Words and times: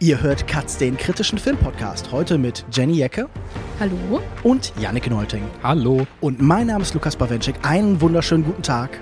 Ihr 0.00 0.22
hört 0.22 0.46
Katz, 0.46 0.78
den 0.78 0.96
kritischen 0.96 1.38
Filmpodcast. 1.38 2.12
Heute 2.12 2.38
mit 2.38 2.64
Jenny 2.70 2.94
Jecke. 2.94 3.28
Hallo. 3.80 4.22
Und 4.44 4.72
Yannick 4.78 5.10
Neulting. 5.10 5.42
Hallo. 5.64 6.06
Und 6.20 6.40
mein 6.40 6.68
Name 6.68 6.82
ist 6.82 6.94
Lukas 6.94 7.16
Bawenschik. 7.16 7.56
Einen 7.62 8.00
wunderschönen 8.00 8.44
guten 8.44 8.62
Tag. 8.62 9.00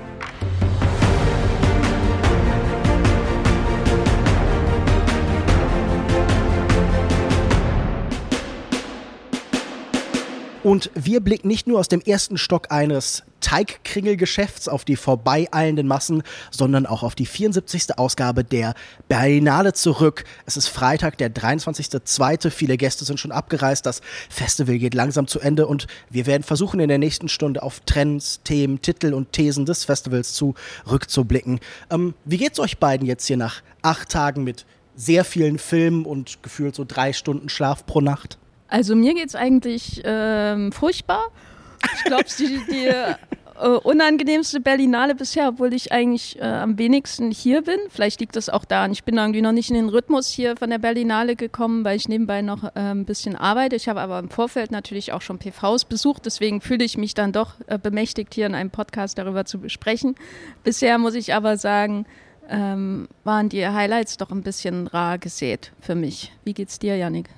Und 10.67 10.91
wir 10.97 11.21
blicken 11.21 11.47
nicht 11.47 11.69
nur 11.69 11.79
aus 11.79 11.87
dem 11.87 12.01
ersten 12.01 12.37
Stock 12.37 12.73
eines 12.73 13.23
Teigkringelgeschäfts 13.41 14.67
auf 14.67 14.85
die 14.85 14.97
vorbeieilenden 14.97 15.87
Massen, 15.87 16.25
sondern 16.51 16.87
auch 16.87 17.05
auf 17.05 17.15
die 17.15 17.25
74. 17.25 17.97
Ausgabe 17.97 18.43
der 18.43 18.75
Berlinale 19.07 19.75
zurück. 19.75 20.25
Es 20.45 20.57
ist 20.57 20.67
Freitag, 20.67 21.19
der 21.19 21.33
23.02. 21.33 22.51
Viele 22.51 22.77
Gäste 22.79 23.05
sind 23.05 23.21
schon 23.21 23.31
abgereist. 23.31 23.87
Das 23.87 24.01
Festival 24.29 24.79
geht 24.79 24.95
langsam 24.95 25.29
zu 25.29 25.39
Ende 25.39 25.69
und 25.69 25.87
wir 26.11 26.27
werden 26.27 26.43
versuchen, 26.43 26.81
in 26.81 26.89
der 26.89 26.99
nächsten 26.99 27.29
Stunde 27.29 27.63
auf 27.63 27.79
Trends, 27.87 28.41
Themen, 28.43 28.83
Titel 28.83 29.15
und 29.15 29.31
Thesen 29.31 29.67
des 29.67 29.85
Festivals 29.85 30.33
zurückzublicken. 30.33 31.61
Ähm, 31.91 32.15
wie 32.25 32.39
geht's 32.39 32.59
euch 32.59 32.79
beiden 32.79 33.07
jetzt 33.07 33.27
hier 33.29 33.37
nach 33.37 33.63
acht 33.83 34.09
Tagen 34.09 34.43
mit 34.43 34.67
sehr 34.97 35.25
vielen 35.25 35.61
Filmen 35.61 36.05
und 36.05 36.43
gefühlt 36.43 36.75
so 36.75 36.85
drei 36.85 37.13
Stunden 37.13 37.49
Schlaf 37.49 37.87
pro 37.87 38.01
Nacht? 38.01 38.37
Also 38.69 38.97
mir 38.97 39.15
geht 39.15 39.29
es 39.29 39.35
eigentlich 39.35 40.03
ähm, 40.05 40.73
furchtbar. 40.73 41.27
Ich 41.95 42.05
glaube, 42.05 42.25
die, 42.39 42.61
die 42.71 42.87
äh, 43.61 43.69
unangenehmste 43.69 44.61
Berlinale 44.61 45.15
bisher, 45.15 45.49
obwohl 45.49 45.73
ich 45.73 45.93
eigentlich 45.93 46.39
äh, 46.39 46.45
am 46.45 46.79
wenigsten 46.79 47.31
hier 47.31 47.63
bin. 47.63 47.79
Vielleicht 47.89 48.21
liegt 48.21 48.37
das 48.37 48.49
auch 48.49 48.65
daran, 48.65 48.93
ich 48.93 49.05
bin 49.05 49.17
irgendwie 49.17 49.43
noch 49.43 49.53
nicht 49.53 49.71
in 49.71 49.77
den 49.77 49.89
Rhythmus 49.89 50.29
hier 50.29 50.57
von 50.57 50.71
der 50.71 50.79
Berlinale 50.79 51.37
gekommen, 51.37 51.85
weil 51.85 51.97
ich 51.97 52.09
nebenbei 52.09 52.43
noch 52.43 52.65
äh, 52.65 52.71
ein 52.75 53.05
bisschen 53.05 53.37
arbeite. 53.37 53.77
Ich 53.77 53.89
habe 53.89 54.01
aber 54.01 54.19
im 54.19 54.31
Vorfeld 54.31 54.71
natürlich 54.71 55.13
auch 55.13 55.23
schon 55.23 55.39
PVs 55.39 55.85
besucht, 55.85 56.27
deswegen 56.27 56.61
fühle 56.61 56.85
ich 56.85 56.97
mich 56.97 57.15
dann 57.15 57.33
doch 57.33 57.55
äh, 57.67 57.79
bemächtigt, 57.79 58.35
hier 58.35 58.47
in 58.47 58.55
einem 58.55 58.71
Podcast 58.71 59.19
darüber 59.19 59.45
zu 59.45 59.59
besprechen. 59.59 60.17
Bisher 60.65 60.99
muss 60.99 61.15
ich 61.15 61.35
aber 61.35 61.57
sagen, 61.57 62.07
ähm, 62.49 63.09
waren 63.25 63.49
die 63.49 63.67
Highlights 63.67 64.17
doch 64.19 64.31
ein 64.31 64.43
bisschen 64.43 64.87
rar 64.87 65.19
gesät 65.19 65.73
für 65.81 65.95
mich. 65.95 66.33
Wie 66.45 66.55
geht's 66.55 66.79
dir, 66.79 66.97
Yannick? 66.97 67.29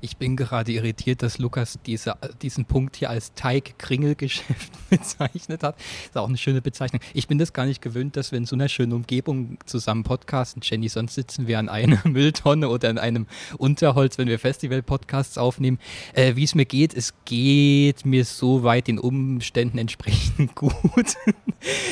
Ich 0.00 0.16
bin 0.16 0.36
gerade 0.36 0.72
irritiert, 0.72 1.22
dass 1.22 1.38
Lukas 1.38 1.78
diese, 1.84 2.16
diesen 2.42 2.64
Punkt 2.64 2.96
hier 2.96 3.10
als 3.10 3.34
Teig-Kringelgeschäft 3.34 4.72
bezeichnet 4.90 5.62
hat. 5.62 5.76
Ist 6.04 6.16
auch 6.16 6.28
eine 6.28 6.36
schöne 6.36 6.62
Bezeichnung. 6.62 7.00
Ich 7.14 7.28
bin 7.28 7.38
das 7.38 7.52
gar 7.52 7.66
nicht 7.66 7.82
gewöhnt, 7.82 8.16
dass 8.16 8.32
wir 8.32 8.38
in 8.38 8.46
so 8.46 8.56
einer 8.56 8.68
schönen 8.68 8.92
Umgebung 8.92 9.58
zusammen 9.66 10.04
podcasten. 10.04 10.62
Jenny, 10.64 10.88
sonst 10.88 11.14
sitzen 11.14 11.46
wir 11.46 11.58
an 11.58 11.68
einer 11.68 12.00
Mülltonne 12.04 12.68
oder 12.68 12.90
an 12.90 12.98
einem 12.98 13.26
Unterholz, 13.58 14.18
wenn 14.18 14.28
wir 14.28 14.38
Festival-Podcasts 14.38 15.38
aufnehmen. 15.38 15.78
Äh, 16.12 16.36
Wie 16.36 16.44
es 16.44 16.54
mir 16.54 16.66
geht, 16.66 16.94
es 16.94 17.14
geht 17.24 18.06
mir 18.06 18.24
so 18.24 18.62
weit 18.62 18.88
den 18.88 18.98
Umständen 18.98 19.78
entsprechend 19.78 20.54
gut. 20.54 20.72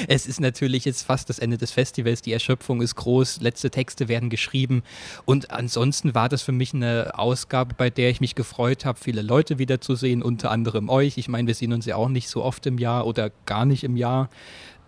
es 0.08 0.26
ist 0.26 0.40
natürlich 0.40 0.84
jetzt 0.84 1.02
fast 1.02 1.28
das 1.28 1.38
Ende 1.38 1.58
des 1.58 1.70
Festivals. 1.70 2.22
Die 2.22 2.32
Erschöpfung 2.32 2.80
ist 2.80 2.94
groß. 2.94 3.40
Letzte 3.40 3.70
Texte 3.70 4.08
werden 4.08 4.30
geschrieben. 4.30 4.82
Und 5.24 5.50
ansonsten 5.50 6.14
war 6.14 6.28
das 6.28 6.42
für 6.42 6.52
mich 6.52 6.74
eine 6.74 7.12
Ausgabe, 7.18 7.73
bei 7.76 7.90
der 7.90 8.10
ich 8.10 8.20
mich 8.20 8.34
gefreut 8.34 8.84
habe, 8.84 8.98
viele 8.98 9.22
Leute 9.22 9.58
wiederzusehen, 9.58 10.22
unter 10.22 10.50
anderem 10.50 10.88
euch. 10.88 11.18
Ich 11.18 11.28
meine, 11.28 11.46
wir 11.46 11.54
sehen 11.54 11.72
uns 11.72 11.86
ja 11.86 11.96
auch 11.96 12.08
nicht 12.08 12.28
so 12.28 12.42
oft 12.42 12.66
im 12.66 12.78
Jahr 12.78 13.06
oder 13.06 13.30
gar 13.46 13.64
nicht 13.64 13.84
im 13.84 13.96
Jahr. 13.96 14.30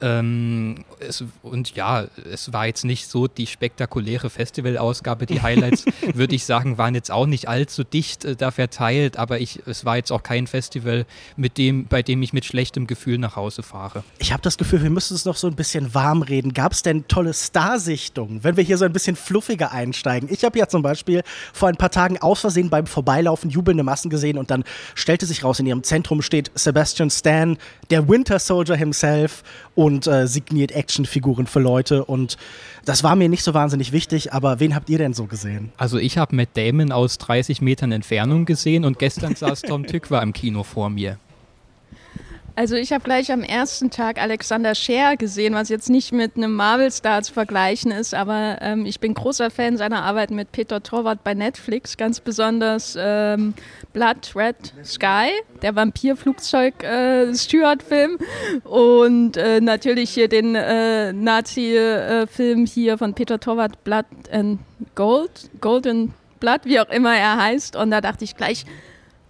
Ähm, 0.03 0.85
es, 1.01 1.25
und 1.43 1.75
ja, 1.75 2.07
es 2.31 2.53
war 2.53 2.67
jetzt 2.67 2.85
nicht 2.85 3.09
so 3.09 3.29
die 3.29 3.47
spektakuläre 3.47 4.29
Festivalausgabe. 4.29 5.25
Die 5.25 5.41
Highlights, 5.41 5.87
würde 6.15 6.35
ich 6.35 6.45
sagen, 6.45 6.77
waren 6.77 6.95
jetzt 6.95 7.11
auch 7.11 7.25
nicht 7.25 7.49
allzu 7.49 7.83
dicht 7.83 8.25
äh, 8.27 8.37
da 8.37 8.51
verteilt, 8.51 9.17
aber 9.17 9.41
ich, 9.41 9.63
es 9.67 9.87
war 9.87 9.97
jetzt 9.97 10.13
auch 10.13 10.23
kein 10.23 10.47
Festival, 10.47 11.07
mit 11.37 11.57
dem, 11.57 11.87
bei 11.87 12.03
dem 12.03 12.23
ich 12.23 12.35
mit 12.35 12.45
schlechtem 12.45 12.87
Gefühl 12.87 13.17
nach 13.17 13.37
Hause 13.37 13.63
fahre. 13.63 14.05
Ich 14.19 14.33
habe 14.33 14.43
das 14.43 14.59
Gefühl, 14.59 14.83
wir 14.83 14.91
müssen 14.91 15.15
es 15.15 15.25
noch 15.25 15.37
so 15.37 15.47
ein 15.47 15.57
bisschen 15.57 15.95
warm 15.95 16.21
reden. 16.21 16.53
Gab 16.53 16.73
es 16.73 16.83
denn 16.83 17.09
tolle 17.09 17.33
Starsichtungen, 17.33 18.45
wenn 18.45 18.59
wir 18.59 18.65
hier 18.65 18.77
so 18.77 18.85
ein 18.85 18.93
bisschen 18.93 19.17
fluffiger 19.17 19.73
einsteigen? 19.73 20.29
Ich 20.31 20.45
habe 20.45 20.59
ja 20.59 20.69
zum 20.69 20.83
Beispiel 20.83 21.23
vor 21.55 21.71
ein 21.71 21.77
paar 21.77 21.91
Tagen 21.91 22.19
aus 22.19 22.41
Versehen 22.41 22.69
beim 22.69 22.87
Vorbeilaufen 22.87 23.49
jubelnde 23.49 23.83
Massen 23.83 24.11
gesehen 24.11 24.37
und 24.37 24.51
dann 24.51 24.65
stellte 24.95 25.25
sich 25.25 25.43
raus, 25.43 25.59
in 25.59 25.67
ihrem 25.67 25.85
Zentrum 25.85 26.21
steht 26.21 26.51
Sebastian 26.55 27.09
Stan, 27.09 27.57
der 27.89 28.09
Winter 28.09 28.39
Soldier 28.39 28.77
himself 28.77 29.43
und 29.75 29.86
äh, 30.07 30.27
signiert 30.27 30.73
Actionfiguren 30.73 31.47
für 31.47 31.61
Leute. 31.61 32.05
Und 32.05 32.37
das 32.85 33.03
war 33.03 33.17
mir 33.17 33.29
nicht 33.29 33.43
so 33.43 33.55
wahnsinnig 33.55 33.93
wichtig, 33.93 34.33
aber 34.33 34.61
wen 34.61 34.75
habt 34.75 34.91
ihr 34.91 34.99
denn 34.99 35.15
so 35.15 35.27
gesehen? 35.27 35.73
Also 35.77 35.99
ich 35.99 36.19
habe 36.19 36.35
Matt 36.35 36.51
Damon 36.55 36.93
aus 36.93 37.19
30 37.19 37.63
Metern 37.63 37.93
Entfernung 37.93 38.45
gesehen 38.45 38.85
und 38.85 38.99
gestern 38.99 39.35
saß 39.37 39.63
Tom 39.63 39.87
Tückwer 39.87 40.23
im 40.23 40.33
Kino 40.33 40.63
vor 40.63 40.91
mir. 40.91 41.19
Also 42.59 42.75
ich 42.75 42.91
habe 42.91 43.05
gleich 43.05 43.31
am 43.31 43.43
ersten 43.43 43.91
Tag 43.91 44.19
Alexander 44.19 44.75
Scheer 44.75 45.19
gesehen, 45.19 45.53
was 45.53 45.69
jetzt 45.69 45.91
nicht 45.91 46.13
mit 46.13 46.39
einem 46.39 46.55
Marvel-Star 46.55 47.23
zu 47.23 47.35
vergleichen 47.35 47.91
ist, 47.91 48.15
aber 48.15 48.57
ähm, 48.63 48.87
ich 48.87 48.99
bin 48.99 49.13
großer 49.13 49.51
Fan 49.51 49.77
seiner 49.77 50.05
Arbeit 50.05 50.31
mit 50.31 50.53
Peter 50.53 50.83
Torwart 50.83 51.23
bei 51.23 51.35
Netflix, 51.35 51.99
ganz 51.99 52.19
besonders 52.19 52.97
ähm, 52.99 53.53
Blood 53.93 54.35
Red 54.35 54.73
Sky, 54.83 55.33
der 55.61 55.77
Vampir-Flugzeug-Steward-Film 55.77 58.19
äh, 58.19 58.67
und 58.67 59.37
äh, 59.37 59.61
natürlich 59.61 60.09
hier 60.09 60.29
den 60.29 60.55
äh, 60.55 61.13
Nazi-Film 61.13 62.65
hier 62.65 62.97
von 62.97 63.13
Peter 63.13 63.39
Torwart, 63.39 63.85
Blood 63.85 64.07
and 64.33 64.61
Gold, 64.95 65.51
Golden 65.61 66.15
Blood, 66.41 66.61
wie 66.65 66.81
auch 66.81 66.89
immer 66.89 67.15
er 67.15 67.37
heißt. 67.37 67.77
Und 67.77 67.91
da 67.91 68.01
dachte 68.01 68.25
ich 68.25 68.35
gleich, 68.35 68.65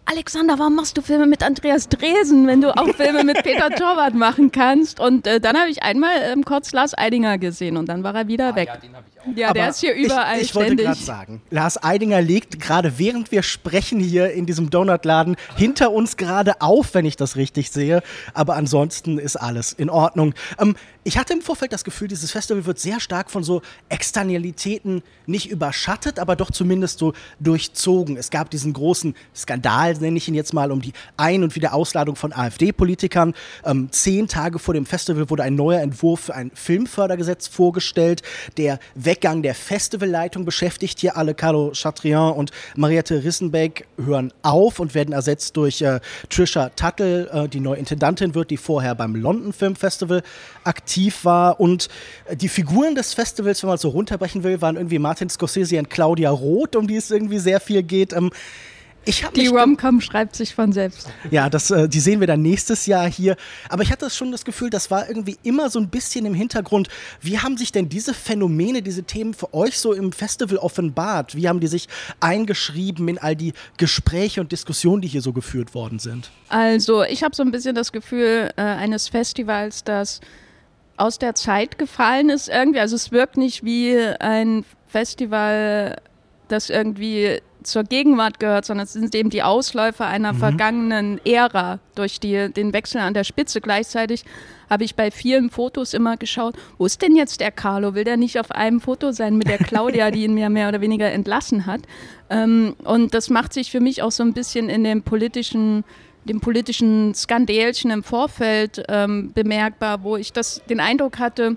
Alexander, 0.08 0.56
warum 0.58 0.76
machst 0.76 0.96
du 0.96 1.02
Filme 1.02 1.26
mit 1.26 1.42
Andreas 1.42 1.88
Dresen, 1.88 2.46
wenn 2.46 2.60
du 2.60 2.76
auch 2.76 2.88
Filme 2.94 3.24
mit 3.24 3.42
Peter 3.42 3.70
Torwart 3.74 4.14
machen 4.14 4.52
kannst? 4.52 5.00
Und 5.00 5.26
äh, 5.26 5.40
dann 5.40 5.58
habe 5.58 5.68
ich 5.68 5.82
einmal 5.82 6.12
ähm, 6.22 6.44
kurz 6.44 6.72
Lars 6.72 6.96
Eidinger 6.96 7.38
gesehen 7.38 7.76
und 7.76 7.88
dann 7.88 8.04
war 8.04 8.14
er 8.14 8.28
wieder 8.28 8.50
ah, 8.52 8.56
weg. 8.56 8.68
Ja, 8.68 8.76
den 8.76 8.92
ich 9.12 9.15
ja 9.34 9.52
der 9.52 9.70
ist 9.70 9.80
hier 9.80 9.94
überall 9.94 10.36
Ich, 10.36 10.50
ich 10.50 10.54
wollte 10.54 10.76
gerade 10.76 11.00
sagen, 11.00 11.42
Lars 11.50 11.82
Eidinger 11.82 12.20
legt 12.20 12.60
gerade 12.60 12.98
während 12.98 13.32
wir 13.32 13.42
sprechen 13.42 14.00
hier 14.00 14.32
in 14.32 14.46
diesem 14.46 14.70
Donutladen 14.70 15.36
hinter 15.56 15.92
uns 15.92 16.16
gerade 16.16 16.60
auf, 16.60 16.94
wenn 16.94 17.04
ich 17.04 17.16
das 17.16 17.36
richtig 17.36 17.70
sehe. 17.70 18.02
Aber 18.34 18.56
ansonsten 18.56 19.18
ist 19.18 19.36
alles 19.36 19.72
in 19.72 19.90
Ordnung. 19.90 20.34
Ähm, 20.58 20.76
ich 21.06 21.18
hatte 21.18 21.34
im 21.34 21.40
Vorfeld 21.40 21.72
das 21.72 21.84
Gefühl, 21.84 22.08
dieses 22.08 22.32
Festival 22.32 22.66
wird 22.66 22.80
sehr 22.80 22.98
stark 22.98 23.30
von 23.30 23.44
so 23.44 23.62
Externalitäten 23.88 25.02
nicht 25.26 25.48
überschattet, 25.48 26.18
aber 26.18 26.34
doch 26.34 26.50
zumindest 26.50 26.98
so 26.98 27.12
durchzogen. 27.38 28.16
Es 28.16 28.30
gab 28.30 28.50
diesen 28.50 28.72
großen 28.72 29.14
Skandal, 29.32 29.94
nenne 29.94 30.16
ich 30.16 30.26
ihn 30.26 30.34
jetzt 30.34 30.52
mal, 30.52 30.72
um 30.72 30.82
die 30.82 30.92
Ein- 31.16 31.44
und 31.44 31.54
Wiederauslagung 31.54 32.16
von 32.16 32.32
AfD-Politikern. 32.32 33.34
Ähm, 33.64 33.88
zehn 33.92 34.26
Tage 34.26 34.58
vor 34.58 34.74
dem 34.74 34.84
Festival 34.84 35.30
wurde 35.30 35.44
ein 35.44 35.54
neuer 35.54 35.80
Entwurf 35.80 36.22
für 36.22 36.34
ein 36.34 36.50
Filmfördergesetz 36.52 37.46
vorgestellt. 37.46 38.22
Der 38.56 38.80
Weggang 39.16 39.42
der 39.42 39.54
Festivalleitung 39.54 40.44
beschäftigt 40.44 40.98
hier 41.00 41.16
alle. 41.16 41.34
Carlo 41.34 41.72
Chatrian 41.72 42.34
und 42.34 42.50
Mariette 42.76 43.24
Rissenbeck 43.24 43.86
hören 43.96 44.30
auf 44.42 44.78
und 44.78 44.94
werden 44.94 45.14
ersetzt 45.14 45.56
durch 45.56 45.80
äh, 45.80 46.00
Trisha 46.28 46.68
Tuttle, 46.68 47.30
äh, 47.32 47.48
die 47.48 47.60
neue 47.60 47.78
Intendantin 47.78 48.34
wird, 48.34 48.50
die 48.50 48.58
vorher 48.58 48.94
beim 48.94 49.14
London 49.14 49.54
Film 49.54 49.74
Festival 49.74 50.22
aktiv 50.64 51.24
war. 51.24 51.60
Und 51.60 51.88
die 52.30 52.50
Figuren 52.50 52.94
des 52.94 53.14
Festivals, 53.14 53.62
wenn 53.62 53.68
man 53.68 53.78
so 53.78 53.88
runterbrechen 53.88 54.44
will, 54.44 54.60
waren 54.60 54.76
irgendwie 54.76 54.98
Martin 54.98 55.30
Scorsese 55.30 55.78
und 55.78 55.88
Claudia 55.88 56.30
Roth, 56.30 56.76
um 56.76 56.86
die 56.86 56.96
es 56.96 57.10
irgendwie 57.10 57.38
sehr 57.38 57.60
viel 57.60 57.82
geht. 57.82 58.12
Ähm, 58.12 58.30
die 59.06 59.46
Romcom 59.46 60.00
schreibt 60.00 60.36
sich 60.36 60.54
von 60.54 60.72
selbst. 60.72 61.08
Ja, 61.30 61.48
das, 61.48 61.70
äh, 61.70 61.88
die 61.88 62.00
sehen 62.00 62.20
wir 62.20 62.26
dann 62.26 62.42
nächstes 62.42 62.86
Jahr 62.86 63.08
hier. 63.08 63.36
Aber 63.68 63.82
ich 63.82 63.92
hatte 63.92 64.10
schon 64.10 64.32
das 64.32 64.44
Gefühl, 64.44 64.70
das 64.70 64.90
war 64.90 65.08
irgendwie 65.08 65.36
immer 65.42 65.70
so 65.70 65.78
ein 65.78 65.88
bisschen 65.88 66.26
im 66.26 66.34
Hintergrund. 66.34 66.88
Wie 67.20 67.38
haben 67.38 67.56
sich 67.56 67.72
denn 67.72 67.88
diese 67.88 68.14
Phänomene, 68.14 68.82
diese 68.82 69.04
Themen 69.04 69.34
für 69.34 69.54
euch 69.54 69.78
so 69.78 69.92
im 69.92 70.12
Festival 70.12 70.58
offenbart? 70.58 71.36
Wie 71.36 71.48
haben 71.48 71.60
die 71.60 71.68
sich 71.68 71.88
eingeschrieben 72.20 73.08
in 73.08 73.18
all 73.18 73.36
die 73.36 73.52
Gespräche 73.76 74.40
und 74.40 74.52
Diskussionen, 74.52 75.02
die 75.02 75.08
hier 75.08 75.22
so 75.22 75.32
geführt 75.32 75.74
worden 75.74 75.98
sind? 75.98 76.30
Also, 76.48 77.04
ich 77.04 77.22
habe 77.22 77.34
so 77.34 77.42
ein 77.42 77.50
bisschen 77.50 77.74
das 77.74 77.92
Gefühl 77.92 78.50
äh, 78.56 78.62
eines 78.62 79.08
Festivals, 79.08 79.84
das 79.84 80.20
aus 80.96 81.18
der 81.18 81.34
Zeit 81.34 81.78
gefallen 81.78 82.30
ist 82.30 82.48
irgendwie. 82.48 82.80
Also 82.80 82.96
es 82.96 83.12
wirkt 83.12 83.36
nicht 83.36 83.64
wie 83.64 83.98
ein 83.98 84.64
Festival, 84.86 85.96
das 86.48 86.70
irgendwie 86.70 87.40
zur 87.66 87.84
Gegenwart 87.84 88.40
gehört, 88.40 88.64
sondern 88.64 88.84
es 88.84 88.92
sind 88.92 89.14
eben 89.14 89.30
die 89.30 89.42
Ausläufer 89.42 90.06
einer 90.06 90.32
mhm. 90.32 90.38
vergangenen 90.38 91.20
Ära 91.24 91.78
durch 91.94 92.20
die, 92.20 92.52
den 92.52 92.72
Wechsel 92.72 93.00
an 93.00 93.14
der 93.14 93.24
Spitze. 93.24 93.60
Gleichzeitig 93.60 94.24
habe 94.70 94.84
ich 94.84 94.94
bei 94.94 95.10
vielen 95.10 95.50
Fotos 95.50 95.94
immer 95.94 96.16
geschaut, 96.16 96.54
wo 96.78 96.86
ist 96.86 97.02
denn 97.02 97.16
jetzt 97.16 97.40
der 97.40 97.52
Carlo? 97.52 97.94
Will 97.94 98.04
der 98.04 98.16
nicht 98.16 98.40
auf 98.40 98.50
einem 98.50 98.80
Foto 98.80 99.12
sein 99.12 99.36
mit 99.36 99.48
der 99.48 99.58
Claudia, 99.58 100.10
die 100.10 100.24
ihn 100.24 100.38
ja 100.38 100.48
mehr 100.48 100.68
oder 100.68 100.80
weniger 100.80 101.10
entlassen 101.10 101.66
hat? 101.66 101.82
Ähm, 102.30 102.74
und 102.84 103.14
das 103.14 103.30
macht 103.30 103.52
sich 103.52 103.70
für 103.70 103.80
mich 103.80 104.02
auch 104.02 104.12
so 104.12 104.22
ein 104.22 104.32
bisschen 104.32 104.68
in 104.68 104.84
dem 104.84 105.02
politischen 105.02 105.84
dem 106.26 106.40
politischen 106.40 107.14
Skandälchen 107.14 107.92
im 107.92 108.02
Vorfeld 108.02 108.82
ähm, 108.88 109.32
bemerkbar, 109.32 110.02
wo 110.02 110.16
ich 110.16 110.32
das, 110.32 110.60
den 110.68 110.80
Eindruck 110.80 111.20
hatte, 111.20 111.56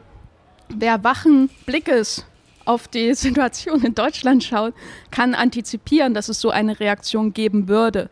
wer 0.70 1.04
wachen 1.04 1.50
Blickes 1.66 2.24
auf 2.70 2.88
die 2.88 3.14
Situation 3.16 3.84
in 3.84 3.96
Deutschland 3.96 4.44
schaut, 4.44 4.74
kann 5.12 5.34
antizipieren, 5.34 6.14
dass 6.14 6.30
es 6.30 6.40
so 6.40 6.52
eine 6.52 6.80
Reaktion 6.80 7.34
geben 7.34 7.68
würde 7.68 8.10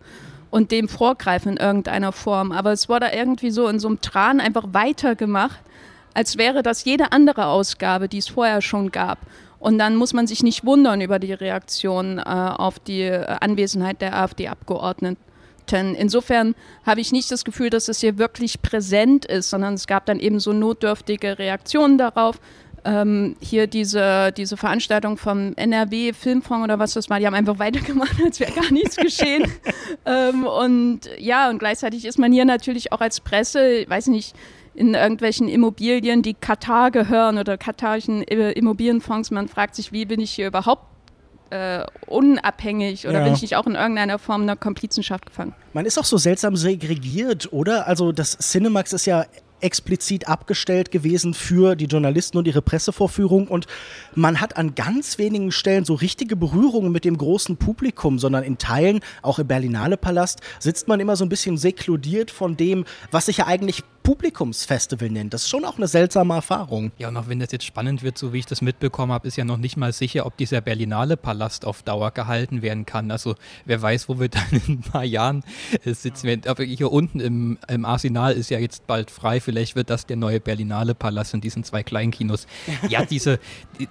und 0.50 0.72
dem 0.72 0.90
vorgreifen 0.90 1.54
in 1.54 1.58
irgendeiner 1.58 2.12
Form. 2.12 2.52
Aber 2.52 2.72
es 2.72 2.90
wurde 2.90 3.12
irgendwie 3.14 3.52
so 3.52 3.68
in 3.68 3.80
so 3.80 3.88
einem 3.88 4.02
Tran 4.02 4.40
einfach 4.40 4.66
weitergemacht, 4.72 5.60
als 6.14 6.38
wäre 6.38 6.64
das 6.64 6.84
jede 6.84 7.12
andere 7.12 7.46
Ausgabe, 7.46 8.10
die 8.10 8.18
es 8.18 8.30
vorher 8.30 8.62
schon 8.62 8.92
gab. 8.92 9.20
Und 9.60 9.78
dann 9.78 9.96
muss 9.96 10.14
man 10.14 10.28
sich 10.28 10.44
nicht 10.44 10.66
wundern 10.66 11.02
über 11.02 11.20
die 11.20 11.34
Reaktion 11.34 12.20
äh, 12.20 12.22
auf 12.22 12.80
die 12.80 13.10
Anwesenheit 13.10 14.02
der 14.02 14.16
AfD-Abgeordneten. 14.16 15.18
Insofern 15.70 16.56
habe 16.86 17.02
ich 17.02 17.12
nicht 17.12 17.30
das 17.30 17.44
Gefühl, 17.44 17.70
dass 17.70 17.90
es 17.90 18.00
hier 18.00 18.18
wirklich 18.18 18.62
präsent 18.62 19.26
ist, 19.26 19.50
sondern 19.50 19.74
es 19.74 19.86
gab 19.86 20.06
dann 20.06 20.20
eben 20.20 20.40
so 20.40 20.54
notdürftige 20.54 21.40
Reaktionen 21.40 21.98
darauf. 21.98 22.40
Ähm, 22.88 23.36
hier 23.42 23.68
diese, 23.68 24.32
diese 24.32 24.56
Veranstaltung 24.56 25.18
vom 25.18 25.54
NRW 25.58 26.14
Filmfonds 26.14 26.64
oder 26.64 26.80
was 26.80 26.94
das 26.94 27.10
war, 27.10 27.20
die 27.20 27.28
haben 27.28 27.34
einfach 27.34 27.60
weitergemacht, 27.60 28.16
als 28.24 28.40
wäre 28.40 28.54
gar 28.54 28.72
nichts 28.72 28.96
geschehen. 28.96 29.52
ähm, 30.06 30.46
und 30.46 31.02
ja, 31.18 31.50
und 31.50 31.60
gleichzeitig 31.60 32.06
ist 32.06 32.18
man 32.18 32.32
hier 32.32 32.46
natürlich 32.46 32.94
auch 32.94 33.02
als 33.02 33.20
Presse, 33.20 33.80
ich 33.80 33.90
weiß 33.90 34.08
nicht, 34.08 34.34
in 34.74 34.94
irgendwelchen 34.94 35.50
Immobilien, 35.50 36.22
die 36.22 36.34
Katar 36.34 36.92
gehören 36.92 37.38
oder 37.40 37.58
katarischen 37.58 38.22
Immobilienfonds. 38.22 39.32
Man 39.32 39.50
fragt 39.50 39.76
sich, 39.76 39.92
wie 39.92 40.06
bin 40.06 40.22
ich 40.22 40.32
hier 40.32 40.48
überhaupt 40.48 40.86
äh, 41.50 41.84
unabhängig 42.06 43.06
oder 43.08 43.20
ja. 43.20 43.24
bin 43.26 43.34
ich 43.34 43.42
nicht 43.42 43.56
auch 43.58 43.68
in 43.68 43.76
irgendeiner 43.76 44.20
Form 44.20 44.44
einer 44.44 44.56
Komplizenschaft 44.56 45.26
gefangen? 45.26 45.54
Man 45.74 45.86
ist 45.86 45.98
auch 45.98 46.06
so 46.06 46.18
seltsam 46.18 46.56
segregiert, 46.56 47.52
oder? 47.52 47.88
Also 47.88 48.12
das 48.12 48.38
Cinemax 48.38 48.94
ist 48.94 49.08
ja 49.08 49.26
explizit 49.62 50.28
abgestellt 50.28 50.92
gewesen 50.92 51.34
für 51.34 51.76
die 51.76 51.86
Journalisten 51.86 52.38
und 52.38 52.48
ihre 52.48 52.62
Pressevorführung. 52.62 53.48
Und 53.48 53.68
man 54.16 54.40
hat 54.42 54.58
an 54.58 54.76
ganz 54.76 55.18
wenigen 55.18 55.52
Stellen 55.52 55.86
so 55.86 55.94
richtige 55.94 56.36
Berührungen 56.36 56.92
mit 56.92 57.06
dem 57.06 57.18
großen 57.18 57.58
Publikum, 57.58 58.20
sondern 58.20 58.44
in 58.44 58.58
Teilen, 58.58 59.02
auch 59.22 59.40
im 59.40 59.48
Berlinale 59.48 59.98
Palast, 59.98 60.42
sitzt 60.60 60.88
man 60.88 61.00
immer 61.00 61.16
so 61.16 61.26
ein 61.26 61.30
bisschen 61.30 61.58
sekludiert 61.58 62.32
von 62.32 62.58
dem, 62.58 62.86
was 63.12 63.28
sich 63.28 63.38
ja 63.38 63.48
eigentlich 63.48 63.84
Publikumsfestival 64.08 65.10
nennt. 65.10 65.34
Das 65.34 65.42
ist 65.42 65.50
schon 65.50 65.66
auch 65.66 65.76
eine 65.76 65.90
seltsame 65.90 66.34
Erfahrung. 66.36 66.94
Ja, 66.98 67.10
und 67.10 67.18
auch 67.18 67.28
wenn 67.28 67.40
das 67.40 67.52
jetzt 67.52 67.66
spannend 67.66 68.04
wird, 68.04 68.18
so 68.18 68.32
wie 68.32 68.40
ich 68.40 68.46
das 68.46 68.62
mitbekommen 68.62 69.12
habe, 69.12 69.28
ist 69.28 69.36
ja 69.36 69.44
noch 69.44 69.58
nicht 69.58 69.76
mal 69.76 69.92
sicher, 69.92 70.26
ob 70.26 70.38
dieser 70.38 70.62
Berlinale 70.62 71.18
Palast 71.18 71.66
auf 71.66 71.84
Dauer 71.84 72.12
gehalten 72.12 72.62
werden 72.62 72.86
kann. 72.86 73.12
Also 73.12 73.36
wer 73.66 73.82
weiß, 73.82 74.08
wo 74.08 74.18
wir 74.18 74.30
dann 74.30 74.48
in 74.52 74.76
ein 74.76 74.80
paar 74.80 75.04
Jahren 75.04 75.44
äh, 75.84 75.94
sitzen. 75.94 76.42
Aber 76.48 76.64
hier 76.64 76.90
unten 76.90 77.20
im, 77.20 77.58
im 77.68 77.84
Arsenal 77.84 78.32
ist 78.32 78.50
ja 78.50 78.60
jetzt 78.60 78.88
bald 78.88 79.12
frei. 79.12 79.42
Vielleicht 79.42 79.76
wird 79.76 79.90
das 79.90 80.06
der 80.06 80.16
neue 80.16 80.40
Berlinale 80.40 80.96
Palast 80.96 81.34
in 81.34 81.42
diesen 81.42 81.66
zwei 81.66 81.84
Kleinkinos. 81.84 82.48
Ja, 82.88 83.04
diese 83.10 83.40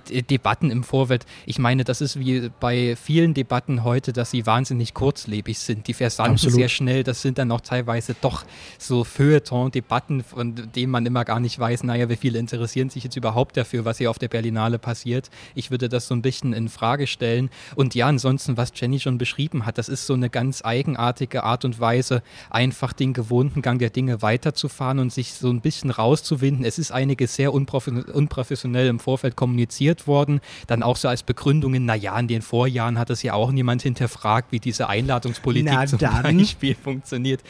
die, 0.08 0.22
Debatten 0.22 0.70
im 0.70 0.82
Vorfeld. 0.82 1.26
Ich 1.44 1.58
meine, 1.58 1.84
das 1.84 2.00
ist 2.00 2.18
wie 2.18 2.50
bei 2.58 2.96
vielen 2.96 3.34
Debatten 3.34 3.84
heute, 3.84 4.14
dass 4.14 4.30
sie 4.30 4.46
wahnsinnig 4.46 4.94
kurzlebig 4.94 5.58
sind. 5.58 5.88
Die 5.88 5.92
versanden 5.92 6.38
sehr 6.38 6.70
schnell. 6.70 7.04
Das 7.04 7.20
sind 7.20 7.36
dann 7.36 7.52
auch 7.52 7.60
teilweise 7.60 8.16
doch 8.18 8.46
so 8.78 9.04
Feuilleton-Debatten 9.04 10.05
Debatten, 10.06 10.22
von 10.22 10.54
denen 10.74 10.90
man 10.90 11.06
immer 11.06 11.24
gar 11.24 11.40
nicht 11.40 11.58
weiß, 11.58 11.82
naja, 11.84 12.08
wie 12.08 12.16
viele 12.16 12.38
interessieren 12.38 12.90
sich 12.90 13.04
jetzt 13.04 13.16
überhaupt 13.16 13.56
dafür, 13.56 13.84
was 13.84 13.98
hier 13.98 14.10
auf 14.10 14.18
der 14.18 14.28
Berlinale 14.28 14.78
passiert. 14.78 15.30
Ich 15.54 15.70
würde 15.70 15.88
das 15.88 16.06
so 16.08 16.14
ein 16.14 16.22
bisschen 16.22 16.52
in 16.52 16.68
Frage 16.68 17.06
stellen. 17.06 17.50
Und 17.74 17.94
ja, 17.94 18.06
ansonsten, 18.06 18.56
was 18.56 18.72
Jenny 18.74 19.00
schon 19.00 19.18
beschrieben 19.18 19.66
hat, 19.66 19.78
das 19.78 19.88
ist 19.88 20.06
so 20.06 20.14
eine 20.14 20.30
ganz 20.30 20.64
eigenartige 20.64 21.42
Art 21.44 21.64
und 21.64 21.80
Weise, 21.80 22.22
einfach 22.50 22.92
den 22.92 23.12
gewohnten 23.12 23.62
Gang 23.62 23.78
der 23.78 23.90
Dinge 23.90 24.22
weiterzufahren 24.22 24.98
und 24.98 25.12
sich 25.12 25.34
so 25.34 25.50
ein 25.50 25.60
bisschen 25.60 25.90
rauszuwinden. 25.90 26.64
Es 26.64 26.78
ist 26.78 26.92
einiges 26.92 27.34
sehr 27.34 27.52
unprofessionell 27.52 28.86
im 28.86 28.98
Vorfeld 28.98 29.36
kommuniziert 29.36 30.06
worden. 30.06 30.40
Dann 30.66 30.82
auch 30.82 30.96
so 30.96 31.08
als 31.08 31.22
Begründungen, 31.22 31.84
naja, 31.84 32.18
in 32.18 32.28
den 32.28 32.42
Vorjahren 32.42 32.98
hat 32.98 33.10
es 33.10 33.22
ja 33.22 33.34
auch 33.34 33.50
niemand 33.50 33.82
hinterfragt, 33.82 34.52
wie 34.52 34.60
diese 34.60 34.88
Einladungspolitik 34.88 35.72
Na, 35.72 35.86
zum 35.86 35.98
dann. 35.98 36.22
Beispiel 36.22 36.74
funktioniert. 36.82 37.42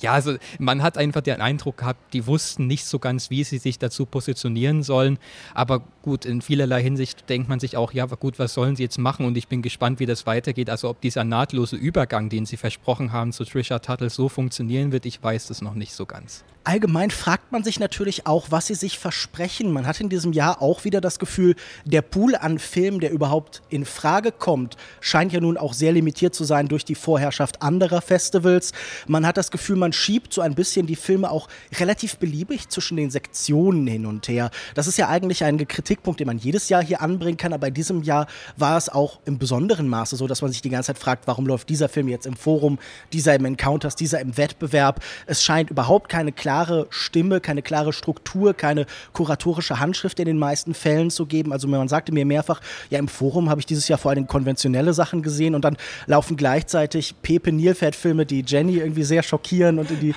Ja, 0.00 0.12
also 0.12 0.36
man 0.58 0.82
hat 0.82 0.98
einfach 0.98 1.20
den 1.20 1.40
Eindruck 1.40 1.78
gehabt, 1.78 2.03
die 2.12 2.26
wussten 2.26 2.66
nicht 2.66 2.84
so 2.84 2.98
ganz, 2.98 3.30
wie 3.30 3.44
sie 3.44 3.58
sich 3.58 3.78
dazu 3.78 4.06
positionieren 4.06 4.82
sollen. 4.82 5.18
Aber 5.54 5.82
gut, 6.02 6.24
in 6.24 6.42
vielerlei 6.42 6.82
Hinsicht 6.82 7.28
denkt 7.28 7.48
man 7.48 7.60
sich 7.60 7.76
auch, 7.76 7.92
ja, 7.92 8.06
gut, 8.06 8.38
was 8.38 8.54
sollen 8.54 8.76
sie 8.76 8.82
jetzt 8.82 8.98
machen? 8.98 9.26
Und 9.26 9.36
ich 9.36 9.48
bin 9.48 9.62
gespannt, 9.62 10.00
wie 10.00 10.06
das 10.06 10.26
weitergeht. 10.26 10.70
Also 10.70 10.88
ob 10.88 11.00
dieser 11.00 11.24
nahtlose 11.24 11.76
Übergang, 11.76 12.28
den 12.28 12.46
sie 12.46 12.56
versprochen 12.56 13.12
haben 13.12 13.32
zu 13.32 13.44
Trisha 13.44 13.78
Tuttle, 13.78 14.10
so 14.10 14.28
funktionieren 14.28 14.92
wird, 14.92 15.06
ich 15.06 15.22
weiß 15.22 15.48
das 15.48 15.62
noch 15.62 15.74
nicht 15.74 15.92
so 15.92 16.06
ganz. 16.06 16.44
Allgemein 16.66 17.10
fragt 17.10 17.52
man 17.52 17.62
sich 17.62 17.78
natürlich 17.78 18.26
auch, 18.26 18.46
was 18.48 18.68
sie 18.68 18.74
sich 18.74 18.98
versprechen. 18.98 19.70
Man 19.70 19.86
hat 19.86 20.00
in 20.00 20.08
diesem 20.08 20.32
Jahr 20.32 20.62
auch 20.62 20.84
wieder 20.84 21.02
das 21.02 21.18
Gefühl, 21.18 21.56
der 21.84 22.00
Pool 22.00 22.34
an 22.34 22.58
Filmen, 22.58 23.00
der 23.00 23.10
überhaupt 23.10 23.60
in 23.68 23.84
Frage 23.84 24.32
kommt, 24.32 24.78
scheint 25.02 25.34
ja 25.34 25.40
nun 25.40 25.58
auch 25.58 25.74
sehr 25.74 25.92
limitiert 25.92 26.34
zu 26.34 26.44
sein 26.44 26.68
durch 26.68 26.86
die 26.86 26.94
Vorherrschaft 26.94 27.60
anderer 27.60 28.00
Festivals. 28.00 28.72
Man 29.06 29.26
hat 29.26 29.36
das 29.36 29.50
Gefühl, 29.50 29.76
man 29.76 29.92
schiebt 29.92 30.32
so 30.32 30.40
ein 30.40 30.54
bisschen 30.54 30.86
die 30.86 30.96
Filme 30.96 31.30
auch 31.30 31.48
relativ 31.78 32.16
beliebig 32.16 32.70
zwischen 32.70 32.96
den 32.96 33.10
Sektionen 33.10 33.86
hin 33.86 34.06
und 34.06 34.26
her. 34.28 34.50
Das 34.74 34.86
ist 34.86 34.96
ja 34.96 35.10
eigentlich 35.10 35.44
ein 35.44 35.68
Kritikpunkt, 35.68 36.18
den 36.18 36.28
man 36.28 36.38
jedes 36.38 36.70
Jahr 36.70 36.82
hier 36.82 37.02
anbringen 37.02 37.36
kann, 37.36 37.52
aber 37.52 37.68
in 37.68 37.74
diesem 37.74 38.02
Jahr 38.04 38.26
war 38.56 38.78
es 38.78 38.88
auch 38.88 39.20
im 39.26 39.38
besonderen 39.38 39.86
Maße 39.86 40.16
so, 40.16 40.26
dass 40.26 40.40
man 40.40 40.50
sich 40.50 40.62
die 40.62 40.70
ganze 40.70 40.94
Zeit 40.94 40.98
fragt, 40.98 41.26
warum 41.26 41.46
läuft 41.46 41.68
dieser 41.68 41.90
Film 41.90 42.08
jetzt 42.08 42.24
im 42.24 42.36
Forum, 42.36 42.78
dieser 43.12 43.34
im 43.34 43.44
Encounters, 43.44 43.96
dieser 43.96 44.20
im 44.20 44.38
Wettbewerb. 44.38 45.02
Es 45.26 45.42
scheint 45.42 45.68
überhaupt 45.68 46.08
keine 46.08 46.32
klare 46.32 46.53
klare 46.54 46.86
Stimme, 46.90 47.40
keine 47.40 47.62
klare 47.62 47.92
Struktur, 47.92 48.54
keine 48.54 48.86
kuratorische 49.12 49.80
Handschrift 49.80 50.20
in 50.20 50.26
den 50.26 50.38
meisten 50.38 50.72
Fällen 50.72 51.10
zu 51.10 51.26
geben. 51.26 51.52
Also 51.52 51.66
man 51.66 51.88
sagte 51.88 52.12
mir 52.12 52.24
mehrfach, 52.24 52.60
ja 52.90 53.00
im 53.00 53.08
Forum 53.08 53.50
habe 53.50 53.60
ich 53.60 53.66
dieses 53.66 53.88
Jahr 53.88 53.98
vor 53.98 54.12
allem 54.12 54.28
konventionelle 54.28 54.94
Sachen 54.94 55.22
gesehen 55.22 55.56
und 55.56 55.64
dann 55.64 55.76
laufen 56.06 56.36
gleichzeitig 56.36 57.16
Pepe 57.22 57.50
Nilpferd-Filme, 57.50 58.24
die 58.24 58.44
Jenny 58.46 58.76
irgendwie 58.76 59.02
sehr 59.02 59.24
schockieren 59.24 59.80
und 59.80 59.90
in 59.90 59.98
die 59.98 60.14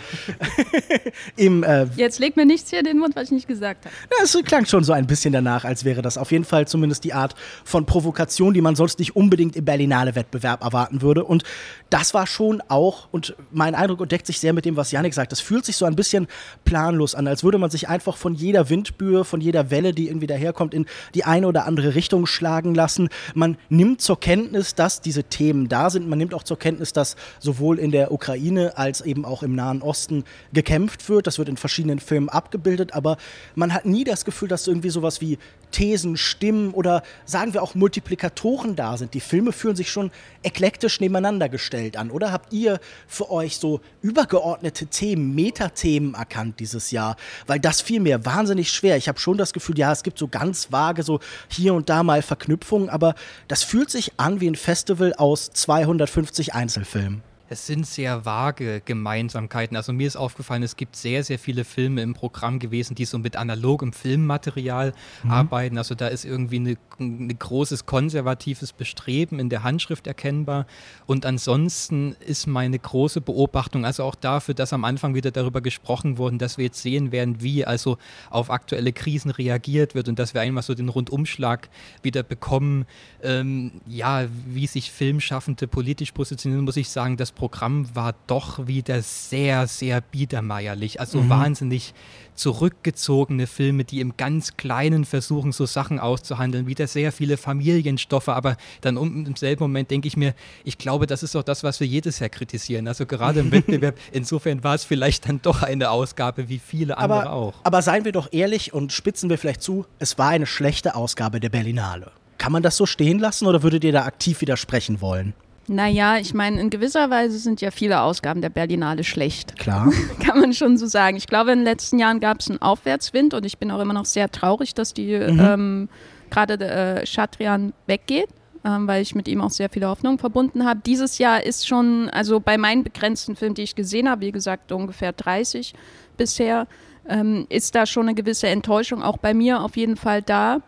im 1.38 1.64
äh 1.64 1.88
Jetzt 1.96 2.20
legt 2.20 2.38
mir 2.38 2.46
nichts 2.46 2.70
hier 2.70 2.80
in 2.80 2.86
den 2.86 3.00
Mund, 3.00 3.16
was 3.16 3.26
ich 3.26 3.32
nicht 3.32 3.48
gesagt 3.48 3.86
habe. 3.86 3.96
Ja, 4.12 4.24
es 4.24 4.38
klang 4.46 4.68
schon 4.68 4.84
so 4.84 4.94
ein 4.94 5.08
bisschen 5.08 5.34
danach, 5.34 5.66
als 5.66 5.86
wäre 5.86 6.04
das 6.04 6.20
auf 6.20 6.32
jeden 6.32 6.46
Fall 6.46 6.68
zumindest 6.68 7.04
die 7.04 7.14
Art 7.14 7.34
von 7.66 7.88
Provokation, 7.88 8.54
die 8.54 8.62
man 8.62 8.76
sonst 8.76 9.00
nicht 9.00 9.16
unbedingt 9.16 9.56
im 9.56 9.66
Berlinale 9.66 10.14
Wettbewerb 10.14 10.64
erwarten 10.64 11.02
würde. 11.02 11.24
Und 11.24 11.44
das 11.90 12.14
war 12.14 12.28
schon 12.28 12.62
auch, 12.68 13.08
und 13.12 13.36
mein 13.52 13.74
Eindruck 13.74 14.08
deckt 14.08 14.28
sich 14.28 14.40
sehr 14.40 14.54
mit 14.54 14.66
dem, 14.66 14.76
was 14.76 14.92
Janik 14.92 15.16
sagt, 15.16 15.32
es 15.32 15.40
fühlt 15.40 15.66
sich 15.66 15.76
so 15.76 15.86
ein 15.86 15.96
bisschen 15.96 16.27
planlos 16.66 17.16
an, 17.16 17.28
als 17.28 17.44
würde 17.44 17.58
man 17.58 17.70
sich 17.70 17.90
einfach 17.90 18.18
von 18.18 18.36
jeder 18.36 18.70
Windböe, 18.70 19.24
von 19.24 19.42
jeder 19.42 19.72
Welle, 19.72 19.94
die 19.94 20.08
irgendwie 20.08 20.28
daherkommt, 20.28 20.74
in 20.74 20.86
die 21.16 21.24
eine 21.24 21.48
oder 21.48 21.66
andere 21.66 21.96
Richtung 21.96 22.26
schlagen 22.26 22.76
lassen. 22.76 23.10
Man 23.34 23.58
nimmt 23.70 24.02
zur 24.02 24.20
Kenntnis, 24.20 24.76
dass 24.76 25.02
diese 25.02 25.24
Themen 25.24 25.70
da 25.70 25.90
sind. 25.90 26.08
Man 26.08 26.18
nimmt 26.18 26.34
auch 26.34 26.44
zur 26.44 26.60
Kenntnis, 26.60 26.94
dass 26.94 27.16
sowohl 27.40 27.80
in 27.80 27.92
der 27.92 28.12
Ukraine 28.12 28.78
als 28.78 29.02
eben 29.02 29.26
auch 29.26 29.44
im 29.44 29.56
Nahen 29.56 29.82
Osten 29.82 30.24
gekämpft 30.54 31.10
wird. 31.10 31.28
Das 31.28 31.38
wird 31.38 31.50
in 31.50 31.58
verschiedenen 31.58 32.00
Filmen 32.00 32.30
abgebildet, 32.30 32.94
aber 32.94 33.18
man 33.56 33.74
hat 33.74 33.86
nie 33.86 34.04
das 34.04 34.26
Gefühl, 34.26 34.48
dass 34.48 34.68
irgendwie 34.68 34.90
sowas 34.90 35.22
wie 35.22 35.38
Thesen, 35.72 36.18
Stimmen 36.18 36.74
oder 36.74 37.04
sagen 37.26 37.54
wir 37.54 37.62
auch 37.64 37.76
Multiplikatoren 37.76 38.76
da 38.76 38.98
sind. 38.98 39.14
Die 39.14 39.20
Filme 39.20 39.52
fühlen 39.52 39.76
sich 39.76 39.92
schon 39.92 40.12
eklektisch 40.44 41.00
nebeneinander 41.00 41.50
gestellt 41.50 41.98
an, 41.98 42.12
oder? 42.12 42.32
Habt 42.32 42.54
ihr 42.54 42.80
für 43.08 43.30
euch 43.32 43.58
so 43.58 43.82
übergeordnete 44.02 44.88
Themen, 44.88 45.36
Metathemen 45.36 46.14
erkannt 46.14 46.60
dieses 46.60 46.92
Jahr? 46.92 47.16
Weil 47.46 47.60
das 47.60 47.82
fiel 47.82 48.00
mir 48.00 48.26
wahnsinnig 48.26 48.72
schwer. 48.72 48.98
Ich 48.98 49.08
habe 49.08 49.20
schon 49.20 49.38
das 49.38 49.54
Gefühl, 49.54 49.78
ja, 49.78 49.92
es 49.92 50.04
gibt 50.04 50.18
so 50.18 50.28
ganz 50.28 50.72
vage, 50.72 51.04
so 51.04 51.20
hier 51.50 51.74
und 51.74 51.90
da 51.90 52.04
mal 52.04 52.22
Verknüpfungen, 52.22 52.90
aber 52.90 53.16
das 53.48 53.64
fühlt 53.64 53.90
sich 53.90 54.14
an 54.18 54.40
wie 54.42 54.50
ein 54.50 54.56
Festival 54.56 55.14
aus 55.14 55.52
250 55.52 56.54
Einzelfilmen 56.54 57.27
es 57.50 57.66
sind 57.66 57.86
sehr 57.86 58.26
vage 58.26 58.82
Gemeinsamkeiten. 58.84 59.78
Also 59.78 59.94
mir 59.94 60.08
ist 60.08 60.18
aufgefallen, 60.18 60.64
es 60.64 60.76
gibt 60.76 60.96
sehr, 60.96 61.24
sehr 61.24 61.40
viele 61.40 61.64
Filme 61.64 62.02
im 62.02 62.14
Programm 62.14 62.60
gewesen, 62.60 62.96
die 62.96 63.06
so 63.06 63.20
mit 63.20 63.36
analogem 63.36 63.94
Filmmaterial 63.94 64.94
mhm. 65.24 65.32
arbeiten. 65.32 65.78
Also 65.78 65.96
da 65.96 66.08
ist 66.08 66.26
irgendwie 66.26 66.60
ein 66.60 66.78
ne 67.00 67.36
großes 67.36 67.86
konservatives 67.86 68.74
Bestreben 68.74 69.40
in 69.40 69.50
der 69.50 69.64
Handschrift 69.64 70.08
erkennbar. 70.08 70.68
Und 71.06 71.26
ansonsten 71.26 72.16
ist 72.26 72.48
meine 72.48 72.78
große 72.78 73.22
Beobachtung, 73.22 73.86
also 73.86 74.04
auch 74.04 74.16
dafür, 74.16 74.54
dass 74.54 74.74
am 74.74 74.84
Anfang 74.84 75.16
wieder 75.16 75.32
darüber 75.32 75.62
gesprochen 75.62 76.18
wurde, 76.18 76.38
dass 76.38 76.58
wir 76.58 76.66
jetzt 76.66 76.82
sehen 76.82 77.12
werden, 77.12 77.42
wie 77.42 77.66
also 77.66 77.98
auf 78.30 78.50
aktuelle 78.50 78.92
Krisen 78.92 79.32
reagiert 79.32 79.96
wird 79.96 80.10
und 80.10 80.20
dass 80.20 80.34
wir 80.34 80.42
einmal 80.42 80.64
so 80.64 80.74
den 80.74 80.90
Rundumschlag 80.90 81.70
wieder 82.02 82.24
bekommen, 82.24 82.86
ähm, 83.24 83.72
ja, 83.88 84.26
wie 84.46 84.68
sich 84.68 84.92
Filmschaffende 84.92 85.68
politisch 85.68 86.12
positionieren, 86.12 86.66
muss 86.66 86.78
ich 86.78 86.90
sagen, 86.90 87.16
das 87.16 87.32
Programm 87.38 87.96
war 87.96 88.16
doch 88.26 88.66
wieder 88.66 89.04
sehr, 89.04 89.68
sehr 89.68 90.02
biedermeierlich. 90.02 91.00
Also 91.00 91.22
mhm. 91.22 91.30
wahnsinnig 91.30 91.94
zurückgezogene 92.34 93.46
Filme, 93.46 93.84
die 93.84 94.00
im 94.00 94.18
ganz 94.18 94.58
Kleinen 94.58 95.06
versuchen, 95.06 95.52
so 95.52 95.68
Sachen 95.68 96.00
auszuhandeln, 96.00 96.66
wieder 96.66 96.88
sehr 96.88 97.12
viele 97.12 97.38
Familienstoffe, 97.38 98.30
aber 98.30 98.58
dann 98.82 98.98
um, 98.98 99.26
im 99.26 99.36
selben 99.36 99.64
Moment 99.64 99.92
denke 99.92 100.08
ich 100.08 100.18
mir, 100.18 100.34
ich 100.64 100.80
glaube, 100.80 101.06
das 101.06 101.22
ist 101.24 101.36
doch 101.36 101.44
das, 101.44 101.64
was 101.64 101.80
wir 101.80 101.88
jedes 101.88 102.20
Jahr 102.20 102.30
kritisieren. 102.30 102.88
Also 102.88 103.06
gerade 103.06 103.40
im 103.40 103.52
Wettbewerb, 103.52 103.98
insofern 104.12 104.64
war 104.64 104.74
es 104.74 104.84
vielleicht 104.84 105.30
dann 105.30 105.40
doch 105.42 105.62
eine 105.62 105.92
Ausgabe 105.92 106.50
wie 106.50 106.60
viele 106.60 106.98
andere 106.98 107.22
aber, 107.22 107.32
auch. 107.32 107.54
Aber 107.64 107.82
seien 107.84 108.04
wir 108.04 108.12
doch 108.12 108.30
ehrlich 108.32 108.74
und 108.74 108.92
spitzen 108.92 109.30
wir 109.30 109.38
vielleicht 109.38 109.62
zu, 109.62 109.86
es 110.00 110.18
war 110.18 110.30
eine 110.30 110.48
schlechte 110.48 110.96
Ausgabe 110.96 111.40
der 111.40 111.50
Berlinale 111.50 112.12
Kann 112.40 112.52
man 112.52 112.64
das 112.64 112.78
so 112.78 112.88
stehen 112.88 113.20
lassen 113.20 113.46
oder 113.46 113.62
würdet 113.62 113.84
ihr 113.84 113.92
da 113.92 114.06
aktiv 114.06 114.42
widersprechen 114.42 115.02
wollen? 115.02 115.34
Naja, 115.68 116.18
ich 116.18 116.34
meine, 116.34 116.62
in 116.62 116.70
gewisser 116.70 117.10
Weise 117.10 117.38
sind 117.40 117.60
ja 117.60 117.72
viele 117.72 118.02
Ausgaben 118.02 118.42
der 118.42 118.50
Berlinale 118.50 119.04
schlecht. 119.04 119.58
Klar. 119.58 119.92
Kann 120.26 120.40
man 120.40 120.54
schon 120.54 120.78
so 120.78 120.88
sagen. 120.88 121.18
Ich 121.18 121.28
glaube, 121.28 121.52
in 121.52 121.60
den 121.60 121.66
letzten 121.66 122.00
Jahren 122.00 122.20
gab 122.20 122.40
es 122.40 122.50
einen 122.50 122.62
Aufwärtswind 122.62 123.34
und 123.34 123.46
ich 123.46 123.58
bin 123.58 123.72
auch 123.72 123.80
immer 123.80 123.94
noch 123.94 124.06
sehr 124.06 124.30
traurig, 124.30 124.74
dass 124.74 124.94
die 124.94 125.18
mhm. 125.18 125.40
ähm, 125.40 125.90
gerade 126.30 126.54
äh, 126.66 127.06
Chatrian 127.06 127.74
weggeht 127.86 128.30
ähm, 128.68 128.88
weil 128.88 129.02
ich 129.02 129.16
mit 129.16 129.28
ihm 129.28 129.42
auch 129.42 129.50
sehr 129.50 129.70
viele 129.70 129.88
Hoffnungen 129.88 130.20
verbunden 130.20 130.66
habe. 130.66 130.82
Dieses 130.86 131.18
Jahr 131.18 131.44
ist 131.44 131.68
schon, 131.68 132.10
also 132.10 132.40
bei 132.40 132.58
meinen 132.58 132.84
begrenzten 132.84 133.36
Filmen, 133.36 133.56
die 133.56 133.64
ich 133.64 133.76
gesehen 133.76 134.10
habe, 134.10 134.22
wie 134.22 134.32
gesagt 134.32 134.72
ungefähr 134.72 135.14
30 135.14 135.74
bisher, 136.18 136.68
ähm, 137.08 137.46
ist 137.50 137.76
da 137.76 137.86
schon 137.86 138.08
eine 138.08 138.16
gewisse 138.16 138.48
Enttäuschung 138.48 139.02
auch 139.02 139.18
bei 139.18 139.34
mir 139.34 139.62
auf 139.62 139.78
jeden 139.78 139.96
Fall 139.96 140.22
da 140.22 140.62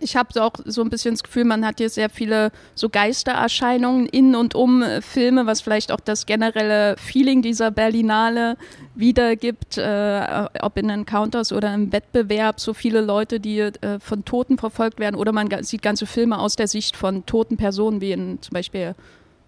ich 0.00 0.16
habe 0.16 0.42
auch 0.42 0.52
so 0.64 0.82
ein 0.82 0.90
bisschen 0.90 1.14
das 1.14 1.22
Gefühl, 1.22 1.44
man 1.44 1.64
hat 1.64 1.78
hier 1.78 1.90
sehr 1.90 2.10
viele 2.10 2.52
so 2.74 2.88
Geistererscheinungen 2.88 4.06
in 4.06 4.34
und 4.34 4.54
um 4.54 4.82
äh, 4.82 5.00
Filme, 5.00 5.46
was 5.46 5.60
vielleicht 5.60 5.92
auch 5.92 6.00
das 6.00 6.26
generelle 6.26 6.96
Feeling 6.98 7.42
dieser 7.42 7.70
Berlinale 7.70 8.56
wiedergibt, 8.94 9.78
äh, 9.78 10.46
ob 10.60 10.76
in 10.76 10.90
Encounters 10.90 11.52
oder 11.52 11.72
im 11.74 11.92
Wettbewerb, 11.92 12.60
so 12.60 12.74
viele 12.74 13.00
Leute, 13.00 13.40
die 13.40 13.60
äh, 13.60 13.98
von 14.00 14.24
Toten 14.24 14.58
verfolgt 14.58 14.98
werden 14.98 15.16
oder 15.16 15.32
man 15.32 15.48
sieht 15.62 15.82
ganze 15.82 16.06
Filme 16.06 16.38
aus 16.38 16.56
der 16.56 16.68
Sicht 16.68 16.96
von 16.96 17.26
toten 17.26 17.56
Personen, 17.56 18.00
wie 18.00 18.12
in 18.12 18.40
zum 18.42 18.54
Beispiel 18.54 18.94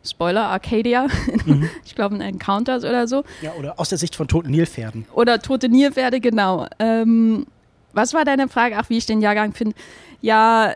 Spoiler, 0.04 0.46
Arcadia, 0.46 1.08
mhm. 1.44 1.68
ich 1.84 1.94
glaube 1.94 2.14
in 2.14 2.20
Encounters 2.20 2.84
oder 2.84 3.08
so. 3.08 3.24
Ja, 3.42 3.52
oder 3.58 3.78
aus 3.78 3.88
der 3.88 3.98
Sicht 3.98 4.14
von 4.14 4.28
toten 4.28 4.50
Nilpferden. 4.50 5.06
Oder 5.12 5.40
tote 5.40 5.68
Nilpferde, 5.68 6.20
genau. 6.20 6.66
Ähm, 6.78 7.46
was 7.98 8.14
war 8.14 8.24
deine 8.24 8.48
Frage? 8.48 8.76
Ach, 8.78 8.88
wie 8.88 8.96
ich 8.96 9.06
den 9.06 9.20
Jahrgang 9.20 9.52
finde. 9.52 9.74
Ja, 10.20 10.74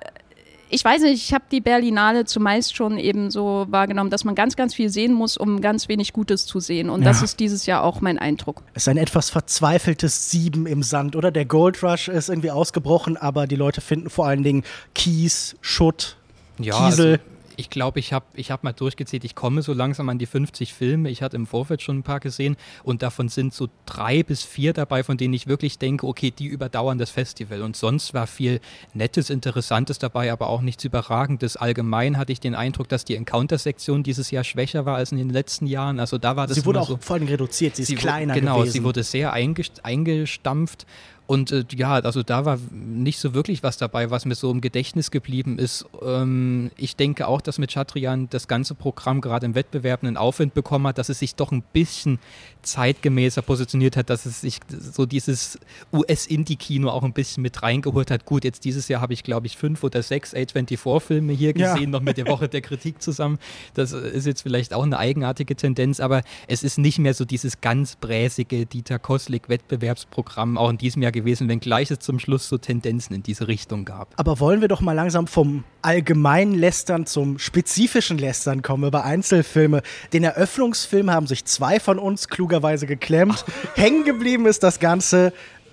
ich 0.68 0.84
weiß 0.84 1.02
nicht, 1.02 1.22
ich 1.22 1.34
habe 1.34 1.44
die 1.52 1.60
Berlinale 1.60 2.24
zumeist 2.24 2.74
schon 2.74 2.98
eben 2.98 3.30
so 3.30 3.66
wahrgenommen, 3.68 4.10
dass 4.10 4.24
man 4.24 4.34
ganz, 4.34 4.56
ganz 4.56 4.74
viel 4.74 4.88
sehen 4.88 5.12
muss, 5.12 5.36
um 5.36 5.60
ganz 5.60 5.88
wenig 5.88 6.14
Gutes 6.14 6.46
zu 6.46 6.60
sehen. 6.60 6.88
Und 6.88 7.02
ja. 7.02 7.08
das 7.08 7.22
ist 7.22 7.40
dieses 7.40 7.66
Jahr 7.66 7.84
auch 7.84 8.00
mein 8.00 8.18
Eindruck. 8.18 8.62
Es 8.74 8.84
ist 8.84 8.88
ein 8.88 8.96
etwas 8.96 9.30
verzweifeltes 9.30 10.30
Sieben 10.30 10.66
im 10.66 10.82
Sand, 10.82 11.14
oder? 11.14 11.30
Der 11.30 11.44
Gold 11.44 11.82
Rush 11.82 12.08
ist 12.08 12.28
irgendwie 12.28 12.50
ausgebrochen, 12.50 13.16
aber 13.16 13.46
die 13.46 13.56
Leute 13.56 13.82
finden 13.82 14.08
vor 14.10 14.26
allen 14.26 14.42
Dingen 14.42 14.64
Kies, 14.94 15.56
Schutt, 15.60 16.16
ja, 16.58 16.74
Kiesel. 16.74 17.12
Also 17.12 17.31
ich 17.56 17.70
glaube, 17.70 17.98
ich 18.00 18.12
habe 18.12 18.24
ich 18.34 18.50
hab 18.50 18.64
mal 18.64 18.72
durchgezählt, 18.72 19.24
ich 19.24 19.34
komme 19.34 19.62
so 19.62 19.72
langsam 19.72 20.08
an 20.08 20.18
die 20.18 20.26
50 20.26 20.72
Filme. 20.74 21.10
Ich 21.10 21.22
hatte 21.22 21.36
im 21.36 21.46
Vorfeld 21.46 21.82
schon 21.82 21.98
ein 21.98 22.02
paar 22.02 22.20
gesehen 22.20 22.56
und 22.84 23.02
davon 23.02 23.28
sind 23.28 23.54
so 23.54 23.68
drei 23.86 24.22
bis 24.22 24.42
vier 24.42 24.72
dabei, 24.72 25.02
von 25.02 25.16
denen 25.16 25.34
ich 25.34 25.46
wirklich 25.46 25.78
denke, 25.78 26.06
okay, 26.06 26.30
die 26.30 26.46
überdauern 26.46 26.98
das 26.98 27.10
Festival. 27.10 27.62
Und 27.62 27.76
sonst 27.76 28.14
war 28.14 28.26
viel 28.26 28.60
Nettes, 28.94 29.30
Interessantes 29.30 29.98
dabei, 29.98 30.32
aber 30.32 30.48
auch 30.48 30.60
nichts 30.62 30.84
Überragendes. 30.84 31.56
Allgemein 31.56 32.18
hatte 32.18 32.32
ich 32.32 32.40
den 32.40 32.54
Eindruck, 32.54 32.88
dass 32.88 33.04
die 33.04 33.16
Encounter-Sektion 33.16 34.02
dieses 34.02 34.30
Jahr 34.30 34.44
schwächer 34.44 34.86
war 34.86 34.96
als 34.96 35.12
in 35.12 35.18
den 35.18 35.30
letzten 35.30 35.66
Jahren. 35.66 36.00
Also 36.00 36.18
da 36.18 36.36
war 36.36 36.46
das 36.46 36.56
Sie 36.56 36.64
wurde 36.64 36.80
auch 36.80 36.88
so, 36.88 36.98
vor 37.00 37.14
allem 37.16 37.26
reduziert, 37.28 37.76
sie 37.76 37.82
ist 37.82 37.88
sie 37.88 37.94
kleiner 37.94 38.34
Genau, 38.34 38.58
gewesen. 38.58 38.72
sie 38.72 38.84
wurde 38.84 39.02
sehr 39.02 39.32
eingestampft 39.32 40.86
und 41.26 41.52
äh, 41.52 41.64
ja, 41.74 41.94
also 41.94 42.22
da 42.22 42.44
war 42.44 42.58
nicht 42.70 43.18
so 43.18 43.32
wirklich 43.32 43.62
was 43.62 43.76
dabei, 43.76 44.10
was 44.10 44.24
mir 44.24 44.34
so 44.34 44.50
im 44.50 44.60
Gedächtnis 44.60 45.10
geblieben 45.10 45.58
ist. 45.58 45.86
Ähm, 46.04 46.70
ich 46.76 46.96
denke 46.96 47.28
auch, 47.28 47.40
dass 47.40 47.58
mit 47.58 47.72
Chatrian 47.72 48.28
das 48.28 48.48
ganze 48.48 48.74
Programm 48.74 49.20
gerade 49.20 49.46
im 49.46 49.54
Wettbewerb 49.54 50.02
einen 50.02 50.16
Aufwind 50.16 50.52
bekommen 50.52 50.86
hat, 50.88 50.98
dass 50.98 51.08
es 51.08 51.20
sich 51.20 51.34
doch 51.34 51.52
ein 51.52 51.62
bisschen 51.72 52.18
zeitgemäßer 52.62 53.42
positioniert 53.42 53.96
hat, 53.96 54.10
dass 54.10 54.26
es 54.26 54.40
sich 54.40 54.60
so 54.68 55.06
dieses 55.06 55.58
US-Indie-Kino 55.92 56.88
auch 56.90 57.02
ein 57.02 57.12
bisschen 57.12 57.42
mit 57.42 57.62
reingeholt 57.62 58.10
hat. 58.10 58.24
Gut, 58.24 58.44
jetzt 58.44 58.64
dieses 58.64 58.88
Jahr 58.88 59.00
habe 59.00 59.12
ich, 59.12 59.22
glaube 59.22 59.46
ich, 59.46 59.56
fünf 59.56 59.82
oder 59.84 60.02
sechs 60.02 60.34
A24-Filme 60.34 61.32
hier 61.32 61.52
gesehen, 61.52 61.82
ja. 61.82 61.88
noch 61.88 62.02
mit 62.02 62.18
der 62.18 62.26
Woche 62.26 62.48
der 62.48 62.60
Kritik 62.60 63.00
zusammen. 63.00 63.38
Das 63.74 63.92
ist 63.92 64.26
jetzt 64.26 64.42
vielleicht 64.42 64.74
auch 64.74 64.82
eine 64.82 64.98
eigenartige 64.98 65.56
Tendenz, 65.56 66.00
aber 66.00 66.22
es 66.46 66.62
ist 66.62 66.78
nicht 66.78 66.98
mehr 66.98 67.14
so 67.14 67.24
dieses 67.24 67.60
ganz 67.60 67.96
bräsige 67.96 68.66
Dieter 68.66 68.98
Koslik-Wettbewerbsprogramm, 68.98 70.58
auch 70.58 70.70
in 70.70 70.78
diesem 70.78 71.02
Jahr 71.02 71.12
gewesen, 71.12 71.21
wenngleich 71.24 71.90
es 71.90 72.00
zum 72.00 72.18
Schluss 72.18 72.48
so 72.48 72.58
Tendenzen 72.58 73.14
in 73.14 73.22
diese 73.22 73.48
Richtung 73.48 73.84
gab. 73.84 74.14
Aber 74.16 74.40
wollen 74.40 74.60
wir 74.60 74.68
doch 74.68 74.80
mal 74.80 74.92
langsam 74.92 75.26
vom 75.26 75.64
allgemeinen 75.82 76.54
Lästern 76.54 77.06
zum 77.06 77.38
spezifischen 77.38 78.18
Lästern 78.18 78.62
kommen 78.62 78.84
über 78.84 79.04
Einzelfilme. 79.04 79.82
Den 80.12 80.24
Eröffnungsfilm 80.24 81.10
haben 81.10 81.26
sich 81.26 81.44
zwei 81.44 81.80
von 81.80 81.98
uns 81.98 82.28
klugerweise 82.28 82.86
geklemmt. 82.86 83.44
Hängen 83.74 84.04
geblieben 84.04 84.46
ist 84.46 84.62
das 84.62 84.80
Ganze 84.80 85.32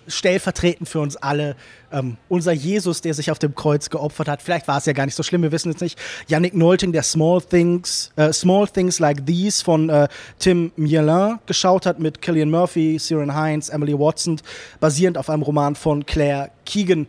stellvertretend 0.10 0.90
für 0.90 1.00
uns 1.00 1.16
alle. 1.16 1.56
Ähm, 1.92 2.18
unser 2.28 2.52
Jesus, 2.52 3.02
der 3.02 3.14
sich 3.14 3.32
auf 3.32 3.40
dem 3.40 3.56
Kreuz 3.56 3.90
geopfert 3.90 4.28
hat. 4.28 4.42
Vielleicht 4.42 4.68
war 4.68 4.78
es 4.78 4.86
ja 4.86 4.94
gar 4.94 5.06
nicht 5.06 5.16
so 5.16 5.24
schlimm, 5.24 5.42
wir 5.42 5.52
wissen 5.52 5.72
es 5.72 5.82
nicht. 5.82 5.98
Yannick 6.28 6.54
Nolting, 6.54 6.92
der 6.92 7.04
Small 7.04 7.42
Things, 7.42 8.12
äh, 8.16 8.32
Small 8.34 8.68
Things 8.68 9.00
Like 9.00 9.26
These 9.26 9.64
von 9.64 9.90
äh, 9.90 10.08
Tim 10.38 10.72
Mielin 10.76 11.40
geschaut 11.46 11.86
hat 11.86 12.00
mit 12.00 12.22
Killian 12.22 12.50
Murphy, 12.50 13.00
Siren 13.00 13.36
Hines, 13.36 13.70
Emily 13.70 13.98
Watson, 13.98 14.40
basierend 14.80 15.18
auf 15.18 15.30
einem 15.30 15.44
Roman 15.44 15.76
von 15.76 16.06
Claire 16.06 16.52
Keegan. 16.66 17.08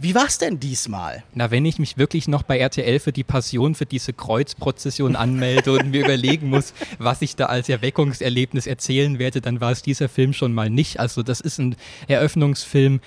Wie 0.00 0.14
war 0.14 0.26
es 0.26 0.38
denn 0.38 0.60
diesmal? 0.60 1.24
Na, 1.34 1.50
wenn 1.50 1.64
ich 1.64 1.80
mich 1.80 1.98
wirklich 1.98 2.28
noch 2.28 2.44
bei 2.44 2.58
RTL 2.58 3.00
für 3.00 3.10
die 3.10 3.24
Passion 3.24 3.74
für 3.74 3.84
diese 3.84 4.12
Kreuzprozession 4.12 5.16
anmelde 5.16 5.72
und 5.72 5.90
mir 5.90 6.00
überlegen 6.04 6.50
muss, 6.50 6.72
was 6.98 7.20
ich 7.20 7.34
da 7.34 7.46
als 7.46 7.68
Erweckungserlebnis 7.68 8.68
erzählen 8.68 9.18
werde, 9.18 9.40
dann 9.40 9.60
war 9.60 9.72
es 9.72 9.82
dieser 9.82 10.08
Film 10.08 10.32
schon 10.32 10.54
mal 10.54 10.70
nicht. 10.70 11.00
Also 11.00 11.24
das 11.24 11.40
ist 11.40 11.58
ein 11.58 11.74
Eröffnungsfilm, 12.06 13.00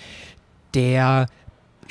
der 0.74 1.28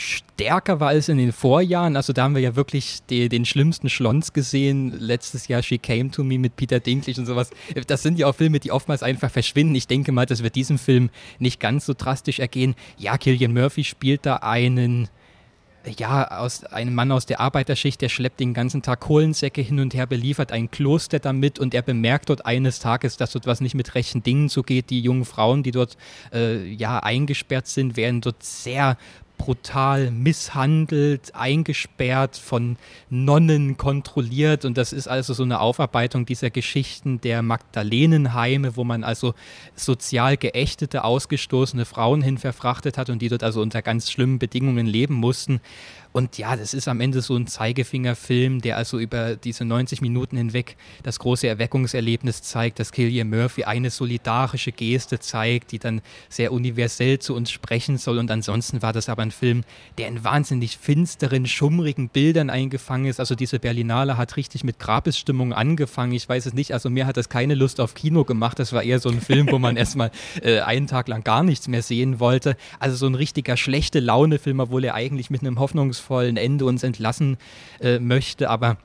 stärker 0.01 0.81
war 0.81 0.89
als 0.89 1.09
in 1.09 1.19
den 1.19 1.33
Vorjahren. 1.33 1.95
Also 1.95 2.13
da 2.13 2.25
haben 2.25 2.35
wir 2.35 2.43
ja 2.43 2.57
wirklich 2.57 3.01
die, 3.11 3.29
den 3.29 3.45
schlimmsten 3.45 3.91
Schlons 3.91 4.33
gesehen. 4.33 4.99
Letztes 4.99 5.49
Jahr 5.49 5.63
She 5.63 5.79
Came 5.79 6.11
to 6.11 6.25
Me 6.25 6.39
mit 6.39 6.57
Peter 6.57 6.81
Dinklage 6.81 7.21
und 7.21 7.27
sowas. 7.27 7.51
Das 7.87 8.03
sind 8.03 8.19
ja 8.19 8.27
auch 8.27 8.35
Filme, 8.35 8.61
die 8.61 8.73
oftmals 8.73 9.03
einfach 9.03 9.31
verschwinden. 9.31 9.75
Ich 9.75 9.87
denke 9.87 10.13
mal, 10.13 10.27
das 10.27 10.43
wird 10.43 10.55
diesem 10.55 10.79
Film 10.79 11.11
nicht 11.39 11.61
ganz 11.61 11.87
so 11.87 11.95
drastisch 11.95 12.39
ergehen. 12.39 12.75
Ja, 12.97 13.19
Killian 13.19 13.53
Murphy 13.53 13.85
spielt 13.85 14.25
da 14.25 14.37
einen 14.37 15.09
ja, 15.99 16.39
aus 16.39 16.65
einem 16.65 16.95
Mann 16.95 17.11
aus 17.11 17.27
der 17.27 17.41
Arbeiterschicht, 17.41 18.01
der 18.01 18.09
schleppt 18.09 18.41
den 18.41 18.53
ganzen 18.53 18.83
Tag 18.83 19.01
Kohlensäcke 19.01 19.63
hin 19.63 19.81
und 19.81 19.95
her, 19.95 20.07
beliefert 20.07 20.53
ein 20.53 20.71
Kloster 20.71 21.19
damit 21.19 21.59
und 21.59 21.75
er 21.75 21.83
bemerkt 21.83 22.29
dort 22.29 22.45
eines 22.45 22.81
Tages, 22.81 23.17
dass 23.17 23.33
dort 23.33 23.47
was 23.47 23.61
nicht 23.61 23.75
mit 23.75 23.95
rechten 23.95 24.23
Dingen 24.23 24.49
zugeht. 24.49 24.91
Die 24.91 25.01
jungen 25.01 25.25
Frauen, 25.25 25.63
die 25.63 25.71
dort 25.71 25.97
äh, 26.33 26.67
ja 26.67 26.99
eingesperrt 26.99 27.67
sind, 27.67 27.97
werden 27.97 28.21
dort 28.21 28.43
sehr 28.43 28.99
brutal 29.41 30.11
misshandelt, 30.11 31.35
eingesperrt, 31.35 32.37
von 32.37 32.77
Nonnen 33.09 33.79
kontrolliert. 33.79 34.67
Und 34.67 34.77
das 34.77 34.93
ist 34.93 35.09
also 35.09 35.33
so 35.33 35.43
eine 35.45 35.61
Aufarbeitung 35.61 36.27
dieser 36.27 36.51
Geschichten 36.51 37.23
der 37.23 37.41
Magdalenenheime, 37.41 38.77
wo 38.77 38.85
man 38.85 39.03
also 39.03 39.33
sozial 39.75 40.37
geächtete, 40.37 41.05
ausgestoßene 41.05 41.87
Frauen 41.87 42.21
hin 42.21 42.37
verfrachtet 42.37 42.99
hat 42.99 43.09
und 43.09 43.23
die 43.23 43.31
dort 43.31 43.43
also 43.43 43.63
unter 43.63 43.81
ganz 43.81 44.11
schlimmen 44.11 44.39
Bedingungen 44.39 44.87
leben 44.87 45.15
mussten. 45.15 45.63
Und 46.13 46.39
ja, 46.39 46.57
das 46.57 46.75
ist 46.75 46.89
am 46.89 47.01
Ende 47.01 47.21
so 47.23 47.37
ein 47.37 47.47
Zeigefingerfilm, 47.47 48.61
der 48.61 48.77
also 48.77 48.99
über 48.99 49.37
diese 49.37 49.65
90 49.65 50.01
Minuten 50.01 50.37
hinweg 50.37 50.77
das 51.05 51.21
große 51.21 51.47
Erweckungserlebnis 51.47 52.43
zeigt, 52.43 52.81
dass 52.81 52.91
Killian 52.91 53.31
Murphy 53.31 53.65
eine 53.65 53.91
solidarische 53.91 54.73
Geste 54.73 55.21
zeigt, 55.21 55.71
die 55.71 55.79
dann 55.79 56.01
sehr 56.29 56.53
universell 56.53 57.21
zu 57.21 57.35
uns 57.35 57.51
sprechen 57.51 57.97
soll. 57.97 58.19
Und 58.19 58.31
ansonsten 58.31 58.83
war 58.83 58.93
das 58.93 59.09
aber 59.09 59.23
ein 59.23 59.31
Film, 59.31 59.63
der 59.99 60.09
in 60.09 60.25
wahnsinnig 60.25 60.79
finsteren, 60.79 61.47
schummrigen 61.47 62.09
Bildern 62.09 62.51
eingefangen 62.51 63.07
ist. 63.07 63.21
Also 63.21 63.37
diese 63.37 63.61
Berlinale 63.61 64.17
hat 64.17 64.37
richtig 64.37 64.65
mit 64.65 64.81
Grabesstimmung 64.81 65.53
angefangen. 65.53 66.13
Ich 66.13 66.29
weiß 66.29 66.47
es 66.47 66.55
nicht, 66.55 66.73
also 66.73 66.91
mir 66.91 67.07
hat 67.07 67.17
das 67.17 67.29
keine 67.29 67.55
Lust 67.55 67.81
auf 67.81 67.95
Kino 67.95 68.25
gemacht. 68.25 68.59
Das 68.59 68.73
war 68.73 68.83
eher 68.83 68.99
so 68.99 69.11
ein 69.11 69.21
Film, 69.21 69.49
wo 69.51 69.61
man 69.61 69.77
erstmal 69.81 70.11
äh, 70.43 70.61
einen 70.61 70.89
Tag 70.89 71.07
lang 71.07 71.23
gar 71.23 71.45
nichts 71.45 71.69
mehr 71.69 71.83
sehen 71.83 72.19
wollte. 72.19 72.57
Also 72.81 72.97
so 72.97 73.07
ein 73.07 73.15
richtiger 73.15 73.57
schlechte 73.57 74.01
Laune-Film, 74.01 74.59
obwohl 74.59 74.85
er 74.85 74.95
eigentlich 74.95 75.31
mit 75.31 75.43
einem 75.43 75.61
Hoffnungs 75.61 76.00
hoffnungsvollen 76.01 76.37
Ende 76.37 76.65
uns 76.65 76.83
entlassen 76.83 77.37
äh, 77.81 77.99
möchte. 77.99 78.51
Aber 78.51 78.77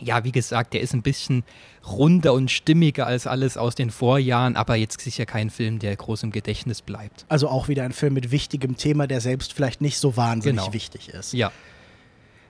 ja, 0.00 0.24
wie 0.24 0.32
gesagt, 0.32 0.74
der 0.74 0.80
ist 0.80 0.92
ein 0.92 1.02
bisschen 1.02 1.44
runder 1.86 2.32
und 2.32 2.50
stimmiger 2.50 3.06
als 3.06 3.26
alles 3.26 3.56
aus 3.56 3.74
den 3.74 3.90
Vorjahren, 3.90 4.56
aber 4.56 4.74
jetzt 4.74 5.00
sicher 5.00 5.26
kein 5.26 5.50
Film, 5.50 5.78
der 5.78 5.94
groß 5.94 6.24
im 6.24 6.32
Gedächtnis 6.32 6.82
bleibt. 6.82 7.26
Also 7.28 7.48
auch 7.48 7.68
wieder 7.68 7.84
ein 7.84 7.92
Film 7.92 8.14
mit 8.14 8.30
wichtigem 8.30 8.76
Thema, 8.76 9.06
der 9.06 9.20
selbst 9.20 9.52
vielleicht 9.52 9.80
nicht 9.80 9.98
so 9.98 10.16
wahnsinnig 10.16 10.62
genau. 10.62 10.72
wichtig 10.72 11.10
ist. 11.10 11.32
Ja. 11.32 11.52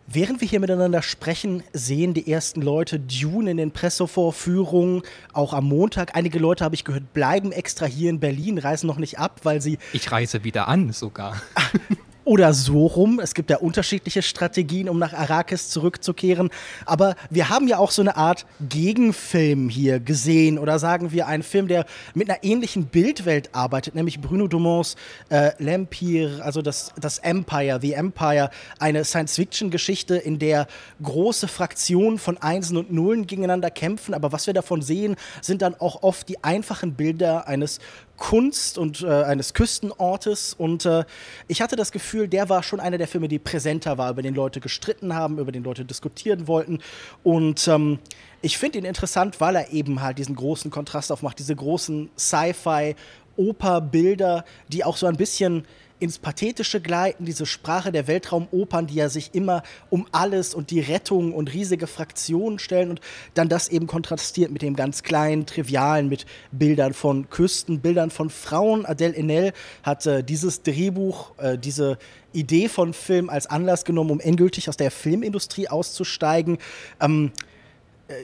Während 0.06 0.42
wir 0.42 0.48
hier 0.48 0.60
miteinander 0.60 1.00
sprechen, 1.00 1.62
sehen 1.72 2.12
die 2.12 2.30
ersten 2.30 2.60
Leute 2.60 3.00
Dune 3.00 3.50
in 3.50 3.56
den 3.56 3.70
Pressevorführungen, 3.70 5.02
auch 5.32 5.54
am 5.54 5.64
Montag. 5.64 6.14
Einige 6.14 6.38
Leute, 6.38 6.62
habe 6.62 6.74
ich 6.74 6.84
gehört, 6.84 7.14
bleiben 7.14 7.52
extra 7.52 7.86
hier 7.86 8.10
in 8.10 8.20
Berlin, 8.20 8.58
reisen 8.58 8.86
noch 8.86 8.98
nicht 8.98 9.18
ab, 9.18 9.40
weil 9.44 9.62
sie. 9.62 9.78
Ich 9.94 10.12
reise 10.12 10.44
wieder 10.44 10.68
an 10.68 10.92
sogar. 10.92 11.40
oder 12.24 12.54
so 12.54 12.86
rum. 12.86 13.20
Es 13.20 13.34
gibt 13.34 13.50
ja 13.50 13.58
unterschiedliche 13.58 14.22
Strategien, 14.22 14.88
um 14.88 14.98
nach 14.98 15.12
Arrakis 15.12 15.70
zurückzukehren. 15.70 16.50
Aber 16.86 17.16
wir 17.30 17.48
haben 17.48 17.68
ja 17.68 17.78
auch 17.78 17.90
so 17.90 18.02
eine 18.02 18.16
Art 18.16 18.46
Gegenfilm 18.68 19.68
hier 19.68 20.00
gesehen 20.00 20.58
oder 20.58 20.78
sagen 20.78 21.12
wir 21.12 21.26
einen 21.26 21.42
Film, 21.42 21.68
der 21.68 21.84
mit 22.14 22.28
einer 22.30 22.42
ähnlichen 22.42 22.86
Bildwelt 22.86 23.54
arbeitet, 23.54 23.94
nämlich 23.94 24.20
Bruno 24.20 24.46
Dumonts 24.48 24.96
äh, 25.28 25.50
L'Empire, 25.62 26.40
also 26.40 26.62
das, 26.62 26.92
das 27.00 27.18
Empire, 27.18 27.78
The 27.80 27.92
Empire, 27.92 28.50
eine 28.78 29.04
Science-Fiction-Geschichte, 29.04 30.16
in 30.16 30.38
der 30.38 30.66
große 31.02 31.48
Fraktionen 31.48 32.18
von 32.18 32.38
Einsen 32.38 32.76
und 32.76 32.92
Nullen 32.92 33.26
gegeneinander 33.26 33.70
kämpfen. 33.70 34.14
Aber 34.14 34.32
was 34.32 34.46
wir 34.46 34.54
davon 34.54 34.82
sehen, 34.82 35.16
sind 35.40 35.62
dann 35.62 35.74
auch 35.74 36.02
oft 36.02 36.28
die 36.28 36.42
einfachen 36.42 36.94
Bilder 36.94 37.46
eines 37.46 37.80
Kunst 38.16 38.78
und 38.78 39.02
äh, 39.02 39.24
eines 39.24 39.54
Küstenortes. 39.54 40.54
Und 40.54 40.86
äh, 40.86 41.04
ich 41.48 41.62
hatte 41.62 41.76
das 41.76 41.92
Gefühl, 41.92 42.28
der 42.28 42.48
war 42.48 42.62
schon 42.62 42.80
einer 42.80 42.98
der 42.98 43.08
Filme, 43.08 43.28
die 43.28 43.38
präsenter 43.38 43.98
war, 43.98 44.10
über 44.10 44.22
den 44.22 44.34
Leute 44.34 44.60
gestritten 44.60 45.14
haben, 45.14 45.38
über 45.38 45.52
den 45.52 45.64
Leute 45.64 45.84
diskutieren 45.84 46.46
wollten. 46.46 46.78
Und 47.22 47.66
ähm, 47.68 47.98
ich 48.42 48.58
finde 48.58 48.78
ihn 48.78 48.84
interessant, 48.84 49.40
weil 49.40 49.56
er 49.56 49.72
eben 49.72 50.02
halt 50.02 50.18
diesen 50.18 50.36
großen 50.36 50.70
Kontrast 50.70 51.10
aufmacht, 51.10 51.38
diese 51.38 51.56
großen 51.56 52.10
Sci-Fi. 52.16 52.94
Operbilder, 53.36 54.44
die 54.68 54.84
auch 54.84 54.96
so 54.96 55.06
ein 55.06 55.16
bisschen 55.16 55.66
ins 56.00 56.18
Pathetische 56.18 56.80
gleiten, 56.80 57.24
diese 57.24 57.46
Sprache 57.46 57.92
der 57.92 58.06
Weltraumopern, 58.06 58.86
die 58.86 58.96
ja 58.96 59.08
sich 59.08 59.34
immer 59.34 59.62
um 59.90 60.06
alles 60.12 60.54
und 60.54 60.70
die 60.70 60.80
Rettung 60.80 61.32
und 61.32 61.52
riesige 61.52 61.86
Fraktionen 61.86 62.58
stellen 62.58 62.90
und 62.90 63.00
dann 63.34 63.48
das 63.48 63.68
eben 63.68 63.86
kontrastiert 63.86 64.50
mit 64.50 64.62
dem 64.62 64.76
ganz 64.76 65.02
kleinen, 65.02 65.46
trivialen, 65.46 66.08
mit 66.08 66.26
Bildern 66.52 66.94
von 66.94 67.30
Küsten, 67.30 67.80
Bildern 67.80 68.10
von 68.10 68.28
Frauen. 68.30 68.86
Adele 68.86 69.14
Enel 69.14 69.52
hat 69.82 70.04
äh, 70.06 70.24
dieses 70.24 70.62
Drehbuch, 70.62 71.32
äh, 71.38 71.56
diese 71.58 71.98
Idee 72.32 72.68
von 72.68 72.92
Film 72.92 73.30
als 73.30 73.46
Anlass 73.46 73.84
genommen, 73.84 74.10
um 74.10 74.20
endgültig 74.20 74.68
aus 74.68 74.76
der 74.76 74.90
Filmindustrie 74.90 75.68
auszusteigen. 75.68 76.58
Ähm, 77.00 77.30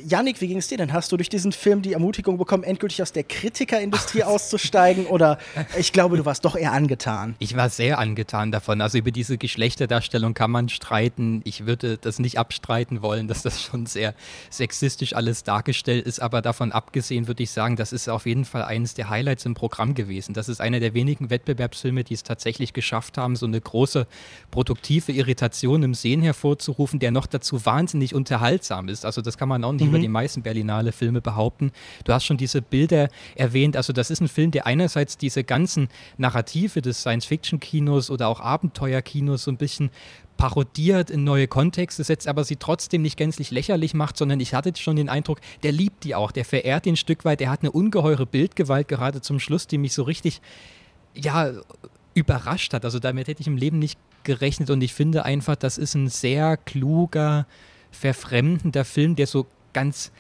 Janik, 0.07 0.43
wie 0.43 0.49
ging 0.49 0.59
es 0.59 0.69
dir 0.69 0.77
denn? 0.77 0.93
Hast 0.93 1.11
du 1.11 1.17
durch 1.17 1.31
diesen 1.31 1.53
Film 1.53 1.81
die 1.81 1.95
Ermutigung 1.95 2.37
bekommen, 2.37 2.65
endgültig 2.65 3.01
aus 3.01 3.13
der 3.13 3.25
Kritikerindustrie 3.25 4.23
auszusteigen? 4.25 5.07
Oder 5.07 5.39
ich 5.79 5.95
glaube, 5.95 6.19
du 6.19 6.27
warst 6.27 6.45
doch 6.45 6.55
eher 6.55 6.73
angetan. 6.73 7.35
Ich 7.39 7.57
war 7.57 7.71
sehr 7.71 7.99
angetan 7.99 8.53
davon. 8.53 8.83
Also 8.83 8.99
über 8.99 9.11
diese 9.11 9.39
Geschlechterdarstellung 9.39 10.35
kann 10.35 10.51
man 10.51 10.69
streiten. 10.69 11.41
Ich 11.45 11.65
würde 11.65 11.97
das 11.97 12.19
nicht 12.19 12.39
abstreiten 12.39 13.01
wollen, 13.01 13.27
dass 13.27 13.41
das 13.41 13.63
schon 13.63 13.87
sehr 13.87 14.15
sexistisch 14.51 15.17
alles 15.17 15.45
dargestellt 15.45 16.07
ist. 16.07 16.21
Aber 16.21 16.43
davon 16.43 16.73
abgesehen 16.73 17.27
würde 17.27 17.43
ich 17.43 17.51
sagen, 17.51 17.77
das 17.77 17.95
ist 17.95 18.07
auf 18.11 18.27
jeden 18.27 18.45
Fall 18.45 18.65
eines 18.65 18.93
der 18.93 19.09
Highlights 19.09 19.47
im 19.47 19.55
Programm 19.55 19.95
gewesen. 19.95 20.35
Das 20.35 20.51
ist 20.51 20.61
einer 20.61 20.81
der 20.81 20.93
wenigen 20.93 21.31
Wettbewerbsfilme, 21.31 22.05
die 22.05 22.15
es 22.15 22.23
tatsächlich 22.23 22.75
geschafft 22.75 23.17
haben, 23.17 23.35
so 23.35 23.47
eine 23.47 23.61
große 23.61 24.07
produktive 24.51 25.13
Irritation 25.13 25.83
im 25.83 25.95
Sehen 25.95 26.21
hervorzurufen, 26.21 26.99
der 26.99 27.13
noch 27.13 27.27
dazu 27.27 27.65
wahnsinnig 27.65 28.15
unterhaltsam 28.15 28.89
ist. 28.89 29.07
Also 29.07 29.23
das 29.23 29.39
kann 29.39 29.49
man 29.49 29.65
auch 29.65 29.71
nicht 29.73 29.80
mhm. 29.85 29.91
über 29.91 29.99
die 29.99 30.09
meisten 30.09 30.43
Berlinale 30.43 30.93
Filme 30.93 31.21
behaupten. 31.21 31.73
Du 32.05 32.13
hast 32.13 32.25
schon 32.25 32.37
diese 32.37 32.63
Bilder 32.63 33.09
erwähnt. 33.35 33.77
Also 33.77 33.93
das 33.93 34.11
ist 34.11 34.21
ein 34.21 34.29
Film, 34.29 34.51
der 34.51 34.67
einerseits 34.67 35.19
diese 35.19 35.45
ganzen 35.45 35.89
Narrative 36.19 36.83
des 36.83 37.01
Science-Fiction-Kinos 37.01 38.11
oder 38.11 38.29
auch 38.29 38.41
Abenteuerkinos 38.41 39.45
so 39.45 39.51
ein 39.51 39.57
bisschen 39.57 39.91
parodiert 40.37 41.11
in 41.11 41.23
neue 41.23 41.47
Kontexte 41.47 42.03
setzt, 42.03 42.27
aber 42.27 42.45
sie 42.45 42.57
trotzdem 42.57 43.03
nicht 43.03 43.19
gänzlich 43.19 43.51
lächerlich 43.51 43.93
macht, 43.93 44.17
sondern 44.17 44.41
ich 44.41 44.55
hatte 44.55 44.73
schon 44.75 44.97
den 44.97 45.11
Eindruck, 45.11 45.39
der 45.63 45.71
liebt 45.71 46.03
die 46.03 46.15
auch, 46.15 46.33
der 46.33 46.47
verehrt 46.47 46.87
ihn 46.87 46.95
ein 46.95 46.97
Stück 46.97 47.27
weit, 47.27 47.41
der 47.41 47.51
hat 47.51 47.61
eine 47.61 47.71
ungeheure 47.71 48.25
Bildgewalt 48.25 48.89
gerade 48.89 49.21
zum 49.21 49.39
Schluss, 49.39 49.67
die 49.67 49.77
mich 49.77 49.93
so 49.93 50.03
richtig, 50.03 50.41
ja, 51.15 51.53
überrascht 52.15 52.73
hat. 52.73 52.87
Also 52.87 52.99
damit 52.99 53.29
hätte 53.29 53.43
ich 53.43 53.47
im 53.47 53.59
Leben 53.59 53.79
nicht 53.79 53.99
gerechnet 54.25 54.71
und 54.71 54.81
ich 54.81 54.95
finde 54.95 55.27
einfach, 55.27 55.57
das 55.57 55.77
ist 55.77 55.95
ein 55.95 56.09
sehr 56.09 56.57
kluger, 56.57 57.47
verfremdender 57.91 58.85
Film, 58.85 59.17
der 59.17 59.27
so 59.27 59.47
ganz 59.73 60.13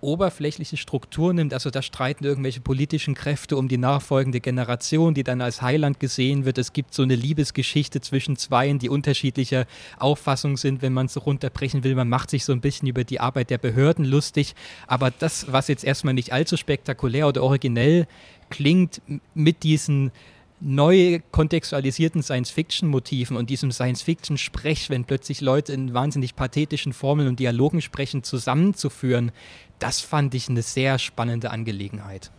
oberflächliche 0.00 0.76
Struktur 0.76 1.32
nimmt, 1.32 1.52
also 1.52 1.70
da 1.70 1.82
streiten 1.82 2.24
irgendwelche 2.24 2.60
politischen 2.60 3.14
Kräfte 3.14 3.56
um 3.56 3.68
die 3.68 3.78
nachfolgende 3.78 4.40
Generation, 4.40 5.14
die 5.14 5.24
dann 5.24 5.40
als 5.40 5.60
Heiland 5.62 5.98
gesehen 5.98 6.44
wird. 6.44 6.58
Es 6.58 6.72
gibt 6.72 6.94
so 6.94 7.02
eine 7.02 7.16
Liebesgeschichte 7.16 8.00
zwischen 8.00 8.36
Zweien, 8.36 8.78
die 8.78 8.88
unterschiedlicher 8.88 9.66
Auffassung 9.98 10.56
sind, 10.56 10.82
wenn 10.82 10.92
man 10.92 11.06
es 11.06 11.26
runterbrechen 11.26 11.84
will. 11.84 11.94
Man 11.94 12.08
macht 12.08 12.30
sich 12.30 12.44
so 12.44 12.52
ein 12.52 12.60
bisschen 12.60 12.88
über 12.88 13.04
die 13.04 13.20
Arbeit 13.20 13.50
der 13.50 13.58
Behörden 13.58 14.04
lustig, 14.04 14.54
aber 14.86 15.10
das, 15.10 15.50
was 15.52 15.68
jetzt 15.68 15.84
erstmal 15.84 16.14
nicht 16.14 16.32
allzu 16.32 16.56
spektakulär 16.56 17.26
oder 17.26 17.42
originell 17.42 18.06
klingt, 18.50 19.02
mit 19.34 19.62
diesen 19.62 20.12
neu 20.60 21.20
kontextualisierten 21.30 22.22
Science-Fiction-Motiven 22.22 23.36
und 23.36 23.50
diesem 23.50 23.70
Science-Fiction-Sprech, 23.70 24.90
wenn 24.90 25.04
plötzlich 25.04 25.40
Leute 25.40 25.72
in 25.72 25.94
wahnsinnig 25.94 26.34
pathetischen 26.34 26.92
Formeln 26.92 27.28
und 27.28 27.38
Dialogen 27.38 27.80
sprechen, 27.80 28.22
zusammenzuführen, 28.22 29.32
das 29.78 30.00
fand 30.00 30.34
ich 30.34 30.48
eine 30.48 30.62
sehr 30.62 30.98
spannende 30.98 31.50
Angelegenheit. 31.50 32.30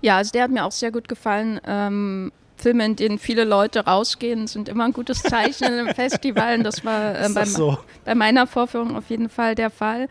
Ja, 0.00 0.16
also 0.16 0.30
der 0.30 0.44
hat 0.44 0.50
mir 0.50 0.64
auch 0.64 0.72
sehr 0.72 0.92
gut 0.92 1.08
gefallen. 1.08 1.60
Ähm, 1.66 2.32
Filme, 2.56 2.84
in 2.84 2.96
denen 2.96 3.18
viele 3.18 3.44
Leute 3.44 3.80
rausgehen, 3.86 4.46
sind 4.46 4.68
immer 4.68 4.84
ein 4.84 4.92
gutes 4.92 5.22
Zeichen 5.22 5.64
in 5.64 5.72
einem 5.72 5.88
Festival. 5.94 6.58
Und 6.58 6.64
das 6.64 6.84
war 6.84 7.18
äh, 7.18 7.28
bei, 7.32 7.44
so? 7.44 7.78
bei 8.04 8.14
meiner 8.14 8.46
Vorführung 8.46 8.96
auf 8.96 9.10
jeden 9.10 9.28
Fall 9.28 9.54
der 9.54 9.70
Fall 9.70 10.08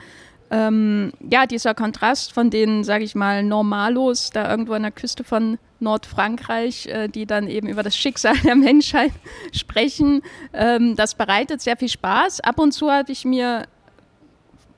ähm, 0.50 1.12
ja, 1.30 1.46
dieser 1.46 1.74
Kontrast 1.74 2.34
von 2.34 2.50
den, 2.50 2.84
sage 2.84 3.04
ich 3.04 3.16
mal, 3.16 3.44
Normalos 3.44 4.30
da 4.30 4.50
irgendwo 4.50 4.74
an 4.74 4.84
der 4.84 4.92
Küste 4.92 5.24
von 5.24 5.58
Nordfrankreich, 5.80 6.88
äh, 6.88 7.08
die 7.08 7.26
dann 7.26 7.48
eben 7.48 7.68
über 7.68 7.84
das 7.84 7.96
Schicksal 7.98 8.38
der 8.40 8.56
Menschheit 8.56 9.12
sprechen, 9.52 10.22
ähm, 10.54 10.96
das 10.96 11.16
bereitet 11.16 11.62
sehr 11.62 11.78
viel 11.78 11.90
Spaß. 11.90 12.40
Ab 12.42 12.60
und 12.60 12.72
zu 12.72 12.92
hatte 12.92 13.12
ich 13.12 13.26
mir 13.26 13.68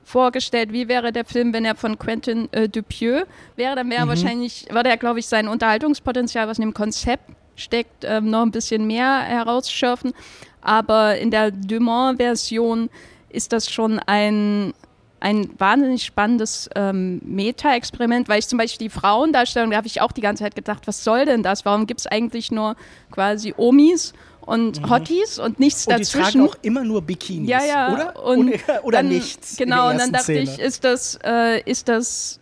vorgestellt, 0.02 0.72
wie 0.72 0.88
wäre 0.88 1.12
der 1.12 1.24
Film, 1.24 1.52
wenn 1.52 1.64
er 1.64 1.76
von 1.76 1.98
Quentin 1.98 2.48
äh, 2.52 2.68
Dupieux 2.68 3.24
wäre, 3.56 3.76
dann 3.76 3.88
wäre 3.90 4.04
mhm. 4.04 4.08
wahrscheinlich, 4.08 4.66
würde 4.70 4.90
er, 4.90 4.96
glaube 4.96 5.20
ich, 5.20 5.26
sein 5.26 5.46
Unterhaltungspotenzial, 5.46 6.48
was 6.48 6.58
in 6.58 6.62
dem 6.62 6.74
Konzept 6.74 7.30
steckt, 7.54 8.04
ähm, 8.04 8.28
noch 8.28 8.42
ein 8.42 8.50
bisschen 8.50 8.86
mehr 8.86 9.20
herausschürfen. 9.20 10.12
Aber 10.60 11.16
in 11.18 11.30
der 11.30 11.52
Dumont-Version 11.52 12.90
ist 13.28 13.52
das 13.52 13.70
schon 13.70 14.00
ein 14.00 14.74
ein 15.20 15.50
wahnsinnig 15.58 16.04
spannendes 16.04 16.68
ähm, 16.74 17.20
Meta-Experiment, 17.22 18.28
weil 18.28 18.38
ich 18.38 18.48
zum 18.48 18.58
Beispiel 18.58 18.88
die 18.88 18.92
Frauendarstellung, 18.92 19.70
da 19.70 19.76
habe 19.76 19.86
ich 19.86 20.00
auch 20.00 20.12
die 20.12 20.22
ganze 20.22 20.44
Zeit 20.44 20.54
gedacht, 20.54 20.86
was 20.86 21.04
soll 21.04 21.26
denn 21.26 21.42
das? 21.42 21.64
Warum 21.64 21.86
gibt 21.86 22.00
es 22.00 22.06
eigentlich 22.06 22.50
nur 22.50 22.74
quasi 23.10 23.54
Omis 23.56 24.14
und 24.40 24.80
mhm. 24.80 24.90
Hotties 24.90 25.38
und 25.38 25.60
nichts 25.60 25.86
und 25.86 25.92
dazwischen? 25.92 26.18
Die 26.18 26.32
tragen 26.32 26.48
auch 26.48 26.56
immer 26.62 26.84
nur 26.84 27.02
Bikinis, 27.02 27.50
ja, 27.50 27.64
ja. 27.64 27.92
oder? 27.92 28.24
Und 28.24 28.48
oder, 28.48 28.58
oder 28.84 28.98
dann, 28.98 29.08
nichts. 29.08 29.56
Genau, 29.56 29.90
und 29.90 29.98
dann 29.98 30.12
dachte 30.12 30.24
Szene. 30.24 30.40
ich, 30.40 30.58
ist 30.58 30.84
das, 30.84 31.18
äh, 31.22 31.60
ist 31.62 31.88
das 31.88 32.40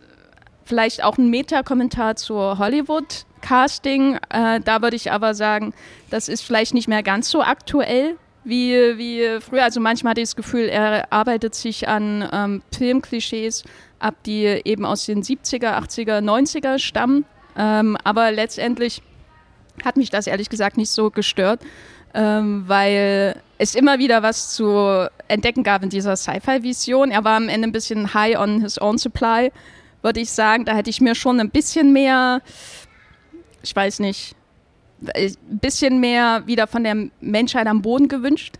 vielleicht 0.63 1.03
auch 1.03 1.17
ein 1.17 1.29
Meta-Kommentar 1.29 2.15
zur 2.15 2.57
Hollywood? 2.59 3.25
Casting, 3.41 4.17
äh, 4.29 4.59
da 4.59 4.81
würde 4.81 4.97
ich 4.97 5.13
aber 5.13 5.33
sagen, 5.33 5.73
das 6.09 6.27
ist 6.27 6.41
vielleicht 6.41 6.73
nicht 6.73 6.89
mehr 6.89 7.03
ganz 7.03 7.29
so 7.29 7.41
aktuell, 7.41 8.17
wie, 8.49 8.97
wie 8.97 9.39
früher. 9.41 9.63
Also 9.63 9.79
manchmal 9.79 10.11
hatte 10.11 10.21
ich 10.21 10.29
das 10.29 10.35
Gefühl, 10.35 10.67
er 10.67 11.11
arbeitet 11.11 11.55
sich 11.55 11.87
an 11.87 12.27
ähm, 12.31 12.61
Filmklischees 12.75 13.63
ab, 13.99 14.15
die 14.25 14.45
eben 14.65 14.85
aus 14.85 15.05
den 15.05 15.23
70er, 15.23 15.77
80er, 15.79 16.19
90er 16.19 16.79
stammen. 16.79 17.25
Ähm, 17.57 17.97
aber 18.03 18.31
letztendlich 18.31 19.01
hat 19.83 19.97
mich 19.97 20.09
das 20.09 20.27
ehrlich 20.27 20.49
gesagt 20.49 20.77
nicht 20.77 20.89
so 20.89 21.09
gestört, 21.09 21.61
ähm, 22.13 22.63
weil 22.67 23.41
es 23.57 23.75
immer 23.75 23.99
wieder 23.99 24.23
was 24.23 24.53
zu 24.53 25.09
entdecken 25.27 25.63
gab 25.63 25.83
in 25.83 25.89
dieser 25.89 26.15
Sci-Fi-Vision. 26.15 27.11
Er 27.11 27.23
war 27.23 27.37
am 27.37 27.49
Ende 27.49 27.67
ein 27.67 27.71
bisschen 27.71 28.13
high 28.13 28.37
on 28.37 28.61
his 28.61 28.81
own 28.81 28.97
supply, 28.97 29.51
würde 30.01 30.19
ich 30.19 30.31
sagen. 30.31 30.65
Da 30.65 30.75
hätte 30.75 30.89
ich 30.89 31.01
mir 31.01 31.15
schon 31.15 31.39
ein 31.39 31.49
bisschen 31.49 31.93
mehr, 31.93 32.41
ich 33.61 33.75
weiß 33.75 33.99
nicht, 33.99 34.35
ein 35.15 35.59
bisschen 35.59 35.99
mehr 35.99 36.43
wieder 36.45 36.67
von 36.67 36.83
der 36.83 36.95
Menschheit 37.21 37.67
am 37.67 37.81
Boden 37.81 38.07
gewünscht, 38.07 38.55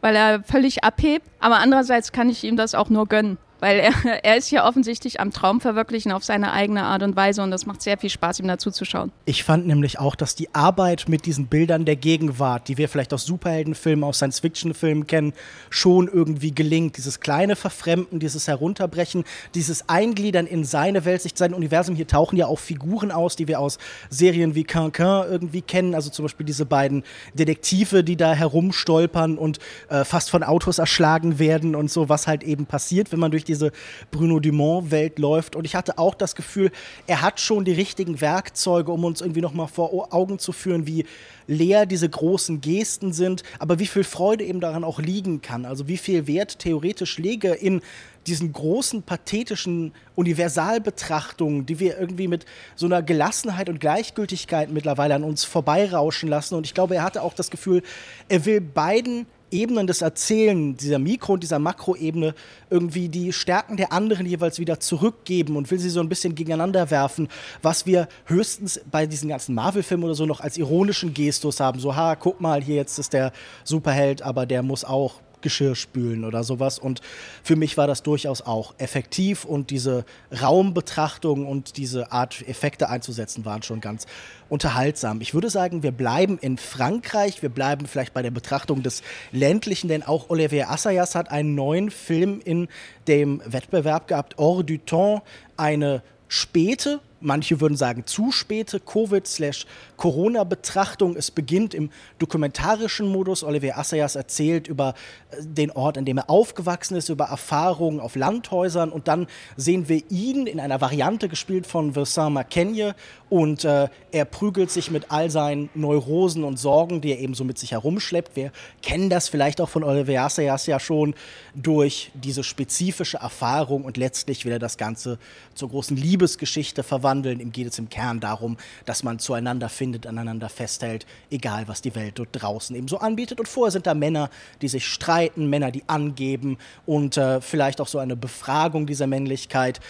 weil 0.00 0.16
er 0.16 0.42
völlig 0.42 0.84
abhebt. 0.84 1.26
Aber 1.40 1.58
andererseits 1.58 2.12
kann 2.12 2.28
ich 2.28 2.44
ihm 2.44 2.56
das 2.56 2.74
auch 2.74 2.88
nur 2.88 3.06
gönnen 3.06 3.38
weil 3.62 3.78
er, 3.78 3.92
er 4.24 4.36
ist 4.36 4.50
ja 4.50 4.66
offensichtlich 4.66 5.20
am 5.20 5.32
Traum 5.32 5.60
verwirklichen 5.60 6.12
auf 6.12 6.24
seine 6.24 6.52
eigene 6.52 6.82
Art 6.82 7.02
und 7.02 7.16
Weise 7.16 7.42
und 7.42 7.50
das 7.50 7.64
macht 7.64 7.80
sehr 7.80 7.96
viel 7.96 8.10
Spaß, 8.10 8.40
ihm 8.40 8.48
dazu 8.48 8.70
zu 8.70 8.84
schauen. 8.84 9.12
Ich 9.24 9.44
fand 9.44 9.66
nämlich 9.66 10.00
auch, 10.00 10.16
dass 10.16 10.34
die 10.34 10.52
Arbeit 10.54 11.08
mit 11.08 11.24
diesen 11.26 11.46
Bildern 11.46 11.84
der 11.84 11.96
Gegenwart, 11.96 12.66
die 12.68 12.76
wir 12.76 12.88
vielleicht 12.88 13.14
aus 13.14 13.24
Superheldenfilmen, 13.24 14.04
aus 14.04 14.16
Science-Fiction-Filmen 14.16 15.06
kennen, 15.06 15.32
schon 15.70 16.08
irgendwie 16.08 16.52
gelingt. 16.52 16.96
Dieses 16.96 17.20
kleine 17.20 17.54
Verfremden, 17.54 18.18
dieses 18.18 18.48
Herunterbrechen, 18.48 19.24
dieses 19.54 19.88
Eingliedern 19.88 20.46
in 20.46 20.64
seine 20.64 21.04
Welt, 21.04 21.22
sich 21.22 21.32
sein 21.36 21.54
Universum. 21.54 21.94
Hier 21.94 22.08
tauchen 22.08 22.36
ja 22.36 22.46
auch 22.46 22.58
Figuren 22.58 23.12
aus, 23.12 23.36
die 23.36 23.46
wir 23.46 23.60
aus 23.60 23.78
Serien 24.10 24.56
wie 24.56 24.64
Quinquin 24.64 25.30
irgendwie 25.30 25.62
kennen. 25.62 25.94
Also 25.94 26.10
zum 26.10 26.24
Beispiel 26.24 26.46
diese 26.46 26.66
beiden 26.66 27.04
Detektive, 27.34 28.02
die 28.02 28.16
da 28.16 28.34
herumstolpern 28.34 29.38
und 29.38 29.60
äh, 29.88 30.04
fast 30.04 30.30
von 30.30 30.42
Autos 30.42 30.78
erschlagen 30.78 31.38
werden 31.38 31.76
und 31.76 31.92
so, 31.92 32.08
was 32.08 32.26
halt 32.26 32.42
eben 32.42 32.66
passiert, 32.66 33.12
wenn 33.12 33.20
man 33.20 33.30
durch 33.30 33.44
die 33.44 33.51
diese 33.52 33.72
Bruno 34.10 34.40
Dumont-Welt 34.40 35.18
läuft. 35.18 35.56
Und 35.56 35.64
ich 35.64 35.74
hatte 35.74 35.98
auch 35.98 36.14
das 36.14 36.34
Gefühl, 36.34 36.70
er 37.06 37.22
hat 37.22 37.40
schon 37.40 37.64
die 37.64 37.72
richtigen 37.72 38.20
Werkzeuge, 38.20 38.90
um 38.90 39.04
uns 39.04 39.20
irgendwie 39.20 39.40
nochmal 39.40 39.68
vor 39.68 40.12
Augen 40.12 40.38
zu 40.38 40.52
führen, 40.52 40.86
wie 40.86 41.04
leer 41.46 41.86
diese 41.86 42.08
großen 42.08 42.60
Gesten 42.60 43.12
sind, 43.12 43.42
aber 43.58 43.78
wie 43.78 43.86
viel 43.86 44.04
Freude 44.04 44.44
eben 44.44 44.60
daran 44.60 44.84
auch 44.84 45.00
liegen 45.00 45.42
kann. 45.42 45.64
Also 45.64 45.88
wie 45.88 45.96
viel 45.96 46.26
Wert 46.26 46.58
theoretisch 46.58 47.18
lege 47.18 47.52
in 47.52 47.82
diesen 48.26 48.52
großen, 48.52 49.02
pathetischen 49.02 49.92
Universalbetrachtungen, 50.14 51.66
die 51.66 51.80
wir 51.80 51.98
irgendwie 51.98 52.28
mit 52.28 52.46
so 52.76 52.86
einer 52.86 53.02
Gelassenheit 53.02 53.68
und 53.68 53.80
Gleichgültigkeit 53.80 54.70
mittlerweile 54.70 55.14
an 55.14 55.24
uns 55.24 55.44
vorbeirauschen 55.44 56.28
lassen. 56.28 56.54
Und 56.54 56.66
ich 56.66 56.74
glaube, 56.74 56.94
er 56.96 57.02
hatte 57.02 57.22
auch 57.22 57.34
das 57.34 57.50
Gefühl, 57.50 57.82
er 58.28 58.44
will 58.44 58.60
beiden 58.60 59.26
Ebenen 59.52 59.86
des 59.86 60.02
Erzählens, 60.02 60.78
dieser 60.78 60.98
Mikro- 60.98 61.34
und 61.34 61.42
dieser 61.42 61.58
Makroebene, 61.58 62.34
irgendwie 62.70 63.08
die 63.08 63.32
Stärken 63.32 63.76
der 63.76 63.92
anderen 63.92 64.26
jeweils 64.26 64.58
wieder 64.58 64.80
zurückgeben 64.80 65.56
und 65.56 65.70
will 65.70 65.78
sie 65.78 65.90
so 65.90 66.00
ein 66.00 66.08
bisschen 66.08 66.34
gegeneinander 66.34 66.90
werfen, 66.90 67.28
was 67.60 67.86
wir 67.86 68.08
höchstens 68.26 68.80
bei 68.90 69.06
diesen 69.06 69.28
ganzen 69.28 69.54
Marvel-Filmen 69.54 70.04
oder 70.04 70.14
so 70.14 70.26
noch 70.26 70.40
als 70.40 70.56
ironischen 70.56 71.14
Gestus 71.14 71.60
haben. 71.60 71.78
So, 71.78 71.94
ha, 71.94 72.16
guck 72.16 72.40
mal, 72.40 72.62
hier 72.62 72.76
jetzt 72.76 72.98
ist 72.98 73.12
der 73.12 73.32
Superheld, 73.64 74.22
aber 74.22 74.46
der 74.46 74.62
muss 74.62 74.84
auch 74.84 75.20
Geschirr 75.42 75.74
spülen 75.74 76.24
oder 76.24 76.44
sowas. 76.44 76.78
Und 76.78 77.00
für 77.42 77.56
mich 77.56 77.76
war 77.76 77.86
das 77.86 78.02
durchaus 78.02 78.42
auch 78.42 78.74
effektiv 78.78 79.44
und 79.44 79.70
diese 79.70 80.04
Raumbetrachtung 80.40 81.46
und 81.46 81.76
diese 81.76 82.12
Art 82.12 82.46
Effekte 82.48 82.88
einzusetzen 82.88 83.44
waren 83.44 83.62
schon 83.62 83.80
ganz 83.80 84.06
unterhaltsam. 84.48 85.20
Ich 85.20 85.34
würde 85.34 85.50
sagen, 85.50 85.82
wir 85.82 85.92
bleiben 85.92 86.38
in 86.38 86.58
Frankreich, 86.58 87.42
wir 87.42 87.48
bleiben 87.48 87.86
vielleicht 87.86 88.14
bei 88.14 88.22
der 88.22 88.30
Betrachtung 88.30 88.82
des 88.82 89.02
ländlichen, 89.32 89.88
denn 89.88 90.02
auch 90.02 90.30
Olivier 90.30 90.70
Assayas 90.70 91.14
hat 91.14 91.30
einen 91.30 91.54
neuen 91.54 91.90
Film 91.90 92.40
in 92.44 92.68
dem 93.08 93.42
Wettbewerb 93.44 94.08
gehabt, 94.08 94.36
Hors 94.38 94.64
du 94.64 94.78
Temps, 94.78 95.22
eine 95.56 96.02
späte 96.28 97.00
manche 97.22 97.60
würden 97.60 97.76
sagen 97.76 98.06
zu 98.06 98.32
späte 98.32 98.80
Covid-Corona-Betrachtung. 98.80 101.14
Es 101.16 101.30
beginnt 101.30 101.74
im 101.74 101.90
dokumentarischen 102.18 103.06
Modus. 103.08 103.44
Olivier 103.44 103.78
Assayas 103.78 104.16
erzählt 104.16 104.68
über 104.68 104.94
äh, 105.30 105.36
den 105.42 105.70
Ort, 105.70 105.96
in 105.96 106.04
dem 106.04 106.18
er 106.18 106.28
aufgewachsen 106.28 106.96
ist, 106.96 107.08
über 107.08 107.24
Erfahrungen 107.26 108.00
auf 108.00 108.16
Landhäusern 108.16 108.90
und 108.90 109.06
dann 109.08 109.26
sehen 109.56 109.88
wir 109.88 110.02
ihn 110.10 110.46
in 110.46 110.60
einer 110.60 110.80
Variante 110.80 111.28
gespielt 111.28 111.66
von 111.66 111.94
Vincent 111.94 112.34
Mackenye 112.34 112.94
und 113.30 113.64
äh, 113.64 113.88
er 114.10 114.24
prügelt 114.24 114.70
sich 114.70 114.90
mit 114.90 115.10
all 115.10 115.30
seinen 115.30 115.70
Neurosen 115.74 116.44
und 116.44 116.58
Sorgen, 116.58 117.00
die 117.00 117.12
er 117.12 117.20
eben 117.20 117.34
so 117.34 117.44
mit 117.44 117.58
sich 117.58 117.72
herumschleppt. 117.72 118.36
Wir 118.36 118.52
kennen 118.82 119.08
das 119.08 119.28
vielleicht 119.28 119.60
auch 119.60 119.68
von 119.68 119.84
Olivier 119.84 120.22
Assayas 120.22 120.66
ja 120.66 120.80
schon 120.80 121.14
durch 121.54 122.10
diese 122.14 122.44
spezifische 122.44 123.18
Erfahrung 123.18 123.84
und 123.84 123.96
letztlich 123.96 124.44
will 124.44 124.52
er 124.52 124.58
das 124.58 124.76
Ganze 124.76 125.18
zur 125.54 125.70
großen 125.70 125.96
Liebesgeschichte 125.96 126.82
verwandeln 126.82 127.11
verwandeln. 127.12 127.40
Ihm 127.40 127.52
geht 127.52 127.68
es 127.68 127.78
im 127.78 127.88
Kern 127.88 128.20
darum, 128.20 128.56
dass 128.86 129.02
man 129.02 129.18
zueinander 129.18 129.68
findet, 129.68 130.06
aneinander 130.06 130.48
festhält, 130.48 131.06
egal 131.30 131.68
was 131.68 131.82
die 131.82 131.94
Welt 131.94 132.18
dort 132.18 132.30
draußen 132.32 132.74
eben 132.74 132.88
so 132.88 132.98
anbietet. 132.98 133.38
Und 133.38 133.48
vorher 133.48 133.70
sind 133.70 133.86
da 133.86 133.94
Männer, 133.94 134.30
die 134.62 134.68
sich 134.68 134.86
streiten, 134.86 135.48
Männer, 135.48 135.70
die 135.70 135.82
angeben 135.88 136.58
und 136.86 137.16
äh, 137.16 137.40
vielleicht 137.40 137.80
auch 137.80 137.88
so 137.88 137.98
eine 137.98 138.16
Befragung 138.16 138.86
dieser 138.86 139.06
Männlichkeit. 139.06 139.80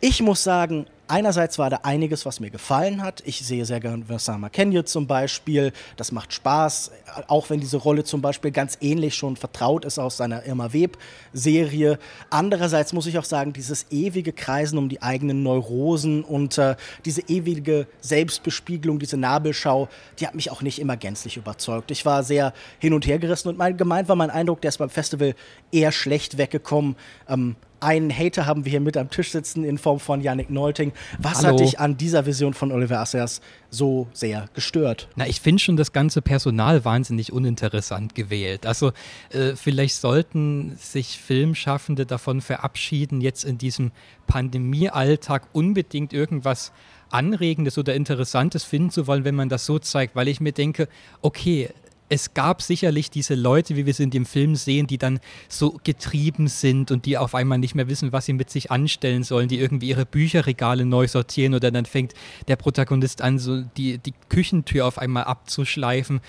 Ich 0.00 0.22
muss 0.22 0.42
sagen, 0.42 0.86
Einerseits 1.08 1.56
war 1.58 1.70
da 1.70 1.80
einiges, 1.84 2.26
was 2.26 2.40
mir 2.40 2.50
gefallen 2.50 3.00
hat. 3.00 3.22
Ich 3.26 3.38
sehe 3.46 3.64
sehr 3.64 3.78
gerne 3.78 4.08
Vincent 4.08 4.40
Mackenzie 4.40 4.84
zum 4.84 5.06
Beispiel. 5.06 5.72
Das 5.96 6.10
macht 6.10 6.32
Spaß, 6.32 6.90
auch 7.28 7.48
wenn 7.48 7.60
diese 7.60 7.76
Rolle 7.76 8.02
zum 8.02 8.20
Beispiel 8.22 8.50
ganz 8.50 8.76
ähnlich 8.80 9.14
schon 9.14 9.36
vertraut 9.36 9.84
ist 9.84 10.00
aus 10.00 10.16
seiner 10.16 10.44
Irma 10.46 10.72
Web-Serie. 10.72 12.00
Andererseits 12.30 12.92
muss 12.92 13.06
ich 13.06 13.18
auch 13.18 13.24
sagen, 13.24 13.52
dieses 13.52 13.86
ewige 13.90 14.32
Kreisen 14.32 14.78
um 14.78 14.88
die 14.88 15.00
eigenen 15.00 15.44
Neurosen 15.44 16.24
und 16.24 16.58
äh, 16.58 16.74
diese 17.04 17.22
ewige 17.28 17.86
Selbstbespiegelung, 18.00 18.98
diese 18.98 19.16
Nabelschau, 19.16 19.88
die 20.18 20.26
hat 20.26 20.34
mich 20.34 20.50
auch 20.50 20.62
nicht 20.62 20.80
immer 20.80 20.96
gänzlich 20.96 21.36
überzeugt. 21.36 21.92
Ich 21.92 22.04
war 22.04 22.24
sehr 22.24 22.52
hin 22.80 22.92
und 22.92 23.06
her 23.06 23.20
gerissen 23.20 23.48
und 23.48 23.58
mein, 23.58 23.76
gemeint 23.76 24.08
war 24.08 24.16
mein 24.16 24.30
Eindruck, 24.30 24.60
der 24.60 24.70
ist 24.70 24.78
beim 24.78 24.90
Festival 24.90 25.34
eher 25.70 25.92
schlecht 25.92 26.36
weggekommen. 26.36 26.96
Ähm, 27.28 27.54
einen 27.80 28.16
Hater 28.16 28.46
haben 28.46 28.64
wir 28.64 28.70
hier 28.70 28.80
mit 28.80 28.96
am 28.96 29.10
Tisch 29.10 29.30
sitzen 29.30 29.64
in 29.64 29.78
Form 29.78 30.00
von 30.00 30.20
Yannick 30.20 30.50
Neulting. 30.50 30.92
Was 31.18 31.38
Hallo. 31.38 31.48
hat 31.48 31.60
dich 31.60 31.78
an 31.78 31.96
dieser 31.96 32.26
Vision 32.26 32.54
von 32.54 32.72
Oliver 32.72 33.00
Assayas 33.00 33.40
so 33.70 34.06
sehr 34.12 34.48
gestört? 34.54 35.08
Na, 35.16 35.26
ich 35.26 35.40
finde 35.40 35.62
schon 35.62 35.76
das 35.76 35.92
ganze 35.92 36.22
Personal 36.22 36.84
wahnsinnig 36.84 37.32
uninteressant 37.32 38.14
gewählt. 38.14 38.66
Also 38.66 38.92
äh, 39.30 39.54
vielleicht 39.56 39.96
sollten 39.96 40.76
sich 40.78 41.18
Filmschaffende 41.18 42.06
davon 42.06 42.40
verabschieden, 42.40 43.20
jetzt 43.20 43.44
in 43.44 43.58
diesem 43.58 43.92
Pandemiealltag 44.26 45.48
unbedingt 45.52 46.12
irgendwas 46.12 46.72
Anregendes 47.10 47.78
oder 47.78 47.94
Interessantes 47.94 48.64
finden 48.64 48.90
zu 48.90 49.06
wollen, 49.06 49.24
wenn 49.24 49.34
man 49.34 49.48
das 49.48 49.66
so 49.66 49.78
zeigt, 49.78 50.16
weil 50.16 50.28
ich 50.28 50.40
mir 50.40 50.52
denke, 50.52 50.88
okay, 51.22 51.70
es 52.08 52.34
gab 52.34 52.62
sicherlich 52.62 53.10
diese 53.10 53.34
Leute, 53.34 53.76
wie 53.76 53.86
wir 53.86 53.94
sie 53.94 54.04
in 54.04 54.10
dem 54.10 54.26
Film 54.26 54.54
sehen, 54.54 54.86
die 54.86 54.98
dann 54.98 55.20
so 55.48 55.78
getrieben 55.82 56.48
sind 56.48 56.90
und 56.90 57.06
die 57.06 57.18
auf 57.18 57.34
einmal 57.34 57.58
nicht 57.58 57.74
mehr 57.74 57.88
wissen, 57.88 58.12
was 58.12 58.26
sie 58.26 58.32
mit 58.32 58.50
sich 58.50 58.70
anstellen 58.70 59.24
sollen, 59.24 59.48
die 59.48 59.58
irgendwie 59.58 59.88
ihre 59.88 60.06
Bücherregale 60.06 60.84
neu 60.84 61.08
sortieren 61.08 61.54
oder 61.54 61.70
dann 61.70 61.86
fängt 61.86 62.14
der 62.48 62.56
Protagonist 62.56 63.22
an, 63.22 63.38
so 63.38 63.62
die, 63.76 63.98
die 63.98 64.14
Küchentür 64.28 64.86
auf 64.86 64.98
einmal 64.98 65.24
abzuschleifen 65.24 66.20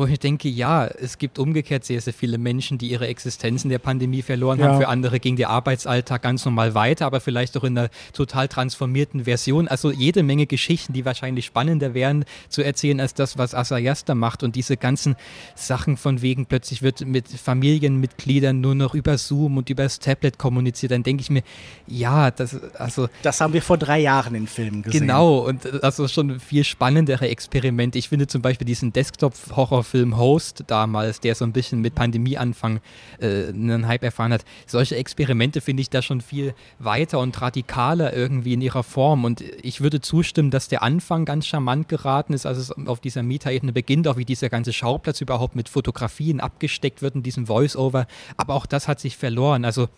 wo 0.00 0.06
ich 0.06 0.18
denke, 0.18 0.48
ja, 0.48 0.86
es 0.86 1.18
gibt 1.18 1.38
umgekehrt 1.38 1.84
sehr, 1.84 2.00
sehr 2.00 2.14
viele 2.14 2.38
Menschen, 2.38 2.78
die 2.78 2.90
ihre 2.90 3.06
Existenz 3.06 3.64
in 3.64 3.70
der 3.70 3.78
Pandemie 3.78 4.22
verloren 4.22 4.58
ja. 4.58 4.68
haben. 4.68 4.80
Für 4.80 4.88
andere 4.88 5.20
ging 5.20 5.36
der 5.36 5.50
Arbeitsalltag 5.50 6.22
ganz 6.22 6.46
normal 6.46 6.74
weiter, 6.74 7.04
aber 7.04 7.20
vielleicht 7.20 7.54
auch 7.58 7.64
in 7.64 7.76
einer 7.76 7.90
total 8.14 8.48
transformierten 8.48 9.24
Version. 9.24 9.68
Also 9.68 9.90
jede 9.90 10.22
Menge 10.22 10.46
Geschichten, 10.46 10.94
die 10.94 11.04
wahrscheinlich 11.04 11.44
spannender 11.44 11.92
wären 11.92 12.24
zu 12.48 12.62
erzählen 12.62 12.98
als 12.98 13.12
das, 13.12 13.36
was 13.36 13.54
Asayasta 13.54 14.14
macht. 14.14 14.42
Und 14.42 14.56
diese 14.56 14.78
ganzen 14.78 15.16
Sachen 15.54 15.98
von 15.98 16.22
wegen, 16.22 16.46
plötzlich 16.46 16.80
wird 16.80 17.02
mit 17.02 17.28
Familienmitgliedern 17.28 18.58
nur 18.58 18.74
noch 18.74 18.94
über 18.94 19.18
Zoom 19.18 19.58
und 19.58 19.68
über 19.68 19.82
das 19.82 19.98
Tablet 19.98 20.38
kommuniziert, 20.38 20.92
dann 20.92 21.02
denke 21.02 21.20
ich 21.20 21.28
mir, 21.28 21.42
ja, 21.86 22.30
das, 22.30 22.58
also. 22.72 23.10
Das 23.22 23.42
haben 23.42 23.52
wir 23.52 23.60
vor 23.60 23.76
drei 23.76 24.00
Jahren 24.00 24.34
in 24.34 24.46
Filmen 24.46 24.80
gesehen. 24.80 25.02
Genau, 25.02 25.40
und 25.40 25.84
also 25.84 26.08
schon 26.08 26.40
viel 26.40 26.64
spannendere 26.64 27.28
Experimente. 27.28 27.98
Ich 27.98 28.08
finde 28.08 28.26
zum 28.28 28.40
Beispiel 28.40 28.64
diesen 28.64 28.94
Desktop-Horror 28.94 29.84
Film 29.90 30.16
Host 30.16 30.64
damals, 30.68 31.20
der 31.20 31.34
so 31.34 31.44
ein 31.44 31.52
bisschen 31.52 31.80
mit 31.80 31.94
Pandemieanfang 31.94 32.80
äh, 33.18 33.48
einen 33.48 33.88
Hype 33.88 34.04
erfahren 34.04 34.32
hat. 34.32 34.44
Solche 34.66 34.96
Experimente 34.96 35.60
finde 35.60 35.80
ich 35.80 35.90
da 35.90 36.00
schon 36.00 36.20
viel 36.20 36.54
weiter 36.78 37.18
und 37.18 37.40
radikaler 37.40 38.14
irgendwie 38.14 38.54
in 38.54 38.60
ihrer 38.60 38.82
Form. 38.84 39.24
Und 39.24 39.42
ich 39.62 39.80
würde 39.80 40.00
zustimmen, 40.00 40.50
dass 40.50 40.68
der 40.68 40.82
Anfang 40.82 41.24
ganz 41.24 41.46
charmant 41.46 41.88
geraten 41.88 42.32
ist, 42.32 42.46
als 42.46 42.58
es 42.58 42.70
auf 42.70 43.00
dieser 43.00 43.22
Meta-Ebene 43.22 43.72
beginnt, 43.72 44.06
auch 44.06 44.16
wie 44.16 44.24
dieser 44.24 44.48
ganze 44.48 44.72
Schauplatz 44.72 45.20
überhaupt 45.20 45.56
mit 45.56 45.68
Fotografien 45.68 46.40
abgesteckt 46.40 47.02
wird 47.02 47.16
in 47.16 47.22
diesem 47.22 47.46
Voice-Over. 47.46 48.06
Aber 48.36 48.54
auch 48.54 48.66
das 48.66 48.86
hat 48.86 49.00
sich 49.00 49.16
verloren. 49.16 49.64
Also 49.64 49.88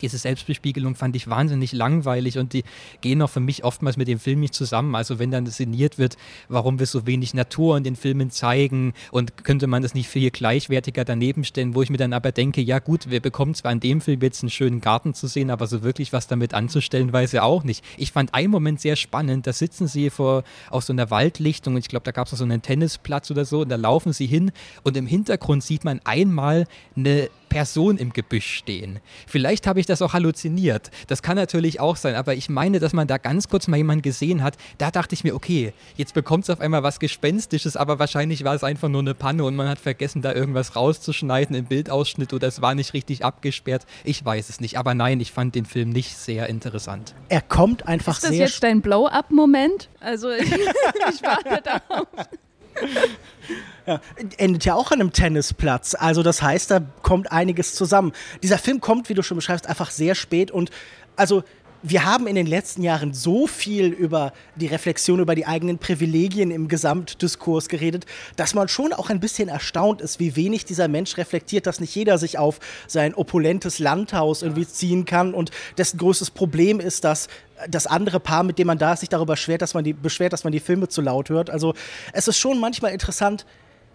diese 0.00 0.18
Selbstbespiegelung 0.18 0.94
fand 0.94 1.16
ich 1.16 1.28
wahnsinnig 1.28 1.72
langweilig 1.72 2.38
und 2.38 2.52
die 2.52 2.64
gehen 3.00 3.22
auch 3.22 3.30
für 3.30 3.40
mich 3.40 3.64
oftmals 3.64 3.96
mit 3.96 4.08
dem 4.08 4.18
Film 4.18 4.40
nicht 4.40 4.54
zusammen. 4.54 4.94
Also 4.94 5.18
wenn 5.18 5.30
dann 5.30 5.46
sinniert 5.46 5.98
wird, 5.98 6.16
warum 6.48 6.78
wir 6.78 6.86
so 6.86 7.06
wenig 7.06 7.34
Natur 7.34 7.76
in 7.76 7.84
den 7.84 7.96
Filmen 7.96 8.30
zeigen 8.30 8.92
und 9.10 9.44
könnte 9.44 9.66
man 9.66 9.82
das 9.82 9.94
nicht 9.94 10.08
viel 10.08 10.30
gleichwertiger 10.30 11.04
daneben 11.04 11.44
stellen, 11.44 11.74
wo 11.74 11.82
ich 11.82 11.90
mir 11.90 11.96
dann 11.96 12.12
aber 12.12 12.32
denke, 12.32 12.60
ja 12.60 12.78
gut, 12.78 13.10
wir 13.10 13.20
bekommen 13.20 13.54
zwar 13.54 13.72
in 13.72 13.80
dem 13.80 14.00
Film 14.00 14.20
jetzt 14.20 14.42
einen 14.42 14.50
schönen 14.50 14.80
Garten 14.80 15.14
zu 15.14 15.26
sehen, 15.26 15.50
aber 15.50 15.66
so 15.66 15.82
wirklich 15.82 16.12
was 16.12 16.26
damit 16.26 16.54
anzustellen, 16.54 17.12
weiß 17.12 17.34
er 17.34 17.44
auch 17.44 17.64
nicht. 17.64 17.84
Ich 17.96 18.12
fand 18.12 18.34
einen 18.34 18.50
Moment 18.50 18.80
sehr 18.80 18.96
spannend, 18.96 19.46
da 19.46 19.52
sitzen 19.52 19.86
sie 19.86 20.10
vor 20.10 20.44
auf 20.70 20.84
so 20.84 20.92
einer 20.92 21.10
Waldlichtung 21.10 21.74
und 21.74 21.80
ich 21.80 21.88
glaube, 21.88 22.04
da 22.04 22.12
gab 22.12 22.30
es 22.30 22.38
so 22.38 22.44
einen 22.44 22.62
Tennisplatz 22.62 23.30
oder 23.30 23.44
so 23.44 23.60
und 23.60 23.68
da 23.68 23.76
laufen 23.76 24.12
sie 24.12 24.26
hin 24.26 24.52
und 24.82 24.96
im 24.96 25.06
Hintergrund 25.06 25.62
sieht 25.62 25.84
man 25.84 26.00
einmal 26.04 26.66
eine 26.96 27.28
Person 27.54 27.98
im 27.98 28.12
Gebüsch 28.12 28.52
stehen. 28.52 28.98
Vielleicht 29.28 29.68
habe 29.68 29.78
ich 29.78 29.86
das 29.86 30.02
auch 30.02 30.12
halluziniert. 30.12 30.90
Das 31.06 31.22
kann 31.22 31.36
natürlich 31.36 31.78
auch 31.78 31.94
sein, 31.94 32.16
aber 32.16 32.34
ich 32.34 32.48
meine, 32.48 32.80
dass 32.80 32.92
man 32.92 33.06
da 33.06 33.16
ganz 33.16 33.48
kurz 33.48 33.68
mal 33.68 33.76
jemanden 33.76 34.02
gesehen 34.02 34.42
hat. 34.42 34.56
Da 34.78 34.90
dachte 34.90 35.14
ich 35.14 35.22
mir, 35.22 35.36
okay, 35.36 35.72
jetzt 35.94 36.14
bekommt 36.14 36.42
es 36.42 36.50
auf 36.50 36.58
einmal 36.60 36.82
was 36.82 36.98
Gespenstisches, 36.98 37.76
aber 37.76 38.00
wahrscheinlich 38.00 38.42
war 38.42 38.56
es 38.56 38.64
einfach 38.64 38.88
nur 38.88 39.02
eine 39.02 39.14
Panne 39.14 39.44
und 39.44 39.54
man 39.54 39.68
hat 39.68 39.78
vergessen, 39.78 40.20
da 40.20 40.32
irgendwas 40.32 40.74
rauszuschneiden 40.74 41.54
im 41.54 41.66
Bildausschnitt 41.66 42.32
oder 42.32 42.48
es 42.48 42.60
war 42.60 42.74
nicht 42.74 42.92
richtig 42.92 43.24
abgesperrt. 43.24 43.86
Ich 44.02 44.24
weiß 44.24 44.48
es 44.48 44.58
nicht. 44.58 44.76
Aber 44.76 44.94
nein, 44.94 45.20
ich 45.20 45.30
fand 45.30 45.54
den 45.54 45.64
Film 45.64 45.90
nicht 45.90 46.16
sehr 46.16 46.48
interessant. 46.48 47.14
Er 47.28 47.40
kommt 47.40 47.86
einfach 47.86 48.18
sehr. 48.18 48.30
Ist 48.32 48.40
das 48.40 48.48
jetzt 48.48 48.64
dein 48.64 48.82
Blow-up-Moment? 48.82 49.90
Also 50.00 50.28
ich, 50.32 50.50
ich 50.50 51.22
warte 51.22 51.62
darauf. 51.62 52.08
Ja, 53.86 54.00
endet 54.38 54.64
ja 54.64 54.74
auch 54.74 54.92
an 54.92 55.00
einem 55.00 55.12
Tennisplatz. 55.12 55.94
Also 55.94 56.22
das 56.22 56.40
heißt, 56.40 56.70
da 56.70 56.80
kommt 57.02 57.30
einiges 57.30 57.74
zusammen. 57.74 58.12
Dieser 58.42 58.56
Film 58.56 58.80
kommt, 58.80 59.10
wie 59.10 59.14
du 59.14 59.22
schon 59.22 59.36
beschreibst, 59.36 59.66
einfach 59.66 59.90
sehr 59.90 60.14
spät 60.14 60.50
und 60.50 60.70
also 61.16 61.44
wir 61.86 62.06
haben 62.06 62.26
in 62.26 62.34
den 62.34 62.46
letzten 62.46 62.82
Jahren 62.82 63.12
so 63.12 63.46
viel 63.46 63.88
über 63.88 64.32
die 64.56 64.68
Reflexion 64.68 65.20
über 65.20 65.34
die 65.34 65.44
eigenen 65.44 65.76
Privilegien 65.76 66.50
im 66.50 66.66
Gesamtdiskurs 66.66 67.68
geredet, 67.68 68.06
dass 68.36 68.54
man 68.54 68.68
schon 68.68 68.94
auch 68.94 69.10
ein 69.10 69.20
bisschen 69.20 69.50
erstaunt 69.50 70.00
ist, 70.00 70.18
wie 70.18 70.34
wenig 70.34 70.64
dieser 70.64 70.88
Mensch 70.88 71.18
reflektiert, 71.18 71.66
dass 71.66 71.80
nicht 71.80 71.94
jeder 71.94 72.16
sich 72.16 72.38
auf 72.38 72.58
sein 72.86 73.12
opulentes 73.12 73.80
Landhaus 73.80 74.40
irgendwie 74.40 74.66
ziehen 74.66 75.04
kann 75.04 75.34
und 75.34 75.50
dessen 75.76 75.98
größtes 75.98 76.30
Problem 76.30 76.80
ist, 76.80 77.04
dass 77.04 77.28
das 77.68 77.86
andere 77.86 78.20
Paar, 78.20 78.42
mit 78.42 78.58
dem 78.58 78.66
man 78.66 78.78
da 78.78 78.92
ist, 78.92 79.00
sich 79.00 79.08
darüber 79.08 79.34
beschwert, 79.34 79.62
dass 79.62 79.74
man 79.74 79.84
die, 79.84 79.92
beschwert, 79.92 80.32
dass 80.32 80.44
man 80.44 80.52
die 80.52 80.60
Filme 80.60 80.88
zu 80.88 81.00
laut 81.00 81.28
hört. 81.28 81.50
Also 81.50 81.74
es 82.12 82.28
ist 82.28 82.38
schon 82.38 82.58
manchmal 82.58 82.92
interessant, 82.92 83.46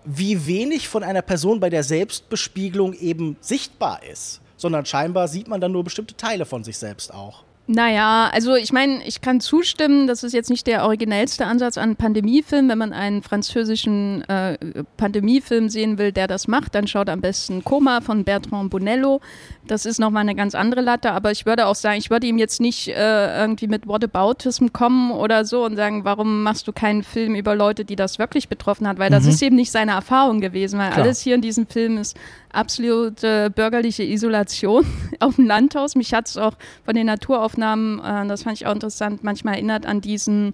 wie 0.06 0.46
wenig 0.48 0.88
von 0.88 1.04
einer 1.04 1.22
Person 1.22 1.60
bei 1.60 1.70
der 1.70 1.84
Selbstbespiegelung 1.84 2.94
eben 2.94 3.38
sichtbar 3.42 4.02
ist, 4.04 4.42
sondern 4.56 4.86
scheinbar 4.86 5.28
sieht 5.28 5.48
man 5.48 5.62
dann 5.62 5.72
nur 5.72 5.84
bestimmte 5.84 6.16
Teile 6.16 6.46
von 6.46 6.64
sich 6.64 6.78
selbst 6.78 7.14
auch. 7.14 7.44
Naja, 7.72 8.32
also 8.34 8.56
ich 8.56 8.74
meine, 8.74 9.06
ich 9.06 9.22
kann 9.22 9.40
zustimmen, 9.42 10.08
das 10.08 10.24
ist 10.24 10.34
jetzt 10.34 10.50
nicht 10.50 10.66
der 10.66 10.86
originellste 10.86 11.46
Ansatz 11.46 11.78
an 11.78 11.96
Pandemiefilm. 11.96 12.68
Wenn 12.68 12.80
man 12.80 12.94
einen 12.94 13.22
französischen 13.22 14.28
äh, 14.28 14.58
Pandemiefilm 14.98 15.70
sehen 15.70 16.00
will, 16.00 16.12
der 16.12 16.26
das 16.26 16.48
macht, 16.48 16.74
dann 16.74 16.88
schaut 16.88 17.10
am 17.10 17.22
besten 17.22 17.64
Coma 17.64 18.02
von 18.02 18.24
Bertrand 18.24 18.72
Bonello. 18.72 19.22
Das 19.68 19.86
ist 19.86 20.00
nochmal 20.00 20.22
eine 20.22 20.34
ganz 20.34 20.56
andere 20.56 20.82
Latte, 20.82 21.12
aber 21.12 21.30
ich 21.30 21.46
würde 21.46 21.68
auch 21.68 21.76
sagen, 21.76 22.00
ich 22.00 22.10
würde 22.10 22.26
ihm 22.26 22.40
jetzt 22.40 22.60
nicht 22.60 22.88
äh, 22.88 23.40
irgendwie 23.40 23.68
mit 23.68 23.88
Whataboutism 23.88 24.70
kommen 24.74 25.12
oder 25.12 25.46
so 25.46 25.64
und 25.64 25.76
sagen, 25.76 26.06
warum 26.06 26.42
machst 26.42 26.68
du 26.68 26.74
keinen 26.74 27.04
Film 27.04 27.36
über 27.36 27.54
Leute, 27.54 27.86
die 27.86 27.96
das 27.96 28.18
wirklich 28.18 28.50
betroffen 28.50 28.88
hat, 28.88 28.98
weil 28.98 29.12
das 29.12 29.26
mhm. 29.26 29.30
ist 29.30 29.44
eben 29.44 29.56
nicht 29.56 29.70
seine 29.70 29.92
Erfahrung 29.92 30.42
gewesen, 30.42 30.80
weil 30.80 30.90
Klar. 30.90 31.04
alles 31.04 31.22
hier 31.22 31.36
in 31.36 31.42
diesem 31.44 31.68
Film 31.68 32.00
ist 32.00 32.18
absolute 32.52 33.50
bürgerliche 33.50 34.04
Isolation 34.04 34.86
auf 35.20 35.36
dem 35.36 35.46
Landhaus. 35.46 35.96
Mich 35.96 36.14
hat 36.14 36.28
es 36.28 36.38
auch 36.38 36.54
von 36.86 36.96
den 36.96 37.08
Naturaufnahmen, 37.08 38.00
äh, 38.00 38.28
das 38.28 38.44
fand 38.44 38.58
ich 38.58 38.68
auch 38.68 38.74
interessant, 38.74 39.24
manchmal 39.24 39.56
erinnert 39.56 39.86
an 39.86 40.02
diesen 40.02 40.54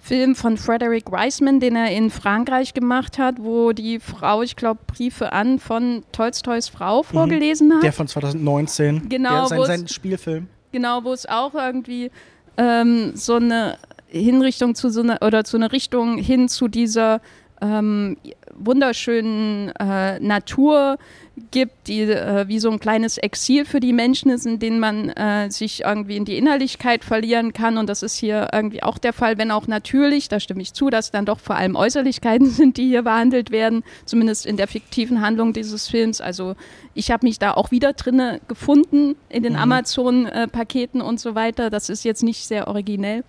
Film 0.00 0.34
von 0.34 0.56
Frederick 0.56 1.10
Reisman, 1.10 1.60
den 1.60 1.76
er 1.76 1.90
in 1.90 2.10
Frankreich 2.10 2.72
gemacht 2.72 3.18
hat, 3.18 3.36
wo 3.38 3.72
die 3.72 3.98
Frau, 3.98 4.42
ich 4.42 4.56
glaube, 4.56 4.80
Briefe 4.86 5.32
an 5.32 5.58
von 5.58 6.04
Tolstois 6.12 6.70
Frau 6.72 7.00
mhm. 7.00 7.04
vorgelesen 7.04 7.74
hat. 7.74 7.82
Der 7.82 7.92
von 7.92 8.06
2019. 8.06 9.08
Genau. 9.08 9.48
Der, 9.48 9.58
sein, 9.58 9.80
sein 9.80 9.88
Spielfilm. 9.88 10.48
Genau, 10.72 11.04
wo 11.04 11.12
es 11.12 11.26
auch 11.26 11.54
irgendwie 11.54 12.10
ähm, 12.56 13.12
so 13.14 13.34
eine 13.34 13.78
Hinrichtung 14.06 14.74
zu 14.74 14.90
so 14.90 15.00
einer 15.00 15.20
oder 15.22 15.44
zu 15.44 15.56
einer 15.56 15.72
Richtung 15.72 16.18
hin 16.18 16.48
zu 16.48 16.68
dieser 16.68 17.20
ähm, 17.60 18.16
wunderschönen 18.54 19.70
äh, 19.76 20.18
Natur 20.20 20.98
gibt, 21.50 21.88
die 21.88 22.02
äh, 22.02 22.48
wie 22.48 22.58
so 22.58 22.70
ein 22.70 22.80
kleines 22.80 23.18
Exil 23.18 23.64
für 23.64 23.80
die 23.80 23.92
Menschen 23.92 24.30
ist, 24.30 24.46
in 24.46 24.58
denen 24.58 24.80
man 24.80 25.10
äh, 25.10 25.50
sich 25.50 25.84
irgendwie 25.84 26.16
in 26.16 26.24
die 26.24 26.36
Innerlichkeit 26.36 27.04
verlieren 27.04 27.52
kann. 27.52 27.78
Und 27.78 27.88
das 27.88 28.02
ist 28.02 28.16
hier 28.16 28.48
irgendwie 28.52 28.82
auch 28.82 28.98
der 28.98 29.12
Fall, 29.12 29.38
wenn 29.38 29.50
auch 29.50 29.66
natürlich, 29.66 30.28
da 30.28 30.40
stimme 30.40 30.62
ich 30.62 30.74
zu, 30.74 30.90
dass 30.90 31.10
dann 31.10 31.26
doch 31.26 31.40
vor 31.40 31.56
allem 31.56 31.76
Äußerlichkeiten 31.76 32.46
sind, 32.50 32.76
die 32.76 32.86
hier 32.88 33.02
behandelt 33.02 33.50
werden, 33.50 33.84
zumindest 34.04 34.46
in 34.46 34.56
der 34.56 34.68
fiktiven 34.68 35.20
Handlung 35.20 35.52
dieses 35.52 35.88
Films. 35.88 36.20
Also 36.20 36.54
ich 36.94 37.10
habe 37.10 37.26
mich 37.26 37.38
da 37.38 37.54
auch 37.54 37.70
wieder 37.70 37.92
drinne 37.92 38.40
gefunden 38.48 39.16
in 39.28 39.42
den 39.42 39.54
mhm. 39.54 39.60
Amazon-Paketen 39.60 41.00
und 41.00 41.20
so 41.20 41.34
weiter. 41.34 41.70
Das 41.70 41.88
ist 41.88 42.04
jetzt 42.04 42.22
nicht 42.22 42.46
sehr 42.46 42.68
originell. 42.68 43.24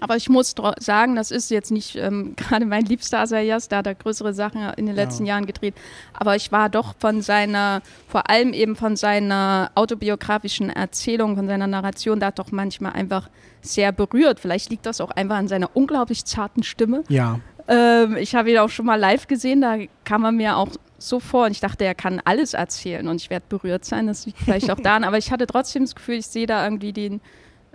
Aber 0.00 0.16
ich 0.16 0.28
muss 0.28 0.54
sagen, 0.78 1.16
das 1.16 1.30
ist 1.30 1.50
jetzt 1.50 1.70
nicht 1.70 1.96
ähm, 1.96 2.34
gerade 2.36 2.66
mein 2.66 2.84
liebster 2.84 3.20
Asayas, 3.20 3.68
da 3.68 3.78
hat 3.78 3.86
er 3.86 3.94
größere 3.94 4.34
Sachen 4.34 4.62
in 4.76 4.86
den 4.86 4.94
letzten 4.94 5.24
ja. 5.24 5.34
Jahren 5.34 5.46
gedreht. 5.46 5.74
Aber 6.12 6.36
ich 6.36 6.52
war 6.52 6.68
doch 6.68 6.94
von 6.98 7.22
seiner, 7.22 7.82
vor 8.08 8.30
allem 8.30 8.52
eben 8.52 8.76
von 8.76 8.96
seiner 8.96 9.70
autobiografischen 9.74 10.70
Erzählung, 10.70 11.36
von 11.36 11.46
seiner 11.46 11.66
Narration, 11.66 12.20
da 12.20 12.30
doch 12.30 12.52
manchmal 12.52 12.92
einfach 12.92 13.28
sehr 13.62 13.92
berührt. 13.92 14.40
Vielleicht 14.40 14.70
liegt 14.70 14.86
das 14.86 15.00
auch 15.00 15.10
einfach 15.10 15.36
an 15.36 15.48
seiner 15.48 15.70
unglaublich 15.74 16.24
zarten 16.24 16.62
Stimme. 16.62 17.02
Ja. 17.08 17.40
Ähm, 17.68 18.16
ich 18.16 18.34
habe 18.34 18.50
ihn 18.50 18.58
auch 18.58 18.68
schon 18.68 18.86
mal 18.86 18.98
live 18.98 19.26
gesehen, 19.26 19.60
da 19.60 19.76
kam 20.04 20.24
er 20.24 20.32
mir 20.32 20.56
auch 20.56 20.68
so 20.98 21.20
vor 21.20 21.46
und 21.46 21.52
ich 21.52 21.60
dachte, 21.60 21.84
er 21.84 21.94
kann 21.94 22.22
alles 22.24 22.54
erzählen 22.54 23.06
und 23.08 23.16
ich 23.16 23.30
werde 23.30 23.44
berührt 23.48 23.84
sein. 23.84 24.06
Das 24.06 24.26
liegt 24.26 24.38
vielleicht 24.38 24.70
auch 24.70 24.80
daran. 24.80 25.04
Aber 25.04 25.18
ich 25.18 25.30
hatte 25.30 25.46
trotzdem 25.46 25.82
das 25.82 25.94
Gefühl, 25.94 26.16
ich 26.16 26.26
sehe 26.26 26.46
da 26.46 26.64
irgendwie 26.64 26.92
den 26.92 27.20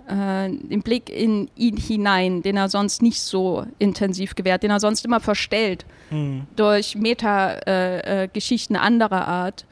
äh, 0.08 0.48
den 0.48 0.82
Blick 0.82 1.08
in 1.10 1.50
ihn 1.56 1.76
hinein, 1.76 2.42
den 2.42 2.56
er 2.56 2.68
sonst 2.68 3.02
nicht 3.02 3.20
so 3.20 3.66
intensiv 3.78 4.34
gewährt, 4.34 4.62
den 4.62 4.70
er 4.70 4.80
sonst 4.80 5.04
immer 5.04 5.20
verstellt 5.20 5.84
mhm. 6.10 6.46
durch 6.56 6.96
Meta-Geschichten 6.96 8.74
äh, 8.74 8.78
äh, 8.78 8.80
anderer 8.80 9.26
Art. 9.26 9.66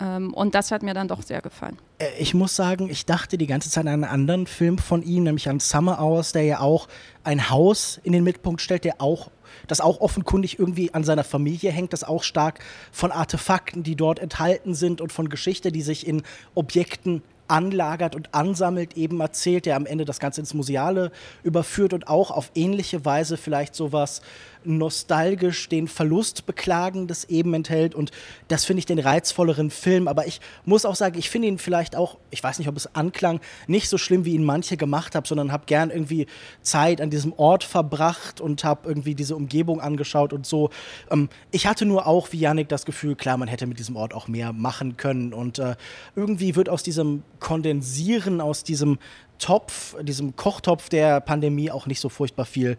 Ähm, 0.00 0.34
und 0.34 0.54
das 0.54 0.70
hat 0.70 0.82
mir 0.82 0.94
dann 0.94 1.08
doch 1.08 1.22
sehr 1.22 1.40
gefallen. 1.40 1.78
Äh, 1.98 2.08
ich 2.18 2.34
muss 2.34 2.56
sagen, 2.56 2.88
ich 2.90 3.06
dachte 3.06 3.38
die 3.38 3.46
ganze 3.46 3.70
Zeit 3.70 3.86
an 3.86 3.92
einen 3.92 4.04
anderen 4.04 4.46
Film 4.46 4.78
von 4.78 5.02
ihm, 5.02 5.24
nämlich 5.24 5.48
an 5.48 5.60
Summer 5.60 6.00
Hours, 6.00 6.32
der 6.32 6.42
ja 6.42 6.60
auch 6.60 6.88
ein 7.22 7.50
Haus 7.50 8.00
in 8.02 8.12
den 8.12 8.24
Mittelpunkt 8.24 8.60
stellt, 8.60 8.84
der 8.84 9.00
auch 9.00 9.30
das 9.66 9.80
auch 9.80 10.00
offenkundig 10.00 10.58
irgendwie 10.58 10.92
an 10.92 11.04
seiner 11.04 11.24
Familie 11.24 11.70
hängt, 11.70 11.92
das 11.92 12.04
auch 12.04 12.22
stark 12.22 12.58
von 12.92 13.12
Artefakten, 13.12 13.82
die 13.82 13.96
dort 13.96 14.18
enthalten 14.18 14.74
sind 14.74 15.00
und 15.00 15.12
von 15.12 15.28
Geschichte, 15.28 15.72
die 15.72 15.82
sich 15.82 16.06
in 16.06 16.22
Objekten 16.54 17.22
anlagert 17.48 18.14
und 18.14 18.34
ansammelt, 18.34 18.96
eben 18.96 19.20
erzählt, 19.20 19.66
der 19.66 19.76
am 19.76 19.86
Ende 19.86 20.04
das 20.04 20.20
Ganze 20.20 20.40
ins 20.40 20.54
Museale 20.54 21.12
überführt 21.42 21.92
und 21.92 22.08
auch 22.08 22.30
auf 22.30 22.50
ähnliche 22.54 23.04
Weise 23.04 23.36
vielleicht 23.36 23.74
sowas 23.74 24.22
nostalgisch 24.64 25.68
den 25.68 25.88
Verlust 25.88 26.46
beklagendes 26.46 27.24
eben 27.24 27.54
enthält 27.54 27.94
und 27.94 28.10
das 28.48 28.64
finde 28.64 28.78
ich 28.78 28.86
den 28.86 28.98
reizvolleren 28.98 29.70
Film. 29.70 30.08
Aber 30.08 30.26
ich 30.26 30.40
muss 30.64 30.84
auch 30.84 30.94
sagen, 30.94 31.18
ich 31.18 31.30
finde 31.30 31.48
ihn 31.48 31.58
vielleicht 31.58 31.96
auch, 31.96 32.18
ich 32.30 32.42
weiß 32.42 32.58
nicht, 32.58 32.68
ob 32.68 32.76
es 32.76 32.94
anklang, 32.94 33.40
nicht 33.66 33.88
so 33.88 33.98
schlimm, 33.98 34.24
wie 34.24 34.34
ihn 34.34 34.44
manche 34.44 34.76
gemacht 34.76 35.14
haben, 35.14 35.24
sondern 35.24 35.52
habe 35.52 35.64
gern 35.66 35.90
irgendwie 35.90 36.26
Zeit 36.62 37.00
an 37.00 37.10
diesem 37.10 37.32
Ort 37.34 37.64
verbracht 37.64 38.40
und 38.40 38.64
habe 38.64 38.88
irgendwie 38.88 39.14
diese 39.14 39.36
Umgebung 39.36 39.80
angeschaut 39.80 40.32
und 40.32 40.46
so. 40.46 40.70
Ähm, 41.10 41.28
ich 41.50 41.66
hatte 41.66 41.84
nur 41.84 42.06
auch, 42.06 42.32
wie 42.32 42.38
Yannick, 42.38 42.68
das 42.68 42.84
Gefühl, 42.84 43.16
klar, 43.16 43.36
man 43.36 43.48
hätte 43.48 43.66
mit 43.66 43.78
diesem 43.78 43.96
Ort 43.96 44.14
auch 44.14 44.28
mehr 44.28 44.52
machen 44.52 44.96
können 44.96 45.32
und 45.32 45.58
äh, 45.58 45.76
irgendwie 46.16 46.56
wird 46.56 46.68
aus 46.68 46.82
diesem 46.82 47.22
Kondensieren, 47.40 48.40
aus 48.40 48.64
diesem 48.64 48.98
Topf, 49.38 49.96
diesem 50.02 50.36
Kochtopf 50.36 50.88
der 50.88 51.20
Pandemie 51.20 51.70
auch 51.70 51.86
nicht 51.86 52.00
so 52.00 52.08
furchtbar 52.08 52.46
viel 52.46 52.78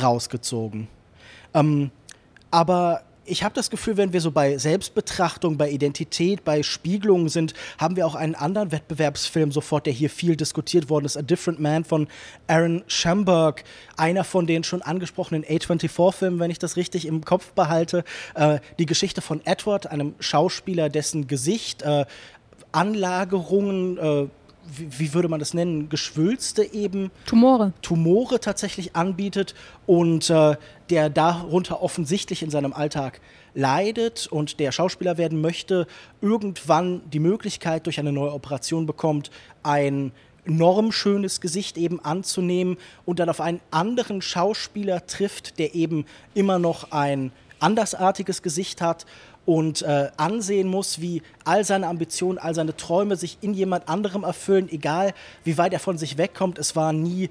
rausgezogen. 0.00 0.88
Ähm, 1.56 1.90
aber 2.52 3.02
ich 3.28 3.42
habe 3.42 3.54
das 3.54 3.70
Gefühl, 3.70 3.96
wenn 3.96 4.12
wir 4.12 4.20
so 4.20 4.30
bei 4.30 4.56
Selbstbetrachtung, 4.56 5.56
bei 5.56 5.68
Identität, 5.68 6.44
bei 6.44 6.62
Spiegelungen 6.62 7.28
sind, 7.28 7.54
haben 7.78 7.96
wir 7.96 8.06
auch 8.06 8.14
einen 8.14 8.36
anderen 8.36 8.70
Wettbewerbsfilm 8.70 9.50
sofort, 9.50 9.86
der 9.86 9.92
hier 9.92 10.10
viel 10.10 10.36
diskutiert 10.36 10.88
worden 10.88 11.06
ist, 11.06 11.16
A 11.16 11.22
Different 11.22 11.58
Man 11.58 11.84
von 11.84 12.06
Aaron 12.46 12.84
Schamberg, 12.86 13.64
einer 13.96 14.22
von 14.22 14.46
den 14.46 14.62
schon 14.62 14.82
angesprochenen 14.82 15.44
A24-Filmen, 15.44 16.38
wenn 16.38 16.50
ich 16.50 16.60
das 16.60 16.76
richtig 16.76 17.06
im 17.06 17.24
Kopf 17.24 17.52
behalte. 17.52 18.04
Äh, 18.34 18.60
die 18.78 18.86
Geschichte 18.86 19.20
von 19.20 19.44
Edward, 19.44 19.88
einem 19.88 20.14
Schauspieler, 20.20 20.88
dessen 20.88 21.26
Gesicht 21.26 21.82
äh, 21.82 22.06
Anlagerungen 22.70 23.98
äh, 23.98 24.28
wie, 24.74 24.98
wie, 24.98 25.14
würde 25.14 25.28
man 25.28 25.40
das 25.40 25.54
nennen, 25.54 25.88
Geschwülste 25.88 26.72
eben. 26.72 27.10
Tumore. 27.26 27.72
Tumore 27.82 28.40
tatsächlich 28.40 28.96
anbietet 28.96 29.54
und 29.86 30.30
äh, 30.30 30.56
der 30.90 31.10
darunter 31.10 31.82
offensichtlich 31.82 32.42
in 32.42 32.50
seinem 32.50 32.72
Alltag 32.72 33.20
leidet 33.54 34.26
und 34.26 34.60
der 34.60 34.72
Schauspieler 34.72 35.18
werden 35.18 35.40
möchte, 35.40 35.86
irgendwann 36.20 37.00
die 37.10 37.20
Möglichkeit 37.20 37.86
durch 37.86 37.98
eine 37.98 38.12
neue 38.12 38.32
Operation 38.32 38.86
bekommt, 38.86 39.30
ein 39.62 40.12
normschönes 40.44 41.40
Gesicht 41.40 41.76
eben 41.76 42.04
anzunehmen 42.04 42.76
und 43.04 43.18
dann 43.18 43.28
auf 43.28 43.40
einen 43.40 43.60
anderen 43.70 44.22
Schauspieler 44.22 45.06
trifft, 45.06 45.58
der 45.58 45.74
eben 45.74 46.06
immer 46.34 46.58
noch 46.58 46.92
ein 46.92 47.32
andersartiges 47.60 48.42
Gesicht 48.42 48.80
hat 48.80 49.06
und 49.44 49.82
äh, 49.82 50.10
ansehen 50.16 50.68
muss, 50.68 51.00
wie 51.00 51.22
all 51.44 51.64
seine 51.64 51.86
Ambitionen, 51.86 52.38
all 52.38 52.54
seine 52.54 52.76
Träume 52.76 53.16
sich 53.16 53.38
in 53.40 53.54
jemand 53.54 53.88
anderem 53.88 54.24
erfüllen, 54.24 54.68
egal 54.70 55.14
wie 55.44 55.56
weit 55.56 55.72
er 55.72 55.78
von 55.78 55.98
sich 55.98 56.18
wegkommt. 56.18 56.58
Es 56.58 56.74
war 56.74 56.92
nie 56.92 57.30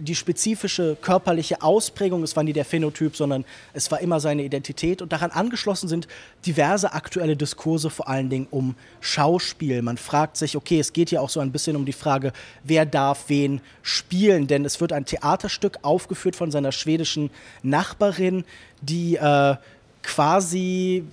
die 0.00 0.14
spezifische 0.14 0.96
körperliche 1.00 1.62
Ausprägung, 1.62 2.22
es 2.22 2.36
war 2.36 2.42
nie 2.42 2.52
der 2.52 2.64
Phänotyp, 2.64 3.16
sondern 3.16 3.44
es 3.72 3.90
war 3.90 4.00
immer 4.00 4.20
seine 4.20 4.42
Identität. 4.42 5.02
Und 5.02 5.12
daran 5.12 5.30
angeschlossen 5.30 5.88
sind 5.88 6.08
diverse 6.44 6.92
aktuelle 6.92 7.36
Diskurse, 7.36 7.90
vor 7.90 8.08
allen 8.08 8.30
Dingen 8.30 8.46
um 8.50 8.74
Schauspiel. 9.00 9.82
Man 9.82 9.96
fragt 9.96 10.36
sich, 10.36 10.56
okay, 10.56 10.80
es 10.80 10.92
geht 10.92 11.10
ja 11.10 11.20
auch 11.20 11.30
so 11.30 11.40
ein 11.40 11.52
bisschen 11.52 11.76
um 11.76 11.84
die 11.84 11.92
Frage, 11.92 12.32
wer 12.64 12.86
darf 12.86 13.24
wen 13.28 13.60
spielen, 13.82 14.46
denn 14.46 14.64
es 14.64 14.80
wird 14.80 14.92
ein 14.92 15.04
Theaterstück 15.04 15.78
aufgeführt 15.82 16.36
von 16.36 16.50
seiner 16.50 16.72
schwedischen 16.72 17.30
Nachbarin, 17.62 18.44
die 18.82 19.16
äh, 19.16 19.56
quasi 20.02 21.04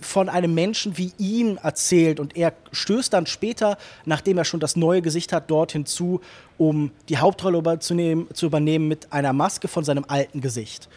von 0.00 0.28
einem 0.28 0.54
Menschen 0.54 0.96
wie 0.98 1.12
ihm 1.18 1.58
erzählt 1.62 2.20
und 2.20 2.36
er 2.36 2.52
stößt 2.72 3.12
dann 3.12 3.26
später, 3.26 3.78
nachdem 4.04 4.38
er 4.38 4.44
schon 4.44 4.60
das 4.60 4.76
neue 4.76 5.02
Gesicht 5.02 5.32
hat, 5.32 5.50
dort 5.50 5.72
hinzu, 5.72 6.20
um 6.56 6.90
die 7.08 7.18
Hauptrolle 7.18 7.58
überzunehmen, 7.58 8.26
zu 8.34 8.46
übernehmen 8.46 8.88
mit 8.88 9.12
einer 9.12 9.32
Maske 9.32 9.68
von 9.68 9.84
seinem 9.84 10.04
alten 10.08 10.40
Gesicht. 10.40 10.88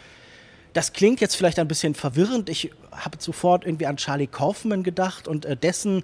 Das 0.72 0.92
klingt 0.92 1.20
jetzt 1.20 1.36
vielleicht 1.36 1.58
ein 1.58 1.68
bisschen 1.68 1.94
verwirrend. 1.94 2.48
Ich 2.48 2.70
habe 2.92 3.18
sofort 3.20 3.64
irgendwie 3.64 3.86
an 3.86 3.96
Charlie 3.96 4.26
Kaufman 4.26 4.82
gedacht 4.82 5.28
und 5.28 5.44
äh, 5.44 5.56
dessen 5.56 6.02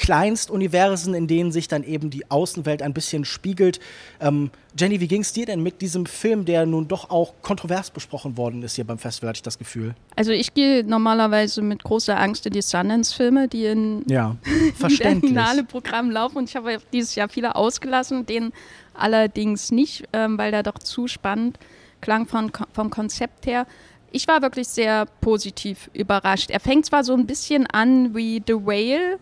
Kleinstuniversen, 0.00 1.12
in 1.12 1.26
denen 1.26 1.52
sich 1.52 1.68
dann 1.68 1.84
eben 1.84 2.08
die 2.08 2.30
Außenwelt 2.30 2.80
ein 2.80 2.94
bisschen 2.94 3.26
spiegelt. 3.26 3.80
Ähm, 4.18 4.50
Jenny, 4.78 4.98
wie 4.98 5.08
ging 5.08 5.20
es 5.20 5.34
dir 5.34 5.44
denn 5.44 5.62
mit 5.62 5.82
diesem 5.82 6.06
Film, 6.06 6.46
der 6.46 6.64
nun 6.64 6.88
doch 6.88 7.10
auch 7.10 7.34
kontrovers 7.42 7.90
besprochen 7.90 8.38
worden 8.38 8.62
ist 8.62 8.76
hier 8.76 8.86
beim 8.86 8.96
Festival, 8.96 9.28
hatte 9.28 9.38
ich 9.38 9.42
das 9.42 9.58
Gefühl? 9.58 9.94
Also 10.16 10.32
ich 10.32 10.54
gehe 10.54 10.84
normalerweise 10.84 11.60
mit 11.60 11.84
großer 11.84 12.18
Angst 12.18 12.46
in 12.46 12.54
die 12.54 12.62
Sundance-Filme, 12.62 13.46
die 13.46 13.66
in 13.66 14.02
ja, 14.08 14.36
Berlinale 14.80 15.64
Programm 15.64 16.10
laufen 16.10 16.38
und 16.38 16.48
ich 16.48 16.56
habe 16.56 16.78
dieses 16.94 17.14
Jahr 17.14 17.28
viele 17.28 17.54
ausgelassen, 17.54 18.24
den 18.24 18.52
allerdings 18.94 19.70
nicht, 19.70 20.04
ähm, 20.14 20.38
weil 20.38 20.50
der 20.50 20.62
doch 20.62 20.78
zu 20.78 21.08
spannend 21.08 21.58
klang 22.00 22.26
von, 22.26 22.50
vom 22.72 22.88
Konzept 22.88 23.44
her. 23.44 23.66
Ich 24.12 24.26
war 24.26 24.40
wirklich 24.40 24.68
sehr 24.68 25.04
positiv 25.20 25.90
überrascht. 25.92 26.50
Er 26.50 26.60
fängt 26.60 26.86
zwar 26.86 27.04
so 27.04 27.12
ein 27.12 27.26
bisschen 27.26 27.66
an 27.66 28.14
wie 28.14 28.42
The 28.46 28.54
Whale 28.54 29.18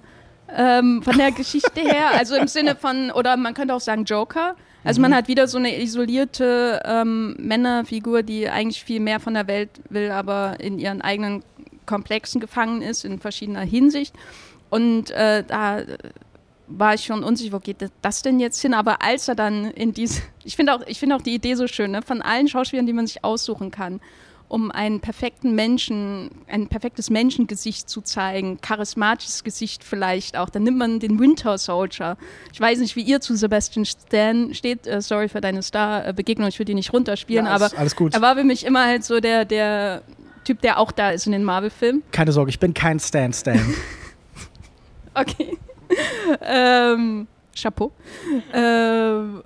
ähm, 0.54 1.02
von 1.02 1.16
der 1.18 1.32
Geschichte 1.32 1.80
her, 1.80 2.12
also 2.12 2.36
im 2.36 2.48
Sinne 2.48 2.74
von, 2.74 3.10
oder 3.10 3.36
man 3.36 3.54
könnte 3.54 3.74
auch 3.74 3.80
sagen 3.80 4.04
Joker. 4.04 4.54
Also 4.84 5.00
man 5.00 5.10
mhm. 5.10 5.16
hat 5.16 5.28
wieder 5.28 5.48
so 5.48 5.58
eine 5.58 5.80
isolierte 5.80 6.80
ähm, 6.84 7.36
Männerfigur, 7.38 8.22
die 8.22 8.48
eigentlich 8.48 8.82
viel 8.82 9.00
mehr 9.00 9.20
von 9.20 9.34
der 9.34 9.46
Welt 9.46 9.70
will, 9.90 10.10
aber 10.10 10.60
in 10.60 10.78
ihren 10.78 11.02
eigenen 11.02 11.42
Komplexen 11.84 12.40
gefangen 12.40 12.82
ist, 12.82 13.04
in 13.04 13.18
verschiedener 13.18 13.62
Hinsicht. 13.62 14.14
Und 14.70 15.10
äh, 15.10 15.42
da 15.46 15.82
war 16.68 16.94
ich 16.94 17.04
schon 17.04 17.24
unsicher, 17.24 17.52
wo 17.52 17.58
geht 17.58 17.78
das 18.02 18.22
denn 18.22 18.40
jetzt 18.40 18.60
hin? 18.60 18.74
Aber 18.74 19.02
als 19.02 19.26
er 19.26 19.34
dann 19.34 19.70
in 19.72 19.92
diese, 19.92 20.22
ich 20.44 20.56
finde 20.56 20.74
auch, 20.74 20.82
ich 20.86 21.02
auch 21.12 21.22
die 21.22 21.34
Idee 21.34 21.54
so 21.54 21.66
schön, 21.66 21.90
ne? 21.90 22.02
von 22.02 22.22
allen 22.22 22.48
Schauspielern, 22.48 22.86
die 22.86 22.92
man 22.92 23.06
sich 23.06 23.24
aussuchen 23.24 23.70
kann, 23.70 24.00
um 24.48 24.70
einen 24.70 25.00
perfekten 25.00 25.54
Menschen, 25.54 26.30
ein 26.48 26.68
perfektes 26.68 27.10
Menschengesicht 27.10 27.88
zu 27.88 28.00
zeigen, 28.00 28.60
charismatisches 28.60 29.44
Gesicht 29.44 29.84
vielleicht 29.84 30.36
auch. 30.36 30.48
Dann 30.48 30.62
nimmt 30.62 30.78
man 30.78 31.00
den 31.00 31.20
Winter 31.20 31.58
Soldier. 31.58 32.16
Ich 32.52 32.60
weiß 32.60 32.78
nicht, 32.78 32.96
wie 32.96 33.02
ihr 33.02 33.20
zu 33.20 33.36
Sebastian 33.36 33.84
Stan 33.84 34.54
steht. 34.54 34.86
Äh, 34.86 35.02
sorry 35.02 35.28
für 35.28 35.40
deine 35.40 35.62
Star-Begegnung, 35.62 36.48
ich 36.48 36.58
würde 36.58 36.66
die 36.66 36.74
nicht 36.74 36.92
runterspielen, 36.92 37.46
ja, 37.46 37.52
alles, 37.52 37.72
aber 37.72 37.80
alles 37.80 37.96
gut. 37.96 38.14
er 38.14 38.22
war 38.22 38.36
für 38.36 38.44
mich 38.44 38.64
immer 38.64 38.84
halt 38.86 39.04
so 39.04 39.20
der, 39.20 39.44
der 39.44 40.02
Typ, 40.44 40.62
der 40.62 40.78
auch 40.78 40.92
da 40.92 41.10
ist 41.10 41.26
in 41.26 41.32
den 41.32 41.44
Marvel-Filmen. 41.44 42.02
Keine 42.10 42.32
Sorge, 42.32 42.50
ich 42.50 42.58
bin 42.58 42.72
kein 42.72 42.98
Stan-Stan. 42.98 43.60
okay. 45.14 45.58
ähm, 46.42 47.26
Chapeau. 47.54 47.92
Ähm, 48.52 49.42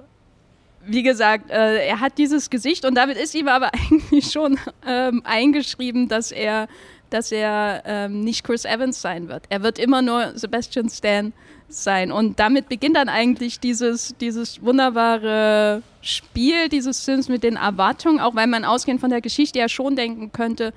wie 0.85 1.03
gesagt, 1.03 1.51
äh, 1.51 1.87
er 1.87 2.01
hat 2.01 2.19
dieses 2.19 2.51
Gesicht 2.51 2.85
und 2.85 2.95
damit 2.95 3.17
ist 3.17 3.35
ihm 3.35 3.49
aber 3.49 3.71
eigentlich 3.91 4.31
schon 4.31 4.59
ähm, 4.87 5.23
eingeschrieben, 5.25 6.09
dass 6.09 6.33
er, 6.33 6.69
dass 7.11 7.33
er 7.33 7.83
ähm, 7.87 8.21
nicht 8.21 8.45
Chris 8.45 8.65
Evans 8.65 9.01
sein 9.01 9.29
wird. 9.29 9.45
Er 9.49 9.63
wird 9.63 9.79
immer 9.79 10.03
nur 10.03 10.33
Sebastian 10.37 10.89
Stan 10.89 11.33
sein. 11.69 12.13
Und 12.13 12.39
damit 12.39 12.69
beginnt 12.69 12.97
dann 12.97 13.09
eigentlich 13.09 13.61
dieses, 13.61 14.15
dieses 14.21 14.63
wunderbare 14.63 15.83
Spiel 16.03 16.69
dieses 16.69 17.05
Films 17.05 17.29
mit 17.29 17.43
den 17.43 17.57
Erwartungen, 17.57 18.21
auch 18.21 18.35
weil 18.35 18.47
man 18.47 18.65
ausgehend 18.65 19.01
von 19.01 19.11
der 19.11 19.21
Geschichte 19.21 19.59
ja 19.59 19.69
schon 19.69 19.97
denken 19.97 20.33
könnte, 20.33 20.73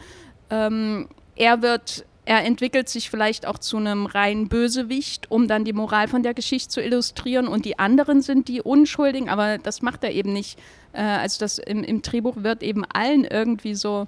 ähm, 0.50 1.08
er 1.36 1.62
wird 1.62 2.06
er 2.26 2.44
entwickelt 2.44 2.90
sich 2.90 3.10
vielleicht 3.10 3.46
auch 3.46 3.60
zu 3.60 3.78
einem 3.78 4.08
reinen 4.08 4.50
Bösewicht, 4.50 5.30
um 5.30 5.48
dann 5.48 5.64
die 5.64 5.74
Moral 5.74 6.08
von 6.08 6.24
der 6.24 6.34
Geschichte 6.34 6.70
zu 6.70 6.82
illustrieren. 6.82 7.48
Und 7.48 7.66
die 7.66 7.78
anderen 7.78 8.22
sind 8.22 8.48
die 8.48 8.62
Unschuldigen, 8.62 9.30
aber 9.30 9.60
das 9.60 9.84
macht 9.84 10.04
er 10.04 10.12
eben 10.12 10.34
nicht. 10.34 10.60
Äh, 10.94 11.02
also 11.02 11.40
das 11.40 11.60
im, 11.60 11.84
im 11.84 12.02
Drehbuch 12.02 12.38
wird 12.38 12.64
eben 12.64 12.84
allen 12.86 13.26
irgendwie 13.26 13.76
so 13.76 14.08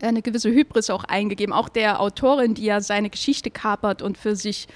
eine 0.00 0.22
gewisse 0.22 0.50
Hybris 0.50 0.90
auch 0.90 1.04
eingegeben. 1.04 1.52
Auch 1.52 1.68
der 1.68 2.00
Autorin, 2.00 2.54
die 2.54 2.64
ja 2.64 2.80
seine 2.80 3.10
Geschichte 3.10 3.50
kapert 3.50 4.02
und 4.02 4.18
für 4.18 4.36
sich 4.36 4.68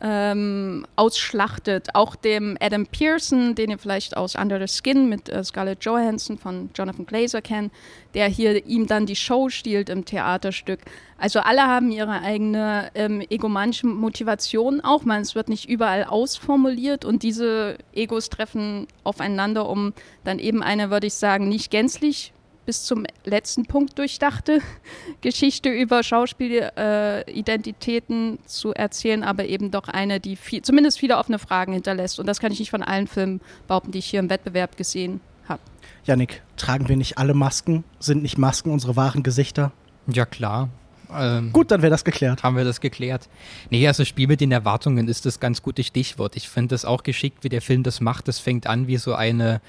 ähm, 0.00 0.86
ausschlachtet. 0.96 1.88
Auch 1.94 2.16
dem 2.16 2.56
Adam 2.60 2.86
Pearson, 2.86 3.54
den 3.54 3.70
ihr 3.70 3.78
vielleicht 3.78 4.16
aus 4.16 4.34
Under 4.34 4.66
the 4.66 4.72
Skin 4.72 5.08
mit 5.08 5.28
äh, 5.28 5.44
Scarlett 5.44 5.84
Johansson 5.84 6.38
von 6.38 6.70
Jonathan 6.74 7.06
Glazer 7.06 7.42
kennt, 7.42 7.72
der 8.14 8.28
hier 8.28 8.66
ihm 8.66 8.86
dann 8.86 9.06
die 9.06 9.16
Show 9.16 9.48
stiehlt 9.50 9.88
im 9.88 10.04
Theaterstück. 10.04 10.80
Also 11.18 11.40
alle 11.40 11.62
haben 11.62 11.92
ihre 11.92 12.22
eigene 12.22 12.90
ähm, 12.94 13.20
egomanische 13.28 13.86
Motivation 13.86 14.80
auch. 14.80 15.04
Man, 15.04 15.20
es 15.20 15.34
wird 15.34 15.48
nicht 15.48 15.68
überall 15.68 16.04
ausformuliert 16.04 17.04
und 17.04 17.22
diese 17.22 17.76
Egos 17.92 18.30
treffen 18.30 18.86
aufeinander, 19.04 19.68
um 19.68 19.92
dann 20.24 20.38
eben 20.38 20.62
eine, 20.62 20.90
würde 20.90 21.08
ich 21.08 21.14
sagen, 21.14 21.48
nicht 21.48 21.70
gänzlich 21.70 22.32
bis 22.70 22.84
zum 22.84 23.04
letzten 23.24 23.66
Punkt 23.66 23.98
durchdachte 23.98 24.60
Geschichte 25.22 25.70
über 25.70 26.04
Schauspielidentitäten 26.04 28.34
äh, 28.34 28.38
zu 28.46 28.72
erzählen, 28.72 29.24
aber 29.24 29.46
eben 29.46 29.72
doch 29.72 29.88
eine, 29.88 30.20
die 30.20 30.36
viel, 30.36 30.62
zumindest 30.62 31.00
viele 31.00 31.18
offene 31.18 31.40
Fragen 31.40 31.72
hinterlässt. 31.72 32.20
Und 32.20 32.26
das 32.26 32.38
kann 32.38 32.52
ich 32.52 32.60
nicht 32.60 32.70
von 32.70 32.84
allen 32.84 33.08
Filmen 33.08 33.40
behaupten, 33.66 33.90
die 33.90 33.98
ich 33.98 34.06
hier 34.06 34.20
im 34.20 34.30
Wettbewerb 34.30 34.76
gesehen 34.76 35.20
habe. 35.48 35.60
Janik, 36.04 36.42
tragen 36.56 36.88
wir 36.88 36.96
nicht 36.96 37.18
alle 37.18 37.34
Masken? 37.34 37.82
Sind 37.98 38.22
nicht 38.22 38.38
Masken 38.38 38.70
unsere 38.70 38.94
wahren 38.94 39.24
Gesichter? 39.24 39.72
Ja, 40.06 40.24
klar. 40.24 40.68
Ähm, 41.12 41.52
Gut, 41.52 41.72
dann 41.72 41.82
wäre 41.82 41.90
das 41.90 42.04
geklärt. 42.04 42.44
Haben 42.44 42.56
wir 42.56 42.62
das 42.62 42.80
geklärt. 42.80 43.28
Nee, 43.70 43.84
also 43.88 44.04
Spiel 44.04 44.28
mit 44.28 44.40
den 44.40 44.52
Erwartungen 44.52 45.08
ist 45.08 45.26
das 45.26 45.40
ganz 45.40 45.60
gute 45.60 45.82
Stichwort. 45.82 46.36
Ich 46.36 46.48
finde 46.48 46.74
das 46.74 46.84
auch 46.84 47.02
geschickt, 47.02 47.42
wie 47.42 47.48
der 47.48 47.62
Film 47.62 47.82
das 47.82 48.00
macht. 48.00 48.28
Das 48.28 48.38
fängt 48.38 48.68
an 48.68 48.86
wie 48.86 48.96
so 48.96 49.16
eine 49.16 49.60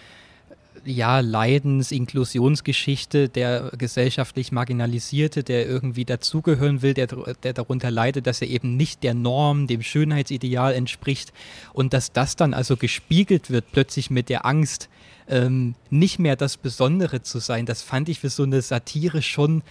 ja, 0.86 1.20
Leidens-, 1.20 1.92
Inklusionsgeschichte, 1.92 3.30
der 3.30 3.72
gesellschaftlich 3.78 4.52
Marginalisierte, 4.52 5.44
der 5.44 5.68
irgendwie 5.68 6.06
dazugehören 6.06 6.82
will, 6.82 6.94
der, 6.94 7.08
der 7.44 7.54
darunter 7.54 7.92
leidet, 7.92 8.28
dass 8.28 8.42
er 8.42 8.48
eben 8.48 8.78
nicht 8.78 9.04
der 9.04 9.14
Norm, 9.14 9.68
dem 9.68 9.82
Schönheitsideal 9.82 10.74
entspricht. 10.74 11.34
Und 11.74 11.94
dass 11.94 12.12
das 12.12 12.36
dann 12.36 12.54
also 12.54 12.78
gespiegelt 12.78 13.50
wird 13.50 13.66
plötzlich 13.72 14.10
mit 14.10 14.30
der 14.30 14.46
Angst, 14.46 14.90
ähm, 15.28 15.76
nicht 15.90 16.20
mehr 16.20 16.36
das 16.36 16.58
Besondere 16.58 17.22
zu 17.22 17.40
sein, 17.40 17.66
das 17.66 17.82
fand 17.82 18.10
ich 18.10 18.20
für 18.20 18.30
so 18.30 18.44
eine 18.44 18.62
Satire 18.62 19.22
schon 19.22 19.64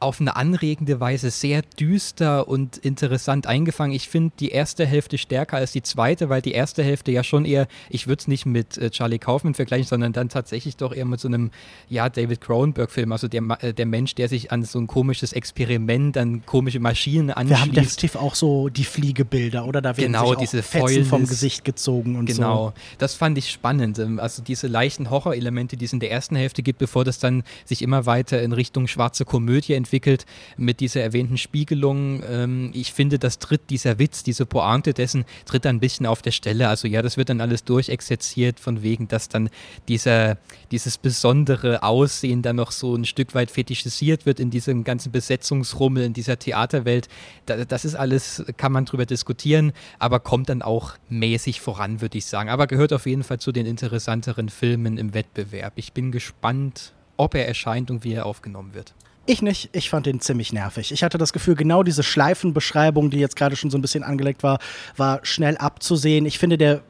auf 0.00 0.20
eine 0.20 0.36
anregende 0.36 1.00
Weise 1.00 1.30
sehr 1.30 1.62
düster 1.62 2.46
und 2.48 2.76
interessant 2.76 3.46
eingefangen. 3.46 3.94
Ich 3.94 4.08
finde 4.08 4.32
die 4.38 4.50
erste 4.50 4.86
Hälfte 4.86 5.18
stärker 5.18 5.56
als 5.56 5.72
die 5.72 5.82
zweite, 5.82 6.28
weil 6.28 6.40
die 6.40 6.52
erste 6.52 6.84
Hälfte 6.84 7.10
ja 7.10 7.24
schon 7.24 7.44
eher, 7.44 7.66
ich 7.90 8.06
würde 8.06 8.20
es 8.20 8.28
nicht 8.28 8.46
mit 8.46 8.78
äh, 8.78 8.90
Charlie 8.90 9.18
Kaufman 9.18 9.54
vergleichen, 9.54 9.86
sondern 9.86 10.12
dann 10.12 10.28
tatsächlich 10.28 10.76
doch 10.76 10.94
eher 10.94 11.04
mit 11.04 11.18
so 11.20 11.28
einem, 11.28 11.50
ja, 11.88 12.08
David 12.08 12.40
Cronenberg-Film, 12.40 13.10
also 13.10 13.26
der, 13.26 13.42
äh, 13.60 13.74
der 13.74 13.86
Mensch, 13.86 14.14
der 14.14 14.28
sich 14.28 14.52
an 14.52 14.62
so 14.62 14.78
ein 14.78 14.86
komisches 14.86 15.32
Experiment, 15.32 16.16
an 16.16 16.46
komische 16.46 16.78
Maschinen 16.78 17.30
anschließt. 17.30 17.50
Wir 17.50 17.60
haben 17.60 17.72
definitiv 17.72 18.16
auch 18.16 18.34
so 18.36 18.68
die 18.68 18.84
Fliegebilder, 18.84 19.66
oder? 19.66 19.82
Da 19.82 19.96
werden 19.96 20.12
genau, 20.12 20.28
sich 20.30 20.38
diese 20.38 20.62
Fetzen 20.62 20.86
Fäulnis. 20.86 21.08
vom 21.08 21.26
Gesicht 21.26 21.64
gezogen 21.64 22.16
und 22.16 22.26
genau. 22.26 22.36
so. 22.36 22.42
Genau, 22.42 22.74
das 22.98 23.14
fand 23.14 23.36
ich 23.36 23.50
spannend. 23.50 23.98
Ähm, 23.98 24.20
also 24.20 24.42
diese 24.42 24.68
leichten 24.68 25.10
Horrorelemente, 25.10 25.76
die 25.76 25.86
es 25.86 25.92
in 25.92 26.00
der 26.00 26.12
ersten 26.12 26.36
Hälfte 26.36 26.62
gibt, 26.62 26.78
bevor 26.78 27.04
das 27.04 27.18
dann 27.18 27.42
sich 27.64 27.82
immer 27.82 28.06
weiter 28.06 28.40
in 28.40 28.52
Richtung 28.52 28.86
schwarze 28.86 29.24
Komödie 29.24 29.74
entwickelt 29.74 29.87
entwickelt 29.88 30.26
mit 30.56 30.80
dieser 30.80 31.00
erwähnten 31.02 31.38
Spiegelung. 31.38 32.22
Ähm, 32.28 32.70
ich 32.74 32.92
finde, 32.92 33.18
das 33.18 33.38
tritt 33.38 33.70
dieser 33.70 33.98
Witz, 33.98 34.22
diese 34.22 34.44
Pointe 34.44 34.92
dessen, 34.92 35.24
tritt 35.46 35.64
ein 35.66 35.80
bisschen 35.80 36.04
auf 36.04 36.20
der 36.20 36.30
Stelle. 36.30 36.68
Also 36.68 36.86
ja, 36.86 37.00
das 37.00 37.16
wird 37.16 37.30
dann 37.30 37.40
alles 37.40 37.64
durchexerziert 37.64 38.60
von 38.60 38.82
wegen, 38.82 39.08
dass 39.08 39.28
dann 39.28 39.48
dieser, 39.88 40.36
dieses 40.70 40.98
besondere 40.98 41.82
Aussehen 41.82 42.42
dann 42.42 42.56
noch 42.56 42.70
so 42.70 42.94
ein 42.94 43.06
Stück 43.06 43.34
weit 43.34 43.50
fetischisiert 43.50 44.26
wird 44.26 44.40
in 44.40 44.50
diesem 44.50 44.84
ganzen 44.84 45.10
Besetzungsrummel, 45.10 46.04
in 46.04 46.12
dieser 46.12 46.38
Theaterwelt. 46.38 47.08
das 47.46 47.84
ist 47.84 47.94
alles, 47.94 48.44
kann 48.58 48.72
man 48.72 48.84
drüber 48.84 49.06
diskutieren, 49.06 49.72
aber 49.98 50.20
kommt 50.20 50.50
dann 50.50 50.60
auch 50.60 50.94
mäßig 51.08 51.60
voran, 51.60 52.02
würde 52.02 52.18
ich 52.18 52.26
sagen. 52.26 52.50
Aber 52.50 52.66
gehört 52.66 52.92
auf 52.92 53.06
jeden 53.06 53.24
Fall 53.24 53.40
zu 53.40 53.52
den 53.52 53.64
interessanteren 53.64 54.50
Filmen 54.50 54.98
im 54.98 55.14
Wettbewerb. 55.14 55.72
Ich 55.76 55.92
bin 55.94 56.12
gespannt, 56.12 56.92
ob 57.16 57.34
er 57.34 57.46
erscheint 57.46 57.90
und 57.90 58.04
wie 58.04 58.12
er 58.12 58.26
aufgenommen 58.26 58.74
wird. 58.74 58.94
Ich 59.28 59.42
nicht. 59.42 59.68
Ich 59.72 59.90
fand 59.90 60.06
den 60.06 60.22
ziemlich 60.22 60.54
nervig. 60.54 60.90
Ich 60.90 61.02
hatte 61.02 61.18
das 61.18 61.34
Gefühl, 61.34 61.54
genau 61.54 61.82
diese 61.82 62.02
Schleifenbeschreibung, 62.02 63.10
die 63.10 63.18
jetzt 63.18 63.36
gerade 63.36 63.56
schon 63.56 63.68
so 63.68 63.76
ein 63.76 63.82
bisschen 63.82 64.02
angelegt 64.02 64.42
war, 64.42 64.58
war 64.96 65.20
schnell 65.22 65.58
abzusehen. 65.58 66.24
Ich 66.24 66.38
finde, 66.38 66.56
der 66.56 66.80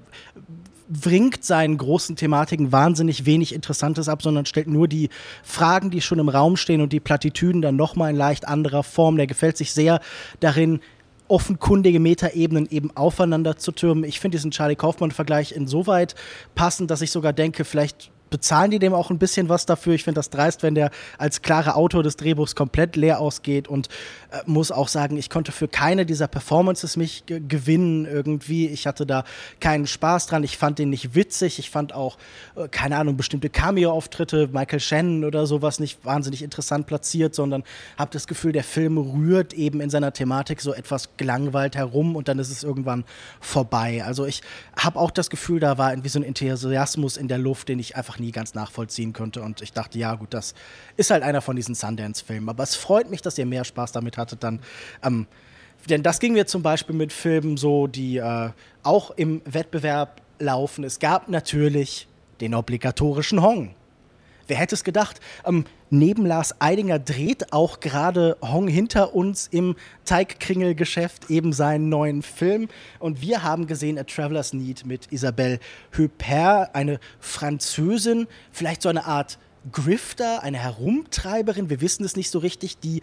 bringt 0.88 1.44
seinen 1.44 1.76
großen 1.76 2.14
Thematiken 2.14 2.70
wahnsinnig 2.70 3.26
wenig 3.26 3.52
Interessantes 3.52 4.08
ab, 4.08 4.22
sondern 4.22 4.46
stellt 4.46 4.68
nur 4.68 4.86
die 4.86 5.08
Fragen, 5.42 5.90
die 5.90 6.00
schon 6.00 6.20
im 6.20 6.28
Raum 6.28 6.56
stehen 6.56 6.80
und 6.80 6.92
die 6.92 7.00
Plattitüden 7.00 7.60
dann 7.60 7.74
nochmal 7.74 8.10
in 8.10 8.16
leicht 8.16 8.46
anderer 8.46 8.84
Form. 8.84 9.16
Der 9.16 9.26
gefällt 9.26 9.56
sich 9.56 9.72
sehr 9.72 10.00
darin, 10.38 10.78
offenkundige 11.26 11.98
Metaebenen 11.98 12.68
eben 12.70 12.96
aufeinander 12.96 13.56
zu 13.56 13.72
türmen. 13.72 14.04
Ich 14.04 14.20
finde 14.20 14.38
diesen 14.38 14.52
Charlie 14.52 14.76
Kaufmann-Vergleich 14.76 15.50
insoweit 15.50 16.14
passend, 16.54 16.92
dass 16.92 17.02
ich 17.02 17.10
sogar 17.10 17.32
denke, 17.32 17.64
vielleicht 17.64 18.12
bezahlen 18.30 18.70
die 18.70 18.78
dem 18.78 18.94
auch 18.94 19.10
ein 19.10 19.18
bisschen 19.18 19.48
was 19.48 19.66
dafür. 19.66 19.94
Ich 19.94 20.04
finde 20.04 20.18
das 20.18 20.30
dreist, 20.30 20.62
wenn 20.62 20.74
der 20.74 20.90
als 21.18 21.42
klarer 21.42 21.76
Autor 21.76 22.02
des 22.02 22.16
Drehbuchs 22.16 22.54
komplett 22.54 22.96
leer 22.96 23.20
ausgeht 23.20 23.68
und 23.68 23.88
äh, 24.30 24.38
muss 24.46 24.70
auch 24.70 24.88
sagen, 24.88 25.16
ich 25.16 25.30
konnte 25.30 25.52
für 25.52 25.68
keine 25.68 26.06
dieser 26.06 26.28
Performances 26.28 26.96
mich 26.96 27.24
gewinnen 27.26 28.04
irgendwie. 28.04 28.66
Ich 28.68 28.86
hatte 28.86 29.06
da 29.06 29.24
keinen 29.60 29.86
Spaß 29.86 30.26
dran. 30.26 30.44
Ich 30.44 30.56
fand 30.56 30.78
den 30.78 30.90
nicht 30.90 31.14
witzig. 31.14 31.58
Ich 31.58 31.70
fand 31.70 31.94
auch, 31.94 32.18
äh, 32.56 32.68
keine 32.68 32.96
Ahnung, 32.96 33.16
bestimmte 33.16 33.50
Cameo-Auftritte, 33.50 34.48
Michael 34.52 34.80
Shannon 34.80 35.24
oder 35.24 35.46
sowas 35.46 35.80
nicht 35.80 36.04
wahnsinnig 36.04 36.42
interessant 36.42 36.86
platziert, 36.86 37.34
sondern 37.34 37.64
habe 37.96 38.10
das 38.12 38.26
Gefühl, 38.26 38.52
der 38.52 38.64
Film 38.64 38.98
rührt 38.98 39.54
eben 39.54 39.80
in 39.80 39.90
seiner 39.90 40.12
Thematik 40.12 40.60
so 40.60 40.72
etwas 40.72 41.10
gelangweilt 41.16 41.76
herum 41.76 42.16
und 42.16 42.28
dann 42.28 42.38
ist 42.38 42.50
es 42.50 42.62
irgendwann 42.62 43.04
vorbei. 43.40 44.04
Also 44.04 44.26
ich 44.26 44.42
habe 44.76 44.98
auch 44.98 45.10
das 45.10 45.30
Gefühl, 45.30 45.60
da 45.60 45.78
war 45.78 45.92
irgendwie 45.92 46.08
so 46.08 46.18
ein 46.18 46.24
Enthusiasmus 46.24 47.16
in 47.16 47.28
der 47.28 47.38
Luft, 47.38 47.68
den 47.68 47.78
ich 47.78 47.96
einfach 47.96 48.17
nie 48.20 48.32
ganz 48.32 48.54
nachvollziehen 48.54 49.12
konnte. 49.12 49.42
Und 49.42 49.62
ich 49.62 49.72
dachte, 49.72 49.98
ja, 49.98 50.14
gut, 50.14 50.34
das 50.34 50.54
ist 50.96 51.10
halt 51.10 51.22
einer 51.22 51.40
von 51.40 51.56
diesen 51.56 51.74
Sundance-Filmen. 51.74 52.48
Aber 52.48 52.62
es 52.62 52.74
freut 52.74 53.10
mich, 53.10 53.22
dass 53.22 53.38
ihr 53.38 53.46
mehr 53.46 53.64
Spaß 53.64 53.92
damit 53.92 54.16
hattet 54.16 54.42
dann. 54.42 54.60
Ähm, 55.02 55.26
denn 55.88 56.02
das 56.02 56.18
ging 56.18 56.32
mir 56.32 56.46
zum 56.46 56.62
Beispiel 56.62 56.94
mit 56.94 57.12
Filmen 57.12 57.56
so, 57.56 57.86
die 57.86 58.18
äh, 58.18 58.50
auch 58.82 59.10
im 59.12 59.42
Wettbewerb 59.44 60.20
laufen. 60.38 60.84
Es 60.84 60.98
gab 60.98 61.28
natürlich 61.28 62.08
den 62.40 62.54
obligatorischen 62.54 63.42
Hong. 63.42 63.74
Wer 64.48 64.56
hätte 64.56 64.74
es 64.74 64.82
gedacht? 64.82 65.20
Ähm, 65.44 65.64
neben 65.90 66.26
Lars 66.26 66.60
Eidinger 66.60 66.98
dreht 66.98 67.52
auch 67.52 67.80
gerade 67.80 68.36
Hong 68.40 68.66
hinter 68.66 69.14
uns 69.14 69.46
im 69.46 69.76
Teigkringel-Geschäft 70.06 71.30
eben 71.30 71.52
seinen 71.52 71.90
neuen 71.90 72.22
Film. 72.22 72.68
Und 72.98 73.20
wir 73.20 73.42
haben 73.42 73.66
gesehen 73.66 73.98
A 73.98 74.04
Traveler's 74.04 74.54
Need 74.54 74.86
mit 74.86 75.12
Isabelle 75.12 75.60
Huppert, 75.96 76.74
eine 76.74 76.98
Französin, 77.20 78.26
vielleicht 78.50 78.82
so 78.82 78.88
eine 78.88 79.04
Art 79.04 79.38
Grifter, 79.70 80.42
eine 80.42 80.58
Herumtreiberin, 80.58 81.68
wir 81.68 81.82
wissen 81.82 82.04
es 82.04 82.16
nicht 82.16 82.30
so 82.30 82.38
richtig, 82.38 82.78
die 82.78 83.02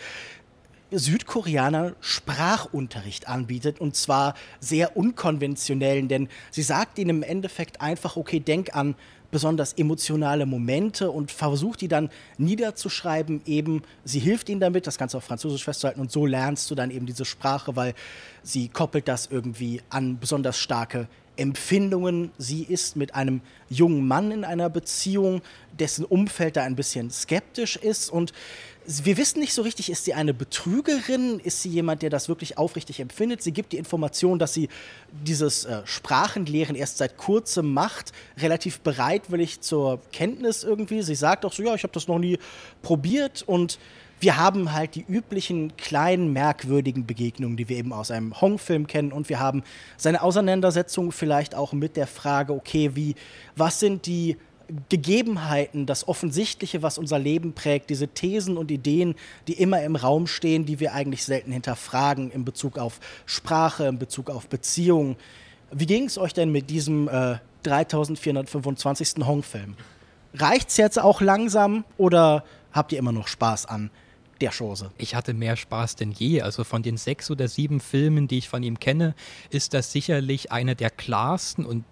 Südkoreaner 0.91 1.95
Sprachunterricht 1.99 3.27
anbietet 3.27 3.81
und 3.81 3.95
zwar 3.95 4.35
sehr 4.59 4.95
unkonventionellen, 4.95 6.07
denn 6.07 6.29
sie 6.51 6.61
sagt 6.61 6.99
ihnen 6.99 7.09
im 7.09 7.23
Endeffekt 7.23 7.81
einfach, 7.81 8.15
okay, 8.15 8.39
denk 8.39 8.75
an 8.75 8.95
besonders 9.35 9.73
emotionale 9.73 10.45
Momente 10.45 11.11
und 11.11 11.29
versucht 11.29 11.81
die 11.81 11.89
dann 11.89 12.09
niederzuschreiben. 12.37 13.41
Eben, 13.45 13.83
sie 14.05 14.19
hilft 14.19 14.47
ihnen 14.47 14.61
damit, 14.61 14.87
das 14.87 14.97
Ganze 14.97 15.17
auf 15.17 15.25
Französisch 15.25 15.65
festzuhalten 15.65 15.99
und 15.99 16.09
so 16.09 16.25
lernst 16.25 16.71
du 16.71 16.75
dann 16.75 16.89
eben 16.89 17.05
diese 17.05 17.25
Sprache, 17.25 17.75
weil 17.75 17.95
sie 18.43 18.69
koppelt 18.69 19.09
das 19.09 19.27
irgendwie 19.29 19.81
an 19.89 20.19
besonders 20.19 20.57
starke 20.57 21.09
Empfindungen. 21.35 22.31
Sie 22.37 22.63
ist 22.63 22.95
mit 22.95 23.13
einem 23.13 23.41
jungen 23.69 24.07
Mann 24.07 24.31
in 24.31 24.45
einer 24.45 24.69
Beziehung, 24.69 25.41
dessen 25.77 26.05
Umfeld 26.05 26.55
da 26.55 26.63
ein 26.63 26.77
bisschen 26.77 27.11
skeptisch 27.11 27.75
ist 27.75 28.09
und 28.09 28.31
wir 28.87 29.17
wissen 29.17 29.39
nicht 29.39 29.53
so 29.53 29.61
richtig, 29.61 29.89
ist 29.89 30.05
sie 30.05 30.13
eine 30.13 30.33
Betrügerin? 30.33 31.39
Ist 31.39 31.61
sie 31.61 31.69
jemand, 31.69 32.01
der 32.01 32.09
das 32.09 32.29
wirklich 32.29 32.57
aufrichtig 32.57 32.99
empfindet? 32.99 33.41
Sie 33.41 33.51
gibt 33.51 33.73
die 33.73 33.77
Information, 33.77 34.37
dass 34.37 34.53
sie 34.53 34.69
dieses 35.11 35.65
äh, 35.65 35.81
Sprachenlehren 35.85 36.75
erst 36.75 36.97
seit 36.97 37.17
kurzem 37.17 37.73
macht, 37.73 38.11
relativ 38.37 38.81
bereitwillig 38.81 39.61
zur 39.61 39.99
Kenntnis 40.11 40.63
irgendwie. 40.63 41.01
Sie 41.01 41.15
sagt 41.15 41.45
auch 41.45 41.53
so, 41.53 41.63
ja, 41.63 41.73
ich 41.73 41.83
habe 41.83 41.93
das 41.93 42.07
noch 42.07 42.19
nie 42.19 42.37
probiert 42.81 43.43
und 43.47 43.79
wir 44.19 44.37
haben 44.37 44.71
halt 44.71 44.95
die 44.95 45.05
üblichen 45.07 45.75
kleinen 45.77 46.31
merkwürdigen 46.31 47.05
Begegnungen, 47.05 47.57
die 47.57 47.67
wir 47.67 47.77
eben 47.77 47.91
aus 47.91 48.11
einem 48.11 48.39
Hong-Film 48.39 48.87
kennen 48.87 49.11
und 49.11 49.29
wir 49.29 49.39
haben 49.39 49.63
seine 49.97 50.21
Auseinandersetzung 50.21 51.11
vielleicht 51.11 51.53
auch 51.53 51.73
mit 51.73 51.97
der 51.97 52.07
Frage, 52.07 52.53
okay, 52.53 52.91
wie, 52.93 53.15
was 53.55 53.79
sind 53.79 54.05
die 54.05 54.37
Gegebenheiten, 54.89 55.85
das 55.85 56.07
Offensichtliche, 56.07 56.81
was 56.81 56.97
unser 56.97 57.19
Leben 57.19 57.53
prägt, 57.53 57.89
diese 57.89 58.07
Thesen 58.07 58.57
und 58.57 58.71
Ideen, 58.71 59.15
die 59.47 59.53
immer 59.53 59.81
im 59.83 59.95
Raum 59.95 60.27
stehen, 60.27 60.65
die 60.65 60.79
wir 60.79 60.93
eigentlich 60.93 61.23
selten 61.23 61.51
hinterfragen 61.51 62.31
in 62.31 62.45
Bezug 62.45 62.77
auf 62.77 62.99
Sprache, 63.25 63.85
in 63.85 63.99
Bezug 63.99 64.29
auf 64.29 64.47
Beziehungen. 64.47 65.15
Wie 65.71 65.85
ging 65.85 66.05
es 66.05 66.17
euch 66.17 66.33
denn 66.33 66.51
mit 66.51 66.69
diesem 66.69 67.07
äh, 67.07 67.37
3425. 67.63 69.25
Hong-Film? 69.25 69.75
Reicht 70.33 70.69
es 70.69 70.77
jetzt 70.77 70.99
auch 70.99 71.21
langsam 71.21 71.85
oder 71.97 72.43
habt 72.71 72.91
ihr 72.91 72.99
immer 72.99 73.11
noch 73.11 73.27
Spaß 73.27 73.65
an 73.65 73.89
der 74.41 74.51
Chose. 74.51 74.91
Ich 74.97 75.15
hatte 75.15 75.33
mehr 75.33 75.55
Spaß 75.55 75.95
denn 75.95 76.11
je. 76.11 76.41
Also 76.41 76.63
von 76.63 76.83
den 76.83 76.97
sechs 76.97 77.31
oder 77.31 77.47
sieben 77.47 77.79
Filmen, 77.79 78.27
die 78.27 78.39
ich 78.39 78.49
von 78.49 78.63
ihm 78.63 78.79
kenne, 78.79 79.15
ist 79.49 79.73
das 79.73 79.91
sicherlich 79.91 80.51
einer 80.51 80.75
der 80.75 80.89
klarsten 80.89 81.65
und 81.65 81.85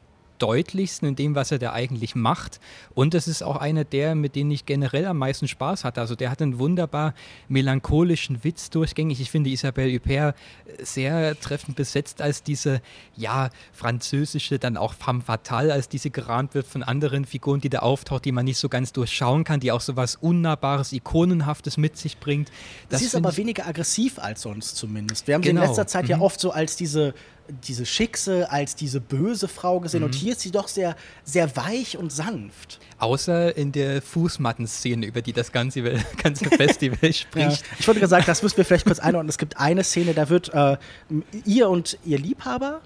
deutlichsten 0.44 1.08
in 1.08 1.16
dem, 1.16 1.36
was 1.36 1.52
er 1.52 1.60
da 1.60 1.72
eigentlich 1.72 2.16
macht. 2.16 2.60
Und 2.94 3.14
es 3.14 3.30
ist 3.30 3.44
auch 3.44 3.56
einer 3.56 3.86
der, 3.86 4.14
mit 4.14 4.36
denen 4.36 4.52
ich 4.52 4.66
generell 4.66 5.06
am 5.06 5.18
meisten 5.18 5.48
Spaß 5.48 5.86
hatte. 5.86 6.02
Also 6.02 6.16
der 6.16 6.30
hat 6.30 6.41
einen 6.41 6.60
wunderbar 6.60 7.14
melancholischen 7.48 8.44
Witz 8.44 8.70
durchgängig. 8.70 9.22
Ich 9.22 9.32
finde 9.32 9.52
Isabelle 9.52 9.94
Huppert 9.96 10.36
sehr 10.82 11.39
treffend 11.39 11.78
besetzt 11.78 12.22
als 12.22 12.44
diese, 12.44 12.82
ja, 13.16 13.52
französische, 13.72 14.60
dann 14.60 14.76
auch 14.76 14.94
femme 14.94 15.22
fatale, 15.22 15.72
als 15.72 15.88
diese 15.88 16.10
gerahmt 16.10 16.56
wird 16.56 16.68
von 16.68 16.84
anderen 16.84 17.24
Figuren, 17.24 17.62
die 17.62 17.70
da 17.70 17.80
auftaucht, 17.80 18.26
die 18.26 18.34
man 18.34 18.44
nicht 18.44 18.58
so 18.58 18.68
ganz 18.68 18.91
durchschauen 18.91 19.46
kann, 19.46 19.62
die 19.62 19.72
auch 19.72 19.80
so 19.80 19.96
was 19.96 20.18
Unnahbares, 20.18 20.91
Ikonenhaftes 20.91 21.78
mit 21.78 21.96
sich 21.96 22.20
bringt. 22.20 22.52
Das 22.89 23.00
Sie 23.00 23.06
ist 23.06 23.16
aber 23.16 23.38
weniger 23.38 23.66
aggressiv 23.66 24.20
als 24.20 24.41
sonst 24.41 24.76
zumindest. 24.76 25.26
Wir 25.26 25.36
haben 25.36 25.41
genau. 25.41 25.46
sie 25.46 25.50
in 25.52 25.56
genau. 25.62 25.68
letzter 25.70 25.88
Zeit 25.88 26.04
mhm. 26.04 26.10
ja 26.10 26.20
oft 26.20 26.41
so 26.41 26.52
als 26.52 26.76
diese 26.76 27.14
diese 27.48 27.86
Schickse 27.86 28.52
als 28.52 28.76
diese 28.76 29.02
böse 29.02 29.48
Frau 29.48 29.80
gesehen 29.80 30.02
mhm. 30.02 30.08
und 30.08 30.16
hier 30.16 30.34
ist 30.34 30.41
sie 30.41 30.52
doch 30.52 30.68
sehr, 30.68 30.96
sehr 31.24 31.56
weich 31.56 31.98
und 31.98 32.12
sanft. 32.12 32.80
Außer 33.00 33.56
in 33.56 33.72
der 33.72 34.02
Fußmattenszene, 34.02 35.06
über 35.06 35.22
die 35.22 35.34
das 35.34 35.52
ganze, 35.52 35.82
ganze 36.24 36.46
Festival 36.46 37.14
spricht. 37.14 37.62
Ja. 37.62 37.78
Ich 37.80 37.88
wollte 37.88 38.00
gerade 38.00 38.10
sagen, 38.10 38.24
das 38.28 38.44
müssen 38.44 38.58
wir 38.58 38.66
vielleicht 38.66 38.86
kurz 38.86 39.00
einordnen. 39.00 39.30
Es 39.30 39.38
gibt 39.38 39.58
eine 39.58 39.84
Szene, 39.84 40.14
da 40.14 40.30
wird 40.30 40.54
äh, 40.54 40.78
ihr 41.46 41.70
und 41.70 41.98
ihr 42.06 42.18
Liebhaber 42.18 42.82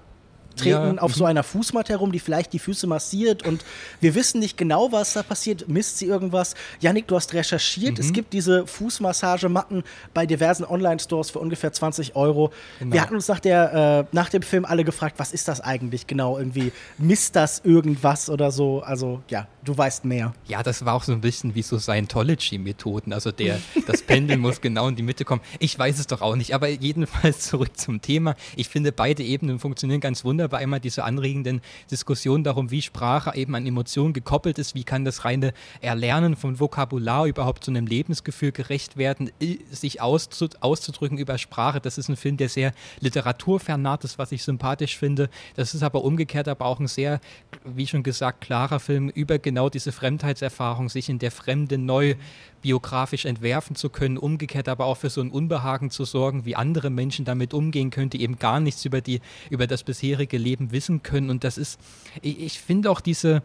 treten 0.58 0.96
ja. 0.96 1.02
auf 1.02 1.14
so 1.14 1.24
mhm. 1.24 1.30
einer 1.30 1.42
Fußmatte 1.42 1.92
herum, 1.92 2.12
die 2.12 2.18
vielleicht 2.18 2.52
die 2.52 2.58
Füße 2.58 2.86
massiert 2.86 3.46
und 3.46 3.64
wir 4.00 4.14
wissen 4.14 4.40
nicht 4.40 4.56
genau, 4.56 4.92
was 4.92 5.14
da 5.14 5.22
passiert. 5.22 5.68
Misst 5.68 5.98
sie 5.98 6.06
irgendwas? 6.06 6.54
Janik, 6.80 7.06
du 7.06 7.16
hast 7.16 7.32
recherchiert. 7.32 7.98
Mhm. 7.98 8.04
Es 8.04 8.12
gibt 8.12 8.32
diese 8.32 8.66
Fußmassagematten 8.66 9.84
bei 10.14 10.26
diversen 10.26 10.64
Online-Stores 10.64 11.30
für 11.30 11.38
ungefähr 11.38 11.72
20 11.72 12.16
Euro. 12.16 12.52
Genau. 12.78 12.92
Wir 12.92 13.02
hatten 13.02 13.14
uns 13.14 13.28
nach, 13.28 13.40
der, 13.40 14.06
äh, 14.10 14.14
nach 14.14 14.28
dem 14.28 14.42
Film 14.42 14.64
alle 14.64 14.84
gefragt, 14.84 15.14
was 15.18 15.32
ist 15.32 15.48
das 15.48 15.60
eigentlich 15.60 16.06
genau? 16.06 16.38
Irgendwie 16.38 16.72
misst 16.98 17.36
das 17.36 17.60
irgendwas 17.64 18.28
oder 18.28 18.50
so? 18.50 18.82
Also 18.82 19.22
ja, 19.28 19.46
du 19.64 19.76
weißt 19.76 20.04
mehr. 20.04 20.32
Ja, 20.46 20.62
das 20.62 20.84
war 20.84 20.94
auch 20.94 21.04
so 21.04 21.12
ein 21.12 21.20
bisschen 21.20 21.54
wie 21.54 21.62
so 21.62 21.78
Scientology-Methoden. 21.78 23.12
Also 23.12 23.30
der, 23.30 23.60
das 23.86 24.02
Pendel 24.02 24.36
muss 24.36 24.60
genau 24.60 24.88
in 24.88 24.96
die 24.96 25.02
Mitte 25.02 25.24
kommen. 25.24 25.42
Ich 25.58 25.78
weiß 25.78 25.98
es 25.98 26.06
doch 26.06 26.22
auch 26.22 26.36
nicht, 26.36 26.54
aber 26.54 26.68
jedenfalls 26.68 27.40
zurück 27.40 27.76
zum 27.78 28.02
Thema. 28.02 28.34
Ich 28.56 28.68
finde, 28.68 28.92
beide 28.92 29.22
Ebenen 29.22 29.58
funktionieren 29.58 30.00
ganz 30.00 30.24
wunderbar 30.24 30.47
aber 30.48 30.58
einmal 30.58 30.80
diese 30.80 31.04
anregenden 31.04 31.60
Diskussionen 31.90 32.42
darum, 32.42 32.70
wie 32.70 32.82
Sprache 32.82 33.34
eben 33.36 33.54
an 33.54 33.66
Emotionen 33.66 34.14
gekoppelt 34.14 34.58
ist, 34.58 34.74
wie 34.74 34.84
kann 34.84 35.04
das 35.04 35.24
reine 35.24 35.52
Erlernen 35.80 36.36
von 36.36 36.58
Vokabular 36.58 37.26
überhaupt 37.26 37.64
zu 37.64 37.70
einem 37.70 37.86
Lebensgefühl 37.86 38.52
gerecht 38.52 38.96
werden, 38.96 39.30
sich 39.70 40.00
auszudrücken 40.00 41.18
über 41.18 41.36
Sprache. 41.36 41.80
Das 41.80 41.98
ist 41.98 42.08
ein 42.08 42.16
Film, 42.16 42.38
der 42.38 42.48
sehr 42.48 42.72
literaturfernat 43.00 44.04
ist, 44.04 44.18
was 44.18 44.32
ich 44.32 44.42
sympathisch 44.42 44.96
finde. 44.96 45.28
Das 45.54 45.74
ist 45.74 45.82
aber 45.82 46.02
umgekehrt 46.02 46.48
aber 46.48 46.64
auch 46.64 46.80
ein 46.80 46.88
sehr, 46.88 47.20
wie 47.64 47.86
schon 47.86 48.02
gesagt, 48.02 48.40
klarer 48.40 48.80
Film 48.80 49.10
über 49.10 49.38
genau 49.38 49.68
diese 49.68 49.92
Fremdheitserfahrung, 49.92 50.88
sich 50.88 51.08
in 51.08 51.18
der 51.18 51.30
Fremde 51.30 51.76
neu 51.76 52.14
biografisch 52.62 53.24
entwerfen 53.24 53.76
zu 53.76 53.90
können, 53.90 54.18
umgekehrt 54.18 54.68
aber 54.68 54.86
auch 54.86 54.96
für 54.96 55.10
so 55.10 55.20
ein 55.20 55.30
Unbehagen 55.30 55.90
zu 55.90 56.04
sorgen, 56.04 56.44
wie 56.44 56.56
andere 56.56 56.90
Menschen 56.90 57.24
damit 57.24 57.54
umgehen 57.54 57.90
können, 57.90 58.10
die 58.10 58.22
eben 58.22 58.38
gar 58.38 58.60
nichts 58.60 58.84
über, 58.84 59.00
die, 59.00 59.20
über 59.50 59.66
das 59.66 59.82
bisherige 59.82 60.38
Leben 60.38 60.72
wissen 60.72 61.02
können. 61.02 61.30
Und 61.30 61.44
das 61.44 61.58
ist, 61.58 61.80
ich, 62.22 62.40
ich 62.40 62.60
finde 62.60 62.90
auch 62.90 63.00
diese, 63.00 63.42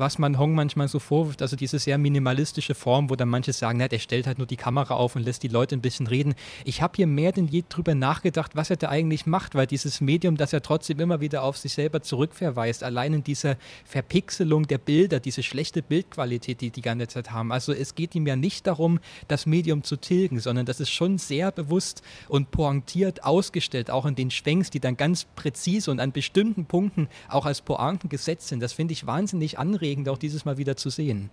was 0.00 0.18
man 0.18 0.38
Hong 0.38 0.54
manchmal 0.54 0.88
so 0.88 0.98
vorwirft, 0.98 1.42
also 1.42 1.54
diese 1.54 1.78
sehr 1.78 1.98
minimalistische 1.98 2.74
Form, 2.74 3.10
wo 3.10 3.16
dann 3.16 3.28
manche 3.28 3.52
sagen, 3.52 3.78
na, 3.78 3.86
der 3.86 3.98
stellt 3.98 4.26
halt 4.26 4.38
nur 4.38 4.46
die 4.46 4.56
Kamera 4.56 4.94
auf 4.94 5.14
und 5.14 5.22
lässt 5.22 5.42
die 5.42 5.48
Leute 5.48 5.76
ein 5.76 5.82
bisschen 5.82 6.06
reden. 6.06 6.34
Ich 6.64 6.82
habe 6.82 6.94
hier 6.96 7.06
mehr 7.06 7.32
denn 7.32 7.46
je 7.46 7.62
drüber 7.68 7.94
nachgedacht, 7.94 8.56
was 8.56 8.70
er 8.70 8.76
da 8.76 8.88
eigentlich 8.88 9.26
macht, 9.26 9.54
weil 9.54 9.66
dieses 9.66 10.00
Medium, 10.00 10.36
das 10.36 10.52
er 10.52 10.62
trotzdem 10.62 10.98
immer 10.98 11.20
wieder 11.20 11.42
auf 11.42 11.58
sich 11.58 11.74
selber 11.74 12.02
zurückverweist, 12.02 12.82
allein 12.82 13.12
in 13.12 13.24
dieser 13.24 13.56
Verpixelung 13.84 14.66
der 14.66 14.78
Bilder, 14.78 15.20
diese 15.20 15.42
schlechte 15.42 15.82
Bildqualität, 15.82 16.62
die 16.62 16.70
die 16.70 16.82
ganze 16.82 17.08
Zeit 17.08 17.30
haben. 17.30 17.52
Also 17.52 17.72
es 17.72 17.94
geht 17.94 18.14
ihm 18.14 18.26
ja 18.26 18.36
nicht 18.36 18.66
darum, 18.66 19.00
das 19.28 19.44
Medium 19.44 19.84
zu 19.84 19.96
tilgen, 19.96 20.40
sondern 20.40 20.64
das 20.64 20.80
ist 20.80 20.90
schon 20.90 21.18
sehr 21.18 21.52
bewusst 21.52 22.02
und 22.28 22.50
pointiert 22.50 23.22
ausgestellt, 23.24 23.90
auch 23.90 24.06
in 24.06 24.14
den 24.14 24.30
Schwenks, 24.30 24.70
die 24.70 24.80
dann 24.80 24.96
ganz 24.96 25.26
präzise 25.36 25.90
und 25.90 26.00
an 26.00 26.12
bestimmten 26.12 26.64
Punkten 26.64 27.08
auch 27.28 27.44
als 27.44 27.60
Pointen 27.60 28.08
gesetzt 28.08 28.48
sind. 28.48 28.60
Das 28.60 28.72
finde 28.72 28.92
ich 28.92 29.06
wahnsinnig 29.06 29.58
anregend 29.58 29.89
anregend, 29.90 30.08
auch 30.08 30.18
dieses 30.18 30.44
Mal 30.44 30.56
wieder 30.58 30.76
zu 30.76 30.90
sehen. 30.90 31.30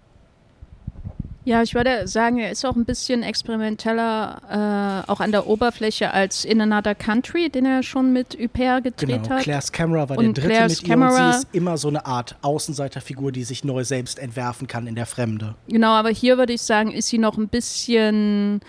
Ja, 1.46 1.62
ich 1.64 1.74
würde 1.76 2.06
sagen, 2.10 2.40
er 2.40 2.52
ist 2.52 2.66
auch 2.66 2.76
ein 2.76 2.84
bisschen 2.84 3.24
experimenteller, 3.24 5.04
äh, 5.08 5.10
auch 5.10 5.22
an 5.22 5.32
der 5.32 5.48
Oberfläche 5.48 6.12
als 6.14 6.44
In 6.44 6.60
Another 6.60 6.94
Country, 6.94 7.50
den 7.50 7.66
er 7.66 7.84
schon 7.84 8.12
mit 8.12 8.38
Huppert 8.38 8.84
gedreht 8.84 9.24
genau. 9.24 9.36
hat. 9.36 9.44
Claire's 9.44 9.72
Camera 9.72 10.10
war 10.10 10.18
Und 10.18 10.26
der 10.26 10.44
dritte 10.44 10.48
Claire's 10.50 10.82
mit 10.82 10.90
ihr 10.90 10.96
und 10.96 11.02
Camera- 11.04 11.32
sie 11.34 11.40
ist 11.40 11.48
immer 11.54 11.78
so 11.78 11.88
eine 11.88 12.06
Art 12.06 12.36
Außenseiterfigur, 12.42 13.32
die 13.32 13.46
sich 13.46 13.64
neu 13.64 13.86
selbst 13.86 14.20
entwerfen 14.20 14.68
kann 14.68 14.88
in 14.88 14.96
der 14.96 15.06
Fremde. 15.06 15.56
Genau, 15.70 15.92
aber 15.92 16.10
hier 16.10 16.38
würde 16.38 16.52
ich 16.52 16.62
sagen, 16.64 16.92
ist 16.92 17.08
sie 17.08 17.18
noch 17.18 17.38
ein 17.38 17.48
bisschen 17.48 18.60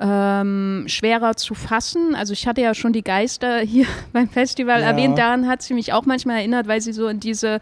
ähm, 0.00 0.84
schwerer 0.86 1.36
zu 1.36 1.54
fassen. 1.54 2.14
Also 2.14 2.32
ich 2.32 2.46
hatte 2.46 2.62
ja 2.62 2.74
schon 2.74 2.94
die 2.94 3.02
Geister 3.04 3.58
hier 3.60 3.84
beim 4.14 4.30
Festival 4.30 4.80
Ja. 4.80 4.86
erwähnt, 4.86 5.18
daran 5.18 5.46
hat 5.48 5.60
sie 5.60 5.74
mich 5.74 5.92
auch 5.92 6.06
manchmal 6.06 6.38
erinnert, 6.38 6.66
weil 6.66 6.80
sie 6.80 6.94
so 6.94 7.08
in 7.08 7.20
diese 7.20 7.60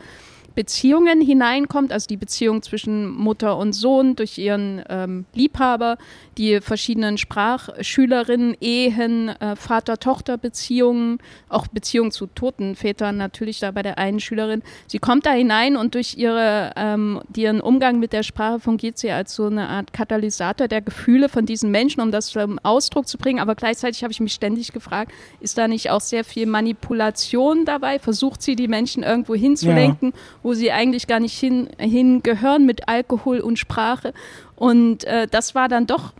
Beziehungen 0.54 1.20
hineinkommt, 1.20 1.92
also 1.92 2.06
die 2.06 2.16
Beziehung 2.16 2.62
zwischen 2.62 3.08
Mutter 3.08 3.56
und 3.56 3.72
Sohn 3.72 4.16
durch 4.16 4.38
ihren 4.38 4.82
ähm, 4.88 5.24
Liebhaber, 5.34 5.96
die 6.38 6.60
verschiedenen 6.60 7.18
Sprachschülerinnen, 7.18 8.56
Ehen, 8.60 9.28
äh, 9.28 9.56
Vater-Tochter-Beziehungen, 9.56 11.18
auch 11.48 11.66
Beziehungen 11.68 12.10
zu 12.10 12.26
toten 12.26 12.74
Vätern 12.74 13.16
natürlich 13.16 13.60
da 13.60 13.70
bei 13.70 13.82
der 13.82 13.98
einen 13.98 14.20
Schülerin. 14.20 14.62
Sie 14.86 14.98
kommt 14.98 15.26
da 15.26 15.32
hinein 15.32 15.76
und 15.76 15.94
durch 15.94 16.16
ihre, 16.16 16.72
ähm, 16.76 17.20
ihren 17.36 17.60
Umgang 17.60 17.98
mit 17.98 18.12
der 18.12 18.22
Sprache 18.22 18.60
fungiert 18.60 18.98
sie 18.98 19.10
als 19.10 19.34
so 19.34 19.46
eine 19.46 19.68
Art 19.68 19.92
Katalysator 19.92 20.68
der 20.68 20.80
Gefühle 20.80 21.28
von 21.28 21.46
diesen 21.46 21.70
Menschen, 21.70 22.00
um 22.00 22.10
das 22.10 22.28
zum 22.28 22.58
Ausdruck 22.60 23.06
zu 23.06 23.18
bringen. 23.18 23.40
Aber 23.40 23.54
gleichzeitig 23.54 24.02
habe 24.02 24.12
ich 24.12 24.20
mich 24.20 24.32
ständig 24.32 24.72
gefragt, 24.72 25.12
ist 25.40 25.58
da 25.58 25.68
nicht 25.68 25.90
auch 25.90 26.00
sehr 26.00 26.24
viel 26.24 26.46
Manipulation 26.46 27.64
dabei? 27.64 27.98
Versucht 27.98 28.42
sie 28.42 28.56
die 28.56 28.68
Menschen 28.68 29.02
irgendwo 29.02 29.34
hinzulenken, 29.34 30.12
wo 30.42 30.54
sie 30.54 30.72
eigentlich 30.72 31.06
gar 31.06 31.20
nicht 31.20 31.38
hin, 31.38 31.68
hingehören 31.78 32.66
mit 32.66 32.88
Alkohol 32.88 33.40
und 33.40 33.58
Sprache? 33.58 34.12
Und 34.56 35.04
äh, 35.04 35.26
das 35.26 35.54
war 35.54 35.68
dann 35.68 35.86
doch 35.86 36.12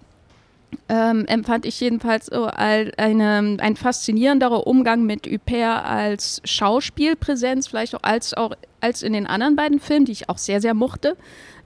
ähm, 0.89 1.25
empfand 1.27 1.66
ich 1.66 1.81
jedenfalls 1.81 2.27
so 2.27 2.47
als 2.47 2.91
eine, 2.99 3.57
ein 3.61 3.77
faszinierenderer 3.77 4.66
Umgang 4.66 5.05
mit 5.05 5.27
Huppert 5.27 5.85
als 5.85 6.41
Schauspielpräsenz, 6.45 7.68
vielleicht 7.68 7.95
auch 7.95 8.03
als, 8.03 8.35
auch 8.35 8.53
als 8.81 9.03
in 9.03 9.12
den 9.12 9.27
anderen 9.27 9.57
beiden 9.57 9.81
Filmen, 9.81 10.05
die 10.05 10.12
ich 10.12 10.29
auch 10.29 10.39
sehr, 10.39 10.61
sehr 10.61 10.75
mochte, 10.75 11.16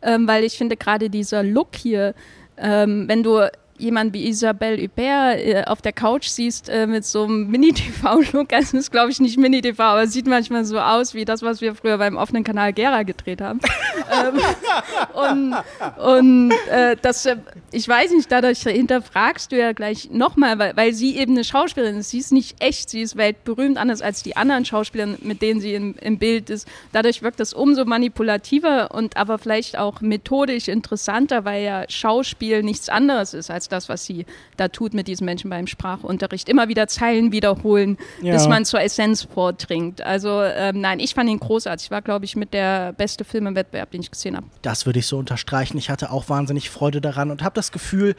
ähm, 0.02 0.28
weil 0.28 0.44
ich 0.44 0.58
finde 0.58 0.76
gerade 0.76 1.10
dieser 1.10 1.42
Look 1.42 1.76
hier, 1.76 2.14
ähm, 2.56 3.08
wenn 3.08 3.22
du 3.22 3.50
jemanden 3.78 4.14
wie 4.14 4.28
Isabelle 4.28 4.80
Huppert 4.82 5.38
äh, 5.38 5.64
auf 5.66 5.82
der 5.82 5.92
Couch 5.92 6.28
siehst 6.28 6.68
äh, 6.68 6.86
mit 6.86 7.04
so 7.04 7.24
einem 7.24 7.48
Mini-TV-Look, 7.48 8.52
also 8.52 8.72
das 8.72 8.84
ist 8.84 8.90
glaube 8.90 9.10
ich 9.10 9.20
nicht 9.20 9.38
Mini-TV, 9.38 9.82
aber 9.82 10.06
sieht 10.06 10.26
manchmal 10.26 10.64
so 10.64 10.78
aus 10.78 11.14
wie 11.14 11.24
das, 11.24 11.42
was 11.42 11.60
wir 11.60 11.74
früher 11.74 11.98
beim 11.98 12.16
offenen 12.16 12.44
Kanal 12.44 12.72
Gera 12.72 13.02
gedreht 13.02 13.40
haben. 13.40 13.60
ähm, 14.12 14.40
und 15.14 15.54
und 15.96 16.52
äh, 16.70 16.96
das, 17.00 17.26
äh, 17.26 17.36
ich 17.70 17.88
weiß 17.88 18.12
nicht, 18.12 18.30
dadurch 18.30 18.60
hinterfragst 18.60 19.52
du 19.52 19.58
ja 19.58 19.72
gleich 19.72 20.10
nochmal, 20.10 20.58
weil, 20.58 20.76
weil 20.76 20.92
sie 20.92 21.16
eben 21.16 21.32
eine 21.32 21.44
Schauspielerin 21.44 21.98
ist. 21.98 22.10
Sie 22.10 22.18
ist 22.18 22.32
nicht 22.32 22.56
echt, 22.60 22.90
sie 22.90 23.02
ist 23.02 23.16
weltberühmt, 23.16 23.78
anders 23.78 24.02
als 24.02 24.22
die 24.22 24.36
anderen 24.36 24.64
Schauspieler, 24.64 25.08
mit 25.20 25.42
denen 25.42 25.60
sie 25.60 25.74
im, 25.74 25.94
im 26.00 26.18
Bild 26.18 26.50
ist. 26.50 26.68
Dadurch 26.92 27.22
wirkt 27.22 27.40
das 27.40 27.52
umso 27.52 27.84
manipulativer 27.84 28.92
und 28.92 29.16
aber 29.16 29.38
vielleicht 29.38 29.78
auch 29.78 30.00
methodisch 30.00 30.68
interessanter, 30.68 31.44
weil 31.44 31.64
ja 31.64 31.84
Schauspiel 31.88 32.62
nichts 32.62 32.88
anderes 32.88 33.34
ist 33.34 33.50
als 33.50 33.63
das, 33.68 33.88
was 33.88 34.04
sie 34.04 34.26
da 34.56 34.68
tut 34.68 34.94
mit 34.94 35.08
diesen 35.08 35.24
Menschen 35.24 35.50
beim 35.50 35.66
Sprachunterricht. 35.66 36.48
Immer 36.48 36.68
wieder 36.68 36.88
Zeilen 36.88 37.32
wiederholen, 37.32 37.98
Ja. 38.22 38.34
bis 38.34 38.46
man 38.48 38.64
zur 38.64 38.80
Essenz 38.80 39.22
vordringt. 39.22 40.00
Also 40.02 40.42
ähm, 40.42 40.80
nein, 40.80 41.00
ich 41.00 41.14
fand 41.14 41.28
ihn 41.30 41.40
großartig. 41.40 41.90
War, 41.90 42.02
glaube 42.02 42.24
ich, 42.24 42.36
mit 42.36 42.52
der 42.54 42.92
beste 42.92 43.24
Film 43.24 43.46
im 43.46 43.54
Wettbewerb, 43.56 43.90
den 43.90 44.00
ich 44.00 44.10
gesehen 44.10 44.36
habe. 44.36 44.46
Das 44.62 44.86
würde 44.86 44.98
ich 44.98 45.06
so 45.06 45.18
unterstreichen. 45.18 45.78
Ich 45.78 45.90
hatte 45.90 46.10
auch 46.10 46.28
wahnsinnig 46.28 46.70
Freude 46.70 47.00
daran 47.00 47.30
und 47.30 47.42
habe 47.42 47.54
das 47.54 47.72
Gefühl, 47.72 48.14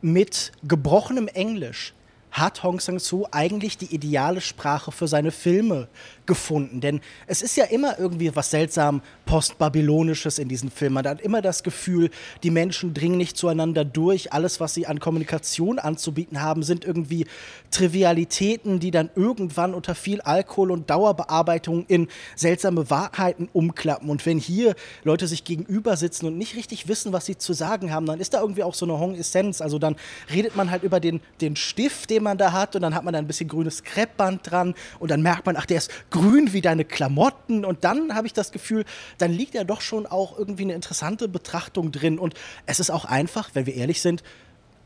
mit 0.00 0.52
gebrochenem 0.64 1.28
Englisch 1.28 1.94
hat 2.30 2.62
Hong 2.62 2.80
Sang-soo 2.80 3.26
eigentlich 3.30 3.76
die 3.76 3.94
ideale 3.94 4.40
Sprache 4.40 4.90
für 4.90 5.06
seine 5.06 5.30
Filme 5.30 5.88
gefunden. 6.26 6.80
Denn 6.80 7.00
es 7.26 7.42
ist 7.42 7.56
ja 7.56 7.64
immer 7.64 7.98
irgendwie 7.98 8.34
was 8.34 8.50
seltsam 8.50 9.02
postbabylonisches 9.26 10.38
in 10.38 10.48
diesen 10.48 10.70
Filmen. 10.70 10.94
Man 10.94 11.06
hat 11.06 11.20
immer 11.20 11.42
das 11.42 11.62
Gefühl, 11.62 12.10
die 12.42 12.50
Menschen 12.50 12.94
dringen 12.94 13.16
nicht 13.16 13.36
zueinander 13.36 13.84
durch. 13.84 14.32
Alles, 14.32 14.60
was 14.60 14.74
sie 14.74 14.86
an 14.86 15.00
Kommunikation 15.00 15.78
anzubieten 15.78 16.42
haben, 16.42 16.62
sind 16.62 16.84
irgendwie 16.84 17.26
Trivialitäten, 17.70 18.80
die 18.80 18.90
dann 18.90 19.10
irgendwann 19.16 19.74
unter 19.74 19.94
viel 19.94 20.20
Alkohol 20.20 20.70
und 20.70 20.90
Dauerbearbeitung 20.90 21.84
in 21.88 22.08
seltsame 22.36 22.90
Wahrheiten 22.90 23.48
umklappen. 23.52 24.10
Und 24.10 24.26
wenn 24.26 24.38
hier 24.38 24.74
Leute 25.04 25.26
sich 25.26 25.44
gegenüber 25.44 25.96
sitzen 25.96 26.26
und 26.26 26.38
nicht 26.38 26.56
richtig 26.56 26.88
wissen, 26.88 27.12
was 27.12 27.26
sie 27.26 27.36
zu 27.36 27.52
sagen 27.52 27.92
haben, 27.92 28.06
dann 28.06 28.20
ist 28.20 28.34
da 28.34 28.40
irgendwie 28.40 28.62
auch 28.62 28.74
so 28.74 28.86
eine 28.86 28.98
Hong-Essenz. 28.98 29.60
Also 29.60 29.78
dann 29.78 29.96
redet 30.32 30.56
man 30.56 30.70
halt 30.70 30.82
über 30.82 31.00
den, 31.00 31.20
den 31.40 31.56
Stift, 31.56 32.10
den 32.10 32.22
man 32.22 32.38
da 32.38 32.52
hat 32.52 32.76
und 32.76 32.82
dann 32.82 32.94
hat 32.94 33.04
man 33.04 33.12
da 33.12 33.18
ein 33.18 33.26
bisschen 33.26 33.48
grünes 33.48 33.82
Kreppband 33.82 34.50
dran 34.50 34.74
und 34.98 35.10
dann 35.10 35.22
merkt 35.22 35.46
man, 35.46 35.56
ach, 35.56 35.66
der 35.66 35.78
ist 35.78 35.90
grün 36.12 36.52
wie 36.52 36.60
deine 36.60 36.84
Klamotten. 36.84 37.64
Und 37.64 37.82
dann 37.82 38.14
habe 38.14 38.28
ich 38.28 38.32
das 38.32 38.52
Gefühl, 38.52 38.84
dann 39.18 39.32
liegt 39.32 39.54
ja 39.54 39.64
doch 39.64 39.80
schon 39.80 40.06
auch 40.06 40.38
irgendwie 40.38 40.62
eine 40.62 40.74
interessante 40.74 41.26
Betrachtung 41.26 41.90
drin. 41.90 42.20
Und 42.20 42.34
es 42.66 42.78
ist 42.78 42.90
auch 42.90 43.04
einfach, 43.04 43.50
wenn 43.54 43.66
wir 43.66 43.74
ehrlich 43.74 44.00
sind, 44.00 44.22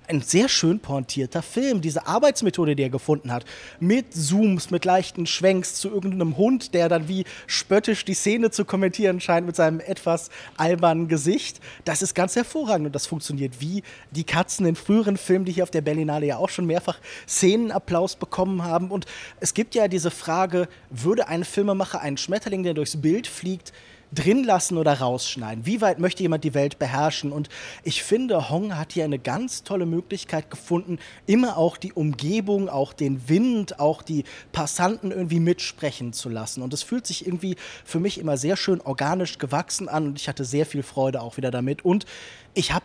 ein 0.09 0.22
sehr 0.22 0.48
schön 0.48 0.80
pointierter 0.80 1.42
Film. 1.42 1.80
Diese 1.80 2.07
Arbeitsmethode, 2.07 2.76
die 2.76 2.82
er 2.82 2.90
gefunden 2.90 3.32
hat, 3.32 3.44
mit 3.80 4.12
Zooms, 4.14 4.70
mit 4.70 4.84
leichten 4.84 5.26
Schwenks 5.26 5.74
zu 5.74 5.90
irgendeinem 5.90 6.36
Hund, 6.36 6.74
der 6.74 6.88
dann 6.88 7.09
wie 7.09 7.24
spöttisch 7.46 8.04
die 8.04 8.14
Szene 8.14 8.50
zu 8.50 8.64
kommentieren 8.64 9.20
scheint 9.20 9.46
mit 9.46 9.57
seinem 9.57 9.80
etwas 9.80 10.30
albernen 10.57 11.09
Gesicht, 11.09 11.61
das 11.84 12.02
ist 12.02 12.14
ganz 12.14 12.36
hervorragend 12.36 12.86
und 12.86 12.94
das 12.94 13.07
funktioniert 13.07 13.61
wie 13.61 13.82
die 14.11 14.24
Katzen 14.24 14.66
in 14.66 14.76
früheren 14.76 15.16
Filmen, 15.16 15.44
die 15.44 15.52
hier 15.52 15.64
auf 15.64 15.70
der 15.70 15.80
Berlinale 15.80 16.26
ja 16.26 16.36
auch 16.36 16.48
schon 16.48 16.66
mehrfach 16.66 16.98
Szenenapplaus 17.28 18.16
bekommen 18.16 18.64
haben. 18.64 18.90
Und 18.90 19.07
es 19.40 19.54
gibt 19.54 19.74
ja 19.74 19.88
diese 19.88 20.11
Frage, 20.11 20.68
würde 20.90 21.28
ein 21.28 21.44
Filmemacher 21.44 22.00
einen 22.00 22.16
Schmetterling, 22.16 22.62
der 22.62 22.74
durchs 22.74 23.00
Bild 23.00 23.26
fliegt, 23.26 23.72
drin 24.12 24.44
lassen 24.44 24.78
oder 24.78 24.94
rausschneiden? 24.94 25.66
Wie 25.66 25.80
weit 25.80 25.98
möchte 25.98 26.22
jemand 26.22 26.44
die 26.44 26.54
Welt 26.54 26.78
beherrschen? 26.78 27.32
Und 27.32 27.48
ich 27.82 28.02
finde, 28.02 28.50
Hong 28.50 28.76
hat 28.76 28.92
hier 28.92 29.04
eine 29.04 29.18
ganz 29.18 29.62
tolle 29.62 29.86
Möglichkeit 29.86 30.50
gefunden, 30.50 30.98
immer 31.26 31.57
auch 31.57 31.76
die 31.76 31.92
Umgebung, 31.92 32.68
auch 32.68 32.92
den 32.92 33.28
Wind, 33.28 33.80
auch 33.80 34.02
die 34.02 34.24
Passanten 34.52 35.11
irgendwie 35.11 35.40
mitsprechen 35.40 36.12
zu 36.12 36.28
lassen. 36.28 36.62
Und 36.62 36.72
es 36.72 36.82
fühlt 36.82 37.07
sich 37.07 37.26
irgendwie 37.26 37.57
für 37.84 38.00
mich 38.00 38.18
immer 38.18 38.36
sehr 38.36 38.57
schön 38.57 38.80
organisch 38.80 39.38
gewachsen 39.38 39.88
an 39.88 40.07
und 40.09 40.20
ich 40.20 40.28
hatte 40.28 40.44
sehr 40.44 40.66
viel 40.66 40.82
Freude 40.82 41.20
auch 41.20 41.36
wieder 41.36 41.50
damit. 41.50 41.84
Und 41.84 42.07
ich 42.54 42.72
habe 42.72 42.84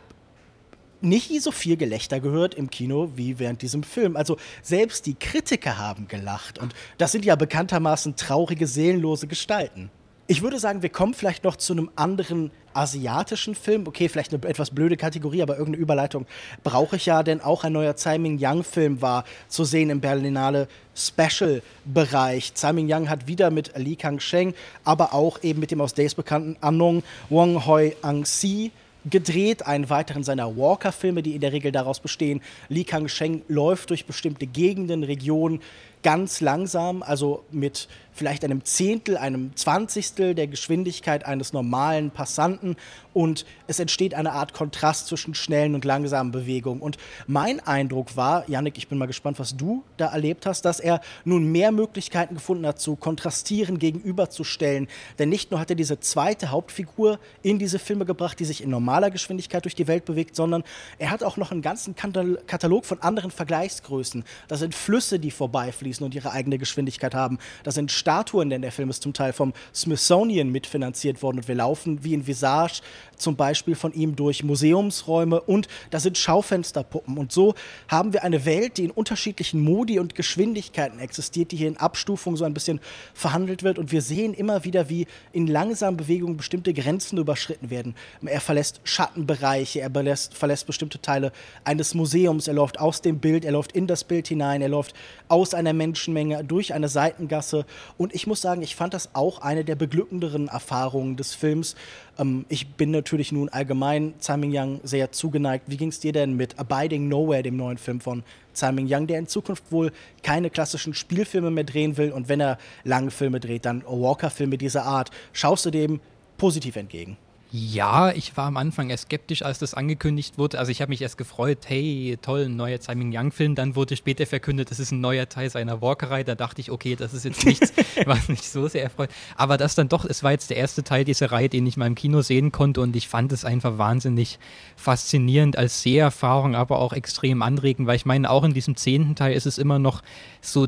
nicht 1.01 1.41
so 1.41 1.51
viel 1.51 1.77
Gelächter 1.77 2.19
gehört 2.19 2.53
im 2.53 2.69
Kino 2.69 3.11
wie 3.15 3.39
während 3.39 3.61
diesem 3.61 3.83
Film. 3.83 4.15
Also 4.15 4.37
selbst 4.61 5.05
die 5.05 5.15
Kritiker 5.15 5.77
haben 5.77 6.07
gelacht. 6.07 6.59
Und 6.59 6.73
das 6.97 7.11
sind 7.11 7.25
ja 7.25 7.35
bekanntermaßen 7.35 8.15
traurige, 8.15 8.67
seelenlose 8.67 9.27
Gestalten. 9.27 9.89
Ich 10.31 10.41
würde 10.41 10.59
sagen, 10.59 10.81
wir 10.81 10.87
kommen 10.87 11.13
vielleicht 11.13 11.43
noch 11.43 11.57
zu 11.57 11.73
einem 11.73 11.89
anderen 11.97 12.51
asiatischen 12.73 13.53
Film. 13.53 13.85
Okay, 13.85 14.07
vielleicht 14.07 14.33
eine 14.33 14.41
etwas 14.47 14.71
blöde 14.71 14.95
Kategorie, 14.95 15.41
aber 15.41 15.57
irgendeine 15.57 15.83
Überleitung 15.83 16.25
brauche 16.63 16.95
ich 16.95 17.05
ja, 17.05 17.21
denn 17.21 17.41
auch 17.41 17.65
ein 17.65 17.73
neuer 17.73 17.97
Tsai 17.97 18.17
Ming-Yang-Film 18.17 19.01
war 19.01 19.25
zu 19.49 19.65
sehen 19.65 19.89
im 19.89 19.99
Berlinale 19.99 20.69
Special-Bereich. 20.95 22.53
Tsai 22.53 22.71
Ming-Yang 22.71 23.09
hat 23.09 23.27
wieder 23.27 23.51
mit 23.51 23.73
Li 23.75 23.97
Kang-sheng, 23.97 24.53
aber 24.85 25.13
auch 25.13 25.43
eben 25.43 25.59
mit 25.59 25.69
dem 25.69 25.81
aus 25.81 25.95
Days 25.95 26.15
bekannten 26.15 26.55
Anong 26.61 27.03
Wong 27.27 27.65
Hoi 27.65 27.97
Ang-si 28.01 28.71
gedreht, 29.03 29.65
einen 29.65 29.89
weiteren 29.89 30.23
seiner 30.23 30.55
Walker-Filme, 30.55 31.23
die 31.23 31.35
in 31.35 31.41
der 31.41 31.51
Regel 31.51 31.73
daraus 31.73 31.99
bestehen. 31.99 32.41
Li 32.69 32.85
Kang-sheng 32.85 33.41
läuft 33.49 33.89
durch 33.89 34.05
bestimmte 34.05 34.45
Gegenden, 34.45 35.03
Regionen 35.03 35.59
ganz 36.03 36.41
langsam, 36.41 37.03
also 37.03 37.43
mit 37.51 37.87
vielleicht 38.13 38.43
einem 38.43 38.63
Zehntel, 38.63 39.17
einem 39.17 39.55
Zwanzigstel 39.55 40.35
der 40.35 40.47
Geschwindigkeit 40.47 41.25
eines 41.25 41.53
normalen 41.53 42.11
Passanten 42.11 42.75
und 43.13 43.45
es 43.67 43.79
entsteht 43.79 44.13
eine 44.13 44.31
Art 44.31 44.53
Kontrast 44.53 45.07
zwischen 45.07 45.33
schnellen 45.33 45.75
und 45.75 45.83
langsamen 45.83 46.31
Bewegungen. 46.31 46.81
Und 46.81 46.97
mein 47.27 47.59
Eindruck 47.59 48.15
war, 48.15 48.49
Yannick, 48.49 48.77
ich 48.77 48.87
bin 48.87 48.97
mal 48.97 49.05
gespannt, 49.05 49.39
was 49.39 49.57
du 49.57 49.83
da 49.97 50.07
erlebt 50.07 50.45
hast, 50.45 50.63
dass 50.63 50.79
er 50.79 51.01
nun 51.25 51.51
mehr 51.51 51.71
Möglichkeiten 51.71 52.35
gefunden 52.35 52.65
hat, 52.65 52.79
zu 52.79 52.95
kontrastieren, 52.95 53.79
gegenüberzustellen. 53.79 54.87
Denn 55.19 55.29
nicht 55.29 55.51
nur 55.51 55.59
hat 55.59 55.69
er 55.69 55.75
diese 55.75 55.99
zweite 55.99 56.51
Hauptfigur 56.51 57.19
in 57.43 57.59
diese 57.59 57.79
Filme 57.79 58.05
gebracht, 58.05 58.39
die 58.39 58.45
sich 58.45 58.63
in 58.63 58.69
normaler 58.69 59.11
Geschwindigkeit 59.11 59.65
durch 59.65 59.75
die 59.75 59.87
Welt 59.87 60.05
bewegt, 60.05 60.35
sondern 60.35 60.63
er 60.99 61.11
hat 61.11 61.23
auch 61.23 61.37
noch 61.37 61.51
einen 61.51 61.61
ganzen 61.61 61.95
Katal- 61.95 62.41
Katalog 62.47 62.85
von 62.85 63.01
anderen 63.01 63.31
Vergleichsgrößen. 63.31 64.23
Das 64.47 64.59
sind 64.59 64.73
Flüsse, 64.73 65.19
die 65.19 65.31
vorbeifließen. 65.31 65.81
fließen 65.81 66.05
und 66.05 66.15
ihre 66.15 66.31
eigene 66.31 66.57
Geschwindigkeit 66.57 67.15
haben. 67.15 67.39
Das 67.63 67.75
sind 67.75 67.91
Statuen, 68.01 68.49
denn 68.49 68.61
der 68.61 68.71
Film 68.71 68.89
ist 68.89 69.03
zum 69.03 69.13
Teil 69.13 69.31
vom 69.31 69.53
Smithsonian 69.73 70.49
mitfinanziert 70.49 71.23
worden 71.23 71.37
und 71.37 71.47
wir 71.47 71.55
laufen 71.55 72.03
wie 72.03 72.13
in 72.13 72.27
Visage 72.27 72.81
zum 73.21 73.37
Beispiel 73.37 73.75
von 73.75 73.93
ihm 73.93 74.15
durch 74.15 74.43
Museumsräume 74.43 75.39
und 75.39 75.67
da 75.89 75.99
sind 75.99 76.17
Schaufensterpuppen. 76.17 77.17
Und 77.17 77.31
so 77.31 77.55
haben 77.87 78.13
wir 78.13 78.23
eine 78.23 78.45
Welt, 78.45 78.77
die 78.77 78.83
in 78.83 78.91
unterschiedlichen 78.91 79.61
Modi 79.61 79.99
und 79.99 80.15
Geschwindigkeiten 80.15 80.99
existiert, 80.99 81.51
die 81.51 81.55
hier 81.55 81.69
in 81.69 81.77
Abstufung 81.77 82.35
so 82.35 82.43
ein 82.43 82.53
bisschen 82.53 82.81
verhandelt 83.13 83.63
wird. 83.63 83.79
Und 83.79 83.91
wir 83.91 84.01
sehen 84.01 84.33
immer 84.33 84.65
wieder, 84.65 84.89
wie 84.89 85.07
in 85.31 85.47
langsamen 85.47 85.97
Bewegungen 85.97 86.35
bestimmte 86.37 86.73
Grenzen 86.73 87.17
überschritten 87.17 87.69
werden. 87.69 87.95
Er 88.25 88.41
verlässt 88.41 88.81
Schattenbereiche, 88.83 89.79
er 89.81 89.89
verlässt, 89.91 90.33
verlässt 90.33 90.65
bestimmte 90.65 90.99
Teile 91.01 91.31
eines 91.63 91.93
Museums, 91.93 92.47
er 92.47 92.55
läuft 92.55 92.79
aus 92.79 93.01
dem 93.01 93.19
Bild, 93.19 93.45
er 93.45 93.51
läuft 93.51 93.73
in 93.73 93.87
das 93.87 94.03
Bild 94.03 94.27
hinein, 94.27 94.61
er 94.61 94.69
läuft 94.69 94.95
aus 95.27 95.53
einer 95.53 95.73
Menschenmenge 95.73 96.43
durch 96.43 96.73
eine 96.73 96.89
Seitengasse. 96.89 97.65
Und 97.97 98.15
ich 98.15 98.25
muss 98.25 98.41
sagen, 98.41 98.63
ich 98.63 98.75
fand 98.75 98.93
das 98.93 99.13
auch 99.13 99.41
eine 99.41 99.63
der 99.63 99.75
beglückenderen 99.75 100.47
Erfahrungen 100.47 101.15
des 101.17 101.35
Films. 101.35 101.75
Ähm, 102.21 102.45
ich 102.49 102.67
bin 102.75 102.91
natürlich 102.91 103.31
nun 103.31 103.49
allgemein 103.49 104.13
Tsai 104.19 104.37
Ming-Yang 104.37 104.81
sehr 104.83 105.11
zugeneigt. 105.11 105.65
Wie 105.67 105.77
ging 105.77 105.89
es 105.89 105.99
dir 105.99 106.13
denn 106.13 106.37
mit 106.37 106.59
Abiding 106.59 107.07
Nowhere, 107.07 107.43
dem 107.43 107.57
neuen 107.57 107.77
Film 107.77 107.99
von 107.99 108.23
Tsai 108.53 108.71
Ming-Yang, 108.71 109.07
der 109.07 109.19
in 109.19 109.27
Zukunft 109.27 109.71
wohl 109.71 109.91
keine 110.23 110.49
klassischen 110.49 110.93
Spielfilme 110.93 111.51
mehr 111.51 111.63
drehen 111.63 111.97
will 111.97 112.11
und 112.11 112.29
wenn 112.29 112.39
er 112.39 112.57
lange 112.83 113.11
Filme 113.11 113.39
dreht, 113.39 113.65
dann 113.65 113.83
Walker-Filme 113.85 114.57
dieser 114.57 114.83
Art. 114.85 115.09
Schaust 115.33 115.65
du 115.65 115.71
dem 115.71 115.99
positiv 116.37 116.75
entgegen? 116.75 117.17
Ja, 117.53 118.11
ich 118.11 118.37
war 118.37 118.45
am 118.45 118.55
Anfang 118.55 118.89
erst 118.89 119.03
skeptisch, 119.03 119.41
als 119.43 119.59
das 119.59 119.73
angekündigt 119.73 120.37
wurde. 120.37 120.57
Also 120.57 120.71
ich 120.71 120.81
habe 120.81 120.87
mich 120.87 121.01
erst 121.01 121.17
gefreut, 121.17 121.57
hey, 121.65 122.17
toll, 122.21 122.45
ein 122.45 122.55
neuer 122.55 122.79
Tsai 122.79 122.95
Ming-Yang-Film. 122.95 123.55
Dann 123.55 123.75
wurde 123.75 123.97
später 123.97 124.25
verkündet, 124.25 124.71
das 124.71 124.79
ist 124.79 124.91
ein 124.91 125.01
neuer 125.01 125.27
Teil 125.27 125.49
seiner 125.49 125.81
Walkerei. 125.81 126.23
Da 126.23 126.35
dachte 126.35 126.61
ich, 126.61 126.71
okay, 126.71 126.95
das 126.95 127.13
ist 127.13 127.25
jetzt 127.25 127.45
nichts, 127.45 127.73
was 128.05 128.29
mich 128.29 128.49
so 128.49 128.69
sehr 128.69 128.83
erfreut. 128.83 129.09
Aber 129.35 129.57
das 129.57 129.75
dann 129.75 129.89
doch, 129.89 130.05
es 130.05 130.23
war 130.23 130.31
jetzt 130.31 130.49
der 130.49 130.55
erste 130.55 130.85
Teil 130.85 131.03
dieser 131.03 131.33
Reihe, 131.33 131.49
den 131.49 131.67
ich 131.67 131.75
mal 131.75 131.87
im 131.87 131.95
Kino 131.95 132.21
sehen 132.21 132.53
konnte 132.53 132.79
und 132.79 132.95
ich 132.95 133.09
fand 133.09 133.33
es 133.33 133.43
einfach 133.43 133.77
wahnsinnig 133.77 134.39
faszinierend 134.77 135.57
als 135.57 135.81
Seherfahrung, 135.81 136.55
aber 136.55 136.79
auch 136.79 136.93
extrem 136.93 137.41
anregend, 137.41 137.85
weil 137.85 137.97
ich 137.97 138.05
meine, 138.05 138.29
auch 138.29 138.45
in 138.45 138.53
diesem 138.53 138.77
zehnten 138.77 139.15
Teil 139.15 139.33
ist 139.33 139.45
es 139.45 139.57
immer 139.57 139.77
noch 139.77 140.03
so 140.39 140.67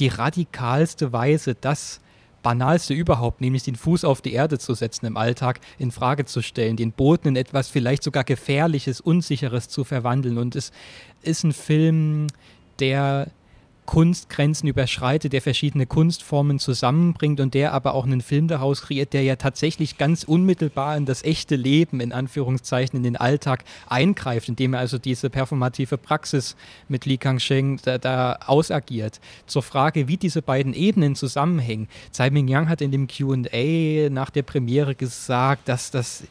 die 0.00 0.08
radikalste 0.08 1.12
Weise, 1.12 1.54
dass 1.54 2.00
Banalste 2.44 2.94
überhaupt, 2.94 3.40
nämlich 3.40 3.64
den 3.64 3.74
Fuß 3.74 4.04
auf 4.04 4.20
die 4.20 4.34
Erde 4.34 4.60
zu 4.60 4.74
setzen 4.74 5.06
im 5.06 5.16
Alltag, 5.16 5.58
in 5.78 5.90
Frage 5.90 6.26
zu 6.26 6.42
stellen, 6.42 6.76
den 6.76 6.92
Boden 6.92 7.28
in 7.28 7.36
etwas 7.36 7.68
vielleicht 7.68 8.04
sogar 8.04 8.22
Gefährliches, 8.22 9.00
Unsicheres 9.00 9.68
zu 9.68 9.82
verwandeln. 9.82 10.38
Und 10.38 10.54
es 10.54 10.70
ist 11.22 11.42
ein 11.42 11.52
Film, 11.52 12.28
der 12.78 13.28
Kunstgrenzen 13.86 14.68
überschreitet, 14.68 15.32
der 15.32 15.42
verschiedene 15.42 15.86
Kunstformen 15.86 16.58
zusammenbringt 16.58 17.40
und 17.40 17.54
der 17.54 17.72
aber 17.72 17.94
auch 17.94 18.04
einen 18.04 18.20
Film 18.20 18.48
daraus 18.48 18.82
kreiert, 18.82 19.12
der 19.12 19.22
ja 19.22 19.36
tatsächlich 19.36 19.98
ganz 19.98 20.24
unmittelbar 20.24 20.96
in 20.96 21.04
das 21.04 21.22
echte 21.22 21.56
Leben, 21.56 22.00
in 22.00 22.12
Anführungszeichen, 22.12 22.96
in 22.96 23.02
den 23.02 23.16
Alltag 23.16 23.64
eingreift, 23.86 24.48
indem 24.48 24.74
er 24.74 24.80
also 24.80 24.98
diese 24.98 25.30
performative 25.30 25.98
Praxis 25.98 26.56
mit 26.88 27.06
Li 27.06 27.18
Kangsheng 27.18 27.78
da, 27.84 27.98
da 27.98 28.38
ausagiert. 28.46 29.20
Zur 29.46 29.62
Frage, 29.62 30.08
wie 30.08 30.16
diese 30.16 30.42
beiden 30.42 30.74
Ebenen 30.74 31.14
zusammenhängen. 31.14 31.88
Tsai 32.12 32.30
Ming-Yang 32.30 32.68
hat 32.68 32.80
in 32.80 32.90
dem 32.90 33.06
Q&A 33.06 34.08
nach 34.10 34.30
der 34.30 34.42
Premiere 34.42 34.94
gesagt, 34.94 35.68
dass 35.68 35.90
das 35.90 36.24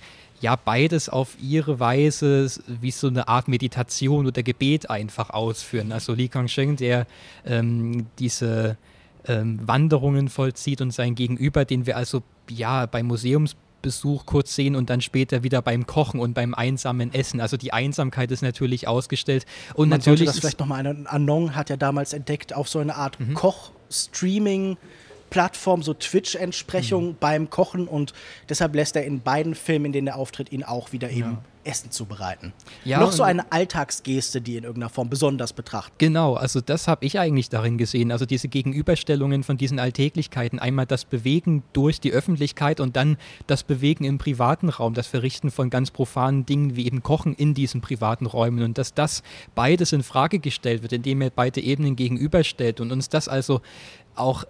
ja 0.44 0.58
beides 0.58 1.08
auf 1.10 1.38
ihre 1.42 1.80
Weise 1.80 2.52
wie 2.68 2.92
so 2.92 3.08
eine 3.08 3.28
Art 3.30 3.48
Meditation 3.48 4.28
oder 4.28 4.44
Gebet 4.44 4.90
einfach 4.90 5.30
ausführen. 5.30 5.92
Also 5.92 6.14
Li 6.14 6.28
Kangsheng, 6.28 6.76
der 6.76 7.08
ähm, 7.46 8.08
diese 8.20 8.78
ähm, 9.26 9.60
Wanderungen 9.66 10.28
vollzieht 10.28 10.82
und 10.82 10.92
sein 10.92 11.16
Gegenüber, 11.16 11.64
den 11.64 11.86
wir 11.86 11.96
also 11.96 12.24
ja 12.50 12.86
beim 12.86 13.08
Museumsbesuch 13.08 14.26
kurz 14.26 14.54
sehen 14.54 14.76
und 14.76 14.90
dann 14.90 15.00
später 15.00 15.44
wieder 15.44 15.62
beim 15.62 15.88
Kochen 15.88 16.20
und 16.20 16.34
beim 16.34 16.54
einsamen 16.54 17.14
Essen. 17.14 17.40
Also 17.40 17.56
die 17.56 17.72
Einsamkeit 17.72 18.30
ist 18.30 18.42
natürlich 18.42 18.86
ausgestellt. 18.86 19.46
Und 19.76 19.90
Man 19.90 20.00
natürlich 20.00 20.26
das 20.26 20.40
vielleicht 20.40 20.60
nochmal, 20.60 20.86
Anon 21.06 21.56
hat 21.56 21.70
ja 21.70 21.78
damals 21.78 22.12
entdeckt, 22.12 22.54
auf 22.54 22.68
so 22.68 22.80
eine 22.80 22.96
Art 22.96 23.18
mhm. 23.18 23.34
Koch-Streaming- 23.34 24.76
Plattform, 25.34 25.82
so 25.82 25.96
Twitch-Entsprechung 25.96 27.08
mhm. 27.08 27.16
beim 27.20 27.50
Kochen 27.50 27.88
und 27.88 28.14
deshalb 28.50 28.76
lässt 28.76 28.96
er 28.96 29.04
in 29.04 29.22
beiden 29.22 29.56
Filmen, 29.56 29.86
in 29.86 29.92
denen 29.92 30.08
er 30.10 30.16
auftritt, 30.18 30.52
ihn 30.52 30.64
auch 30.64 30.92
wieder 30.92 31.10
eben 31.10 31.32
ja. 31.32 31.44
Essen 31.64 31.90
zubereiten. 31.90 32.54
Ja, 32.86 33.00
Noch 33.00 33.12
so 33.12 33.24
eine 33.24 33.52
Alltagsgeste, 33.52 34.42
die 34.42 34.58
in 34.58 34.64
irgendeiner 34.64 34.92
Form 34.92 35.10
besonders 35.10 35.52
betrachtet. 35.52 35.98
Genau, 35.98 36.36
also 36.36 36.62
das 36.62 36.88
habe 36.88 37.04
ich 37.04 37.18
eigentlich 37.18 37.50
darin 37.50 37.80
gesehen. 37.80 38.12
Also 38.12 38.28
diese 38.28 38.48
Gegenüberstellungen 38.48 39.42
von 39.42 39.58
diesen 39.58 39.80
Alltäglichkeiten. 39.80 40.60
Einmal 40.60 40.86
das 40.86 41.04
Bewegen 41.04 41.64
durch 41.74 42.00
die 42.00 42.12
Öffentlichkeit 42.12 42.80
und 42.80 42.96
dann 42.96 43.18
das 43.48 43.64
Bewegen 43.64 44.04
im 44.04 44.20
privaten 44.20 44.70
Raum, 44.70 44.94
das 44.94 45.08
Verrichten 45.08 45.50
von 45.50 45.72
ganz 45.72 45.90
profanen 45.90 46.46
Dingen 46.46 46.76
wie 46.76 46.86
eben 46.86 47.02
Kochen 47.02 47.34
in 47.34 47.56
diesen 47.56 47.82
privaten 47.82 48.28
Räumen 48.28 48.62
und 48.62 48.78
dass 48.78 48.94
das 48.94 49.24
beides 49.56 49.94
in 49.94 50.04
Frage 50.04 50.38
gestellt 50.38 50.84
wird, 50.84 50.94
indem 50.94 51.22
er 51.22 51.32
beide 51.32 51.60
Ebenen 51.60 51.96
gegenüberstellt 51.96 52.80
und 52.80 52.92
uns 52.92 53.10
das 53.10 53.28
also 53.28 53.62
auch 54.16 54.44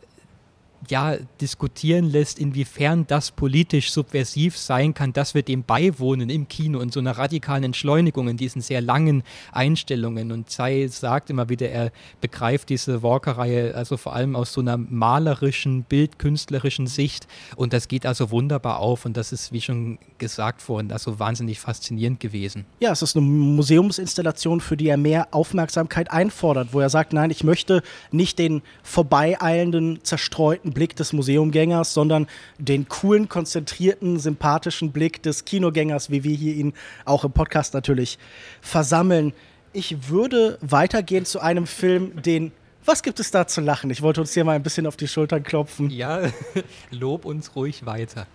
ja, 0.89 1.17
diskutieren 1.41 2.05
lässt, 2.05 2.39
inwiefern 2.39 3.05
das 3.07 3.31
politisch 3.31 3.91
subversiv 3.91 4.57
sein 4.57 4.93
kann, 4.93 5.13
dass 5.13 5.33
wir 5.33 5.43
dem 5.43 5.63
beiwohnen 5.63 6.29
im 6.29 6.47
Kino 6.47 6.79
und 6.79 6.93
so 6.93 6.99
einer 6.99 7.17
radikalen 7.17 7.63
Entschleunigung 7.63 8.27
in 8.27 8.37
diesen 8.37 8.61
sehr 8.61 8.81
langen 8.81 9.23
Einstellungen. 9.51 10.31
Und 10.31 10.49
Tsai 10.49 10.87
sagt 10.87 11.29
immer 11.29 11.49
wieder, 11.49 11.69
er 11.69 11.91
begreift 12.21 12.69
diese 12.69 13.03
Walker-Reihe 13.03 13.75
also 13.75 13.97
vor 13.97 14.13
allem 14.13 14.35
aus 14.35 14.53
so 14.53 14.61
einer 14.61 14.77
malerischen, 14.77 15.83
bildkünstlerischen 15.83 16.87
Sicht. 16.87 17.27
Und 17.55 17.73
das 17.73 17.87
geht 17.87 18.05
also 18.05 18.31
wunderbar 18.31 18.79
auf. 18.79 19.05
Und 19.05 19.17
das 19.17 19.31
ist, 19.31 19.51
wie 19.51 19.61
schon 19.61 19.99
gesagt 20.17 20.67
worden, 20.69 20.91
also 20.91 21.19
wahnsinnig 21.19 21.59
faszinierend 21.59 22.19
gewesen. 22.19 22.65
Ja, 22.79 22.91
es 22.91 23.01
ist 23.01 23.15
eine 23.15 23.25
Museumsinstallation, 23.25 24.61
für 24.61 24.77
die 24.77 24.87
er 24.87 24.97
mehr 24.97 25.27
Aufmerksamkeit 25.31 26.11
einfordert, 26.11 26.69
wo 26.71 26.79
er 26.79 26.89
sagt, 26.89 27.13
nein, 27.13 27.31
ich 27.31 27.43
möchte 27.43 27.81
nicht 28.11 28.39
den 28.39 28.61
vorbeieilenden, 28.83 29.99
zerstreuten 30.03 30.72
Blick 30.73 30.95
des 30.95 31.13
Museumgängers, 31.13 31.93
sondern 31.93 32.27
den 32.57 32.87
coolen, 32.87 33.29
konzentrierten, 33.29 34.19
sympathischen 34.19 34.91
Blick 34.91 35.21
des 35.23 35.45
Kinogängers, 35.45 36.09
wie 36.09 36.23
wir 36.23 36.35
hier 36.35 36.55
ihn 36.55 36.73
auch 37.05 37.23
im 37.23 37.31
Podcast 37.31 37.73
natürlich 37.73 38.17
versammeln. 38.61 39.33
Ich 39.71 40.09
würde 40.09 40.57
weitergehen 40.61 41.25
zu 41.25 41.39
einem 41.39 41.67
Film, 41.67 42.21
den 42.21 42.51
was 42.85 43.01
gibt 43.01 43.21
es 43.21 43.31
da 43.31 43.47
zu 43.47 43.61
lachen? 43.61 43.89
Ich 43.91 44.01
wollte 44.01 44.19
uns 44.19 44.33
hier 44.33 44.43
mal 44.43 44.57
ein 44.57 44.63
bisschen 44.63 44.85
auf 44.87 44.97
die 44.97 45.07
Schultern 45.07 45.43
klopfen. 45.43 45.89
Ja, 45.89 46.21
lob 46.91 47.23
uns 47.23 47.55
ruhig 47.55 47.85
weiter. 47.85 48.27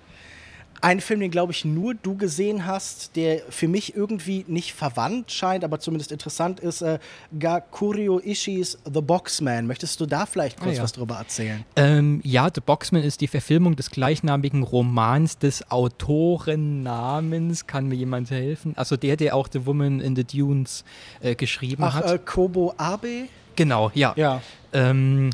Ein 0.80 1.00
Film, 1.00 1.20
den 1.20 1.30
glaube 1.30 1.52
ich 1.52 1.64
nur 1.64 1.94
du 1.94 2.16
gesehen 2.16 2.66
hast, 2.66 3.16
der 3.16 3.40
für 3.48 3.68
mich 3.68 3.96
irgendwie 3.96 4.44
nicht 4.48 4.72
verwandt 4.72 5.32
scheint, 5.32 5.64
aber 5.64 5.80
zumindest 5.80 6.12
interessant 6.12 6.60
ist, 6.60 6.82
äh, 6.82 6.98
Gakurio 7.38 8.20
Ishis 8.20 8.78
The 8.84 9.00
Boxman. 9.00 9.66
Möchtest 9.66 10.00
du 10.00 10.06
da 10.06 10.26
vielleicht 10.26 10.58
kurz 10.58 10.74
ah, 10.74 10.76
ja. 10.76 10.82
was 10.82 10.92
drüber 10.92 11.16
erzählen? 11.16 11.64
Ähm, 11.76 12.20
ja, 12.24 12.48
The 12.54 12.60
Boxman 12.60 13.02
ist 13.02 13.20
die 13.20 13.28
Verfilmung 13.28 13.76
des 13.76 13.90
gleichnamigen 13.90 14.62
Romans 14.62 15.38
des 15.38 15.70
Autorennamens. 15.70 17.66
Kann 17.66 17.88
mir 17.88 17.96
jemand 17.96 18.30
helfen? 18.30 18.74
Also 18.76 18.96
der, 18.96 19.16
der 19.16 19.34
auch 19.34 19.48
The 19.50 19.66
Woman 19.66 20.00
in 20.00 20.14
the 20.14 20.24
Dunes 20.24 20.84
äh, 21.20 21.34
geschrieben 21.34 21.82
Ach, 21.84 21.94
hat. 21.94 22.10
Äh, 22.10 22.18
Kobo 22.24 22.74
Abe? 22.76 23.28
Genau, 23.56 23.90
ja. 23.94 24.12
ja. 24.16 24.40
Ähm, 24.72 25.30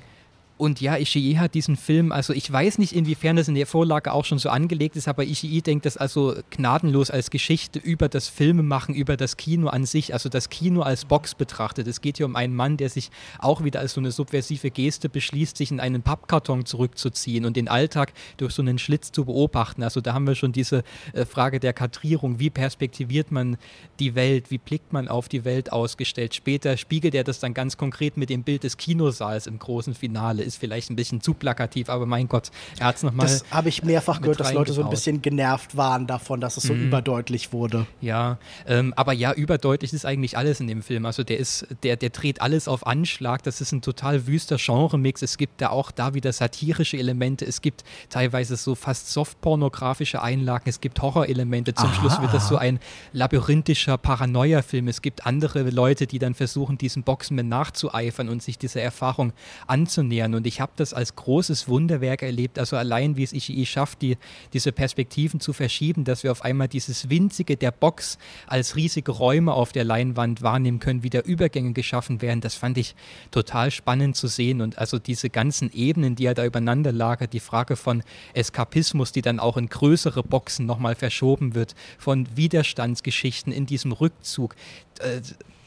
und 0.64 0.80
ja, 0.80 0.96
Ishii 0.96 1.34
hat 1.34 1.54
diesen 1.54 1.76
Film, 1.76 2.10
also 2.10 2.32
ich 2.32 2.50
weiß 2.50 2.78
nicht, 2.78 2.94
inwiefern 2.94 3.36
das 3.36 3.48
in 3.48 3.54
der 3.54 3.66
Vorlage 3.66 4.12
auch 4.12 4.24
schon 4.24 4.38
so 4.38 4.48
angelegt 4.48 4.96
ist, 4.96 5.08
aber 5.08 5.24
Ishii 5.24 5.60
denkt 5.60 5.84
das 5.84 5.98
also 5.98 6.34
gnadenlos 6.48 7.10
als 7.10 7.28
Geschichte 7.28 7.78
über 7.78 8.08
das 8.08 8.28
Filmemachen, 8.28 8.94
über 8.94 9.18
das 9.18 9.36
Kino 9.36 9.68
an 9.68 9.84
sich, 9.84 10.14
also 10.14 10.30
das 10.30 10.48
Kino 10.48 10.80
als 10.80 11.04
Box 11.04 11.34
betrachtet. 11.34 11.86
Es 11.86 12.00
geht 12.00 12.16
hier 12.16 12.24
um 12.24 12.34
einen 12.34 12.54
Mann, 12.54 12.78
der 12.78 12.88
sich 12.88 13.10
auch 13.38 13.62
wieder 13.62 13.80
als 13.80 13.92
so 13.92 14.00
eine 14.00 14.10
subversive 14.10 14.70
Geste 14.70 15.10
beschließt, 15.10 15.58
sich 15.58 15.70
in 15.70 15.80
einen 15.80 16.00
Pappkarton 16.00 16.64
zurückzuziehen 16.64 17.44
und 17.44 17.58
den 17.58 17.68
Alltag 17.68 18.14
durch 18.38 18.54
so 18.54 18.62
einen 18.62 18.78
Schlitz 18.78 19.12
zu 19.12 19.26
beobachten. 19.26 19.82
Also 19.82 20.00
da 20.00 20.14
haben 20.14 20.26
wir 20.26 20.34
schon 20.34 20.52
diese 20.52 20.82
äh, 21.12 21.26
Frage 21.26 21.60
der 21.60 21.74
Kadrierung, 21.74 22.38
wie 22.38 22.48
perspektiviert 22.48 23.30
man 23.30 23.58
die 24.00 24.14
Welt, 24.14 24.50
wie 24.50 24.58
blickt 24.58 24.94
man 24.94 25.08
auf 25.08 25.28
die 25.28 25.44
Welt 25.44 25.72
ausgestellt. 25.72 26.34
Später 26.34 26.78
spiegelt 26.78 27.14
er 27.14 27.24
das 27.24 27.38
dann 27.38 27.52
ganz 27.52 27.76
konkret 27.76 28.16
mit 28.16 28.30
dem 28.30 28.44
Bild 28.44 28.64
des 28.64 28.78
Kinosaals 28.78 29.46
im 29.46 29.58
großen 29.58 29.94
Finale 29.94 30.42
vielleicht 30.57 30.90
ein 30.90 30.96
bisschen 30.96 31.20
zu 31.20 31.34
plakativ, 31.34 31.88
aber 31.88 32.07
mein 32.07 32.28
Gott, 32.28 32.50
er 32.78 32.86
hat 32.86 32.96
es 32.96 33.02
nochmal. 33.02 33.26
Das 33.26 33.44
habe 33.50 33.68
ich 33.68 33.82
mehrfach 33.82 34.20
gehört, 34.20 34.40
dass 34.40 34.52
Leute 34.52 34.72
so 34.72 34.82
ein 34.82 34.90
bisschen 34.90 35.22
genervt 35.22 35.76
waren 35.76 36.07
davon, 36.07 36.40
dass 36.40 36.57
es 36.57 36.64
so 36.64 36.74
mhm. 36.74 36.86
überdeutlich 36.86 37.52
wurde. 37.52 37.86
Ja, 38.00 38.38
ähm, 38.66 38.92
aber 38.96 39.12
ja, 39.12 39.32
überdeutlich 39.32 39.92
ist 39.92 40.05
eigentlich 40.05 40.36
alles 40.36 40.61
in 40.61 40.66
dem 40.66 40.82
Film. 40.82 41.07
Also 41.07 41.22
der 41.22 41.38
ist, 41.38 41.66
der, 41.82 41.96
der 41.96 42.11
dreht 42.11 42.40
alles 42.40 42.68
auf 42.68 42.86
Anschlag. 42.86 43.42
Das 43.42 43.61
ist 43.61 43.72
ein 43.72 43.82
total 43.82 44.26
wüster 44.26 44.57
Genremix. 44.59 45.22
Es 45.22 45.38
gibt 45.38 45.61
da 45.61 45.70
auch 45.70 45.90
da 45.90 46.14
wieder 46.14 46.32
satirische 46.32 46.96
Elemente. 46.96 47.44
Es 47.44 47.62
gibt 47.62 47.84
teilweise 48.09 48.57
so 48.57 48.74
fast 48.74 49.11
softpornografische 49.11 50.22
Einlagen. 50.22 50.68
Es 50.68 50.80
gibt 50.80 51.00
Horrorelemente. 51.00 51.74
Zum 51.74 51.88
Aha. 51.88 51.94
Schluss 51.94 52.20
wird 52.20 52.34
das 52.34 52.48
so 52.48 52.57
ein 52.57 52.78
labyrinthischer 53.12 53.98
Paranoia-Film. 53.98 54.88
Es 54.88 55.02
gibt 55.02 55.26
andere 55.26 55.62
Leute, 55.70 56.07
die 56.07 56.18
dann 56.18 56.34
versuchen, 56.34 56.78
diesen 56.78 57.02
Boxen 57.02 57.36
nachzueifern 57.48 58.28
und 58.28 58.42
sich 58.42 58.59
dieser 58.59 58.82
Erfahrung 58.82 59.32
anzunähern. 59.66 60.34
Und 60.35 60.47
ich 60.47 60.61
habe 60.61 60.72
das 60.76 60.95
als 60.95 61.16
großes 61.16 61.68
Wunderwerk 61.68 62.22
erlebt. 62.22 62.59
Also 62.59 62.76
allein, 62.76 63.16
wie 63.16 63.22
es 63.22 63.32
Ishii 63.32 63.66
schafft, 63.66 64.03
die, 64.03 64.16
diese 64.53 64.72
Perspektiven 64.72 65.41
zu 65.41 65.53
verschieben, 65.53 66.05
dass 66.05 66.22
wir 66.22 66.32
auf 66.32 66.45
einmal 66.45 66.68
dieses 66.68 67.11
winzige 67.11 67.57
der 67.57 67.70
Box 67.70 68.18
als 68.47 68.76
riesige 68.76 69.12
Räume 69.12 69.53
auf 69.53 69.72
der 69.72 69.85
Leinwand 69.85 70.43
wahrnehmen 70.43 70.80
können, 70.80 71.03
wie 71.03 71.11
da 71.11 71.20
Übergänge 71.20 71.72
geschaffen 71.72 72.22
werden. 72.22 72.41
Das 72.41 72.55
fand 72.55 72.78
ich 72.78 72.95
total 73.30 73.70
spannend 73.70 74.16
zu 74.16 74.26
sehen. 74.26 74.61
Und 74.61 74.78
also 74.78 74.99
diese 74.99 75.30
ganzen 75.30 75.72
Ebenen, 75.72 76.16
die 76.16 76.26
er 76.26 76.35
da 76.35 76.45
übereinander 76.45 76.93
lagert, 76.93 77.32
die 77.32 77.41
Frage 77.41 77.76
von 77.76 78.03
Eskapismus, 78.35 79.12
die 79.12 79.22
dann 79.22 79.41
auch 79.41 79.57
in 79.57 79.68
größere 79.68 80.22
Boxen 80.22 80.66
nochmal 80.66 80.95
verschoben 80.95 81.55
wird, 81.55 81.74
von 81.99 82.26
Widerstandsgeschichten 82.37 83.53
in 83.53 83.66
diesem 83.66 83.93
Rückzug. 83.93 84.55
Äh, 85.01 85.20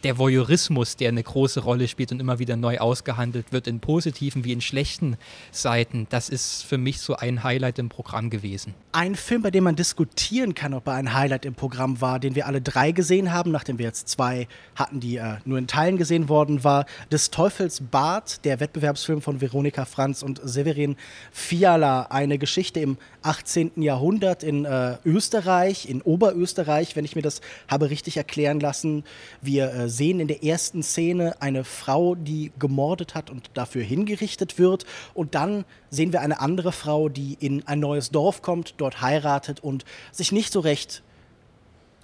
der 0.04 0.18
Voyeurismus, 0.18 0.96
der 0.96 1.10
eine 1.10 1.24
große 1.24 1.62
Rolle 1.62 1.88
spielt 1.88 2.12
und 2.12 2.20
immer 2.20 2.40
wieder 2.40 2.56
neu 2.56 2.78
ausgehandelt 2.78 3.52
wird, 3.52 3.68
in 3.68 3.80
positiven 3.80 4.44
wie 4.44 4.54
in 4.54 4.62
schlechten 4.62 5.18
Seiten, 5.52 6.08
das 6.10 6.30
ist 6.30 6.64
für 6.64 6.78
mich 6.78 7.00
so 7.00 7.16
ein 7.16 7.44
Highlight 7.44 7.80
im 7.80 7.90
Programm 7.90 8.30
gewesen. 8.30 8.74
Ein 8.92 9.16
Film, 9.16 9.42
bei 9.42 9.52
dem 9.52 9.64
man 9.64 9.76
diskutieren 9.76 10.54
kann, 10.54 10.74
ob 10.74 10.88
er 10.88 10.94
ein 10.94 11.14
Highlight 11.14 11.46
im 11.46 11.56
Programm 11.56 12.00
war, 12.02 12.20
den 12.20 12.36
wir 12.36 12.48
alle 12.48 12.62
drei 12.62 12.92
gesehen 12.92 13.34
haben, 13.34 13.52
nachdem 13.52 13.80
wir 13.80 13.86
jetzt 13.86 14.08
zwei 14.08 14.48
hatten, 14.76 15.00
die 15.00 15.18
äh, 15.18 15.38
nur 15.46 15.58
in 15.58 15.68
Teilen 15.68 15.98
gesehen 15.98 16.30
worden 16.30 16.64
war, 16.64 16.86
des 17.12 17.32
Teufels 17.32 17.82
Bart, 17.82 18.46
der 18.46 18.60
Wettbewerbsfilm 18.60 19.22
von 19.22 19.42
Veronika 19.42 19.86
Franz 19.86 20.24
und 20.24 20.40
Severin 20.44 20.96
Fiala, 21.32 22.04
eine 22.04 22.38
Geschichte 22.38 22.80
im 22.80 22.98
18. 23.24 23.82
Jahrhundert 23.82 24.44
in 24.44 24.66
äh, 24.66 24.98
Österreich, 25.04 25.90
in 25.90 26.02
Oberösterreich, 26.02 26.96
wenn 26.96 27.06
ich 27.06 27.16
mir 27.16 27.22
das 27.22 27.42
habe 27.68 27.90
richtig 27.90 28.18
erklären 28.18 28.60
lassen. 28.60 29.04
Wir 29.42 29.74
äh, 29.74 29.87
sehen 29.90 30.20
in 30.20 30.28
der 30.28 30.44
ersten 30.44 30.84
Szene 30.84 31.42
eine 31.42 31.64
Frau, 31.64 32.16
die 32.16 32.52
gemordet 32.60 33.16
hat 33.16 33.30
und 33.30 33.52
dafür 33.54 33.84
hingerichtet 33.84 34.60
wird. 34.60 34.86
Und 35.14 35.36
dann 35.36 35.66
sehen 35.90 36.14
wir 36.14 36.22
eine 36.22 36.40
andere 36.40 36.72
Frau, 36.72 37.10
die 37.10 37.38
in 37.40 37.68
ein 37.68 37.80
neues 37.80 38.12
Dorf 38.12 38.42
kommt, 38.42 38.76
dort 38.78 39.02
heiratet 39.02 39.60
und 39.60 39.86
sich 40.12 40.32
nicht 40.32 40.54
so 40.54 40.60
recht 40.60 41.04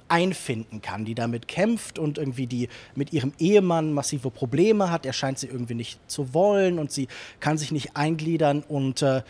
einfinden 0.08 0.82
kann, 0.82 1.06
die 1.06 1.16
damit 1.16 1.48
kämpft 1.48 1.98
und 1.98 2.18
irgendwie 2.18 2.46
die 2.46 2.70
mit 2.94 3.14
ihrem 3.14 3.34
Ehemann 3.40 3.94
massive 3.94 4.30
Probleme 4.30 4.92
hat. 4.92 5.06
Er 5.06 5.14
scheint 5.14 5.40
sie 5.40 5.48
irgendwie 5.48 5.74
nicht 5.74 6.00
zu 6.10 6.34
wollen 6.34 6.78
und 6.78 6.92
sie 6.92 7.08
kann 7.40 7.58
sich 7.58 7.72
nicht 7.72 7.96
eingliedern 7.96 8.64
und 8.68 9.02
äh, 9.02 9.24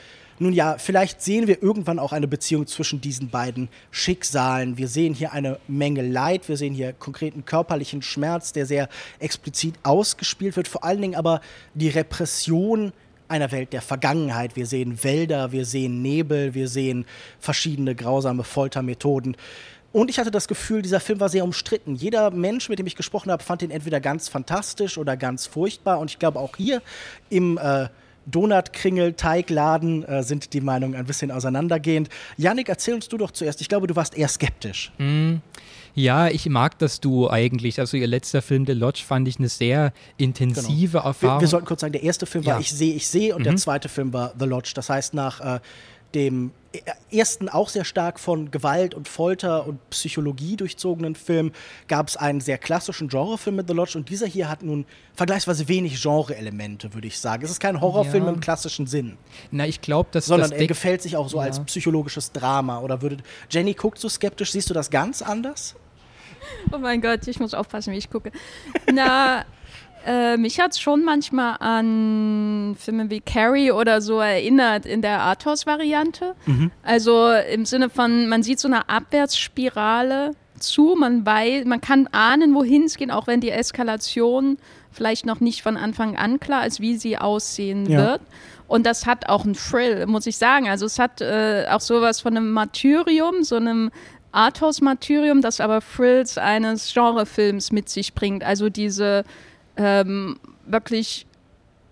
nun 0.44 0.54
ja, 0.54 0.78
vielleicht 0.78 1.22
sehen 1.22 1.48
wir 1.48 1.64
irgendwann 1.64 2.00
auch 2.00 2.12
eine 2.12 2.28
Beziehung 2.28 2.68
zwischen 2.68 3.02
diesen 3.02 3.30
beiden 3.30 3.70
Schicksalen. 3.92 4.78
Wir 4.78 4.88
sehen 4.88 5.14
hier 5.14 5.34
eine 5.34 5.60
Menge 5.68 6.02
Leid, 6.02 6.48
wir 6.48 6.58
sehen 6.58 6.74
hier 6.74 6.94
konkreten 6.94 7.46
körperlichen 7.46 8.02
Schmerz, 8.02 8.54
der 8.54 8.66
sehr 8.66 8.90
explizit 9.20 9.76
ausgespielt 9.84 10.56
wird, 10.56 10.68
vor 10.68 10.84
allen 10.84 11.02
Dingen 11.02 11.16
aber 11.16 11.42
die 11.74 11.90
Repression 11.90 12.94
einer 13.28 13.52
Welt 13.52 13.74
der 13.74 13.82
Vergangenheit. 13.82 14.56
Wir 14.56 14.66
sehen 14.66 15.04
Wälder, 15.04 15.52
wir 15.52 15.66
sehen 15.66 16.02
Nebel, 16.02 16.54
wir 16.54 16.68
sehen 16.68 17.06
verschiedene 17.40 17.96
grausame 17.96 18.44
Foltermethoden. 18.44 19.36
Und 19.92 20.10
ich 20.10 20.18
hatte 20.18 20.32
das 20.32 20.48
Gefühl, 20.48 20.82
dieser 20.82 21.00
Film 21.00 21.20
war 21.20 21.30
sehr 21.30 21.44
umstritten. 21.44 21.96
Jeder 21.96 22.32
Mensch, 22.32 22.68
mit 22.68 22.80
dem 22.80 22.88
ich 22.88 22.96
gesprochen 22.96 23.32
habe, 23.32 23.44
fand 23.44 23.62
ihn 23.62 23.72
entweder 23.72 24.00
ganz 24.00 24.28
fantastisch 24.28 24.98
oder 24.98 25.16
ganz 25.16 25.46
furchtbar. 25.46 26.00
Und 26.00 26.10
ich 26.10 26.20
glaube, 26.20 26.40
auch 26.40 26.56
hier 26.58 26.82
im 27.30 27.60
äh, 27.60 27.88
Donut-Kringel-Teigladen 28.26 30.04
äh, 30.04 30.24
sind 30.24 30.54
die 30.54 30.62
Meinungen 30.62 30.96
ein 30.96 31.06
bisschen 31.06 31.32
auseinandergehend. 31.32 32.10
Janik, 32.38 32.70
erzähl 32.70 32.94
uns 32.94 33.08
du 33.10 33.18
doch 33.18 33.32
zuerst. 33.32 33.62
Ich 33.62 33.70
glaube, 33.70 33.88
du 33.88 33.96
warst 33.96 34.18
eher 34.18 34.28
skeptisch. 34.28 34.92
Mm. 34.98 35.36
Ja, 35.96 36.28
ich 36.28 36.50
mag 36.50 36.80
das 36.80 37.00
Duo 37.02 37.30
eigentlich. 37.30 37.80
Also 37.80 37.98
ihr 37.98 38.08
letzter 38.08 38.42
Film, 38.42 38.66
The 38.66 38.74
Lodge, 38.74 39.04
fand 39.06 39.28
ich 39.28 39.38
eine 39.38 39.50
sehr 39.50 39.94
intensive 40.18 40.98
genau. 40.98 41.06
Erfahrung. 41.06 41.38
Wir, 41.38 41.42
wir, 41.42 41.48
sollten 41.48 41.68
kurz 41.68 41.82
sagen, 41.82 41.94
der 41.94 42.04
erste 42.04 42.26
Film 42.26 42.46
war 42.46 42.60
Ich 42.60 42.72
sehe, 42.72 42.96
ich 42.96 43.08
sehe 43.08 43.36
und 43.36 43.42
mhm. 43.42 43.46
der 43.46 43.56
zweite 43.58 43.90
Film 43.90 44.12
war 44.12 44.34
The 44.40 44.46
Lodge. 44.46 44.72
Das 44.74 44.90
heißt, 44.90 45.14
nach 45.14 45.40
äh, 45.40 45.60
dem 46.16 46.52
ersten 47.12 47.50
auch 47.50 47.70
sehr 47.70 47.86
stark 47.86 48.20
von 48.20 48.50
Gewalt 48.50 48.96
und 48.96 49.08
Folter 49.08 49.68
und 49.68 49.80
Psychologie 49.92 50.56
durchzogenen 50.56 51.16
Film 51.16 51.52
gab 51.88 52.08
es 52.08 52.18
einen 52.18 52.42
sehr 52.42 52.58
klassischen 52.58 53.10
Genrefilm 53.10 53.58
mit 53.58 53.68
The 53.68 53.74
Lodge 53.74 53.98
und 53.98 54.10
dieser 54.10 54.26
hier 54.26 54.50
hat 54.50 54.64
nun 54.64 54.86
vergleichsweise 55.16 55.68
wenig 55.68 56.02
Genre-Elemente, 56.02 56.94
würde 56.94 57.08
ich 57.08 57.20
sagen. 57.20 57.44
Es 57.44 57.52
ist 57.52 57.60
kein 57.60 57.80
Horrorfilm 57.80 58.26
ja. 58.26 58.32
im 58.32 58.40
klassischen 58.40 58.88
Sinn. 58.88 59.18
Na, 59.52 59.68
ich 59.68 59.82
glaube, 59.82 60.10
dass 60.12 60.26
sondern 60.26 60.50
das 60.50 60.60
er 60.60 60.68
gefällt 60.68 61.02
sich 61.02 61.16
auch 61.16 61.30
so 61.30 61.38
ja. 61.38 61.44
als 61.44 61.60
psychologisches 61.60 62.32
Drama. 62.32 62.80
Oder 62.80 63.02
würde 63.02 63.18
Jenny 63.50 63.74
guckt 63.74 64.00
so 64.00 64.10
skeptisch, 64.10 64.52
siehst 64.52 64.70
du 64.70 64.74
das 64.74 64.90
ganz 64.90 65.22
anders? 65.22 65.76
Oh 66.72 66.78
mein 66.78 67.02
Gott, 67.02 67.28
ich 67.28 67.40
muss 67.40 67.54
aufpassen, 67.54 67.94
wie 67.94 67.98
ich 67.98 68.10
gucke. 68.10 68.32
Na, 68.92 69.46
äh, 70.06 70.38
mich 70.38 70.60
hat 70.60 70.72
es 70.72 70.80
schon 70.80 71.04
manchmal 71.04 71.58
an 71.60 72.76
Filme 72.78 73.10
wie 73.10 73.22
Carrie 73.22 73.72
oder 73.72 74.02
so 74.02 74.20
erinnert 74.20 74.86
in 74.86 75.02
der 75.02 75.22
Arthouse-Variante. 75.22 76.36
Mhm. 76.46 76.72
Also 76.84 77.32
im 77.32 77.66
Sinne 77.66 77.90
von, 77.90 78.28
man 78.28 78.44
sieht 78.44 78.60
so 78.60 78.68
eine 78.68 78.90
Abwärtsspirale 78.90 80.32
zu, 80.60 80.96
man 80.98 81.26
weiß, 81.26 81.66
man 81.66 81.82
kann 81.82 82.08
ahnen, 82.12 82.54
wohin 82.54 82.84
es 82.84 82.98
geht, 82.98 83.12
auch 83.12 83.28
wenn 83.28 83.42
die 83.42 83.52
Eskalation 83.52 84.58
vielleicht 84.92 85.26
noch 85.26 85.40
nicht 85.40 85.62
von 85.62 85.78
Anfang 85.78 86.16
an 86.16 86.40
klar 86.40 86.66
ist, 86.66 86.80
wie 86.80 86.96
sie 86.96 87.18
aussehen 87.18 87.90
ja. 87.90 88.00
wird. 88.00 88.22
Und 88.68 88.86
das 88.86 89.06
hat 89.06 89.30
auch 89.30 89.44
einen 89.44 89.56
Thrill, 89.56 90.06
muss 90.08 90.26
ich 90.26 90.38
sagen. 90.38 90.70
Also 90.70 90.86
es 90.86 91.00
hat 91.00 91.22
äh, 91.22 91.66
auch 91.70 91.82
sowas 91.82 92.22
von 92.22 92.36
einem 92.36 92.52
Martyrium, 92.52 93.44
so 93.44 93.56
einem 93.56 93.92
Arthouse-Martyrium, 94.32 95.42
das 95.42 95.60
aber 95.60 95.82
Thrills 95.82 96.38
eines 96.38 96.94
Genrefilms 96.94 97.72
mit 97.72 97.90
sich 97.90 98.14
bringt. 98.14 98.44
Also 98.44 98.70
diese 98.70 99.26
ähm, 99.78 100.38
wirklich 100.66 101.26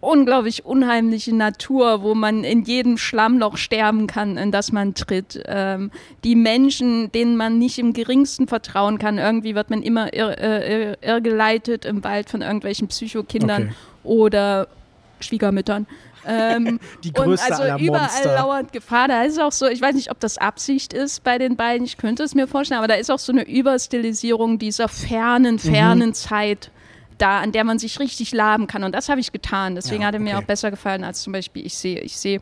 unglaublich 0.02 0.66
unheimliche 0.66 1.34
Natur, 1.34 2.02
wo 2.02 2.16
man 2.16 2.44
in 2.44 2.64
jedem 2.64 2.98
Schlammloch 2.98 3.58
sterben 3.58 4.08
kann, 4.08 4.36
in 4.38 4.52
das 4.52 4.72
man 4.72 4.96
tritt. 4.96 5.42
Ähm, 5.46 5.92
die 6.24 6.36
Menschen, 6.36 7.12
denen 7.12 7.38
man 7.38 7.60
nicht 7.60 7.78
im 7.78 7.94
geringsten 7.94 8.48
vertrauen 8.48 8.98
kann. 8.98 9.20
Irgendwie 9.20 9.56
wird 9.56 9.70
man 9.70 9.84
immer 9.84 10.14
irr, 10.14 10.38
irr, 10.38 10.98
irrgeleitet 11.02 11.86
im 11.86 12.04
Wald 12.04 12.30
von 12.30 12.42
irgendwelchen 12.42 12.88
Psychokindern 12.88 13.64
okay. 13.64 13.74
oder 14.04 14.68
Schwiegermüttern. 15.20 15.86
Ähm, 16.26 16.80
die 17.04 17.14
größte 17.14 17.46
und 17.46 17.52
also 17.52 17.64
aller 17.64 17.80
überall 17.80 18.02
Monster. 18.02 18.36
lauert 18.36 18.74
Gefahr. 18.74 19.08
Da 19.08 19.24
ist 19.24 19.40
auch 19.40 19.52
so, 19.52 19.68
ich 19.68 19.82
weiß 19.82 19.96
nicht, 19.96 20.10
ob 20.12 20.20
das 20.20 20.38
Absicht 20.40 20.94
ist 20.94 21.24
bei 21.24 21.38
den 21.38 21.56
beiden, 21.56 21.86
ich 21.86 21.98
könnte 21.98 22.24
es 22.24 22.34
mir 22.34 22.48
vorstellen, 22.48 22.80
aber 22.80 22.88
da 22.88 22.96
ist 22.96 23.12
auch 23.12 23.20
so 23.20 23.32
eine 23.32 23.48
Überstilisierung 23.48 24.58
dieser 24.58 24.88
fernen, 24.88 25.60
fernen 25.60 26.10
mhm. 26.10 26.14
Zeit 26.14 26.72
da, 27.22 27.40
an 27.40 27.52
der 27.52 27.64
man 27.64 27.80
sich 27.80 28.00
richtig 28.00 28.32
laben 28.34 28.68
kann. 28.68 28.84
Und 28.84 28.94
das 28.94 29.10
habe 29.10 29.20
ich 29.20 29.32
getan. 29.32 29.76
Deswegen 29.76 30.02
ja, 30.02 30.08
hat 30.08 30.16
er 30.16 30.20
mir 30.20 30.38
auch 30.38 30.44
besser 30.44 30.72
gefallen 30.72 31.04
als 31.04 31.22
zum 31.22 31.34
Beispiel 31.34 31.66
Ich 31.66 31.76
sehe, 31.76 32.00
ich 32.00 32.18
sehe. 32.18 32.42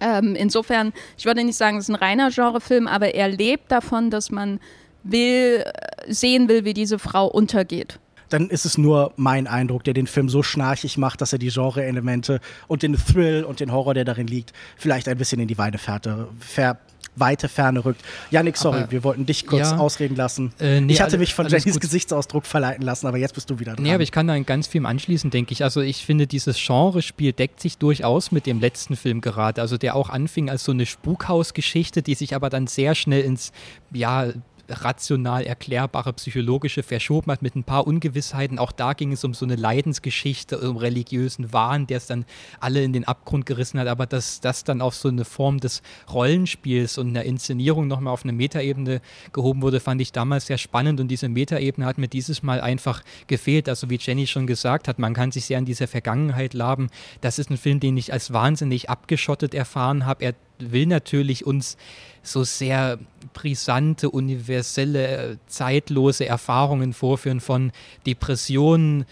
Ähm, 0.00 0.34
insofern, 0.34 0.92
ich 1.16 1.24
würde 1.24 1.42
nicht 1.42 1.56
sagen, 1.56 1.78
es 1.78 1.84
ist 1.84 1.88
ein 1.88 1.94
reiner 1.94 2.30
Genrefilm, 2.30 2.86
aber 2.86 3.14
er 3.14 3.28
lebt 3.28 3.72
davon, 3.72 4.10
dass 4.10 4.30
man 4.30 4.60
will, 5.02 5.64
äh, 5.64 6.12
sehen 6.12 6.48
will, 6.48 6.64
wie 6.64 6.74
diese 6.74 6.98
Frau 6.98 7.26
untergeht 7.26 7.98
dann 8.28 8.50
ist 8.50 8.64
es 8.64 8.78
nur 8.78 9.12
mein 9.16 9.46
Eindruck, 9.46 9.84
der 9.84 9.94
den 9.94 10.06
Film 10.06 10.28
so 10.28 10.42
schnarchig 10.42 10.98
macht, 10.98 11.20
dass 11.20 11.32
er 11.32 11.38
die 11.38 11.48
Genre-Elemente 11.48 12.40
und 12.66 12.82
den 12.82 12.94
Thrill 12.94 13.44
und 13.44 13.60
den 13.60 13.72
Horror, 13.72 13.94
der 13.94 14.04
darin 14.04 14.26
liegt, 14.26 14.52
vielleicht 14.76 15.08
ein 15.08 15.18
bisschen 15.18 15.40
in 15.40 15.48
die 15.48 15.58
Weidefährte 15.58 16.28
ver 16.38 16.78
weite 17.20 17.48
Ferne 17.48 17.84
rückt. 17.84 18.02
Janik, 18.30 18.56
sorry, 18.56 18.82
aber, 18.82 18.90
wir 18.90 19.04
wollten 19.04 19.26
dich 19.26 19.46
kurz 19.46 19.70
ja, 19.70 19.76
ausreden 19.76 20.16
lassen. 20.16 20.52
Äh, 20.60 20.80
nee, 20.80 20.92
ich 20.92 21.00
hatte 21.00 21.18
mich 21.18 21.34
von 21.34 21.46
Jennys. 21.48 21.78
Gesichtsausdruck 21.80 22.46
verleiten 22.46 22.84
lassen, 22.84 23.06
aber 23.06 23.18
jetzt 23.18 23.34
bist 23.34 23.50
du 23.50 23.58
wieder 23.58 23.74
dran. 23.74 23.82
Nee, 23.82 23.92
aber 23.92 24.02
ich 24.02 24.12
kann 24.12 24.26
da 24.26 24.38
ganz 24.40 24.66
viel 24.66 24.84
anschließen, 24.84 25.30
denke 25.30 25.52
ich. 25.52 25.64
Also 25.64 25.80
ich 25.80 26.04
finde, 26.04 26.26
dieses 26.26 26.56
Genrespiel 26.64 27.32
deckt 27.32 27.60
sich 27.60 27.78
durchaus 27.78 28.32
mit 28.32 28.46
dem 28.46 28.60
letzten 28.60 28.96
Film 28.96 29.20
gerade. 29.20 29.60
Also 29.60 29.78
der 29.78 29.94
auch 29.94 30.10
anfing 30.10 30.50
als 30.50 30.64
so 30.64 30.72
eine 30.72 30.86
Spukhausgeschichte, 30.86 32.02
die 32.02 32.14
sich 32.14 32.34
aber 32.34 32.50
dann 32.50 32.66
sehr 32.66 32.94
schnell 32.94 33.22
ins, 33.22 33.52
ja, 33.92 34.28
rational 34.68 35.44
erklärbare 35.44 36.12
psychologische 36.12 36.82
verschoben 36.82 37.32
hat 37.32 37.42
mit 37.42 37.56
ein 37.56 37.64
paar 37.64 37.86
Ungewissheiten. 37.86 38.58
Auch 38.58 38.72
da 38.72 38.92
ging 38.92 39.12
es 39.12 39.24
um 39.24 39.34
so 39.34 39.44
eine 39.44 39.56
Leidensgeschichte, 39.56 40.58
um 40.58 40.76
religiösen 40.76 41.52
Wahn, 41.52 41.86
der 41.86 41.98
es 41.98 42.06
dann 42.06 42.24
alle 42.60 42.82
in 42.82 42.92
den 42.92 43.04
Abgrund 43.04 43.46
gerissen 43.46 43.80
hat. 43.80 43.88
Aber 43.88 44.06
dass 44.06 44.40
das 44.40 44.64
dann 44.64 44.80
auf 44.80 44.94
so 44.94 45.08
eine 45.08 45.24
Form 45.24 45.58
des 45.60 45.82
Rollenspiels 46.12 46.98
und 46.98 47.08
einer 47.08 47.24
Inszenierung 47.24 47.88
nochmal 47.88 48.12
auf 48.12 48.24
eine 48.24 48.32
Metaebene 48.32 49.00
gehoben 49.32 49.62
wurde, 49.62 49.80
fand 49.80 50.00
ich 50.00 50.12
damals 50.12 50.46
sehr 50.46 50.58
spannend. 50.58 51.00
Und 51.00 51.08
diese 51.08 51.28
Metaebene 51.28 51.86
hat 51.86 51.98
mir 51.98 52.08
dieses 52.08 52.42
Mal 52.42 52.60
einfach 52.60 53.02
gefehlt. 53.26 53.68
Also 53.68 53.88
wie 53.90 53.98
Jenny 54.00 54.26
schon 54.26 54.46
gesagt 54.46 54.88
hat, 54.88 54.98
man 54.98 55.14
kann 55.14 55.32
sich 55.32 55.46
sehr 55.46 55.58
an 55.58 55.64
dieser 55.64 55.88
Vergangenheit 55.88 56.54
laben. 56.54 56.88
Das 57.20 57.38
ist 57.38 57.50
ein 57.50 57.56
Film, 57.56 57.80
den 57.80 57.96
ich 57.96 58.12
als 58.12 58.32
wahnsinnig 58.32 58.90
abgeschottet 58.90 59.54
erfahren 59.54 60.04
habe. 60.04 60.24
Er 60.24 60.34
will 60.58 60.86
natürlich 60.86 61.46
uns 61.46 61.76
so 62.22 62.44
sehr 62.44 62.98
brisante, 63.38 64.10
universelle, 64.10 65.38
zeitlose 65.46 66.26
Erfahrungen 66.26 66.92
vorführen 66.92 67.38
von 67.38 67.70
Depressionen, 68.04 69.04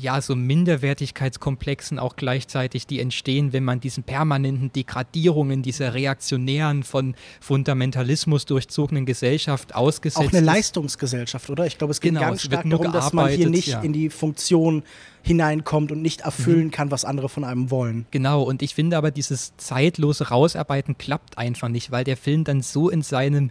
ja, 0.00 0.22
so 0.22 0.34
Minderwertigkeitskomplexen 0.34 1.98
auch 1.98 2.16
gleichzeitig, 2.16 2.86
die 2.86 3.00
entstehen, 3.00 3.52
wenn 3.52 3.64
man 3.64 3.80
diesen 3.80 4.02
permanenten 4.02 4.72
Degradierungen 4.72 5.60
dieser 5.62 5.92
reaktionären, 5.92 6.84
von 6.84 7.14
Fundamentalismus 7.40 8.46
durchzogenen 8.46 9.04
Gesellschaft 9.04 9.74
ausgesetzt 9.74 10.22
ist. 10.24 10.28
Auch 10.28 10.32
eine 10.32 10.46
Leistungsgesellschaft, 10.46 11.50
oder? 11.50 11.66
Ich 11.66 11.76
glaube, 11.76 11.90
es 11.90 12.00
geht 12.00 12.14
genau, 12.14 12.22
ganz 12.22 12.42
stark 12.42 12.68
darum, 12.68 12.92
dass 12.92 13.12
man 13.12 13.30
hier 13.30 13.50
nicht 13.50 13.68
ja. 13.68 13.82
in 13.82 13.92
die 13.92 14.08
Funktion 14.08 14.84
hineinkommt 15.22 15.92
und 15.92 16.02
nicht 16.02 16.22
erfüllen 16.22 16.66
mhm. 16.66 16.70
kann, 16.70 16.90
was 16.90 17.04
andere 17.04 17.28
von 17.28 17.44
einem 17.44 17.70
wollen. 17.70 18.06
Genau, 18.10 18.42
und 18.42 18.62
ich 18.62 18.74
finde 18.74 18.96
aber, 18.96 19.10
dieses 19.10 19.56
zeitlose 19.56 20.28
Rausarbeiten 20.28 20.98
klappt 20.98 21.38
einfach 21.38 21.68
nicht, 21.68 21.90
weil 21.90 22.04
der 22.04 22.16
Film 22.16 22.44
dann 22.44 22.62
so 22.62 22.88
in 22.88 23.02
seinem 23.02 23.50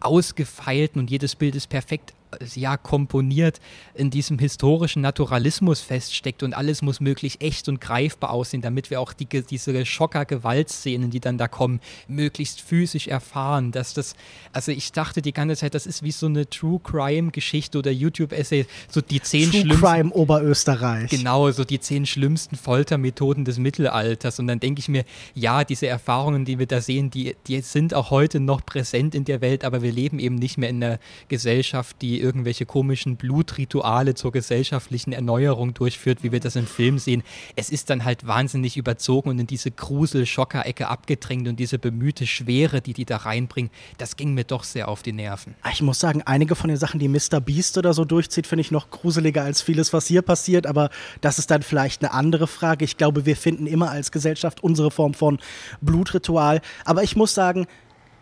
ausgefeilten 0.00 1.00
und 1.00 1.10
jedes 1.10 1.34
Bild 1.34 1.54
ist 1.56 1.68
perfekt 1.68 2.14
ja 2.54 2.76
komponiert 2.76 3.60
in 3.94 4.10
diesem 4.10 4.38
historischen 4.38 5.02
Naturalismus 5.02 5.80
feststeckt 5.80 6.42
und 6.42 6.54
alles 6.54 6.82
muss 6.82 7.00
möglichst 7.00 7.40
echt 7.40 7.68
und 7.68 7.80
greifbar 7.80 8.30
aussehen, 8.30 8.62
damit 8.62 8.90
wir 8.90 9.00
auch 9.00 9.12
die, 9.12 9.26
diese 9.26 9.84
Schocker-Gewaltszenen, 9.84 11.10
die 11.10 11.20
dann 11.20 11.38
da 11.38 11.48
kommen, 11.48 11.80
möglichst 12.06 12.60
physisch 12.60 13.08
erfahren. 13.08 13.72
Dass 13.72 13.94
das, 13.94 14.14
also 14.52 14.72
ich 14.72 14.92
dachte 14.92 15.22
die 15.22 15.32
ganze 15.32 15.56
Zeit, 15.56 15.74
das 15.74 15.86
ist 15.86 16.02
wie 16.02 16.12
so 16.12 16.26
eine 16.26 16.48
True 16.48 16.80
Crime-Geschichte 16.82 17.78
oder 17.78 17.90
YouTube-Essay, 17.90 18.66
so 18.90 19.00
die 19.00 19.20
zehn 19.20 19.50
True 19.50 19.60
schlimmsten. 19.60 19.84
Crime 19.84 20.10
Oberösterreich. 20.10 21.10
Genau, 21.10 21.50
so 21.50 21.64
die 21.64 21.80
zehn 21.80 22.06
schlimmsten 22.06 22.56
Foltermethoden 22.56 23.44
des 23.44 23.58
Mittelalters. 23.58 24.38
Und 24.38 24.46
dann 24.46 24.60
denke 24.60 24.80
ich 24.80 24.88
mir, 24.88 25.04
ja, 25.34 25.64
diese 25.64 25.86
Erfahrungen, 25.86 26.44
die 26.44 26.58
wir 26.58 26.66
da 26.66 26.80
sehen, 26.80 27.10
die, 27.10 27.36
die 27.46 27.60
sind 27.60 27.94
auch 27.94 28.10
heute 28.10 28.40
noch 28.40 28.64
präsent 28.64 29.14
in 29.14 29.24
der 29.24 29.40
Welt, 29.40 29.64
aber 29.64 29.82
wir 29.82 29.92
leben 29.92 30.18
eben 30.18 30.36
nicht 30.36 30.58
mehr 30.58 30.68
in 30.68 30.82
einer 30.82 30.98
Gesellschaft, 31.28 31.96
die 32.02 32.17
irgendwelche 32.18 32.66
komischen 32.66 33.16
Blutrituale 33.16 34.14
zur 34.14 34.32
gesellschaftlichen 34.32 35.12
Erneuerung 35.12 35.74
durchführt, 35.74 36.22
wie 36.22 36.32
wir 36.32 36.40
das 36.40 36.56
im 36.56 36.66
Film 36.66 36.98
sehen. 36.98 37.22
Es 37.56 37.70
ist 37.70 37.90
dann 37.90 38.04
halt 38.04 38.26
wahnsinnig 38.26 38.76
überzogen 38.76 39.30
und 39.30 39.38
in 39.38 39.46
diese 39.46 39.70
Grusel-Schocker-Ecke 39.70 40.88
abgedrängt 40.88 41.48
und 41.48 41.58
diese 41.58 41.78
bemühte 41.78 42.26
Schwere, 42.26 42.80
die 42.80 42.92
die 42.92 43.04
da 43.04 43.18
reinbringen, 43.18 43.70
das 43.96 44.16
ging 44.16 44.34
mir 44.34 44.44
doch 44.44 44.64
sehr 44.64 44.88
auf 44.88 45.02
die 45.02 45.12
Nerven. 45.12 45.54
Ah, 45.62 45.70
ich 45.72 45.82
muss 45.82 45.98
sagen, 45.98 46.22
einige 46.24 46.54
von 46.54 46.68
den 46.68 46.76
Sachen, 46.76 47.00
die 47.00 47.08
Mr. 47.08 47.40
Beast 47.40 47.78
oder 47.78 47.94
so 47.94 48.04
durchzieht, 48.04 48.46
finde 48.46 48.60
ich 48.62 48.70
noch 48.70 48.90
gruseliger 48.90 49.42
als 49.42 49.62
vieles, 49.62 49.92
was 49.92 50.06
hier 50.06 50.22
passiert, 50.22 50.66
aber 50.66 50.90
das 51.20 51.38
ist 51.38 51.50
dann 51.50 51.62
vielleicht 51.62 52.02
eine 52.02 52.12
andere 52.12 52.46
Frage. 52.46 52.84
Ich 52.84 52.96
glaube, 52.96 53.26
wir 53.26 53.36
finden 53.36 53.66
immer 53.66 53.90
als 53.90 54.12
Gesellschaft 54.12 54.62
unsere 54.62 54.90
Form 54.90 55.14
von 55.14 55.38
Blutritual, 55.80 56.60
aber 56.84 57.02
ich 57.02 57.16
muss 57.16 57.34
sagen, 57.34 57.66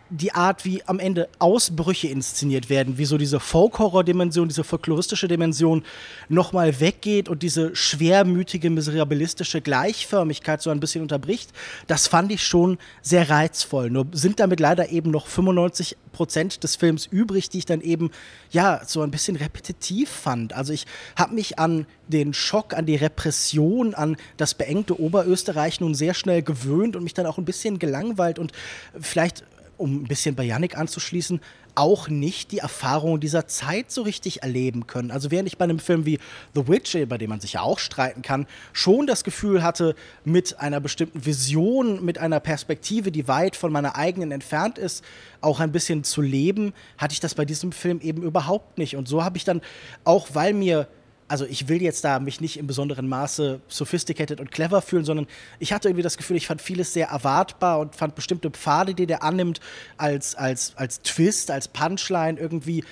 die 0.09 0.33
Art, 0.33 0.65
wie 0.65 0.83
am 0.85 0.99
Ende 0.99 1.29
Ausbrüche 1.39 2.07
inszeniert 2.07 2.69
werden, 2.69 2.97
wie 2.97 3.05
so 3.05 3.17
diese 3.17 3.39
Folk-Horror-Dimension, 3.39 4.47
diese 4.47 4.63
folkloristische 4.63 5.27
Dimension 5.27 5.83
nochmal 6.29 6.79
weggeht 6.79 7.29
und 7.29 7.43
diese 7.43 7.75
schwermütige, 7.75 8.69
miserabilistische 8.69 9.61
Gleichförmigkeit 9.61 10.61
so 10.61 10.69
ein 10.69 10.79
bisschen 10.79 11.01
unterbricht, 11.01 11.51
das 11.87 12.07
fand 12.07 12.31
ich 12.31 12.43
schon 12.43 12.77
sehr 13.01 13.29
reizvoll. 13.29 13.89
Nur 13.89 14.07
sind 14.11 14.39
damit 14.39 14.59
leider 14.59 14.89
eben 14.89 15.11
noch 15.11 15.27
95 15.27 15.97
Prozent 16.11 16.63
des 16.63 16.75
Films 16.75 17.05
übrig, 17.05 17.49
die 17.49 17.59
ich 17.59 17.65
dann 17.65 17.81
eben, 17.81 18.11
ja, 18.51 18.81
so 18.85 19.01
ein 19.01 19.11
bisschen 19.11 19.35
repetitiv 19.35 20.09
fand. 20.09 20.53
Also 20.53 20.73
ich 20.73 20.85
habe 21.15 21.35
mich 21.35 21.59
an 21.59 21.85
den 22.07 22.33
Schock, 22.33 22.73
an 22.73 22.85
die 22.85 22.95
Repression, 22.95 23.93
an 23.93 24.17
das 24.37 24.53
beengte 24.53 24.99
Oberösterreich 24.99 25.79
nun 25.79 25.93
sehr 25.93 26.13
schnell 26.13 26.41
gewöhnt 26.41 26.95
und 26.95 27.03
mich 27.03 27.13
dann 27.13 27.25
auch 27.25 27.37
ein 27.37 27.45
bisschen 27.45 27.79
gelangweilt 27.79 28.39
und 28.39 28.51
vielleicht 28.99 29.43
um 29.77 30.01
ein 30.01 30.07
bisschen 30.07 30.35
bei 30.35 30.43
Yannick 30.43 30.77
anzuschließen, 30.77 31.39
auch 31.77 32.09
nicht 32.09 32.51
die 32.51 32.57
Erfahrung 32.57 33.19
dieser 33.19 33.47
Zeit 33.47 33.91
so 33.91 34.01
richtig 34.01 34.41
erleben 34.41 34.87
können. 34.87 35.11
Also 35.11 35.29
während 35.29 35.47
ich 35.47 35.59
bei 35.59 35.65
einem 35.65 35.77
Film 35.77 36.05
wie 36.05 36.17
The 36.55 36.67
Witch, 36.67 36.97
bei 37.07 37.19
dem 37.19 37.29
man 37.29 37.39
sich 37.39 37.53
ja 37.53 37.61
auch 37.61 37.77
streiten 37.77 38.23
kann, 38.23 38.47
schon 38.73 39.05
das 39.05 39.23
Gefühl 39.23 39.61
hatte, 39.61 39.95
mit 40.25 40.59
einer 40.59 40.79
bestimmten 40.79 41.25
Vision, 41.25 42.03
mit 42.03 42.17
einer 42.17 42.39
Perspektive, 42.39 43.11
die 43.11 43.27
weit 43.27 43.55
von 43.55 43.71
meiner 43.71 43.95
eigenen 43.95 44.31
entfernt 44.31 44.79
ist, 44.79 45.03
auch 45.39 45.59
ein 45.59 45.71
bisschen 45.71 46.03
zu 46.03 46.21
leben, 46.21 46.73
hatte 46.97 47.13
ich 47.13 47.19
das 47.19 47.35
bei 47.35 47.45
diesem 47.45 47.71
Film 47.71 48.01
eben 48.01 48.23
überhaupt 48.23 48.79
nicht. 48.79 48.95
Und 48.95 49.07
so 49.07 49.23
habe 49.23 49.37
ich 49.37 49.43
dann, 49.43 49.61
auch 50.03 50.29
weil 50.33 50.53
mir 50.53 50.87
also 51.27 51.45
ich 51.45 51.67
will 51.67 51.81
jetzt 51.81 52.03
da 52.03 52.19
mich 52.19 52.41
nicht 52.41 52.57
im 52.57 52.67
besonderen 52.67 53.07
Maße 53.07 53.59
sophisticated 53.67 54.39
und 54.39 54.51
clever 54.51 54.81
fühlen, 54.81 55.03
sondern 55.03 55.27
ich 55.59 55.73
hatte 55.73 55.89
irgendwie 55.89 56.03
das 56.03 56.17
Gefühl, 56.17 56.37
ich 56.37 56.47
fand 56.47 56.61
vieles 56.61 56.93
sehr 56.93 57.07
erwartbar 57.07 57.79
und 57.79 57.95
fand 57.95 58.15
bestimmte 58.15 58.49
Pfade, 58.49 58.93
die 58.93 59.05
der 59.05 59.23
annimmt, 59.23 59.59
als, 59.97 60.35
als, 60.35 60.73
als 60.77 61.01
Twist, 61.01 61.51
als 61.51 61.67
Punchline 61.67 62.39
irgendwie 62.39 62.83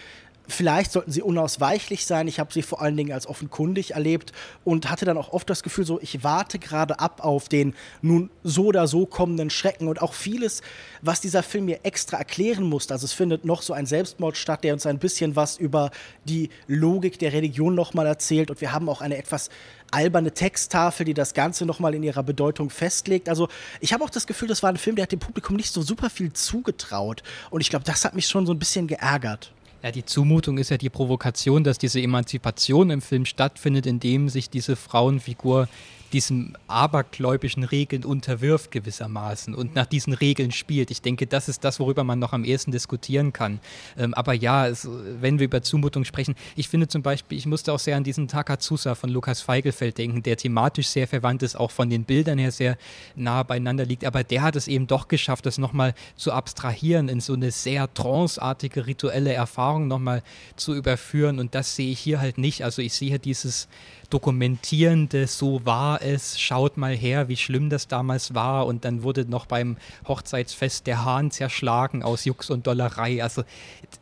Vielleicht 0.47 0.91
sollten 0.91 1.11
sie 1.11 1.21
unausweichlich 1.21 2.05
sein. 2.05 2.27
Ich 2.27 2.39
habe 2.39 2.53
sie 2.53 2.61
vor 2.61 2.81
allen 2.81 2.95
Dingen 2.95 3.11
als 3.11 3.27
offenkundig 3.27 3.91
erlebt 3.91 4.31
und 4.63 4.89
hatte 4.89 5.05
dann 5.05 5.17
auch 5.17 5.33
oft 5.33 5.49
das 5.49 5.63
Gefühl, 5.63 5.85
so 5.85 5.99
ich 6.01 6.23
warte 6.23 6.59
gerade 6.59 6.99
ab 6.99 7.21
auf 7.23 7.49
den 7.49 7.73
nun 8.01 8.29
so 8.43 8.65
oder 8.65 8.87
so 8.87 9.05
kommenden 9.05 9.49
Schrecken 9.49 9.87
und 9.87 10.01
auch 10.01 10.13
vieles, 10.13 10.61
was 11.01 11.21
dieser 11.21 11.43
Film 11.43 11.65
mir 11.65 11.79
extra 11.83 12.17
erklären 12.17 12.63
musste. 12.63 12.93
Also 12.93 13.05
es 13.05 13.13
findet 13.13 13.45
noch 13.45 13.61
so 13.61 13.73
ein 13.73 13.85
Selbstmord 13.85 14.37
statt, 14.37 14.63
der 14.63 14.73
uns 14.73 14.85
ein 14.85 14.99
bisschen 14.99 15.35
was 15.35 15.57
über 15.57 15.91
die 16.25 16.49
Logik 16.67 17.17
der 17.19 17.33
Religion 17.33 17.73
nochmal 17.73 18.05
erzählt 18.05 18.51
und 18.51 18.61
wir 18.61 18.71
haben 18.71 18.87
auch 18.87 19.01
eine 19.01 19.17
etwas 19.17 19.49
alberne 19.91 20.31
Texttafel, 20.31 21.05
die 21.05 21.13
das 21.13 21.33
Ganze 21.33 21.65
nochmal 21.65 21.95
in 21.95 22.03
ihrer 22.03 22.23
Bedeutung 22.23 22.69
festlegt. 22.69 23.29
Also 23.29 23.47
ich 23.79 23.93
habe 23.93 24.03
auch 24.03 24.09
das 24.09 24.27
Gefühl, 24.27 24.47
das 24.47 24.61
war 24.61 24.69
ein 24.69 24.77
Film, 24.77 24.95
der 24.95 25.03
hat 25.03 25.11
dem 25.11 25.19
Publikum 25.19 25.55
nicht 25.55 25.71
so 25.71 25.81
super 25.81 26.09
viel 26.09 26.33
zugetraut 26.33 27.23
und 27.49 27.61
ich 27.61 27.69
glaube, 27.69 27.85
das 27.85 28.05
hat 28.05 28.13
mich 28.13 28.27
schon 28.27 28.45
so 28.45 28.53
ein 28.53 28.59
bisschen 28.59 28.87
geärgert. 28.87 29.51
Ja, 29.85 29.91
die 29.91 30.03
Zumutung 30.03 30.57
ist 30.57 30.71
ja 30.71 30.79
die 30.79 30.89
Provokation, 30.89 31.63
dass 31.63 31.77
diese 31.77 32.01
Emanzipation 32.01 32.89
im 32.89 33.03
Film 33.03 33.23
stattfindet, 33.23 33.85
indem 33.85 34.29
sich 34.29 34.49
diese 34.49 34.75
Frauenfigur 34.75 35.69
diesen 36.15 36.57
abergläubischen 36.67 37.65
Regeln 37.65 38.05
unterwirft 38.05 38.71
gewissermaßen 38.71 39.53
und 39.53 39.75
nach 39.75 39.85
diesen 39.85 40.13
Regeln 40.13 40.53
spielt. 40.53 40.89
Ich 40.89 41.01
denke, 41.01 41.27
das 41.27 41.49
ist 41.49 41.65
das, 41.65 41.77
worüber 41.77 42.05
man 42.05 42.19
noch 42.19 42.31
am 42.31 42.45
ehesten 42.45 42.71
diskutieren 42.71 43.33
kann. 43.33 43.59
Ähm, 43.97 44.13
aber 44.13 44.31
ja, 44.31 44.65
es, 44.65 44.87
wenn 45.19 45.39
wir 45.39 45.45
über 45.47 45.61
Zumutung 45.61 46.05
sprechen, 46.05 46.35
ich 46.55 46.69
finde 46.69 46.87
zum 46.87 47.01
Beispiel, 47.01 47.37
ich 47.37 47.45
musste 47.45 47.73
auch 47.73 47.79
sehr 47.79 47.97
an 47.97 48.05
diesen 48.05 48.29
Takazusa 48.29 48.95
von 48.95 49.09
Lukas 49.09 49.41
Feigelfeld 49.41 49.97
denken, 49.97 50.23
der 50.23 50.37
thematisch 50.37 50.87
sehr 50.87 51.05
verwandt 51.05 51.43
ist, 51.43 51.57
auch 51.57 51.71
von 51.71 51.89
den 51.89 52.05
Bildern 52.05 52.37
her 52.37 52.53
sehr 52.53 52.77
nah 53.17 53.43
beieinander 53.43 53.83
liegt. 53.83 54.05
Aber 54.05 54.23
der 54.23 54.41
hat 54.41 54.55
es 54.55 54.69
eben 54.69 54.87
doch 54.87 55.09
geschafft, 55.09 55.45
das 55.45 55.57
nochmal 55.57 55.95
zu 56.15 56.31
abstrahieren, 56.31 57.09
in 57.09 57.19
so 57.19 57.33
eine 57.33 57.51
sehr 57.51 57.93
tranceartige 57.93 58.87
rituelle 58.87 59.33
Erfahrung 59.33 59.89
nochmal 59.89 60.23
zu 60.55 60.75
überführen. 60.75 61.39
Und 61.39 61.55
das 61.55 61.75
sehe 61.75 61.91
ich 61.91 61.99
hier 61.99 62.21
halt 62.21 62.37
nicht. 62.37 62.63
Also 62.63 62.81
ich 62.81 62.93
sehe 62.93 63.19
dieses 63.19 63.67
dokumentierende, 64.15 65.27
so 65.27 65.65
war 65.65 66.01
es, 66.01 66.39
schaut 66.39 66.77
mal 66.77 66.95
her, 66.95 67.27
wie 67.27 67.35
schlimm 67.35 67.69
das 67.69 67.89
damals 67.89 68.33
war 68.33 68.65
und 68.65 68.85
dann 68.85 69.03
wurde 69.03 69.29
noch 69.29 69.45
beim 69.45 69.75
Hochzeitsfest 70.07 70.87
der 70.87 71.03
Hahn 71.03 71.31
zerschlagen 71.31 72.01
aus 72.01 72.23
Jux 72.23 72.49
und 72.49 72.65
Dollerei. 72.65 73.21
Also 73.21 73.43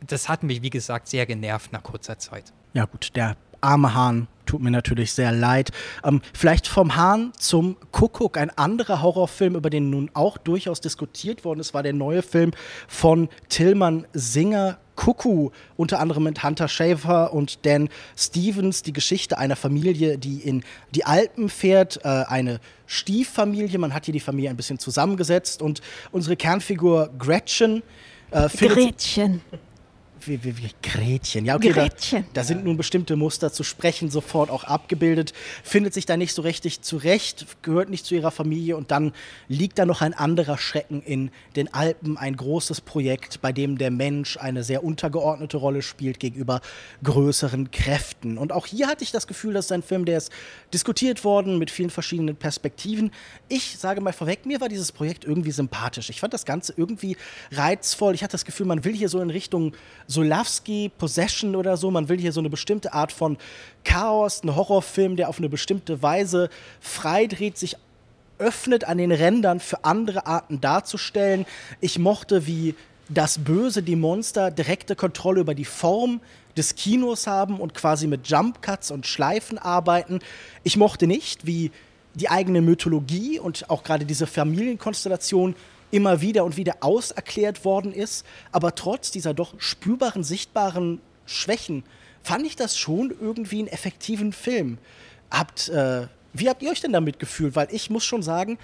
das 0.06 0.28
hat 0.28 0.44
mich, 0.44 0.62
wie 0.62 0.70
gesagt, 0.70 1.08
sehr 1.08 1.26
genervt 1.26 1.72
nach 1.72 1.82
kurzer 1.82 2.16
Zeit. 2.16 2.52
Ja 2.74 2.84
gut, 2.84 3.10
der 3.16 3.36
arme 3.60 3.92
Hahn 3.92 4.28
tut 4.54 4.62
mir 4.62 4.70
natürlich 4.70 5.12
sehr 5.12 5.32
leid. 5.32 5.72
Ähm, 6.04 6.22
vielleicht 6.32 6.68
vom 6.68 6.94
Hahn 6.94 7.32
zum 7.36 7.76
Kuckuck, 7.90 8.38
ein 8.38 8.50
anderer 8.50 9.02
Horrorfilm, 9.02 9.56
über 9.56 9.68
den 9.68 9.90
nun 9.90 10.12
auch 10.14 10.38
durchaus 10.38 10.80
diskutiert 10.80 11.44
worden 11.44 11.58
ist, 11.58 11.74
war 11.74 11.82
der 11.82 11.92
neue 11.92 12.22
Film 12.22 12.52
von 12.86 13.28
Tillmann 13.48 14.06
Singer, 14.12 14.78
Cuckoo, 14.94 15.50
unter 15.76 15.98
anderem 15.98 16.22
mit 16.22 16.44
Hunter 16.44 16.68
Schafer 16.68 17.32
und 17.32 17.66
Dan 17.66 17.88
Stevens, 18.16 18.84
die 18.84 18.92
Geschichte 18.92 19.38
einer 19.38 19.56
Familie, 19.56 20.18
die 20.18 20.38
in 20.38 20.62
die 20.94 21.04
Alpen 21.04 21.48
fährt, 21.48 22.04
äh, 22.04 22.08
eine 22.08 22.60
Stieffamilie. 22.86 23.80
Man 23.80 23.92
hat 23.92 24.04
hier 24.04 24.14
die 24.14 24.20
Familie 24.20 24.50
ein 24.50 24.56
bisschen 24.56 24.78
zusammengesetzt 24.78 25.62
und 25.62 25.80
unsere 26.12 26.36
Kernfigur 26.36 27.10
Gretchen 27.18 27.82
äh. 28.30 28.48
Gretchen. 28.48 29.40
Wie, 30.20 30.42
wie, 30.44 30.58
wie 30.58 30.70
Gretchen. 30.82 31.44
Ja, 31.44 31.56
okay, 31.56 31.70
Gretchen. 31.70 32.22
Da, 32.32 32.40
da 32.40 32.44
sind 32.44 32.64
nun 32.64 32.76
bestimmte 32.76 33.16
Muster 33.16 33.52
zu 33.52 33.62
sprechen 33.62 34.10
sofort 34.10 34.50
auch 34.50 34.64
abgebildet, 34.64 35.32
findet 35.62 35.94
sich 35.94 36.06
da 36.06 36.16
nicht 36.16 36.34
so 36.34 36.42
richtig 36.42 36.82
zurecht, 36.82 37.46
gehört 37.62 37.90
nicht 37.90 38.06
zu 38.06 38.14
ihrer 38.14 38.30
Familie 38.30 38.76
und 38.76 38.90
dann 38.90 39.12
liegt 39.48 39.78
da 39.78 39.86
noch 39.86 40.00
ein 40.00 40.14
anderer 40.14 40.58
Schrecken 40.58 41.02
in 41.02 41.30
den 41.56 41.72
Alpen, 41.72 42.16
ein 42.16 42.36
großes 42.36 42.80
Projekt, 42.80 43.40
bei 43.40 43.52
dem 43.52 43.78
der 43.78 43.90
Mensch 43.90 44.36
eine 44.36 44.64
sehr 44.64 44.84
untergeordnete 44.84 45.56
Rolle 45.56 45.82
spielt 45.82 46.20
gegenüber 46.20 46.60
größeren 47.02 47.70
Kräften. 47.70 48.38
Und 48.38 48.52
auch 48.52 48.66
hier 48.66 48.86
hatte 48.86 49.04
ich 49.04 49.12
das 49.12 49.26
Gefühl, 49.26 49.54
dass 49.54 49.70
ein 49.72 49.82
Film, 49.82 50.04
der 50.04 50.18
ist 50.18 50.32
diskutiert 50.72 51.24
worden 51.24 51.58
mit 51.58 51.70
vielen 51.70 51.90
verschiedenen 51.90 52.36
Perspektiven. 52.36 53.10
Ich 53.48 53.78
sage 53.78 54.00
mal 54.00 54.12
vorweg, 54.12 54.46
mir 54.46 54.60
war 54.60 54.68
dieses 54.68 54.92
Projekt 54.92 55.24
irgendwie 55.24 55.50
sympathisch. 55.50 56.10
Ich 56.10 56.20
fand 56.20 56.32
das 56.32 56.44
Ganze 56.44 56.74
irgendwie 56.76 57.16
reizvoll. 57.52 58.14
Ich 58.14 58.22
hatte 58.22 58.32
das 58.32 58.44
Gefühl, 58.44 58.66
man 58.66 58.84
will 58.84 58.94
hier 58.94 59.08
so 59.08 59.20
in 59.20 59.30
Richtung 59.30 59.72
Solowski, 60.14 60.90
Possession 60.96 61.56
oder 61.56 61.76
so. 61.76 61.90
Man 61.90 62.08
will 62.08 62.18
hier 62.18 62.32
so 62.32 62.40
eine 62.40 62.50
bestimmte 62.50 62.92
Art 62.94 63.12
von 63.12 63.36
Chaos, 63.84 64.42
einen 64.42 64.56
Horrorfilm, 64.56 65.16
der 65.16 65.28
auf 65.28 65.38
eine 65.38 65.48
bestimmte 65.48 66.02
Weise 66.02 66.48
freidreht, 66.80 67.58
sich 67.58 67.76
öffnet 68.38 68.84
an 68.84 68.98
den 68.98 69.12
Rändern 69.12 69.60
für 69.60 69.84
andere 69.84 70.26
Arten 70.26 70.60
darzustellen. 70.60 71.46
Ich 71.80 71.98
mochte, 71.98 72.46
wie 72.46 72.74
das 73.08 73.38
Böse, 73.38 73.82
die 73.82 73.96
Monster, 73.96 74.50
direkte 74.50 74.96
Kontrolle 74.96 75.40
über 75.40 75.54
die 75.54 75.64
Form 75.64 76.20
des 76.56 76.74
Kinos 76.74 77.26
haben 77.26 77.60
und 77.60 77.74
quasi 77.74 78.06
mit 78.06 78.26
Jump 78.28 78.62
Cuts 78.62 78.90
und 78.90 79.06
Schleifen 79.06 79.58
arbeiten. 79.58 80.20
Ich 80.62 80.76
mochte 80.76 81.06
nicht, 81.06 81.46
wie 81.46 81.70
die 82.14 82.30
eigene 82.30 82.60
Mythologie 82.62 83.38
und 83.38 83.68
auch 83.68 83.82
gerade 83.82 84.04
diese 84.04 84.26
Familienkonstellation 84.26 85.54
immer 85.94 86.20
wieder 86.20 86.44
und 86.44 86.56
wieder 86.56 86.78
auserklärt 86.80 87.64
worden 87.64 87.92
ist. 87.92 88.26
Aber 88.50 88.74
trotz 88.74 89.12
dieser 89.12 89.32
doch 89.32 89.54
spürbaren, 89.58 90.24
sichtbaren 90.24 91.00
Schwächen 91.24 91.84
fand 92.22 92.44
ich 92.46 92.56
das 92.56 92.76
schon 92.76 93.14
irgendwie 93.20 93.60
einen 93.60 93.68
effektiven 93.68 94.32
Film. 94.32 94.78
Habt, 95.30 95.68
äh, 95.68 96.08
wie 96.32 96.48
habt 96.48 96.62
ihr 96.62 96.70
euch 96.70 96.80
denn 96.80 96.92
damit 96.92 97.20
gefühlt? 97.20 97.54
Weil 97.54 97.68
ich 97.70 97.90
muss 97.90 98.04
schon 98.04 98.22
sagen, 98.22 98.58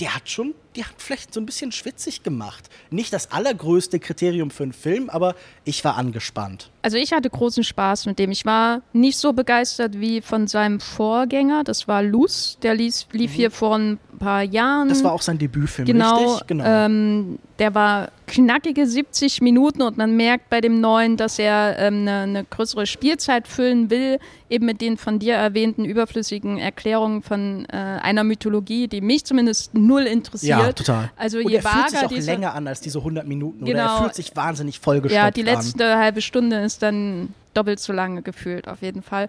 der 0.00 0.14
hat 0.14 0.30
schon, 0.30 0.54
die 0.76 0.84
hat 0.84 0.94
vielleicht 0.98 1.34
so 1.34 1.40
ein 1.40 1.46
bisschen 1.46 1.72
schwitzig 1.72 2.22
gemacht. 2.22 2.70
Nicht 2.90 3.12
das 3.12 3.32
allergrößte 3.32 3.98
Kriterium 3.98 4.50
für 4.50 4.62
einen 4.62 4.72
Film, 4.72 5.10
aber 5.10 5.34
ich 5.64 5.84
war 5.84 5.96
angespannt. 5.96 6.70
Also 6.82 6.96
ich 6.96 7.12
hatte 7.12 7.28
großen 7.28 7.64
Spaß 7.64 8.06
mit 8.06 8.18
dem. 8.18 8.30
Ich 8.30 8.46
war 8.46 8.82
nicht 8.92 9.18
so 9.18 9.32
begeistert 9.32 10.00
wie 10.00 10.20
von 10.20 10.46
seinem 10.46 10.80
Vorgänger. 10.80 11.64
Das 11.64 11.88
war 11.88 12.02
Luz. 12.02 12.58
Der 12.62 12.74
lief, 12.74 13.06
lief 13.12 13.32
mhm. 13.32 13.34
hier 13.34 13.50
vor 13.50 13.76
ein 13.76 13.98
paar 14.20 14.42
Jahren. 14.42 14.88
Das 14.88 15.02
war 15.02 15.12
auch 15.12 15.22
sein 15.22 15.38
Debütfilm, 15.38 15.86
genau, 15.86 16.32
richtig? 16.32 16.46
Genau. 16.46 16.64
Ähm, 16.64 17.38
der 17.58 17.74
war 17.74 18.10
knackige 18.26 18.86
70 18.86 19.42
Minuten 19.42 19.82
und 19.82 19.96
man 19.96 20.16
merkt 20.16 20.50
bei 20.50 20.60
dem 20.60 20.80
neuen, 20.80 21.16
dass 21.16 21.38
er 21.38 21.78
ähm, 21.78 22.02
eine, 22.02 22.20
eine, 22.20 22.44
größere 22.44 22.86
Spielzeit 22.86 23.48
füllen 23.48 23.90
will, 23.90 24.18
eben 24.48 24.66
mit 24.66 24.80
den 24.80 24.96
von 24.96 25.18
dir 25.18 25.34
erwähnten 25.34 25.84
überflüssigen 25.84 26.58
Erklärungen 26.58 27.22
von 27.22 27.66
äh, 27.66 27.76
einer 27.76 28.24
Mythologie, 28.24 28.88
die 28.88 29.00
mich 29.00 29.24
zumindest 29.24 29.74
null 29.74 30.02
interessiert. 30.02 30.59
Ja, 30.59 30.59
total. 30.68 31.10
Also 31.16 31.38
und 31.38 31.48
je 31.48 31.56
er 31.56 31.62
fühlt 31.62 31.90
sich 31.90 31.98
auch 31.98 32.08
diese, 32.08 32.30
länger 32.30 32.54
an 32.54 32.66
als 32.66 32.80
diese 32.80 32.98
100 32.98 33.26
Minuten. 33.26 33.64
Genau, 33.64 33.70
oder 33.70 33.92
er 33.94 34.02
fühlt 34.02 34.14
sich 34.14 34.34
wahnsinnig 34.36 34.80
vollgestopft 34.80 35.14
Ja, 35.14 35.30
die 35.30 35.42
letzte 35.42 35.92
an. 35.94 35.98
halbe 35.98 36.22
Stunde 36.22 36.60
ist 36.60 36.82
dann 36.82 37.34
doppelt 37.54 37.80
so 37.80 37.92
lange 37.92 38.22
gefühlt, 38.22 38.68
auf 38.68 38.82
jeden 38.82 39.02
Fall. 39.02 39.28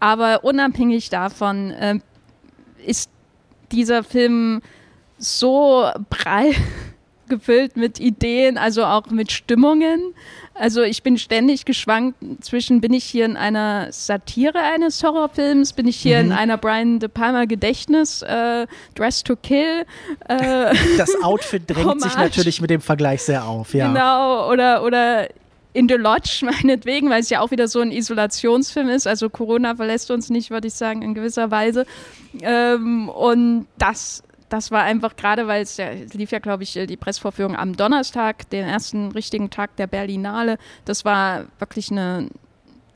Aber 0.00 0.44
unabhängig 0.44 1.10
davon 1.10 1.70
äh, 1.70 1.98
ist 2.84 3.10
dieser 3.70 4.02
Film 4.02 4.62
so 5.18 5.88
prall 6.10 6.52
gefüllt 7.28 7.76
mit 7.76 8.00
Ideen, 8.00 8.58
also 8.58 8.84
auch 8.84 9.06
mit 9.06 9.32
Stimmungen. 9.32 10.14
Also 10.54 10.82
ich 10.82 11.02
bin 11.02 11.18
ständig 11.18 11.64
geschwankt 11.64 12.18
zwischen, 12.40 12.80
bin 12.80 12.92
ich 12.92 13.04
hier 13.04 13.24
in 13.24 13.36
einer 13.36 13.90
Satire 13.90 14.58
eines 14.58 15.02
Horrorfilms, 15.02 15.72
bin 15.72 15.88
ich 15.88 15.96
hier 15.96 16.18
mhm. 16.18 16.26
in 16.26 16.32
einer 16.32 16.58
Brian 16.58 16.98
De 16.98 17.08
Palma 17.08 17.46
Gedächtnis, 17.46 18.22
äh, 18.22 18.66
Dress 18.94 19.22
to 19.22 19.36
Kill. 19.36 19.84
Äh, 20.28 20.74
das 20.98 21.10
Outfit 21.22 21.62
drängt 21.66 21.86
Hommage. 21.86 22.02
sich 22.02 22.16
natürlich 22.16 22.60
mit 22.60 22.70
dem 22.70 22.80
Vergleich 22.80 23.22
sehr 23.22 23.46
auf, 23.46 23.74
ja. 23.74 23.88
Genau, 23.88 24.50
oder, 24.50 24.82
oder 24.84 25.28
in 25.72 25.88
The 25.88 25.94
Lodge 25.94 26.42
meinetwegen, 26.44 27.08
weil 27.10 27.20
es 27.20 27.30
ja 27.30 27.40
auch 27.40 27.50
wieder 27.50 27.68
so 27.68 27.80
ein 27.80 27.90
Isolationsfilm 27.90 28.88
ist. 28.88 29.06
Also 29.06 29.30
Corona 29.30 29.74
verlässt 29.74 30.10
uns 30.10 30.30
nicht, 30.30 30.50
würde 30.50 30.68
ich 30.68 30.74
sagen, 30.74 31.02
in 31.02 31.14
gewisser 31.14 31.50
Weise. 31.50 31.86
Ähm, 32.40 33.08
und 33.08 33.66
das 33.78 34.22
das 34.52 34.70
war 34.70 34.82
einfach 34.82 35.16
gerade, 35.16 35.46
weil 35.46 35.62
es 35.62 35.78
ja, 35.78 35.90
lief 36.12 36.30
ja, 36.30 36.38
glaube 36.38 36.62
ich, 36.62 36.74
die 36.74 36.96
Pressvorführung 36.98 37.56
am 37.56 37.74
Donnerstag, 37.74 38.50
den 38.50 38.66
ersten 38.66 39.12
richtigen 39.12 39.48
Tag 39.48 39.76
der 39.76 39.86
Berlinale. 39.86 40.58
Das 40.84 41.06
war 41.06 41.46
wirklich 41.58 41.90
eine, 41.90 42.28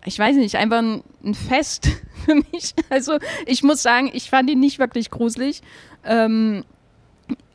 ich 0.04 0.18
weiß 0.18 0.36
nicht, 0.36 0.56
einfach 0.56 0.78
ein, 0.78 1.02
ein 1.24 1.34
Fest 1.34 1.88
für 2.26 2.34
mich. 2.34 2.74
Also 2.90 3.18
ich 3.46 3.62
muss 3.62 3.82
sagen, 3.82 4.10
ich 4.12 4.28
fand 4.28 4.50
ihn 4.50 4.60
nicht 4.60 4.78
wirklich 4.78 5.10
gruselig. 5.10 5.62
Ähm, 6.04 6.64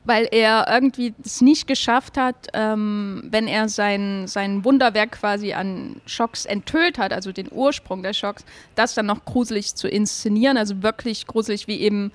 weil 0.03 0.27
er 0.31 0.65
irgendwie 0.67 1.13
es 1.23 1.41
nicht 1.41 1.67
geschafft 1.67 2.17
hat, 2.17 2.47
ähm, 2.53 3.21
wenn 3.29 3.47
er 3.47 3.69
sein, 3.69 4.25
sein 4.27 4.65
Wunderwerk 4.65 5.11
quasi 5.11 5.53
an 5.53 6.01
Schocks 6.07 6.45
enthüllt 6.45 6.97
hat, 6.97 7.13
also 7.13 7.31
den 7.31 7.49
Ursprung 7.51 8.01
der 8.01 8.13
Schocks, 8.13 8.43
das 8.73 8.95
dann 8.95 9.05
noch 9.05 9.25
gruselig 9.25 9.75
zu 9.75 9.87
inszenieren, 9.87 10.57
also 10.57 10.81
wirklich 10.81 11.27
gruselig, 11.27 11.67
wie 11.67 11.79
eben, 11.79 12.11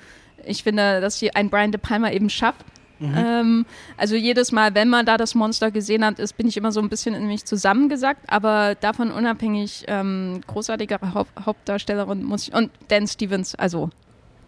ich 0.47 0.63
finde, 0.63 1.01
dass 1.01 1.19
hier 1.19 1.35
ein 1.35 1.51
Brian 1.51 1.73
De 1.73 1.81
Palma 1.81 2.11
eben 2.11 2.31
schafft. 2.31 2.65
Mhm. 2.99 3.15
Ähm, 3.17 3.67
also 3.97 4.17
jedes 4.17 4.53
Mal, 4.53 4.75
wenn 4.75 4.89
man 4.89 5.05
da 5.05 5.17
das 5.17 5.35
Monster 5.35 5.71
gesehen 5.71 6.05
hat, 6.05 6.19
ist, 6.19 6.37
bin 6.37 6.49
ich 6.49 6.57
immer 6.57 6.73
so 6.73 6.81
ein 6.81 6.89
bisschen 6.89 7.15
in 7.15 7.27
mich 7.27 7.45
zusammengesackt, 7.45 8.23
aber 8.29 8.75
davon 8.75 9.11
unabhängig 9.11 9.85
ähm, 9.87 10.41
großartigere 10.47 11.13
Haupt 11.13 11.31
Hauptdarstellerin 11.45 12.25
muss 12.25 12.49
ich, 12.49 12.55
und 12.55 12.71
Dan 12.89 13.07
Stevens, 13.07 13.55
also 13.55 13.91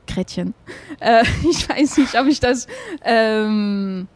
Gretchen. 0.07 0.55
Äh, 1.01 1.25
ich 1.51 1.69
weiß 1.69 1.99
nicht, 1.99 2.19
ob 2.19 2.27
ich 2.27 2.41
das 2.41 2.67
ähm, 3.05 4.09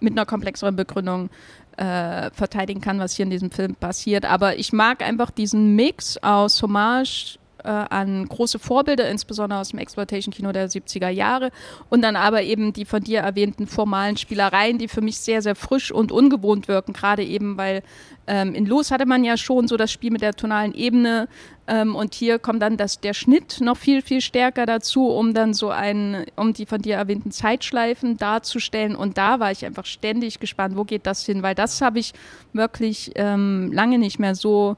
mit 0.00 0.12
einer 0.12 0.26
komplexeren 0.26 0.76
Begründung 0.76 1.30
äh, 1.78 2.30
verteidigen 2.30 2.80
kann, 2.80 2.98
was 2.98 3.14
hier 3.16 3.24
in 3.24 3.30
diesem 3.30 3.50
Film 3.50 3.74
passiert. 3.74 4.24
Aber 4.24 4.58
ich 4.58 4.72
mag 4.72 5.02
einfach 5.02 5.30
diesen 5.30 5.74
Mix 5.74 6.18
aus 6.18 6.62
Hommage 6.62 7.38
äh, 7.66 7.68
an 7.68 8.28
große 8.28 8.58
Vorbilder, 8.58 9.08
insbesondere 9.10 9.60
aus 9.60 9.70
dem 9.70 9.78
Exploitation-Kino 9.78 10.52
der 10.52 10.70
70er 10.70 11.08
Jahre 11.08 11.50
und 11.90 12.02
dann 12.02 12.16
aber 12.16 12.42
eben 12.42 12.72
die 12.72 12.84
von 12.84 13.02
dir 13.02 13.20
erwähnten 13.20 13.66
formalen 13.66 14.16
Spielereien, 14.16 14.78
die 14.78 14.88
für 14.88 15.00
mich 15.00 15.18
sehr, 15.18 15.42
sehr 15.42 15.56
frisch 15.56 15.90
und 15.90 16.12
ungewohnt 16.12 16.68
wirken, 16.68 16.92
gerade 16.92 17.24
eben, 17.24 17.56
weil 17.56 17.82
ähm, 18.26 18.54
in 18.54 18.66
Los 18.66 18.90
hatte 18.90 19.06
man 19.06 19.24
ja 19.24 19.36
schon 19.36 19.68
so 19.68 19.76
das 19.76 19.92
Spiel 19.92 20.10
mit 20.10 20.22
der 20.22 20.34
tonalen 20.34 20.74
Ebene 20.74 21.28
ähm, 21.66 21.94
und 21.94 22.14
hier 22.14 22.38
kommt 22.38 22.62
dann 22.62 22.76
das, 22.76 23.00
der 23.00 23.14
Schnitt 23.14 23.60
noch 23.60 23.76
viel, 23.76 24.02
viel 24.02 24.20
stärker 24.20 24.66
dazu, 24.66 25.08
um 25.08 25.34
dann 25.34 25.54
so 25.54 25.70
einen, 25.70 26.24
um 26.36 26.52
die 26.52 26.66
von 26.66 26.80
dir 26.80 26.96
erwähnten 26.96 27.30
Zeitschleifen 27.30 28.16
darzustellen. 28.16 28.94
Und 28.94 29.18
da 29.18 29.40
war 29.40 29.50
ich 29.50 29.64
einfach 29.64 29.86
ständig 29.86 30.38
gespannt, 30.38 30.76
wo 30.76 30.84
geht 30.84 31.06
das 31.06 31.24
hin, 31.26 31.42
weil 31.42 31.54
das 31.54 31.80
habe 31.80 31.98
ich 31.98 32.14
wirklich 32.52 33.12
ähm, 33.16 33.72
lange 33.72 33.98
nicht 33.98 34.18
mehr 34.18 34.34
so 34.34 34.76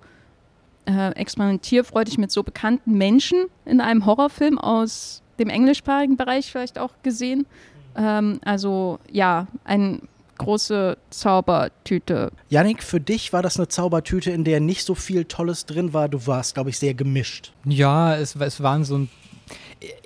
äh, 0.88 1.10
experimentierfreudig 1.10 2.18
mit 2.18 2.30
so 2.30 2.42
bekannten 2.42 2.96
Menschen 2.96 3.44
in 3.66 3.80
einem 3.80 4.06
Horrorfilm 4.06 4.58
aus 4.58 5.22
dem 5.38 5.50
englischsprachigen 5.50 6.16
Bereich 6.16 6.50
vielleicht 6.50 6.78
auch 6.78 6.92
gesehen. 7.02 7.46
Ähm, 7.94 8.40
also 8.44 8.98
ja, 9.12 9.46
ein 9.64 10.02
große 10.38 10.96
Zaubertüte. 11.10 12.32
Yannick, 12.48 12.82
für 12.82 13.00
dich 13.00 13.32
war 13.32 13.42
das 13.42 13.58
eine 13.58 13.68
Zaubertüte, 13.68 14.30
in 14.30 14.44
der 14.44 14.60
nicht 14.60 14.84
so 14.84 14.94
viel 14.94 15.24
Tolles 15.24 15.66
drin 15.66 15.92
war. 15.92 16.08
Du 16.08 16.26
warst, 16.26 16.54
glaube 16.54 16.70
ich, 16.70 16.78
sehr 16.78 16.94
gemischt. 16.94 17.52
Ja, 17.64 18.16
es, 18.16 18.34
es 18.36 18.62
waren 18.62 18.84
so 18.84 18.98
ein 18.98 19.10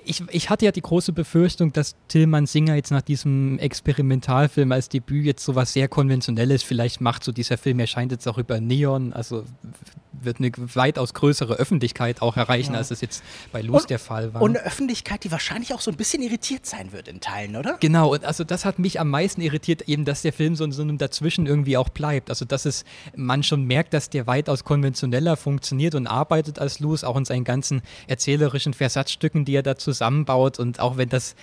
ich, 0.05 0.23
ich 0.29 0.49
hatte 0.49 0.65
ja 0.65 0.71
die 0.71 0.81
große 0.81 1.13
Befürchtung, 1.13 1.73
dass 1.73 1.95
Tillmann 2.07 2.45
Singer 2.45 2.75
jetzt 2.75 2.91
nach 2.91 3.01
diesem 3.01 3.57
Experimentalfilm 3.59 4.71
als 4.71 4.89
Debüt 4.89 5.25
jetzt 5.25 5.43
sowas 5.43 5.73
sehr 5.73 5.87
Konventionelles 5.87 6.63
vielleicht 6.63 7.01
macht. 7.01 7.23
So 7.23 7.31
dieser 7.31 7.57
Film 7.57 7.79
erscheint 7.79 8.11
jetzt 8.11 8.27
auch 8.27 8.37
über 8.37 8.59
Neon, 8.59 9.13
also 9.13 9.45
wird 10.25 10.39
eine 10.39 10.51
weitaus 10.75 11.13
größere 11.13 11.55
Öffentlichkeit 11.55 12.21
auch 12.21 12.37
erreichen, 12.37 12.73
ja. 12.73 12.79
als 12.79 12.91
es 12.91 13.01
jetzt 13.01 13.23
bei 13.51 13.61
Luz 13.61 13.85
der 13.85 13.99
Fall 13.99 14.33
war. 14.33 14.41
Und 14.41 14.57
eine 14.57 14.65
Öffentlichkeit, 14.65 15.23
die 15.23 15.31
wahrscheinlich 15.31 15.73
auch 15.73 15.81
so 15.81 15.91
ein 15.91 15.97
bisschen 15.97 16.21
irritiert 16.21 16.65
sein 16.65 16.91
wird 16.91 17.07
in 17.07 17.19
Teilen, 17.19 17.55
oder? 17.55 17.77
Genau, 17.79 18.13
und 18.13 18.25
also 18.25 18.43
das 18.43 18.65
hat 18.65 18.79
mich 18.79 18.99
am 18.99 19.09
meisten 19.09 19.41
irritiert, 19.41 19.83
eben, 19.83 20.05
dass 20.05 20.21
der 20.21 20.33
Film 20.33 20.55
so 20.55 20.63
in 20.63 20.71
so 20.71 20.81
einem 20.81 20.97
Dazwischen 20.97 21.45
irgendwie 21.45 21.77
auch 21.77 21.89
bleibt. 21.89 22.29
Also 22.29 22.45
dass 22.45 22.65
es 22.65 22.83
man 23.15 23.43
schon 23.43 23.65
merkt, 23.65 23.93
dass 23.93 24.09
der 24.09 24.27
weitaus 24.27 24.63
konventioneller 24.63 25.37
funktioniert 25.37 25.95
und 25.95 26.07
arbeitet 26.07 26.59
als 26.59 26.79
Luz, 26.79 27.03
auch 27.03 27.17
in 27.17 27.25
seinen 27.25 27.43
ganzen 27.43 27.81
erzählerischen 28.07 28.73
Versatzstücken, 28.73 29.45
die 29.45 29.55
er 29.55 29.63
da 29.63 29.77
zusammenbaut. 29.77 30.59
Und 30.59 30.79
auch 30.79 30.97
wenn 30.97 31.09
das 31.09 31.35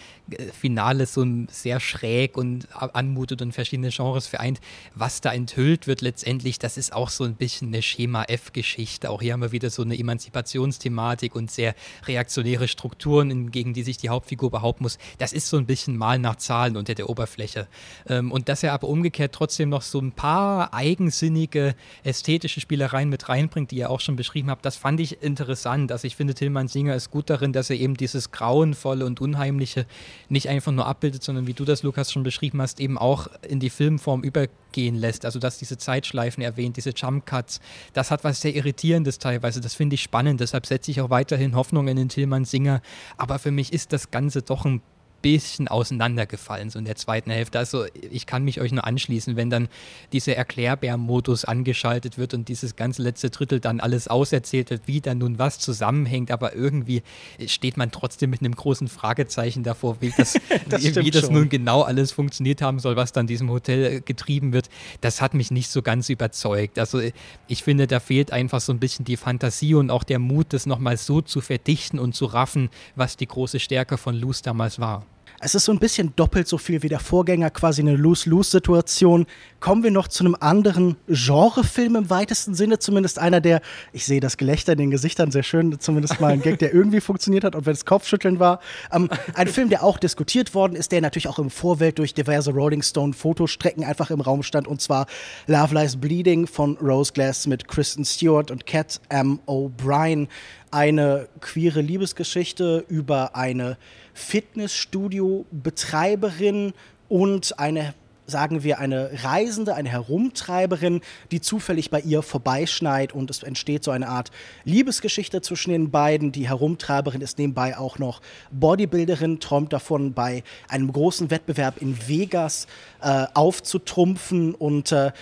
Finale 0.53 1.07
so 1.07 1.26
sehr 1.49 1.81
schräg 1.81 2.37
und 2.37 2.68
anmutet 2.72 3.43
und 3.43 3.53
verschiedene 3.53 3.91
Genres 3.91 4.26
vereint, 4.26 4.61
was 4.95 5.20
da 5.20 5.33
enthüllt 5.33 5.87
wird 5.87 6.01
letztendlich, 6.01 6.59
das 6.59 6.76
ist 6.76 6.93
auch 6.93 7.11
so 7.11 7.24
ein 7.24 7.35
bisschen 7.35 7.68
eine 7.68 7.83
Schema 7.83 8.24
F-Geschichte 8.24 8.70
Geschichte. 8.70 9.11
Auch 9.11 9.20
hier 9.20 9.33
haben 9.33 9.43
wir 9.43 9.53
wieder 9.53 9.70
so 9.70 9.83
eine 9.83 9.99
Emanzipationsthematik 9.99 11.35
und 11.35 11.51
sehr 11.51 11.74
reaktionäre 12.07 12.68
Strukturen, 12.68 13.51
gegen 13.51 13.74
die 13.74 13.83
sich 13.83 13.97
die 13.97 14.09
Hauptfigur 14.09 14.51
behaupten 14.51 14.85
muss. 14.85 14.99
Das 15.18 15.33
ist 15.33 15.49
so 15.49 15.57
ein 15.57 15.66
bisschen 15.66 15.97
mal 15.97 16.18
nach 16.18 16.37
Zahlen 16.37 16.76
unter 16.76 16.95
der 16.95 17.09
Oberfläche. 17.09 17.66
Ähm, 18.09 18.33
und 18.33 18.49
dass 18.49 18.62
er 18.62 18.72
aber 18.72 18.89
umgekehrt 18.89 19.35
trotzdem 19.35 19.68
noch 19.68 19.83
so 19.83 19.99
ein 19.99 20.12
paar 20.12 20.72
eigensinnige 20.72 21.74
ästhetische 22.05 22.61
Spielereien 22.61 23.09
mit 23.09 23.28
reinbringt, 23.28 23.70
die 23.70 23.76
ihr 23.76 23.91
auch 23.91 24.01
schon 24.01 24.16
beschrieben 24.16 24.51
habt, 24.51 24.64
das 24.64 24.76
fand 24.76 25.01
ich 25.01 25.22
interessant. 25.22 25.91
Also 25.91 26.07
ich 26.07 26.16
finde, 26.16 26.35
Tillmann 26.35 26.68
Singer 26.68 26.95
ist 26.95 27.11
gut 27.11 27.31
darin, 27.31 27.53
dass 27.53 27.70
er 27.70 27.76
eben 27.76 27.97
dieses 27.97 28.31
Grauenvolle 28.31 29.05
und 29.05 29.20
Unheimliche 29.20 29.87
nicht 30.28 30.48
einfach 30.48 30.72
nur 30.72 30.86
abbildet, 30.86 31.22
sondern 31.22 31.46
wie 31.46 31.54
du 31.54 31.64
das, 31.64 31.82
Lukas, 31.82 32.12
schon 32.12 32.22
beschrieben 32.22 32.60
hast, 32.60 32.80
eben 32.80 32.98
auch 32.98 33.28
in 33.46 33.60
die 33.60 33.70
Filmform 33.70 34.22
übergehen 34.22 34.96
lässt. 34.96 35.24
Also 35.24 35.38
dass 35.38 35.58
diese 35.58 35.78
Zeitschleifen 35.78 36.42
erwähnt, 36.42 36.76
diese 36.76 36.90
Jump 36.90 37.26
Cuts, 37.26 37.60
das 37.92 38.10
hat 38.10 38.24
was 38.24 38.40
sehr 38.40 38.54
Irritierendes 38.54 39.18
teilweise. 39.18 39.60
Das 39.60 39.74
finde 39.74 39.94
ich 39.94 40.02
spannend. 40.02 40.40
Deshalb 40.40 40.66
setze 40.66 40.90
ich 40.90 41.00
auch 41.00 41.10
weiterhin 41.10 41.54
Hoffnung 41.54 41.88
in 41.88 41.96
den 41.96 42.08
Tillmann 42.08 42.44
Singer. 42.44 42.82
Aber 43.16 43.38
für 43.38 43.50
mich 43.50 43.72
ist 43.72 43.92
das 43.92 44.10
Ganze 44.10 44.42
doch 44.42 44.64
ein 44.64 44.82
bisschen 45.22 45.68
auseinandergefallen, 45.68 46.70
so 46.70 46.78
in 46.78 46.84
der 46.84 46.96
zweiten 46.96 47.30
Hälfte. 47.30 47.58
Also 47.58 47.84
ich 48.10 48.26
kann 48.26 48.44
mich 48.44 48.60
euch 48.60 48.72
nur 48.72 48.86
anschließen, 48.86 49.36
wenn 49.36 49.50
dann 49.50 49.68
dieser 50.12 50.36
Erklärbär-Modus 50.36 51.44
angeschaltet 51.44 52.18
wird 52.18 52.34
und 52.34 52.48
dieses 52.48 52.76
ganze 52.76 53.02
letzte 53.02 53.30
Drittel 53.30 53.60
dann 53.60 53.80
alles 53.80 54.08
auserzählt 54.08 54.70
wird, 54.70 54.82
wie 54.86 55.00
dann 55.00 55.18
nun 55.18 55.38
was 55.38 55.58
zusammenhängt, 55.58 56.30
aber 56.30 56.54
irgendwie 56.54 57.02
steht 57.46 57.76
man 57.76 57.90
trotzdem 57.90 58.30
mit 58.30 58.40
einem 58.40 58.54
großen 58.54 58.88
Fragezeichen 58.88 59.62
davor, 59.62 60.00
wie 60.00 60.12
das, 60.16 60.34
das, 60.68 60.82
wie 60.96 61.10
das 61.10 61.30
nun 61.30 61.48
genau 61.48 61.82
alles 61.82 62.12
funktioniert 62.12 62.62
haben 62.62 62.78
soll, 62.78 62.96
was 62.96 63.12
dann 63.12 63.26
diesem 63.26 63.50
Hotel 63.50 64.00
getrieben 64.00 64.52
wird. 64.52 64.68
Das 65.00 65.20
hat 65.20 65.34
mich 65.34 65.50
nicht 65.50 65.70
so 65.70 65.82
ganz 65.82 66.08
überzeugt. 66.08 66.78
Also 66.78 67.00
ich 67.46 67.62
finde, 67.62 67.86
da 67.86 68.00
fehlt 68.00 68.32
einfach 68.32 68.60
so 68.60 68.72
ein 68.72 68.78
bisschen 68.78 69.04
die 69.04 69.16
Fantasie 69.16 69.74
und 69.74 69.90
auch 69.90 70.04
der 70.04 70.18
Mut, 70.18 70.52
das 70.52 70.66
nochmal 70.66 70.96
so 70.96 71.20
zu 71.20 71.40
verdichten 71.40 71.98
und 71.98 72.14
zu 72.14 72.26
raffen, 72.26 72.70
was 72.94 73.16
die 73.16 73.26
große 73.26 73.60
Stärke 73.60 73.98
von 73.98 74.14
Luz 74.14 74.42
damals 74.42 74.78
war. 74.78 75.04
Es 75.43 75.55
ist 75.55 75.64
so 75.64 75.72
ein 75.72 75.78
bisschen 75.78 76.12
doppelt 76.16 76.47
so 76.47 76.59
viel 76.59 76.82
wie 76.82 76.91
der 76.91 77.01
Vorgänger, 77.01 77.49
quasi 77.49 77.80
eine 77.80 77.97
Lose-Lose-Situation. 77.97 79.24
Kommen 79.59 79.82
wir 79.82 79.91
noch 79.91 80.07
zu 80.07 80.22
einem 80.22 80.36
anderen 80.38 80.97
Genrefilm 81.09 81.97
im 81.97 82.11
weitesten 82.11 82.55
Sinne, 82.55 82.78
zumindest 82.78 83.18
einer, 83.18 83.41
der, 83.41 83.62
ich 83.95 84.05
sehe 84.05 84.20
das 84.20 84.36
Gelächter 84.36 84.72
in 84.72 84.78
den 84.78 84.91
Gesichtern 84.91 85.30
sehr 85.30 85.43
schön, 85.43 85.80
zumindest 85.80 86.20
mal 86.20 86.32
ein 86.32 86.43
Gag, 86.43 86.59
der 86.59 86.74
irgendwie 86.74 87.01
funktioniert 87.01 87.45
hat, 87.45 87.57
und 87.57 87.64
wenn 87.64 87.72
es 87.72 87.86
Kopfschütteln 87.86 88.38
war. 88.38 88.61
Ähm, 88.93 89.09
ein 89.32 89.49
Film, 89.49 89.70
der 89.70 89.82
auch 89.82 89.97
diskutiert 89.97 90.55
worden 90.55 90.76
ist, 90.76 90.93
der 90.93 91.01
natürlich 91.01 91.26
auch 91.26 91.38
im 91.38 91.49
Vorwelt 91.49 91.99
durch 91.99 92.12
diverse 92.12 92.51
Rolling 92.51 92.82
Stone-Fotostrecken 92.82 93.82
einfach 93.82 94.11
im 94.11 94.20
Raum 94.20 94.43
stand, 94.43 94.68
und 94.68 94.82
zwar 94.82 95.07
Love 95.47 95.74
Lies 95.74 95.97
Bleeding 95.97 96.47
von 96.47 96.76
Rose 96.76 97.14
Glass 97.14 97.47
mit 97.47 97.66
Kristen 97.66 98.05
Stewart 98.05 98.51
und 98.51 98.66
Cat 98.66 99.01
M. 99.09 99.41
O'Brien. 99.47 100.28
Eine 100.70 101.28
queere 101.41 101.80
Liebesgeschichte 101.80 102.84
über 102.88 103.34
eine 103.34 103.78
Fitnessstudio-Betreiberin 104.14 106.72
und 107.08 107.58
eine 107.58 107.94
sagen 108.30 108.62
wir, 108.62 108.78
eine 108.78 109.11
Reisende, 109.24 109.74
eine 109.74 109.90
Herumtreiberin, 109.90 111.02
die 111.30 111.40
zufällig 111.40 111.90
bei 111.90 112.00
ihr 112.00 112.22
vorbeischneit 112.22 113.12
und 113.12 113.30
es 113.30 113.42
entsteht 113.42 113.84
so 113.84 113.90
eine 113.90 114.08
Art 114.08 114.30
Liebesgeschichte 114.64 115.42
zwischen 115.42 115.70
den 115.70 115.90
beiden. 115.90 116.32
Die 116.32 116.48
Herumtreiberin 116.48 117.20
ist 117.20 117.38
nebenbei 117.38 117.76
auch 117.76 117.98
noch 117.98 118.22
Bodybuilderin, 118.52 119.40
träumt 119.40 119.72
davon, 119.72 120.14
bei 120.14 120.42
einem 120.68 120.92
großen 120.92 121.30
Wettbewerb 121.30 121.82
in 121.82 122.08
Vegas 122.08 122.66
äh, 123.02 123.26
aufzutrumpfen 123.34 124.54
und 124.54 124.92
äh, 124.92 125.12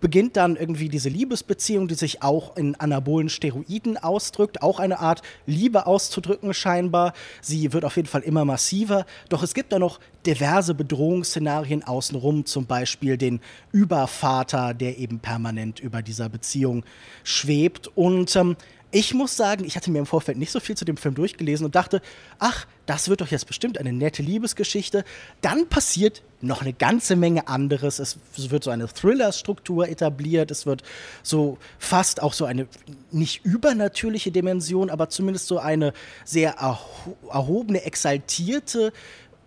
beginnt 0.00 0.36
dann 0.36 0.56
irgendwie 0.56 0.88
diese 0.88 1.08
Liebesbeziehung, 1.08 1.88
die 1.88 1.94
sich 1.94 2.22
auch 2.22 2.56
in 2.56 2.74
anabolen 2.76 3.28
Steroiden 3.28 3.96
ausdrückt, 3.96 4.62
auch 4.62 4.78
eine 4.78 5.00
Art 5.00 5.22
Liebe 5.46 5.86
auszudrücken 5.86 6.54
scheinbar. 6.54 7.12
Sie 7.40 7.72
wird 7.72 7.84
auf 7.84 7.96
jeden 7.96 8.08
Fall 8.08 8.22
immer 8.22 8.44
massiver, 8.44 9.06
doch 9.28 9.42
es 9.42 9.54
gibt 9.54 9.72
da 9.72 9.78
noch 9.78 10.00
diverse 10.26 10.74
Bedrohungsszenarien 10.74 11.84
außenrum, 11.84 12.46
zum 12.46 12.66
Beispiel 12.66 13.16
den 13.16 13.40
Übervater, 13.72 14.74
der 14.74 14.98
eben 14.98 15.20
permanent 15.20 15.80
über 15.80 16.02
dieser 16.02 16.28
Beziehung 16.28 16.84
schwebt 17.22 17.88
und 17.94 18.34
ähm, 18.36 18.56
ich 18.92 19.14
muss 19.14 19.36
sagen, 19.36 19.64
ich 19.64 19.76
hatte 19.76 19.90
mir 19.90 19.98
im 19.98 20.06
Vorfeld 20.06 20.38
nicht 20.38 20.52
so 20.52 20.60
viel 20.60 20.76
zu 20.76 20.84
dem 20.84 20.96
Film 20.96 21.14
durchgelesen 21.14 21.66
und 21.66 21.74
dachte, 21.74 22.00
ach, 22.38 22.66
das 22.86 23.08
wird 23.08 23.20
doch 23.20 23.28
jetzt 23.28 23.46
bestimmt 23.46 23.78
eine 23.78 23.92
nette 23.92 24.22
Liebesgeschichte. 24.22 25.04
Dann 25.40 25.68
passiert 25.68 26.22
noch 26.40 26.62
eine 26.62 26.72
ganze 26.72 27.16
Menge 27.16 27.48
anderes. 27.48 27.98
Es 27.98 28.18
wird 28.36 28.62
so 28.62 28.70
eine 28.70 28.86
Thriller-Struktur 28.86 29.88
etabliert. 29.88 30.50
Es 30.52 30.66
wird 30.66 30.82
so 31.22 31.58
fast 31.78 32.22
auch 32.22 32.32
so 32.32 32.44
eine 32.44 32.68
nicht 33.10 33.44
übernatürliche 33.44 34.30
Dimension, 34.30 34.88
aber 34.88 35.08
zumindest 35.08 35.48
so 35.48 35.58
eine 35.58 35.92
sehr 36.24 36.52
erhobene, 36.52 37.82
exaltierte 37.82 38.92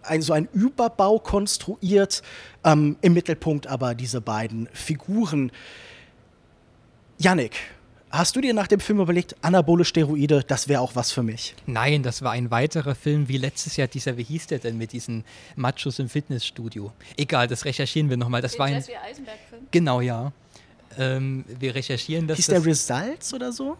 ein, 0.04 0.22
so 0.22 0.34
ein 0.34 0.50
Überbau 0.54 1.20
konstruiert. 1.20 2.24
Ähm, 2.66 2.98
Im 3.02 3.14
Mittelpunkt 3.14 3.68
aber 3.68 3.96
diese 3.96 4.20
beiden 4.20 4.68
Figuren. 4.74 5.52
Yannick, 7.18 7.58
Hast 8.12 8.36
du 8.36 8.42
dir 8.42 8.56
nach 8.56 8.68
dem 8.68 8.80
Film 8.80 9.00
überlegt, 9.00 9.36
anabole 9.44 9.86
Steroide, 9.86 10.44
das 10.44 10.68
wäre 10.68 10.82
auch 10.82 10.96
was 10.96 11.12
für 11.12 11.22
mich? 11.22 11.56
Nein, 11.68 12.02
das 12.02 12.24
war 12.24 12.32
ein 12.32 12.50
weiterer 12.50 12.96
Film 12.96 13.28
wie 13.28 13.38
letztes 13.38 13.78
Jahr 13.78 13.88
dieser, 13.88 14.18
wie 14.18 14.24
hieß 14.24 14.48
der 14.48 14.58
denn 14.58 14.80
mit 14.80 14.94
diesen 14.94 15.24
Machos 15.56 16.00
im 16.00 16.10
Fitnessstudio? 16.10 16.92
Egal, 17.18 17.48
das 17.48 17.66
recherchieren 17.66 18.10
wir 18.10 18.18
nochmal. 18.18 18.42
Das 18.42 18.54
Den 18.54 18.60
war 18.60 18.66
ein. 18.66 18.76
Eisenberg-Film? 18.76 19.68
Genau, 19.70 20.02
ja. 20.02 20.32
Ähm, 20.98 21.46
wir 21.60 21.76
recherchieren 21.76 22.28
das. 22.28 22.38
Hieß 22.38 22.48
der 22.48 22.66
Results 22.66 23.34
oder 23.34 23.52
so? 23.52 23.78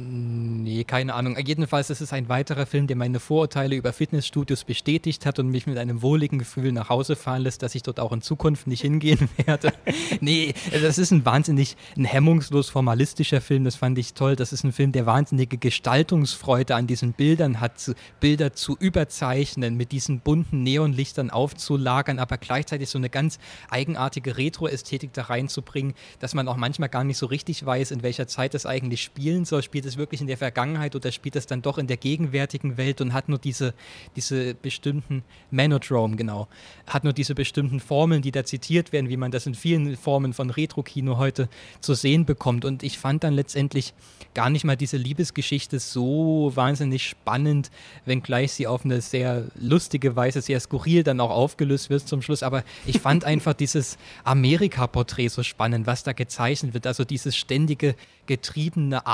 Nee, 0.00 0.84
keine 0.84 1.14
Ahnung. 1.14 1.36
Jedenfalls 1.44 1.90
ist 1.90 2.00
es 2.00 2.12
ein 2.12 2.28
weiterer 2.28 2.66
Film, 2.66 2.86
der 2.86 2.96
meine 2.96 3.20
Vorurteile 3.20 3.74
über 3.74 3.92
Fitnessstudios 3.92 4.64
bestätigt 4.64 5.24
hat 5.24 5.38
und 5.38 5.48
mich 5.48 5.66
mit 5.66 5.78
einem 5.78 6.02
wohligen 6.02 6.38
Gefühl 6.38 6.72
nach 6.72 6.88
Hause 6.88 7.16
fahren 7.16 7.42
lässt, 7.42 7.62
dass 7.62 7.74
ich 7.74 7.82
dort 7.82 7.98
auch 7.98 8.12
in 8.12 8.20
Zukunft 8.20 8.66
nicht 8.66 8.82
hingehen 8.82 9.28
werde. 9.46 9.72
nee, 10.20 10.54
das 10.70 10.98
ist 10.98 11.10
ein 11.10 11.24
wahnsinnig, 11.24 11.76
ein 11.96 12.04
hemmungslos 12.04 12.70
formalistischer 12.70 13.40
Film. 13.40 13.64
Das 13.64 13.76
fand 13.76 13.98
ich 13.98 14.14
toll. 14.14 14.36
Das 14.36 14.52
ist 14.52 14.62
ein 14.62 14.72
Film, 14.72 14.92
der 14.92 15.06
wahnsinnige 15.06 15.58
Gestaltungsfreude 15.58 16.74
an 16.74 16.86
diesen 16.86 17.12
Bildern 17.12 17.60
hat, 17.60 17.94
Bilder 18.20 18.52
zu 18.52 18.76
überzeichnen, 18.78 19.76
mit 19.76 19.90
diesen 19.90 20.20
bunten 20.20 20.62
Neonlichtern 20.62 21.30
aufzulagern, 21.30 22.18
aber 22.18 22.36
gleichzeitig 22.36 22.90
so 22.90 22.98
eine 22.98 23.10
ganz 23.10 23.38
eigenartige 23.70 24.36
Retro-Ästhetik 24.36 25.12
da 25.12 25.22
reinzubringen, 25.22 25.94
dass 26.20 26.34
man 26.34 26.46
auch 26.46 26.56
manchmal 26.56 26.88
gar 26.88 27.04
nicht 27.04 27.18
so 27.18 27.26
richtig 27.26 27.64
weiß, 27.64 27.90
in 27.90 28.02
welcher 28.02 28.26
Zeit 28.26 28.54
das 28.54 28.66
eigentlich 28.66 29.02
spielen 29.02 29.44
soll. 29.44 29.58
Spielt 29.68 29.84
es 29.84 29.98
wirklich 29.98 30.22
in 30.22 30.26
der 30.26 30.38
Vergangenheit 30.38 30.96
oder 30.96 31.12
spielt 31.12 31.36
es 31.36 31.44
dann 31.44 31.60
doch 31.60 31.76
in 31.76 31.86
der 31.86 31.98
gegenwärtigen 31.98 32.78
Welt 32.78 33.02
und 33.02 33.12
hat 33.12 33.28
nur 33.28 33.38
diese, 33.38 33.74
diese 34.16 34.54
bestimmten 34.54 35.22
Manodrome, 35.50 36.16
genau, 36.16 36.48
hat 36.86 37.04
nur 37.04 37.12
diese 37.12 37.34
bestimmten 37.34 37.78
Formeln, 37.78 38.22
die 38.22 38.32
da 38.32 38.44
zitiert 38.44 38.92
werden, 38.92 39.10
wie 39.10 39.18
man 39.18 39.30
das 39.30 39.44
in 39.44 39.54
vielen 39.54 39.94
Formen 39.98 40.32
von 40.32 40.48
Retro-Kino 40.48 41.18
heute 41.18 41.50
zu 41.80 41.92
sehen 41.92 42.24
bekommt. 42.24 42.64
Und 42.64 42.82
ich 42.82 42.98
fand 42.98 43.24
dann 43.24 43.34
letztendlich 43.34 43.92
gar 44.32 44.48
nicht 44.48 44.64
mal 44.64 44.76
diese 44.76 44.96
Liebesgeschichte 44.96 45.78
so 45.80 46.50
wahnsinnig 46.54 47.06
spannend, 47.06 47.70
wenngleich 48.06 48.52
sie 48.52 48.66
auf 48.66 48.86
eine 48.86 49.02
sehr 49.02 49.48
lustige 49.60 50.16
Weise, 50.16 50.40
sehr 50.40 50.60
skurril 50.60 51.02
dann 51.02 51.20
auch 51.20 51.30
aufgelöst 51.30 51.90
wird 51.90 52.08
zum 52.08 52.22
Schluss. 52.22 52.42
Aber 52.42 52.64
ich 52.86 53.00
fand 53.00 53.24
einfach 53.24 53.52
dieses 53.52 53.98
Amerika-Porträt 54.24 55.28
so 55.28 55.42
spannend, 55.42 55.86
was 55.86 56.04
da 56.04 56.14
gezeichnet 56.14 56.72
wird. 56.72 56.86
Also 56.86 57.04
dieses 57.04 57.36
ständige 57.36 57.94
getriebene 58.26 59.06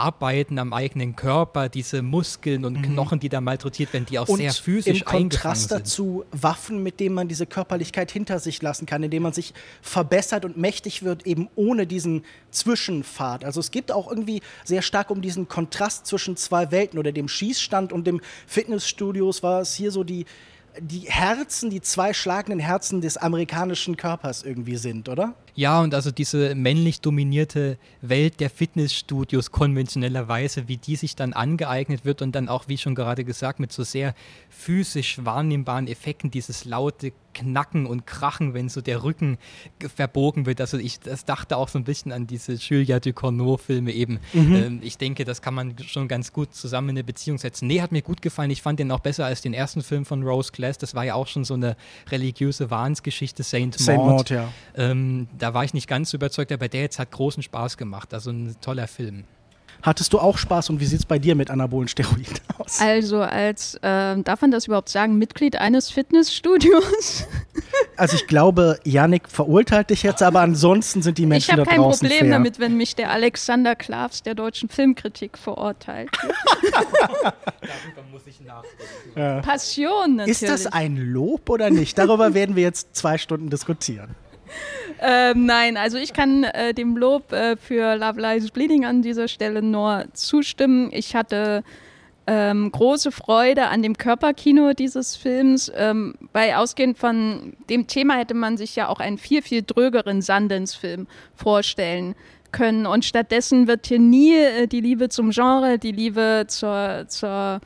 Arbeiten 0.45 0.59
am 0.59 0.73
eigenen 0.73 1.17
Körper, 1.17 1.69
diese 1.71 2.03
Muskeln 2.03 2.65
und 2.65 2.75
mhm. 2.75 2.83
Knochen, 2.83 3.21
die 3.21 3.31
da 3.31 3.41
malträtiert 3.41 3.93
werden, 3.93 4.07
die 4.07 4.19
auch 4.19 4.29
und 4.29 4.37
sehr 4.39 4.53
physisch 4.53 5.01
im 5.01 5.05
Kontrast 5.05 5.71
dazu 5.71 6.25
Waffen, 6.33 6.83
mit 6.83 7.01
denen 7.01 7.15
man 7.15 7.29
diese 7.29 7.47
Körperlichkeit 7.47 8.11
hinter 8.11 8.39
sich 8.39 8.61
lassen 8.61 8.85
kann, 8.85 9.03
indem 9.03 9.23
man 9.23 9.33
sich 9.33 9.55
verbessert 9.81 10.45
und 10.45 10.59
mächtig 10.59 11.03
wird, 11.03 11.27
eben 11.27 11.49
ohne 11.57 11.87
diesen 11.87 12.25
Zwischenpfad. 12.51 13.45
Also 13.45 13.61
es 13.61 13.71
geht 13.71 13.91
auch 13.91 14.11
irgendwie 14.11 14.43
sehr 14.65 14.83
stark 14.83 15.11
um 15.11 15.23
diesen 15.23 15.49
Kontrast 15.49 16.07
zwischen 16.07 16.37
zwei 16.37 16.71
Welten 16.71 16.99
oder 16.99 17.13
dem 17.13 17.29
Schießstand 17.29 17.93
und 17.93 18.07
dem 18.07 18.21
Fitnessstudios 18.47 19.43
war 19.43 19.63
es 19.63 19.75
hier 19.75 19.91
so 19.91 20.05
die 20.05 20.27
die 20.81 21.07
Herzen, 21.09 21.71
die 21.71 21.81
zwei 21.81 22.13
schlagenden 22.13 22.59
Herzen 22.59 23.01
des 23.01 23.17
amerikanischen 23.17 23.97
Körpers 23.97 24.43
irgendwie 24.43 24.77
sind, 24.77 25.09
oder? 25.09 25.35
Ja, 25.55 25.81
und 25.81 25.95
also 25.95 26.11
diese 26.11 26.55
männlich 26.55 27.01
dominierte 27.01 27.79
Welt 28.01 28.41
der 28.41 28.51
Fitnessstudios 28.51 29.53
konventionellerweise, 29.53 30.69
wie 30.69 30.77
die 30.77 30.97
sich 30.97 31.15
dann 31.15 31.33
angeeignet 31.33 32.05
wird 32.05 32.23
und 32.23 32.35
dann 32.35 32.49
auch, 32.49 32.65
wie 32.69 32.79
schon 32.79 32.95
gerade 32.95 33.25
gesagt, 33.25 33.61
mit 33.61 33.73
so 33.73 33.85
sehr 33.85 34.15
physisch 34.51 35.25
wahrnehmbaren 35.25 35.87
Effekten, 35.87 36.31
dieses 36.31 36.65
laute 36.65 37.13
Knacken 37.35 37.85
und 37.85 38.07
Krachen, 38.07 38.55
wenn 38.55 38.69
so 38.69 38.81
der 38.81 39.03
Rücken 39.03 39.37
verbogen 39.95 40.47
wird. 40.47 40.61
Also 40.61 40.79
ich 40.79 41.01
das 41.01 41.25
dachte 41.25 41.57
auch 41.57 41.69
so 41.69 41.79
ein 41.79 41.85
bisschen 41.85 42.13
an 42.13 42.27
diese 42.27 42.55
Julia 42.55 43.01
Ducournau-Filme 43.01 43.93
eben. 43.93 44.21
Mhm. 44.33 44.55
Ähm, 44.55 44.81
ich 44.83 44.97
denke, 44.97 45.25
das 45.25 45.43
kann 45.43 45.53
man 45.53 45.77
schon 45.81 46.09
ganz 46.09 46.33
gut 46.33 46.55
zusammen 46.55 46.91
in 46.91 46.97
eine 46.97 47.05
Beziehung 47.05 47.39
setzen. 47.39 47.67
Nee, 47.67 47.83
hat 47.83 47.93
mir 47.93 48.03
gut 48.03 48.23
gefallen. 48.23 48.51
Ich 48.51 48.63
fand 48.63 48.79
den 48.79 48.91
auch 48.91 49.01
besser 49.01 49.27
als 49.27 49.43
den 49.43 49.53
ersten 49.53 49.83
Film 49.83 50.05
von 50.05 50.23
Rose 50.23 50.53
Glass. 50.53 50.79
Das 50.79 50.95
war 50.95 51.05
ja 51.05 51.15
auch 51.15 51.27
schon 51.27 51.45
so 51.45 51.55
eine 51.55 51.77
religiöse 52.11 52.71
Wahnsgeschichte, 52.71 53.43
Saint 53.43 53.75
Maud. 53.75 53.81
Saint 53.81 54.05
Maud 54.05 54.31
ja. 54.31 54.49
Ähm, 54.77 55.27
da 55.45 55.53
war 55.53 55.63
ich 55.63 55.75
nicht 55.75 55.89
ganz 55.89 56.15
überzeugt, 56.15 56.51
aber 56.53 56.69
der 56.69 56.81
jetzt 56.81 56.99
hat 56.99 57.11
großen 57.11 57.43
Spaß 57.43 57.77
gemacht. 57.77 58.15
Also 58.15 58.31
ein 58.31 58.57
toller 58.63 58.89
Film. 58.89 59.25
Hattest 59.83 60.15
du 60.15 60.19
auch 60.19 60.39
Spaß 60.39 60.71
und 60.71 60.81
wie 60.81 60.87
sieht 60.87 61.01
es 61.01 61.05
bei 61.05 61.19
dir 61.19 61.35
mit 61.35 61.51
anabolen 61.51 61.87
Steroiden 61.87 62.39
aus? 62.59 62.81
Also 62.81 63.21
als, 63.21 63.75
äh, 63.83 64.17
darf 64.23 64.41
man 64.41 64.51
das 64.51 64.67
überhaupt 64.67 64.89
sagen, 64.89 65.19
Mitglied 65.19 65.57
eines 65.57 65.91
Fitnessstudios? 65.91 67.27
Also 67.97 68.17
ich 68.17 68.27
glaube, 68.27 68.79
Yannick 68.85 69.29
verurteilt 69.29 69.91
dich 69.91 70.03
jetzt, 70.03 70.23
aber 70.23 70.41
ansonsten 70.41 71.03
sind 71.03 71.19
die 71.19 71.27
Menschen 71.27 71.57
da 71.57 71.63
draußen 71.63 71.73
Ich 71.73 71.79
habe 71.79 71.91
kein 71.91 71.99
Problem 71.99 72.19
fair. 72.19 72.31
damit, 72.31 72.59
wenn 72.59 72.77
mich 72.77 72.97
der 72.97 73.11
Alexander 73.11 73.77
Klavs 73.77 74.23
der 74.23 74.35
deutschen 74.35 74.69
Filmkritik 74.69 75.39
verurteilt. 75.39 76.11
Darüber 76.73 78.03
muss 78.11 78.27
ich 78.27 78.41
nachdenken. 78.41 78.87
Ja. 79.17 79.41
Passion 79.43 80.17
natürlich. 80.17 80.43
Ist 80.43 80.49
das 80.49 80.67
ein 80.67 80.97
Lob 80.97 81.49
oder 81.49 81.71
nicht? 81.71 81.97
Darüber 81.97 82.35
werden 82.35 82.57
wir 82.57 82.65
jetzt 82.65 82.97
zwei 82.97 83.17
Stunden 83.19 83.51
diskutieren. 83.51 84.17
Ähm, 85.07 85.45
nein, 85.45 85.77
also 85.77 85.99
ich 85.99 86.15
kann 86.15 86.45
äh, 86.45 86.73
dem 86.73 86.97
Lob 86.97 87.31
äh, 87.31 87.57
für 87.57 87.95
Love 87.95 88.19
Lies 88.19 88.51
Bleeding 88.51 88.87
an 88.87 89.03
dieser 89.03 89.29
Stelle 89.29 89.61
nur 89.61 90.07
zustimmen. 90.15 90.89
Ich 90.93 91.15
hatte 91.15 91.63
ähm, 92.27 92.73
große 92.73 93.13
Freude 93.13 93.67
an 93.67 93.83
dem 93.83 93.99
Körperkino 93.99 94.73
dieses 94.73 95.15
Films, 95.15 95.71
ähm, 95.77 96.15
weil 96.33 96.55
ausgehend 96.55 96.97
von 96.97 97.53
dem 97.69 97.87
Thema 97.87 98.15
hätte 98.15 98.33
man 98.33 98.57
sich 98.57 98.77
ja 98.77 98.89
auch 98.89 98.99
einen 98.99 99.19
viel, 99.19 99.43
viel 99.43 99.63
drögeren 99.63 100.23
Sundance-Film 100.23 101.07
vorstellen 101.35 102.15
können. 102.51 102.87
Und 102.87 103.05
stattdessen 103.05 103.69
wird 103.69 103.87
hier 103.87 103.99
nie 103.99 104.35
äh, 104.35 104.67
die 104.67 104.81
Liebe 104.81 105.11
zum 105.11 105.33
Genre, 105.33 105.79
die 105.79 105.93
Liebe 105.93 106.47
zur, 106.49 107.05
zur 107.09 107.61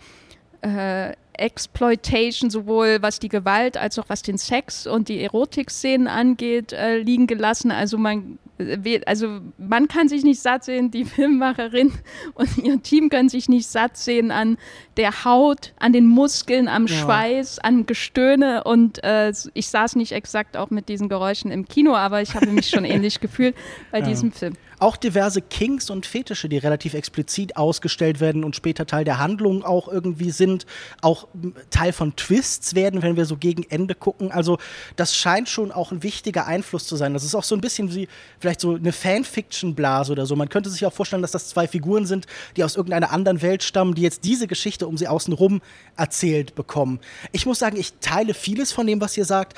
äh, 0.62 1.12
Exploitation, 1.39 2.51
sowohl 2.51 2.99
was 3.01 3.18
die 3.18 3.28
Gewalt 3.28 3.76
als 3.76 3.99
auch 3.99 4.05
was 4.09 4.22
den 4.22 4.39
Sex 4.39 4.86
und 4.86 5.09
die 5.09 5.22
Erotikszenen 5.22 6.09
angeht, 6.09 6.72
äh, 6.72 6.99
liegen 6.99 7.26
gelassen. 7.26 7.70
Also 7.70 7.99
man, 7.99 8.39
äh, 8.59 9.01
also 9.07 9.41
man 9.57 9.89
kann 9.89 10.09
sich 10.09 10.24
nicht 10.24 10.41
satt 10.41 10.64
sehen, 10.64 10.91
die 10.91 11.05
Filmmacherin 11.07 11.93
und 12.34 12.59
ihr 12.59 12.82
Team 12.82 13.09
können 13.09 13.28
sich 13.28 13.49
nicht 13.49 13.68
satt 13.68 13.97
sehen 13.97 14.30
an 14.30 14.59
der 14.97 15.24
Haut, 15.24 15.72
an 15.78 15.93
den 15.93 16.07
Muskeln, 16.07 16.68
am 16.68 16.86
Ja. 16.86 16.95
Schweiß, 16.97 17.59
an 17.61 17.86
Gestöhne 17.86 18.64
und 18.64 19.03
äh, 19.05 19.32
ich 19.55 19.68
saß 19.68 19.97
nicht 19.97 20.12
exakt 20.12 20.57
auch 20.57 20.70
mit 20.70 20.89
diesen 20.89 21.09
Geräuschen 21.09 21.51
im 21.51 21.66
Kino, 21.66 21.95
aber 21.95 22.22
ich 22.22 22.34
habe 22.34 22.47
mich 22.49 22.68
schon 22.68 22.84
ähnlich 22.84 23.20
gefühlt 23.20 23.55
bei 23.93 24.01
Ja. 24.01 24.07
diesem 24.07 24.32
Film. 24.32 24.55
Auch 24.79 24.97
diverse 24.97 25.42
Kinks 25.42 25.91
und 25.91 26.07
Fetische, 26.07 26.49
die 26.49 26.59
relativ 26.59 26.95
explizit 26.95 27.57
ausgestellt 27.57 28.21
werden 28.21 28.45
und 28.45 28.57
später 28.57 28.87
Teil 28.87 29.05
der 29.05 29.18
Handlung 29.18 29.64
auch 29.64 29.88
irgendwie 29.88 30.30
sind, 30.30 30.67
auch 31.03 31.29
Teil 31.71 31.92
von 31.92 32.14
Twists 32.17 32.75
werden, 32.75 33.03
wenn 33.03 33.17
wir 33.17 33.25
so 33.25 33.37
gegen 33.37 33.64
Ende 33.64 33.95
gucken. 33.95 34.30
Also 34.30 34.59
das 34.96 35.17
scheint 35.17 35.49
schon 35.49 35.72
auch 35.72 35.92
ein 35.92 36.03
wichtiger 36.03 36.46
Einfluss 36.46 36.87
zu 36.87 36.96
sein. 36.96 37.14
Das 37.14 37.25
ist 37.25 37.34
auch 37.34 37.45
so 37.45 37.55
ein 37.55 37.61
bisschen 37.61 37.95
wie 37.95 38.09
vielleicht 38.38 38.61
so 38.61 38.75
eine 38.75 38.92
Fanfiction-Blase 38.92 40.13
oder 40.13 40.26
so. 40.26 40.37
Man 40.37 40.49
könnte 40.49 40.71
sich 40.71 40.87
auch 40.87 40.92
vorstellen, 40.92 41.22
dass 41.22 41.33
das 41.33 41.49
zwei 41.49 41.67
Figuren 41.67 42.07
sind, 42.07 42.26
die 42.57 42.64
aus 42.64 42.76
irgendeiner 42.76 43.11
anderen 43.11 43.42
Welt 43.42 43.63
stammen, 43.63 43.95
die 43.95 44.03
jetzt 44.03 44.25
diese 44.25 44.46
Geschichte 44.46 44.87
um 44.87 44.96
sie 44.96 45.09
außenrum 45.09 45.61
erzählt 45.96 46.55
bekommen. 46.55 47.00
Ich 47.33 47.46
muss 47.46 47.59
sagen, 47.59 47.76
ich 47.76 47.95
teile 48.00 48.34
vieles 48.34 48.72
von 48.72 48.87
dem, 48.87 49.00
was 49.00 49.17
ihr 49.17 49.25
sagt, 49.25 49.57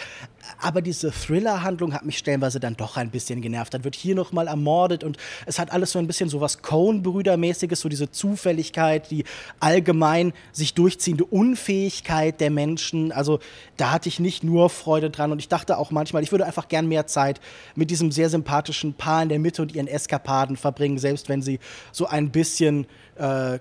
aber 0.61 0.83
diese 0.83 1.11
Thriller-Handlung 1.11 1.95
hat 1.95 2.05
mich 2.05 2.19
stellenweise 2.19 2.61
dann 2.61 2.77
doch 2.77 2.97
ein 2.97 3.11
bisschen 3.11 3.41
genervt. 3.41 3.75
Dann 3.75 3.85
wird 3.85 3.95
hier 3.95 4.15
nochmal 4.15 4.47
ermordet 4.47 5.05
und 5.05 5.17
es 5.47 5.59
hat 5.59 5.73
alles 5.73 5.93
so 5.93 5.99
ein 5.99 6.07
bisschen 6.07 6.29
so 6.29 6.41
was 6.41 6.62
Coen-Brüder-mäßiges, 6.62 7.81
so 7.81 7.89
diese 7.89 8.11
Zufälligkeit, 8.11 9.11
die 9.11 9.25
allgemein 9.59 10.33
sich 10.53 10.75
durchziehende 10.75 11.25
Unfähigkeit 11.25 12.41
der 12.41 12.51
Menschen. 12.51 13.12
Also 13.12 13.41
da 13.77 13.91
hatte 13.93 14.09
ich 14.09 14.21
nicht 14.21 14.45
nur 14.45 14.71
Freude 14.71 15.11
dran 15.11 15.33
und 15.33 15.39
ich 15.39 15.49
dachte 15.49 15.79
auch 15.79 15.91
manchmal, 15.91 16.23
ich 16.23 16.33
würde 16.33 16.47
einfach 16.47 16.69
gern 16.69 16.89
mehr 16.89 17.07
Zeit 17.07 17.41
mit 17.75 17.91
diesem 17.91 18.12
sehr 18.12 18.31
sympathischen 18.31 18.95
Paar 18.95 19.23
in 19.23 19.29
der 19.29 19.39
Mitte 19.39 19.62
und 19.62 19.75
ihren 19.75 19.87
Eskapaden 19.87 20.57
verbringen, 20.57 20.99
selbst 20.99 21.29
wenn 21.29 21.43
sie 21.43 21.59
so 21.93 22.07
ein 22.07 22.31
bisschen 22.31 22.87
äh, 23.17 23.59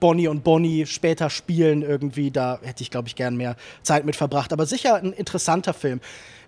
Bonnie 0.00 0.28
und 0.28 0.44
Bonnie 0.44 0.86
später 0.86 1.30
spielen 1.30 1.82
irgendwie. 1.82 2.30
Da 2.30 2.58
hätte 2.62 2.82
ich, 2.82 2.90
glaube 2.90 3.08
ich, 3.08 3.16
gern 3.16 3.36
mehr 3.36 3.56
Zeit 3.82 4.04
mit 4.04 4.16
verbracht. 4.16 4.52
Aber 4.52 4.66
sicher 4.66 4.96
ein 4.96 5.12
interessanter 5.12 5.74
Film. 5.74 6.00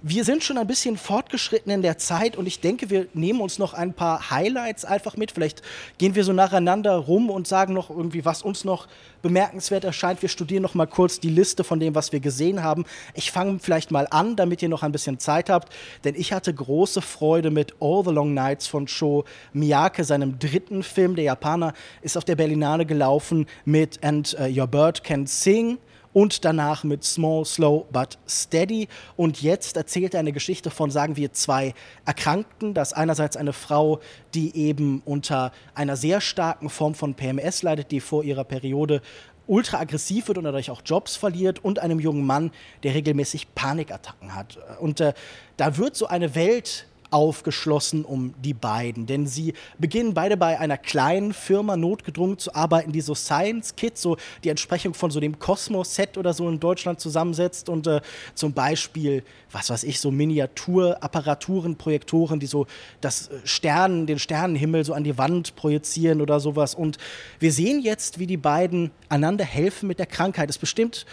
Wir 0.02 0.22
sind 0.22 0.44
schon 0.44 0.58
ein 0.58 0.66
bisschen 0.68 0.96
fortgeschritten 0.96 1.72
in 1.72 1.82
der 1.82 1.98
Zeit 1.98 2.36
und 2.36 2.46
ich 2.46 2.60
denke, 2.60 2.88
wir 2.88 3.08
nehmen 3.14 3.40
uns 3.40 3.58
noch 3.58 3.74
ein 3.74 3.94
paar 3.94 4.30
Highlights 4.30 4.84
einfach 4.84 5.16
mit. 5.16 5.32
Vielleicht 5.32 5.60
gehen 5.98 6.14
wir 6.14 6.22
so 6.22 6.32
nacheinander 6.32 6.94
rum 6.94 7.30
und 7.30 7.48
sagen 7.48 7.74
noch 7.74 7.90
irgendwie, 7.90 8.24
was 8.24 8.42
uns 8.42 8.64
noch 8.64 8.86
bemerkenswert 9.22 9.82
erscheint. 9.82 10.22
Wir 10.22 10.28
studieren 10.28 10.62
noch 10.62 10.74
mal 10.74 10.86
kurz 10.86 11.18
die 11.18 11.30
Liste 11.30 11.64
von 11.64 11.80
dem, 11.80 11.96
was 11.96 12.12
wir 12.12 12.20
gesehen 12.20 12.62
haben. 12.62 12.84
Ich 13.14 13.32
fange 13.32 13.58
vielleicht 13.58 13.90
mal 13.90 14.06
an, 14.10 14.36
damit 14.36 14.62
ihr 14.62 14.68
noch 14.68 14.84
ein 14.84 14.92
bisschen 14.92 15.18
Zeit 15.18 15.50
habt, 15.50 15.72
denn 16.04 16.14
ich 16.14 16.32
hatte 16.32 16.54
große 16.54 17.02
Freude 17.02 17.50
mit 17.50 17.74
All 17.80 18.04
the 18.04 18.12
Long 18.12 18.34
Nights 18.34 18.68
von 18.68 18.86
Sho 18.86 19.24
Miyake, 19.52 20.04
seinem 20.04 20.38
dritten 20.38 20.84
Film. 20.84 21.16
Der 21.16 21.24
Japaner 21.24 21.72
ist 22.02 22.16
auf 22.16 22.24
der 22.24 22.36
Berlinale 22.36 22.86
gelaufen 22.86 23.46
mit 23.64 24.04
And 24.04 24.36
uh, 24.38 24.44
Your 24.44 24.68
Bird 24.68 25.02
Can 25.02 25.26
Sing 25.26 25.78
und 26.12 26.44
danach 26.44 26.84
mit 26.84 27.04
Small, 27.04 27.44
Slow, 27.44 27.86
But 27.92 28.18
Steady. 28.28 28.88
Und 29.16 29.42
jetzt 29.42 29.76
erzählt 29.76 30.14
er 30.14 30.20
eine 30.20 30.32
Geschichte 30.32 30.70
von, 30.70 30.90
sagen 30.90 31.16
wir, 31.16 31.32
zwei 31.32 31.74
Erkrankten. 32.04 32.74
Das 32.74 32.88
ist 32.88 32.98
einerseits 32.98 33.36
eine 33.36 33.52
Frau, 33.52 34.00
die 34.34 34.54
eben 34.56 35.02
unter 35.04 35.52
einer 35.74 35.96
sehr 35.96 36.20
starken 36.20 36.70
Form 36.70 36.94
von 36.94 37.14
PMS 37.14 37.62
leidet, 37.62 37.90
die 37.90 38.00
vor 38.00 38.24
ihrer 38.24 38.44
Periode 38.44 39.02
ultra 39.46 39.80
aggressiv 39.80 40.28
wird 40.28 40.38
und 40.38 40.44
dadurch 40.44 40.70
auch 40.70 40.82
Jobs 40.84 41.16
verliert 41.16 41.64
und 41.64 41.78
einem 41.78 41.98
jungen 41.98 42.24
Mann, 42.24 42.52
der 42.82 42.94
regelmäßig 42.94 43.54
Panikattacken 43.54 44.34
hat. 44.34 44.58
Und 44.80 45.00
äh, 45.00 45.14
da 45.56 45.76
wird 45.76 45.96
so 45.96 46.06
eine 46.06 46.34
Welt 46.34 46.86
aufgeschlossen 47.10 48.04
um 48.04 48.34
die 48.42 48.54
beiden. 48.54 49.06
Denn 49.06 49.26
sie 49.26 49.54
beginnen 49.78 50.14
beide 50.14 50.36
bei 50.36 50.58
einer 50.58 50.76
kleinen 50.76 51.32
Firma 51.32 51.76
notgedrungen 51.76 52.38
zu 52.38 52.54
arbeiten, 52.54 52.92
die 52.92 53.00
so 53.00 53.14
Science 53.14 53.76
Kids, 53.76 54.02
so 54.02 54.16
die 54.44 54.48
Entsprechung 54.48 54.94
von 54.94 55.10
so 55.10 55.20
dem 55.20 55.38
Cosmos-Set 55.38 56.18
oder 56.18 56.32
so 56.32 56.48
in 56.48 56.60
Deutschland 56.60 57.00
zusammensetzt 57.00 57.68
und 57.68 57.86
äh, 57.86 58.00
zum 58.34 58.52
Beispiel, 58.52 59.22
was 59.50 59.70
weiß 59.70 59.84
ich, 59.84 60.00
so 60.00 60.10
Miniaturapparaturen, 60.10 61.76
Projektoren, 61.76 62.40
die 62.40 62.46
so 62.46 62.66
das 63.00 63.28
äh, 63.28 63.38
Sternen, 63.44 64.06
den 64.06 64.18
Sternenhimmel 64.18 64.84
so 64.84 64.92
an 64.92 65.04
die 65.04 65.16
Wand 65.18 65.56
projizieren 65.56 66.20
oder 66.20 66.40
sowas. 66.40 66.74
Und 66.74 66.98
wir 67.38 67.52
sehen 67.52 67.80
jetzt, 67.80 68.18
wie 68.18 68.26
die 68.26 68.36
beiden 68.36 68.90
einander 69.08 69.44
helfen 69.44 69.86
mit 69.86 69.98
der 69.98 70.06
Krankheit. 70.06 70.50
Es 70.50 70.58
bestimmt 70.58 71.06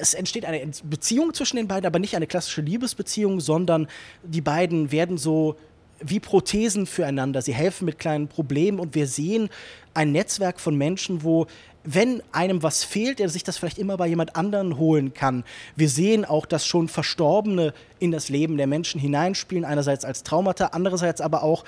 es 0.00 0.14
entsteht 0.14 0.44
eine 0.44 0.70
Beziehung 0.84 1.34
zwischen 1.34 1.56
den 1.56 1.68
beiden, 1.68 1.86
aber 1.86 1.98
nicht 1.98 2.16
eine 2.16 2.26
klassische 2.26 2.62
Liebesbeziehung, 2.62 3.40
sondern 3.40 3.88
die 4.22 4.40
beiden 4.40 4.90
werden 4.92 5.18
so 5.18 5.56
wie 6.02 6.20
Prothesen 6.20 6.86
füreinander. 6.86 7.42
Sie 7.42 7.52
helfen 7.52 7.84
mit 7.84 7.98
kleinen 7.98 8.28
Problemen 8.28 8.80
und 8.80 8.94
wir 8.94 9.06
sehen 9.06 9.50
ein 9.92 10.12
Netzwerk 10.12 10.60
von 10.60 10.76
Menschen, 10.76 11.22
wo 11.22 11.46
wenn 11.82 12.22
einem 12.30 12.62
was 12.62 12.84
fehlt, 12.84 13.20
er 13.20 13.30
sich 13.30 13.42
das 13.42 13.56
vielleicht 13.56 13.78
immer 13.78 13.96
bei 13.96 14.06
jemand 14.06 14.36
anderen 14.36 14.76
holen 14.76 15.14
kann. 15.14 15.44
Wir 15.76 15.88
sehen 15.88 16.26
auch, 16.26 16.44
dass 16.44 16.66
schon 16.66 16.88
Verstorbene 16.88 17.72
in 17.98 18.10
das 18.10 18.28
Leben 18.28 18.58
der 18.58 18.66
Menschen 18.66 19.00
hineinspielen, 19.00 19.64
einerseits 19.64 20.04
als 20.04 20.22
Traumata, 20.22 20.66
andererseits 20.72 21.22
aber 21.22 21.42
auch 21.42 21.64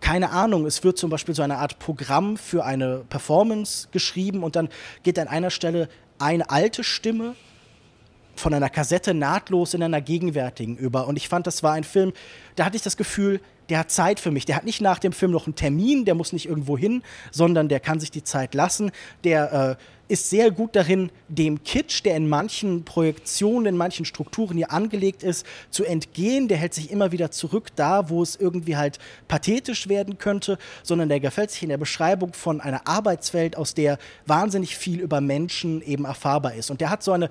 keine 0.00 0.30
Ahnung, 0.30 0.66
es 0.66 0.84
wird 0.84 0.98
zum 0.98 1.10
Beispiel 1.10 1.34
so 1.34 1.42
eine 1.42 1.58
Art 1.58 1.78
Programm 1.78 2.36
für 2.36 2.64
eine 2.64 3.02
Performance 3.08 3.88
geschrieben 3.92 4.44
und 4.44 4.54
dann 4.54 4.68
geht 5.02 5.18
an 5.18 5.26
einer 5.26 5.50
Stelle 5.50 5.88
eine 6.18 6.50
alte 6.50 6.84
Stimme 6.84 7.34
von 8.34 8.52
einer 8.52 8.68
Kassette 8.68 9.14
nahtlos 9.14 9.74
in 9.74 9.82
einer 9.82 10.00
gegenwärtigen 10.00 10.76
über. 10.76 11.06
Und 11.06 11.16
ich 11.16 11.28
fand, 11.28 11.46
das 11.46 11.62
war 11.62 11.72
ein 11.72 11.84
Film, 11.84 12.12
da 12.54 12.64
hatte 12.64 12.76
ich 12.76 12.82
das 12.82 12.96
Gefühl, 12.96 13.40
der 13.68 13.80
hat 13.80 13.90
Zeit 13.90 14.20
für 14.20 14.30
mich. 14.30 14.44
Der 14.44 14.56
hat 14.56 14.64
nicht 14.64 14.80
nach 14.80 14.98
dem 14.98 15.12
Film 15.12 15.32
noch 15.32 15.46
einen 15.46 15.56
Termin, 15.56 16.04
der 16.04 16.14
muss 16.14 16.32
nicht 16.32 16.46
irgendwo 16.46 16.78
hin, 16.78 17.02
sondern 17.30 17.68
der 17.68 17.80
kann 17.80 18.00
sich 18.00 18.10
die 18.10 18.24
Zeit 18.24 18.54
lassen. 18.54 18.90
Der 19.24 19.78
äh, 19.78 19.82
ist 20.08 20.30
sehr 20.30 20.50
gut 20.50 20.76
darin, 20.76 21.10
dem 21.28 21.64
Kitsch, 21.64 22.04
der 22.04 22.16
in 22.16 22.28
manchen 22.28 22.84
Projektionen, 22.84 23.66
in 23.66 23.76
manchen 23.76 24.04
Strukturen 24.04 24.56
hier 24.56 24.70
angelegt 24.70 25.22
ist, 25.22 25.44
zu 25.70 25.84
entgehen. 25.84 26.48
Der 26.48 26.58
hält 26.58 26.74
sich 26.74 26.90
immer 26.90 27.12
wieder 27.12 27.30
zurück 27.30 27.68
da, 27.74 28.08
wo 28.08 28.22
es 28.22 28.36
irgendwie 28.36 28.76
halt 28.76 28.98
pathetisch 29.26 29.88
werden 29.88 30.18
könnte, 30.18 30.58
sondern 30.82 31.08
der 31.08 31.20
gefällt 31.20 31.50
sich 31.50 31.62
in 31.62 31.70
der 31.70 31.78
Beschreibung 31.78 32.34
von 32.34 32.60
einer 32.60 32.86
Arbeitswelt, 32.86 33.56
aus 33.56 33.74
der 33.74 33.98
wahnsinnig 34.26 34.76
viel 34.76 35.00
über 35.00 35.20
Menschen 35.20 35.82
eben 35.82 36.04
erfahrbar 36.04 36.54
ist. 36.54 36.70
Und 36.70 36.80
der 36.80 36.90
hat 36.90 37.02
so 37.02 37.12
eine 37.12 37.28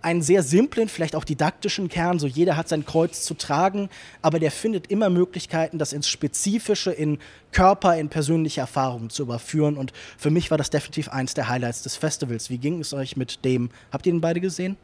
einen 0.00 0.22
sehr 0.22 0.42
simplen, 0.42 0.88
vielleicht 0.88 1.16
auch 1.16 1.24
didaktischen 1.24 1.88
Kern, 1.88 2.18
so 2.18 2.26
jeder 2.26 2.56
hat 2.56 2.68
sein 2.68 2.84
Kreuz 2.84 3.24
zu 3.24 3.34
tragen, 3.34 3.88
aber 4.22 4.38
der 4.38 4.50
findet 4.50 4.88
immer 4.90 5.10
Möglichkeiten, 5.10 5.78
das 5.78 5.92
ins 5.92 6.08
Spezifische, 6.08 6.92
in 6.92 7.18
Körper, 7.52 7.96
in 7.96 8.08
persönliche 8.08 8.60
Erfahrungen 8.60 9.10
zu 9.10 9.22
überführen. 9.22 9.76
Und 9.76 9.92
für 10.16 10.30
mich 10.30 10.50
war 10.50 10.58
das 10.58 10.70
definitiv 10.70 11.08
eins 11.08 11.34
der 11.34 11.48
Highlights 11.48 11.82
des 11.82 11.96
Festivals. 11.96 12.50
Wie 12.50 12.58
ging 12.58 12.80
es 12.80 12.92
euch 12.92 13.16
mit 13.16 13.44
dem? 13.44 13.70
Habt 13.90 14.06
ihr 14.06 14.12
den 14.12 14.20
beide 14.20 14.40
gesehen? 14.40 14.76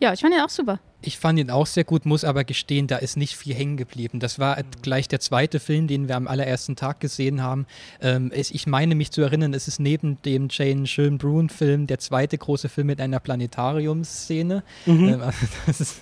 Ja, 0.00 0.12
ich 0.12 0.20
fand 0.20 0.34
ihn 0.34 0.40
auch 0.40 0.50
super. 0.50 0.78
Ich 1.00 1.18
fand 1.18 1.38
ihn 1.38 1.48
auch 1.48 1.66
sehr 1.66 1.84
gut, 1.84 2.06
muss 2.06 2.24
aber 2.24 2.42
gestehen, 2.42 2.88
da 2.88 2.96
ist 2.96 3.16
nicht 3.16 3.36
viel 3.36 3.54
hängen 3.54 3.76
geblieben. 3.76 4.18
Das 4.18 4.40
war 4.40 4.58
mhm. 4.58 4.64
gleich 4.82 5.06
der 5.06 5.20
zweite 5.20 5.60
Film, 5.60 5.86
den 5.86 6.08
wir 6.08 6.16
am 6.16 6.26
allerersten 6.26 6.74
Tag 6.74 6.98
gesehen 6.98 7.40
haben. 7.40 7.66
Ähm, 8.00 8.32
es, 8.34 8.50
ich 8.50 8.66
meine 8.66 8.96
mich 8.96 9.12
zu 9.12 9.20
erinnern, 9.20 9.54
es 9.54 9.68
ist 9.68 9.78
neben 9.78 10.20
dem 10.22 10.48
Jane 10.50 10.88
Schönbrunn-Film 10.88 11.86
der 11.86 12.00
zweite 12.00 12.36
große 12.36 12.68
Film 12.68 12.88
mit 12.88 13.00
einer 13.00 13.20
Planetariumsszene. 13.20 14.64
Mhm. 14.86 15.08
Ähm, 15.08 15.20
also 15.20 15.38
das, 15.66 15.80
ist, 15.80 16.00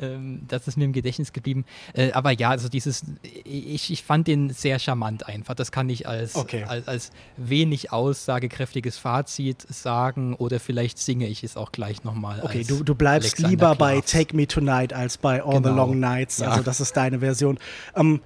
ähm, 0.00 0.42
das, 0.46 0.68
ist, 0.68 0.76
mir 0.76 0.84
im 0.84 0.92
Gedächtnis 0.92 1.32
geblieben. 1.32 1.64
Äh, 1.92 2.12
aber 2.12 2.30
ja, 2.30 2.50
also 2.50 2.68
dieses, 2.68 3.02
ich, 3.42 3.90
ich 3.90 4.04
fand 4.04 4.28
den 4.28 4.50
sehr 4.50 4.78
charmant 4.78 5.26
einfach. 5.26 5.54
Das 5.54 5.72
kann 5.72 5.88
ich 5.88 6.06
als, 6.06 6.36
okay. 6.36 6.62
als, 6.62 6.86
als 6.86 7.10
wenig 7.36 7.90
aussagekräftiges 7.90 8.96
Fazit 8.96 9.62
sagen 9.68 10.34
oder 10.34 10.60
vielleicht 10.60 10.98
singe 10.98 11.26
ich 11.26 11.42
es 11.42 11.56
auch 11.56 11.72
gleich 11.72 12.04
nochmal. 12.04 12.42
Okay, 12.44 12.62
du, 12.62 12.84
du 12.84 12.94
bleibst 12.94 13.30
Alexander 13.30 13.50
lieber 13.50 13.76
Klaas. 13.76 13.78
bei 13.78 14.00
Take 14.02 14.35
Me 14.36 14.46
Tonight 14.46 14.92
als 14.92 15.18
bei 15.18 15.42
All 15.42 15.54
genau. 15.54 15.68
the 15.68 15.74
Long 15.74 16.00
Nights. 16.00 16.38
Ja. 16.38 16.48
Also 16.50 16.62
das 16.62 16.80
ist 16.80 16.96
deine 16.96 17.18
Version. 17.20 17.58
Ähm, 17.94 18.20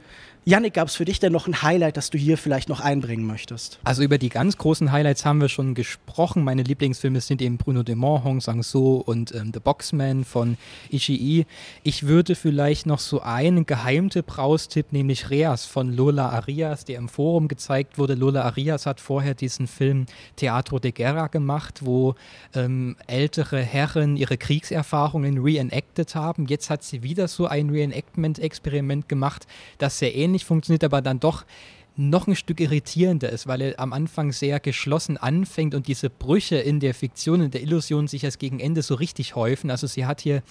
Yannick, 0.50 0.74
gab 0.74 0.88
es 0.88 0.96
für 0.96 1.04
dich 1.04 1.20
denn 1.20 1.32
noch 1.32 1.46
ein 1.46 1.62
Highlight, 1.62 1.96
das 1.96 2.10
du 2.10 2.18
hier 2.18 2.36
vielleicht 2.36 2.68
noch 2.68 2.80
einbringen 2.80 3.24
möchtest? 3.24 3.78
Also 3.84 4.02
über 4.02 4.18
die 4.18 4.30
ganz 4.30 4.56
großen 4.56 4.90
Highlights 4.90 5.24
haben 5.24 5.40
wir 5.40 5.48
schon 5.48 5.74
gesprochen. 5.74 6.42
Meine 6.42 6.64
Lieblingsfilme 6.64 7.20
sind 7.20 7.40
eben 7.40 7.56
Bruno 7.56 7.84
de 7.84 7.94
Mont, 7.94 8.24
Hong 8.24 8.40
Sang-so 8.40 8.96
und 8.96 9.32
ähm, 9.32 9.52
The 9.54 9.60
Boxman 9.60 10.24
von 10.24 10.56
Ishii. 10.90 11.46
Ich 11.84 12.08
würde 12.08 12.34
vielleicht 12.34 12.84
noch 12.84 12.98
so 12.98 13.20
einen 13.20 13.64
Geheimtipp 13.64 14.38
raustipp, 14.38 14.92
nämlich 14.92 15.30
Reas 15.30 15.66
von 15.66 15.92
Lola 15.92 16.30
Arias, 16.30 16.84
der 16.84 16.98
im 16.98 17.08
Forum 17.08 17.46
gezeigt 17.46 17.96
wurde. 17.96 18.14
Lola 18.14 18.42
Arias 18.42 18.86
hat 18.86 19.00
vorher 19.00 19.34
diesen 19.34 19.68
Film 19.68 20.06
Teatro 20.34 20.80
de 20.80 20.90
Guerra 20.90 21.28
gemacht, 21.28 21.82
wo 21.84 22.16
ähm, 22.56 22.96
ältere 23.06 23.62
Herren 23.62 24.16
ihre 24.16 24.36
Kriegserfahrungen 24.36 25.38
reenacted 25.38 26.16
haben. 26.16 26.46
Jetzt 26.46 26.70
hat 26.70 26.82
sie 26.82 27.04
wieder 27.04 27.28
so 27.28 27.46
ein 27.46 27.70
Reenactment-Experiment 27.70 29.08
gemacht, 29.08 29.46
das 29.78 30.00
sehr 30.00 30.16
ähnlich 30.16 30.39
ähnlich 30.40 30.44
funktioniert, 30.44 30.84
aber 30.84 31.02
dann 31.02 31.20
doch 31.20 31.44
noch 31.96 32.26
ein 32.26 32.36
Stück 32.36 32.60
irritierender 32.60 33.30
ist, 33.30 33.46
weil 33.46 33.60
er 33.60 33.80
am 33.80 33.92
Anfang 33.92 34.32
sehr 34.32 34.58
geschlossen 34.60 35.18
anfängt 35.18 35.74
und 35.74 35.86
diese 35.86 36.08
Brüche 36.08 36.56
in 36.56 36.80
der 36.80 36.94
Fiktion, 36.94 37.42
in 37.42 37.50
der 37.50 37.62
Illusion 37.62 38.08
sich 38.08 38.24
erst 38.24 38.38
gegen 38.38 38.58
Ende 38.58 38.82
so 38.82 38.94
richtig 38.94 39.34
häufen. 39.34 39.70
Also 39.70 39.86
sie 39.86 40.06
hat 40.06 40.20
hier 40.20 40.42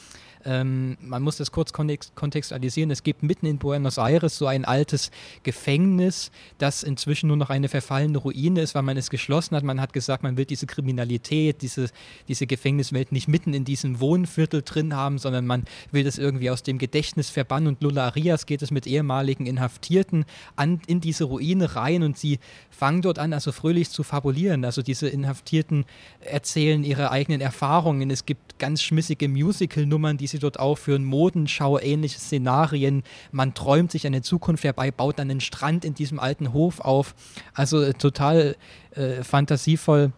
ähm, 0.46 0.98
man 1.02 1.22
muss 1.22 1.38
das 1.38 1.52
kurz 1.52 1.74
kontextualisieren. 1.74 2.92
Es 2.92 3.04
gibt 3.04 3.24
mitten 3.24 3.46
in 3.46 3.58
Buenos 3.58 3.98
Aires 3.98 4.38
so 4.38 4.48
ein 4.48 4.66
altes 4.66 5.12
Gefängnis, 5.44 6.32
das 6.58 6.84
inzwischen 6.84 7.28
nur 7.28 7.38
noch 7.38 7.50
eine 7.50 7.68
verfallene 7.68 8.18
Ruine 8.18 8.62
ist, 8.62 8.76
weil 8.76 8.84
man 8.84 8.98
es 8.98 9.10
geschlossen 9.10 9.56
hat. 9.56 9.64
Man 9.64 9.82
hat 9.82 9.94
gesagt, 9.94 10.24
man 10.24 10.38
will 10.38 10.46
diese 10.46 10.66
Kriminalität, 10.66 11.62
diese, 11.62 11.90
diese 12.28 12.48
Gefängniswelt 12.48 13.12
nicht 13.12 13.28
mitten 13.28 13.54
in 13.54 13.66
diesem 13.66 14.00
Wohnviertel 14.00 14.62
drin 14.62 14.96
haben, 14.96 15.18
sondern 15.18 15.46
man 15.46 15.66
will 15.92 16.04
das 16.04 16.18
irgendwie 16.18 16.50
aus 16.50 16.64
dem 16.64 16.78
Gedächtnis 16.78 17.30
verbannen. 17.30 17.68
Und 17.68 17.84
Lula 17.84 18.06
Arias 18.08 18.46
geht 18.46 18.62
es 18.62 18.72
mit 18.72 18.88
ehemaligen 18.88 19.46
Inhaftierten 19.46 20.26
an, 20.56 20.80
in 20.88 21.02
diese 21.02 21.26
Ruine 21.26 21.76
rein 21.76 22.04
und 22.04 22.18
sie 22.18 22.40
fangen 22.70 23.02
dort 23.02 23.20
an, 23.20 23.34
also 23.34 23.52
fröhlich 23.52 23.90
zu 23.90 24.04
fabulieren. 24.04 24.64
Also 24.64 24.82
diese 24.82 25.10
Inhaftierten 25.10 25.86
erzählen 26.22 26.84
ihre 26.84 27.12
eigenen 27.12 27.42
Erfahrungen. 27.42 28.10
Es 28.10 28.26
gibt 28.26 28.58
ganz 28.58 28.82
schmissige 28.82 29.28
Musical-Nummern, 29.28 30.18
die 30.18 30.29
sie 30.30 30.40
dort 30.40 30.60
aufführen, 30.60 31.04
Modenschau, 31.04 31.80
ähnliche 31.80 32.20
Szenarien. 32.20 33.04
Man 33.32 33.54
träumt 33.54 33.92
sich 33.92 34.06
eine 34.08 34.22
Zukunft 34.22 34.64
herbei, 34.64 34.92
baut 34.92 35.20
dann 35.20 35.30
einen 35.30 35.42
Strand 35.42 35.86
in 35.86 35.94
diesem 35.94 36.20
alten 36.20 36.54
Hof 36.54 36.80
auf. 36.80 37.16
Also 37.54 37.82
äh, 37.82 37.94
total 37.94 38.56
äh, 38.92 39.24
fantasievoll 39.24 40.12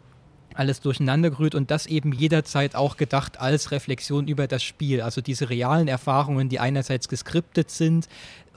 alles 0.53 0.81
durcheinandergerührt 0.81 1.55
und 1.55 1.71
das 1.71 1.85
eben 1.85 2.11
jederzeit 2.11 2.75
auch 2.75 2.97
gedacht 2.97 3.39
als 3.39 3.71
Reflexion 3.71 4.27
über 4.27 4.47
das 4.47 4.63
Spiel. 4.63 5.01
Also 5.01 5.21
diese 5.21 5.49
realen 5.49 5.88
Erfahrungen, 5.88 6.49
die 6.49 6.59
einerseits 6.59 7.07
geskriptet 7.07 7.71
sind 7.71 8.07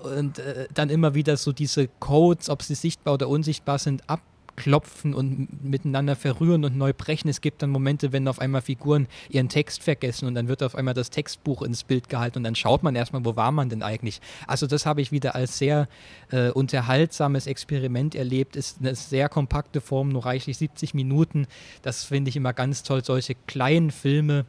und 0.03 0.39
äh, 0.39 0.67
dann 0.75 0.91
immer 0.91 1.15
wieder 1.15 1.37
so 1.37 1.53
diese 1.53 1.89
Codes, 2.01 2.51
ob 2.51 2.63
sie 2.63 2.75
sichtbar 2.75 3.15
oder 3.15 3.29
unsichtbar 3.29 3.79
sind, 3.79 4.09
ab 4.09 4.21
klopfen 4.57 5.15
und 5.15 5.65
miteinander 5.65 6.17
verrühren 6.17 6.65
und 6.65 6.77
neu 6.77 6.93
brechen. 6.93 7.29
Es 7.29 7.41
gibt 7.41 7.63
dann 7.63 7.71
Momente, 7.71 8.13
wenn 8.13 8.29
auf 8.29 8.39
einmal 8.39 8.63
Figuren 8.63 9.09
ihren 9.29 9.49
Text 9.49 9.83
vergessen 9.83 10.27
und 10.27 10.35
dann 10.35 10.49
wird 10.49 10.63
auf 10.63 10.75
einmal 10.75 10.95
das 10.95 11.11
Textbuch 11.11 11.63
ins 11.63 11.85
Bild 11.85 12.09
gehalten 12.09 12.39
und 12.39 12.45
dann 12.45 12.55
schaut 12.55 12.83
man 12.83 12.95
erstmal, 12.95 13.25
wo 13.25 13.37
war 13.37 13.53
man 13.53 13.69
denn 13.69 13.83
eigentlich. 13.83 14.21
Also 14.47 14.67
das 14.67 14.87
habe 14.87 15.01
ich 15.01 15.13
wieder 15.13 15.35
als 15.35 15.59
sehr 15.59 15.89
äh, 16.31 16.51
unterhaltsames 16.51 17.47
Experiment 17.47 18.15
erlebt. 18.15 18.57
Ist 18.57 18.79
eine 18.81 18.95
sehr 18.95 19.29
kompakte 19.29 19.81
Form, 19.81 20.11
nur 20.11 20.25
reichlich 20.25 20.59
70 20.59 20.95
Minuten. 20.95 21.47
Das 21.83 22.05
finde 22.05 22.29
ich 22.29 22.37
immer 22.37 22.53
ganz 22.53 22.83
toll, 22.83 23.05
solche 23.05 23.35
kleinen 23.47 23.91
Filme 23.91 24.45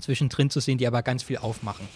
zwischendrin 0.00 0.50
zu 0.50 0.60
sehen, 0.60 0.78
die 0.78 0.86
aber 0.86 1.02
ganz 1.02 1.22
viel 1.22 1.38
aufmachen. 1.38 1.86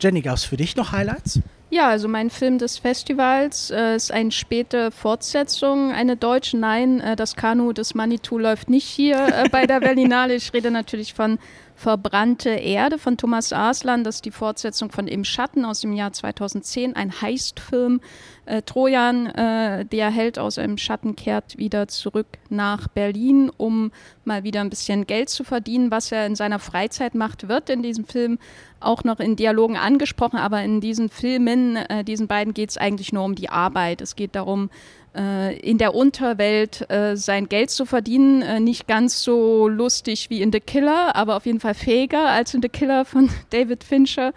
Jenny, 0.00 0.22
gab 0.22 0.36
es 0.36 0.44
für 0.44 0.56
dich 0.56 0.76
noch 0.76 0.92
Highlights? 0.92 1.40
Ja, 1.74 1.88
also 1.88 2.06
mein 2.06 2.30
Film 2.30 2.58
des 2.58 2.78
Festivals 2.78 3.72
äh, 3.72 3.96
ist 3.96 4.12
eine 4.12 4.30
späte 4.30 4.92
Fortsetzung, 4.92 5.90
eine 5.90 6.16
deutsche. 6.16 6.56
Nein, 6.56 7.00
äh, 7.00 7.16
das 7.16 7.34
Kanu 7.34 7.72
des 7.72 7.96
Manitou 7.96 8.38
läuft 8.38 8.70
nicht 8.70 8.86
hier 8.86 9.16
äh, 9.16 9.48
bei 9.48 9.66
der 9.66 9.80
Berlinale. 9.80 10.36
Ich 10.36 10.52
rede 10.52 10.70
natürlich 10.70 11.14
von 11.14 11.40
Verbrannte 11.76 12.50
Erde 12.50 12.98
von 12.98 13.16
Thomas 13.16 13.52
Aslan. 13.52 14.04
Das 14.04 14.16
ist 14.16 14.24
die 14.24 14.30
Fortsetzung 14.30 14.92
von 14.92 15.08
Im 15.08 15.24
Schatten 15.24 15.64
aus 15.64 15.80
dem 15.80 15.92
Jahr 15.92 16.12
2010, 16.12 16.94
ein 16.94 17.20
Heistfilm. 17.20 18.00
Äh, 18.46 18.62
Trojan, 18.62 19.26
äh, 19.26 19.84
der 19.84 20.10
Held 20.10 20.38
aus 20.38 20.58
einem 20.58 20.78
Schatten, 20.78 21.16
kehrt 21.16 21.58
wieder 21.58 21.88
zurück 21.88 22.26
nach 22.48 22.86
Berlin, 22.88 23.50
um 23.56 23.90
mal 24.24 24.44
wieder 24.44 24.60
ein 24.60 24.70
bisschen 24.70 25.06
Geld 25.06 25.30
zu 25.30 25.42
verdienen. 25.42 25.90
Was 25.90 26.12
er 26.12 26.26
in 26.26 26.36
seiner 26.36 26.60
Freizeit 26.60 27.14
macht, 27.14 27.48
wird 27.48 27.68
in 27.70 27.82
diesem 27.82 28.04
Film 28.04 28.38
auch 28.78 29.02
noch 29.02 29.18
in 29.18 29.34
Dialogen 29.34 29.76
angesprochen. 29.76 30.38
Aber 30.38 30.62
in 30.62 30.80
diesen 30.80 31.08
Filmen, 31.08 31.76
äh, 31.76 32.04
diesen 32.04 32.28
beiden, 32.28 32.54
geht 32.54 32.70
es 32.70 32.78
eigentlich 32.78 33.12
nur 33.12 33.24
um 33.24 33.34
die 33.34 33.48
Arbeit. 33.48 34.00
Es 34.00 34.14
geht 34.14 34.36
darum, 34.36 34.70
in 35.14 35.78
der 35.78 35.94
Unterwelt 35.94 36.90
äh, 36.90 37.16
sein 37.16 37.48
Geld 37.48 37.70
zu 37.70 37.86
verdienen. 37.86 38.42
Äh, 38.42 38.58
nicht 38.58 38.88
ganz 38.88 39.22
so 39.22 39.68
lustig 39.68 40.28
wie 40.28 40.42
in 40.42 40.52
The 40.52 40.60
Killer, 40.60 41.14
aber 41.14 41.36
auf 41.36 41.46
jeden 41.46 41.60
Fall 41.60 41.74
fähiger 41.74 42.28
als 42.28 42.52
in 42.52 42.62
The 42.62 42.68
Killer 42.68 43.04
von 43.04 43.30
David 43.50 43.84
Fincher. 43.84 44.32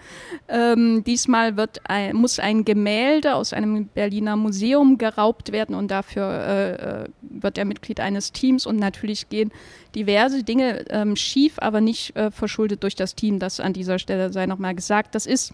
Ähm, 0.48 1.04
diesmal 1.04 1.58
wird 1.58 1.82
ein, 1.90 2.16
muss 2.16 2.38
ein 2.38 2.64
Gemälde 2.64 3.34
aus 3.34 3.54
einem 3.54 3.88
Berliner 3.88 4.36
Museum 4.36 4.98
geraubt 4.98 5.52
werden 5.52 5.74
und 5.76 5.90
dafür 5.90 6.30
äh, 6.30 6.74
äh, 6.74 7.06
wird 7.22 7.58
er 7.58 7.66
Mitglied 7.66 8.00
eines 8.00 8.32
Teams 8.32 8.66
und 8.66 8.78
natürlich 8.78 9.30
gehen 9.30 9.52
diverse 9.96 10.44
Dinge 10.44 10.86
ähm, 10.90 11.16
schief, 11.16 11.54
aber 11.58 11.82
nicht 11.82 12.16
äh, 12.16 12.30
verschuldet 12.30 12.84
durch 12.84 12.96
das 12.96 13.16
Team. 13.16 13.40
Das 13.40 13.60
an 13.60 13.74
dieser 13.74 13.98
Stelle 13.98 14.32
sei 14.32 14.46
nochmal 14.46 14.76
gesagt. 14.76 15.16
Das 15.16 15.26
ist 15.26 15.54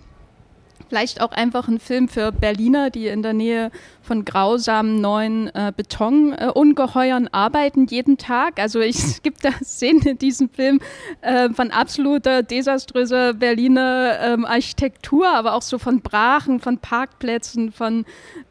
Vielleicht 0.94 1.22
auch 1.22 1.32
einfach 1.32 1.68
ein 1.68 1.80
Film 1.80 2.08
für 2.08 2.32
Berliner, 2.32 2.92
die 2.92 3.08
in 3.08 3.24
der 3.24 3.34
Nähe 3.34 3.72
von 4.04 4.26
grausamen 4.26 5.02
neuen 5.02 5.48
äh, 5.56 5.74
Betonungeheuern 5.76 7.26
äh, 7.26 7.30
arbeiten 7.32 7.88
jeden 7.88 8.20
Tag. 8.20 8.60
Also 8.60 8.80
ich, 8.80 8.98
es 8.98 9.24
gibt 9.24 9.44
da 9.44 9.50
Szenen 9.64 10.04
in 10.04 10.18
diesem 10.20 10.50
Film 10.50 10.82
äh, 11.22 11.50
von 11.50 11.72
absoluter 11.72 12.44
desaströser 12.44 13.34
Berliner 13.34 14.20
ähm, 14.22 14.46
Architektur, 14.46 15.28
aber 15.30 15.56
auch 15.56 15.64
so 15.64 15.80
von 15.80 16.02
Brachen, 16.02 16.60
von 16.60 16.78
Parkplätzen, 16.78 17.72
von 17.72 18.06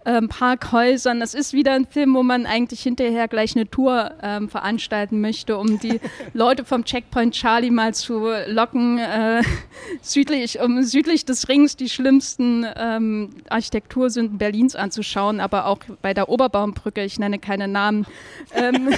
ähm, 0.05 0.29
Parkhäusern. 0.29 1.21
Das 1.21 1.35
ist 1.35 1.53
wieder 1.53 1.73
ein 1.73 1.87
Film, 1.87 2.15
wo 2.15 2.23
man 2.23 2.47
eigentlich 2.47 2.83
hinterher 2.83 3.29
gleich 3.29 3.55
eine 3.57 3.69
Tour 3.69 4.13
ähm, 4.23 4.49
veranstalten 4.49 5.21
möchte, 5.21 5.57
um 5.59 5.79
die 5.79 6.01
Leute 6.33 6.65
vom 6.65 6.85
Checkpoint 6.85 7.35
Charlie 7.35 7.71
mal 7.71 7.95
zu 7.95 8.31
locken, 8.47 8.99
äh, 8.99 9.43
südlich, 10.03 10.61
um 10.61 10.83
südlich 10.83 11.25
des 11.25 11.49
Rings 11.49 11.77
die 11.77 11.89
schlimmsten 11.89 12.67
ähm, 12.77 13.31
Architektursünden 13.49 14.39
Berlins 14.39 14.75
anzuschauen, 14.75 15.41
aber 15.41 15.67
auch 15.67 15.79
bei 16.01 16.15
der 16.15 16.29
Oberbaumbrücke, 16.29 17.05
ich 17.05 17.19
nenne 17.19 17.39
keine 17.39 17.69
Namen. 17.69 18.07
Ähm, 18.55 18.91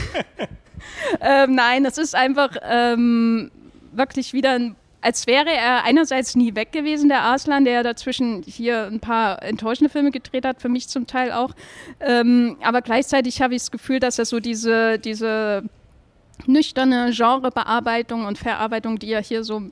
ähm, 1.21 1.55
nein, 1.55 1.85
es 1.85 1.99
ist 1.99 2.15
einfach 2.15 2.57
ähm, 2.63 3.51
wirklich 3.93 4.33
wieder 4.33 4.53
ein 4.53 4.77
als 5.05 5.27
wäre 5.27 5.51
er 5.51 5.85
einerseits 5.85 6.35
nie 6.35 6.55
weg 6.55 6.73
gewesen, 6.73 7.11
der 7.11 7.21
Arslan, 7.21 7.67
der 7.67 7.83
dazwischen 7.83 8.43
hier 8.43 8.87
ein 8.87 9.01
paar 9.01 9.43
enttäuschende 9.43 9.91
Filme 9.91 10.11
gedreht 10.11 10.47
hat, 10.47 10.63
für 10.63 10.71
mich 10.71 10.89
zum 10.89 11.07
Teil 11.07 11.31
auch. 11.31 11.51
Ähm, 12.01 12.57
aber 12.63 12.81
gleichzeitig 12.81 13.43
habe 13.43 13.55
ich 13.55 13.61
das 13.61 13.71
Gefühl, 13.71 14.01
dass 14.01 14.19
er 14.19 14.25
so 14.25 14.41
diese, 14.41 14.99
diese 14.99 15.63
nüchterne 16.47 17.11
Genrebearbeitung 17.15 18.25
und 18.25 18.39
Verarbeitung, 18.39 18.99
die 18.99 19.13
er 19.13 19.23
hier 19.23 19.45
so 19.45 19.65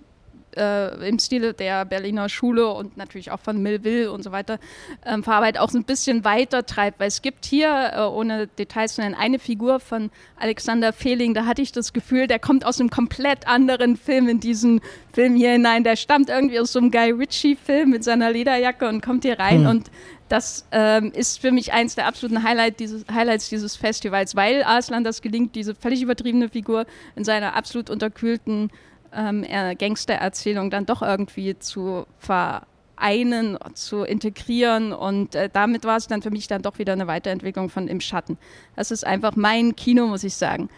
äh, 0.56 1.08
im 1.08 1.18
Stile 1.18 1.54
der 1.54 1.84
Berliner 1.84 2.28
Schule 2.28 2.68
und 2.68 2.96
natürlich 2.96 3.30
auch 3.30 3.40
von 3.40 3.62
Millville 3.62 4.10
und 4.10 4.22
so 4.22 4.32
weiter 4.32 4.58
ähm, 5.04 5.22
verarbeitet, 5.22 5.60
auch 5.60 5.70
so 5.70 5.78
ein 5.78 5.84
bisschen 5.84 6.24
weiter 6.24 6.66
treibt. 6.66 7.00
Weil 7.00 7.08
es 7.08 7.22
gibt 7.22 7.44
hier, 7.44 7.92
äh, 7.94 8.00
ohne 8.02 8.46
Details 8.46 8.94
zu 8.94 9.00
nennen, 9.00 9.14
eine 9.14 9.38
Figur 9.38 9.80
von 9.80 10.10
Alexander 10.36 10.92
Fehling, 10.92 11.34
da 11.34 11.46
hatte 11.46 11.62
ich 11.62 11.72
das 11.72 11.92
Gefühl, 11.92 12.26
der 12.26 12.38
kommt 12.38 12.64
aus 12.64 12.80
einem 12.80 12.90
komplett 12.90 13.46
anderen 13.46 13.96
Film 13.96 14.28
in 14.28 14.40
diesen 14.40 14.80
Film 15.12 15.36
hier 15.36 15.52
hinein. 15.52 15.84
Der 15.84 15.96
stammt 15.96 16.28
irgendwie 16.28 16.60
aus 16.60 16.72
so 16.72 16.78
einem 16.78 16.90
Guy 16.90 17.10
Ritchie-Film 17.10 17.90
mit 17.90 18.04
seiner 18.04 18.30
Lederjacke 18.30 18.88
und 18.88 19.02
kommt 19.02 19.24
hier 19.24 19.38
rein 19.38 19.62
mhm. 19.62 19.68
und 19.68 19.90
das 20.32 20.66
ähm, 20.72 21.12
ist 21.14 21.42
für 21.42 21.52
mich 21.52 21.74
eins 21.74 21.94
der 21.94 22.06
absoluten 22.06 22.42
Highlight 22.42 22.80
dieses, 22.80 23.04
Highlights 23.12 23.50
dieses 23.50 23.76
Festivals, 23.76 24.34
weil 24.34 24.62
Arslan 24.62 25.04
das 25.04 25.20
gelingt, 25.20 25.54
diese 25.54 25.74
völlig 25.74 26.00
übertriebene 26.00 26.48
Figur 26.48 26.86
in 27.16 27.24
seiner 27.24 27.54
absolut 27.54 27.90
unterkühlten 27.90 28.70
ähm, 29.14 29.44
Gangstererzählung 29.78 30.70
dann 30.70 30.86
doch 30.86 31.02
irgendwie 31.02 31.58
zu 31.58 32.06
vereinen, 32.18 33.58
zu 33.74 34.02
integrieren. 34.02 34.92
Und 34.92 35.34
äh, 35.34 35.48
damit 35.52 35.84
war 35.84 35.96
es 35.96 36.06
dann 36.06 36.22
für 36.22 36.30
mich 36.30 36.48
dann 36.48 36.62
doch 36.62 36.78
wieder 36.78 36.92
eine 36.92 37.06
Weiterentwicklung 37.06 37.68
von 37.68 37.88
Im 37.88 38.00
Schatten. 38.00 38.38
Das 38.76 38.90
ist 38.90 39.06
einfach 39.06 39.36
mein 39.36 39.76
Kino, 39.76 40.06
muss 40.06 40.24
ich 40.24 40.34
sagen. 40.34 40.68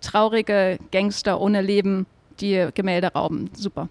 Traurige 0.00 0.78
Gangster 0.90 1.40
ohne 1.40 1.60
Leben, 1.60 2.06
die 2.40 2.68
Gemälde 2.74 3.12
rauben. 3.12 3.50
Super 3.54 3.88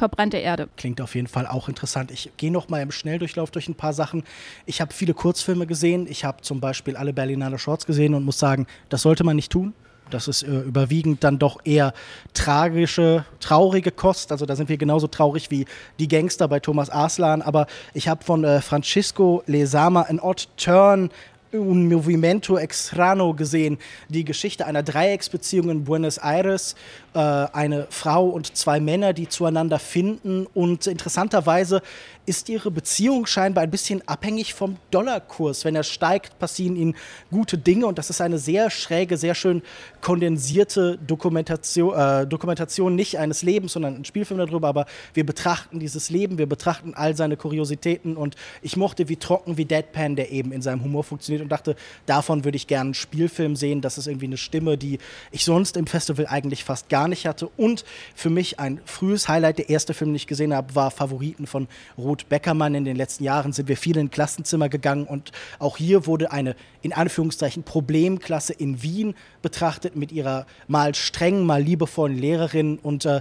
verbrannte 0.00 0.38
Erde. 0.38 0.68
Klingt 0.76 1.00
auf 1.00 1.14
jeden 1.14 1.26
Fall 1.26 1.46
auch 1.46 1.68
interessant. 1.68 2.10
Ich 2.10 2.30
gehe 2.38 2.50
noch 2.50 2.68
mal 2.68 2.80
im 2.80 2.90
Schnelldurchlauf 2.90 3.50
durch 3.50 3.68
ein 3.68 3.74
paar 3.74 3.92
Sachen. 3.92 4.24
Ich 4.66 4.80
habe 4.80 4.92
viele 4.92 5.14
Kurzfilme 5.14 5.66
gesehen. 5.66 6.06
Ich 6.08 6.24
habe 6.24 6.40
zum 6.40 6.58
Beispiel 6.58 6.96
alle 6.96 7.12
Berlinale 7.12 7.58
Shorts 7.58 7.86
gesehen 7.86 8.14
und 8.14 8.24
muss 8.24 8.38
sagen, 8.38 8.66
das 8.88 9.02
sollte 9.02 9.24
man 9.24 9.36
nicht 9.36 9.52
tun. 9.52 9.74
Das 10.10 10.28
ist 10.28 10.42
äh, 10.42 10.60
überwiegend 10.60 11.24
dann 11.24 11.38
doch 11.38 11.60
eher 11.64 11.92
tragische, 12.34 13.24
traurige 13.40 13.90
Kost. 13.90 14.32
Also 14.32 14.46
da 14.46 14.56
sind 14.56 14.68
wir 14.68 14.76
genauso 14.76 15.06
traurig 15.06 15.50
wie 15.50 15.66
die 15.98 16.08
Gangster 16.08 16.48
bei 16.48 16.60
Thomas 16.60 16.90
Arslan. 16.90 17.42
Aber 17.42 17.66
ich 17.94 18.08
habe 18.08 18.24
von 18.24 18.44
äh, 18.44 18.60
Francisco 18.60 19.42
Lezama 19.46 20.02
ein 20.02 20.20
Odd 20.20 20.48
Turn 20.56 21.10
Un 21.52 21.88
Movimento 21.88 22.58
Extrano 22.58 23.34
gesehen, 23.34 23.78
die 24.08 24.24
Geschichte 24.24 24.66
einer 24.66 24.84
Dreiecksbeziehung 24.84 25.68
in 25.68 25.84
Buenos 25.84 26.18
Aires, 26.18 26.76
äh, 27.12 27.18
eine 27.18 27.88
Frau 27.90 28.28
und 28.28 28.56
zwei 28.56 28.78
Männer, 28.78 29.12
die 29.12 29.28
zueinander 29.28 29.80
finden. 29.80 30.46
Und 30.54 30.86
interessanterweise 30.86 31.82
ist 32.24 32.48
ihre 32.48 32.70
Beziehung 32.70 33.26
scheinbar 33.26 33.64
ein 33.64 33.70
bisschen 33.72 34.06
abhängig 34.06 34.54
vom 34.54 34.76
Dollarkurs. 34.92 35.64
Wenn 35.64 35.74
er 35.74 35.82
steigt, 35.82 36.38
passieren 36.38 36.76
ihnen 36.76 36.94
gute 37.32 37.58
Dinge. 37.58 37.86
Und 37.86 37.98
das 37.98 38.10
ist 38.10 38.20
eine 38.20 38.38
sehr 38.38 38.70
schräge, 38.70 39.16
sehr 39.16 39.34
schön 39.34 39.62
kondensierte 40.00 40.98
Dokumentation, 40.98 41.98
äh, 41.98 42.26
Dokumentation 42.28 42.94
nicht 42.94 43.18
eines 43.18 43.42
Lebens, 43.42 43.72
sondern 43.72 43.96
ein 43.96 44.04
Spielfilm 44.04 44.38
darüber, 44.38 44.68
aber 44.68 44.86
wir 45.14 45.26
betrachten 45.26 45.80
dieses 45.80 46.10
Leben, 46.10 46.38
wir 46.38 46.46
betrachten 46.46 46.94
all 46.94 47.16
seine 47.16 47.36
Kuriositäten. 47.36 48.16
Und 48.16 48.36
ich 48.62 48.76
mochte, 48.76 49.08
wie 49.08 49.16
trocken 49.16 49.56
wie 49.56 49.64
Deadpan 49.64 50.14
der 50.14 50.30
eben 50.30 50.52
in 50.52 50.62
seinem 50.62 50.84
Humor 50.84 51.02
funktioniert 51.02 51.39
und 51.42 51.50
dachte, 51.50 51.76
davon 52.06 52.44
würde 52.44 52.56
ich 52.56 52.66
gerne 52.66 52.88
einen 52.88 52.94
Spielfilm 52.94 53.56
sehen. 53.56 53.80
Das 53.80 53.98
ist 53.98 54.06
irgendwie 54.06 54.26
eine 54.26 54.36
Stimme, 54.36 54.76
die 54.76 54.98
ich 55.30 55.44
sonst 55.44 55.76
im 55.76 55.86
Festival 55.86 56.26
eigentlich 56.26 56.64
fast 56.64 56.88
gar 56.88 57.08
nicht 57.08 57.26
hatte 57.26 57.48
und 57.56 57.84
für 58.14 58.30
mich 58.30 58.60
ein 58.60 58.80
frühes 58.84 59.28
Highlight, 59.28 59.58
der 59.58 59.68
erste 59.70 59.94
Film, 59.94 60.10
den 60.10 60.16
ich 60.16 60.26
gesehen 60.26 60.54
habe, 60.54 60.74
war 60.74 60.90
Favoriten 60.90 61.46
von 61.46 61.68
Ruth 61.98 62.28
Beckermann. 62.28 62.74
In 62.74 62.84
den 62.84 62.96
letzten 62.96 63.24
Jahren 63.24 63.52
sind 63.52 63.68
wir 63.68 63.76
viel 63.76 63.96
in 63.96 64.10
Klassenzimmer 64.10 64.68
gegangen 64.68 65.06
und 65.06 65.32
auch 65.58 65.76
hier 65.76 66.06
wurde 66.06 66.32
eine 66.32 66.56
in 66.82 66.92
Anführungszeichen 66.92 67.62
Problemklasse 67.62 68.52
in 68.52 68.82
Wien 68.82 69.14
betrachtet 69.42 69.96
mit 69.96 70.12
ihrer 70.12 70.46
mal 70.68 70.94
strengen, 70.94 71.44
mal 71.44 71.62
liebevollen 71.62 72.18
Lehrerin 72.18 72.78
und 72.78 73.04
äh, 73.04 73.20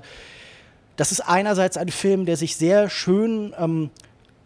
das 1.00 1.14
ist 1.14 1.22
einerseits 1.22 1.78
ein 1.78 1.88
Film, 1.88 2.26
der 2.26 2.36
sich 2.36 2.58
sehr 2.58 2.90
schön 2.90 3.56
ähm, 3.58 3.90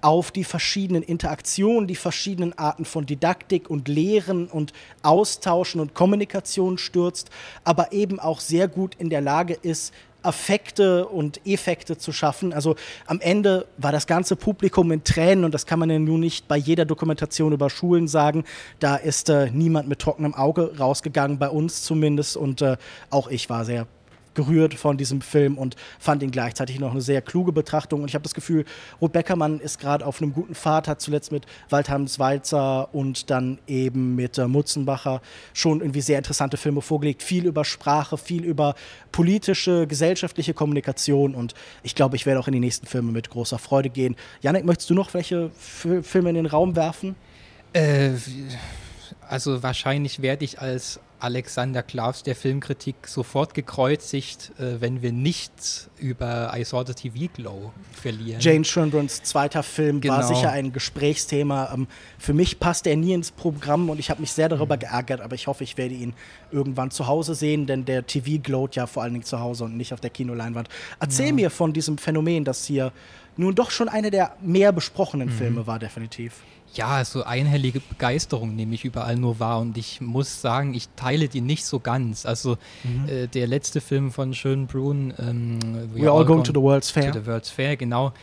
auf 0.03 0.31
die 0.31 0.43
verschiedenen 0.43 1.01
Interaktionen, 1.01 1.87
die 1.87 1.95
verschiedenen 1.95 2.57
Arten 2.57 2.85
von 2.85 3.05
Didaktik 3.05 3.69
und 3.69 3.87
Lehren 3.87 4.47
und 4.47 4.73
Austauschen 5.01 5.79
und 5.79 5.93
Kommunikation 5.93 6.77
stürzt, 6.77 7.29
aber 7.63 7.93
eben 7.93 8.19
auch 8.19 8.41
sehr 8.41 8.67
gut 8.67 8.95
in 8.99 9.09
der 9.09 9.21
Lage 9.21 9.53
ist, 9.53 9.93
Affekte 10.21 11.05
und 11.07 11.45
Effekte 11.45 11.97
zu 11.97 12.11
schaffen. 12.11 12.53
Also 12.53 12.75
am 13.07 13.19
Ende 13.19 13.67
war 13.77 13.91
das 13.91 14.07
ganze 14.07 14.35
Publikum 14.35 14.91
in 14.91 15.03
Tränen 15.03 15.43
und 15.43 15.53
das 15.53 15.65
kann 15.65 15.79
man 15.79 15.89
ja 15.89 15.99
nun 15.99 16.21
nicht 16.21 16.47
bei 16.47 16.57
jeder 16.57 16.85
Dokumentation 16.85 17.53
über 17.53 17.69
Schulen 17.69 18.07
sagen. 18.07 18.45
Da 18.79 18.95
ist 18.95 19.29
äh, 19.29 19.51
niemand 19.51 19.87
mit 19.87 19.99
trockenem 19.99 20.33
Auge 20.33 20.77
rausgegangen, 20.77 21.39
bei 21.39 21.49
uns 21.49 21.83
zumindest. 21.83 22.37
Und 22.37 22.61
äh, 22.61 22.77
auch 23.09 23.27
ich 23.27 23.49
war 23.49 23.65
sehr 23.65 23.87
gerührt 24.35 24.73
von 24.73 24.97
diesem 24.97 25.21
Film 25.21 25.57
und 25.57 25.75
fand 25.99 26.23
ihn 26.23 26.31
gleichzeitig 26.31 26.79
noch 26.79 26.91
eine 26.91 27.01
sehr 27.01 27.21
kluge 27.21 27.51
Betrachtung. 27.51 28.01
Und 28.01 28.09
ich 28.09 28.15
habe 28.15 28.23
das 28.23 28.33
Gefühl, 28.33 28.65
Ruth 29.01 29.13
Beckermann 29.13 29.59
ist 29.59 29.79
gerade 29.79 30.05
auf 30.05 30.21
einem 30.21 30.33
guten 30.33 30.55
Pfad, 30.55 30.87
hat 30.87 31.01
zuletzt 31.01 31.31
mit 31.31 31.45
Waldhams 31.69 32.19
Walzer 32.19 32.93
und 32.93 33.29
dann 33.29 33.59
eben 33.67 34.15
mit 34.15 34.37
äh, 34.37 34.47
Mutzenbacher 34.47 35.21
schon 35.53 35.81
irgendwie 35.81 36.01
sehr 36.01 36.17
interessante 36.17 36.57
Filme 36.57 36.81
vorgelegt. 36.81 37.23
Viel 37.23 37.45
über 37.45 37.65
Sprache, 37.65 38.17
viel 38.17 38.43
über 38.43 38.75
politische, 39.11 39.87
gesellschaftliche 39.87 40.53
Kommunikation. 40.53 41.35
Und 41.35 41.53
ich 41.83 41.95
glaube, 41.95 42.15
ich 42.15 42.25
werde 42.25 42.39
auch 42.39 42.47
in 42.47 42.53
die 42.53 42.59
nächsten 42.59 42.87
Filme 42.87 43.11
mit 43.11 43.29
großer 43.29 43.59
Freude 43.59 43.89
gehen. 43.89 44.15
Janik, 44.41 44.65
möchtest 44.65 44.89
du 44.89 44.93
noch 44.93 45.13
welche 45.13 45.51
F 45.57 45.87
Filme 46.03 46.29
in 46.29 46.35
den 46.35 46.45
Raum 46.45 46.75
werfen? 46.75 47.15
Äh, 47.73 48.11
also 49.27 49.63
wahrscheinlich 49.63 50.21
werde 50.21 50.45
ich 50.45 50.59
als 50.59 50.99
Alexander 51.23 51.81
Klavs 51.83 52.23
der 52.23 52.35
Filmkritik 52.35 53.07
sofort 53.07 53.53
gekreuzigt, 53.53 54.51
äh, 54.59 54.81
wenn 54.81 55.01
wir 55.01 55.13
nichts 55.13 55.89
über 55.97 56.51
I 56.53 56.65
Saw 56.65 56.83
the 56.85 56.93
TV 56.93 57.31
Glow 57.33 57.71
verlieren. 57.93 58.41
Jane 58.41 58.65
Schoenbrunns 58.65 59.23
zweiter 59.23 59.63
Film 59.63 60.01
genau. 60.01 60.15
war 60.15 60.23
sicher 60.23 60.51
ein 60.51 60.73
Gesprächsthema. 60.73 61.71
Ähm, 61.73 61.87
für 62.19 62.33
mich 62.33 62.59
passt 62.59 62.87
er 62.87 62.97
nie 62.97 63.13
ins 63.13 63.31
Programm 63.31 63.89
und 63.89 63.99
ich 63.99 64.09
habe 64.09 64.19
mich 64.19 64.33
sehr 64.33 64.49
darüber 64.49 64.75
mhm. 64.75 64.81
geärgert, 64.81 65.21
aber 65.21 65.35
ich 65.35 65.47
hoffe, 65.47 65.63
ich 65.63 65.77
werde 65.77 65.95
ihn 65.95 66.13
irgendwann 66.51 66.91
zu 66.91 67.07
Hause 67.07 67.35
sehen, 67.35 67.67
denn 67.67 67.85
der 67.85 68.05
TV 68.05 68.41
glowt 68.43 68.75
ja 68.75 68.85
vor 68.85 69.03
allen 69.03 69.13
Dingen 69.13 69.25
zu 69.25 69.39
Hause 69.39 69.63
und 69.63 69.77
nicht 69.77 69.93
auf 69.93 70.01
der 70.01 70.09
Kinoleinwand. 70.09 70.67
Erzähl 70.99 71.27
ja. 71.27 71.33
mir 71.33 71.49
von 71.49 71.71
diesem 71.71 71.97
Phänomen, 71.97 72.43
das 72.43 72.65
hier 72.65 72.91
nun 73.37 73.55
doch 73.55 73.71
schon 73.71 73.87
eine 73.87 74.11
der 74.11 74.35
mehr 74.41 74.73
besprochenen 74.73 75.29
mhm. 75.29 75.33
Filme 75.33 75.67
war, 75.67 75.79
definitiv 75.79 76.33
ja, 76.75 77.03
so 77.05 77.23
einhellige 77.23 77.79
Begeisterung 77.79 78.55
nehme 78.55 78.75
ich 78.75 78.85
überall 78.85 79.15
nur 79.15 79.39
wahr 79.39 79.59
und 79.59 79.77
ich 79.77 80.01
muss 80.01 80.41
sagen, 80.41 80.73
ich 80.73 80.89
teile 80.95 81.27
die 81.27 81.41
nicht 81.41 81.65
so 81.65 81.79
ganz. 81.79 82.25
Also 82.25 82.57
mhm. 82.83 83.07
äh, 83.07 83.27
der 83.27 83.47
letzte 83.47 83.81
Film 83.81 84.11
von 84.11 84.33
Schönbrunn, 84.33 85.13
ähm, 85.19 85.59
We, 85.93 86.11
All 86.11 86.25
Going 86.25 86.43
to 86.43 86.51
the 86.53 86.61
World's 86.61 86.89
Fair. 86.89 87.11
To 87.11 87.19
the 87.19 87.25
World's 87.25 87.49
Fair, 87.49 87.77
genau. 87.77 88.13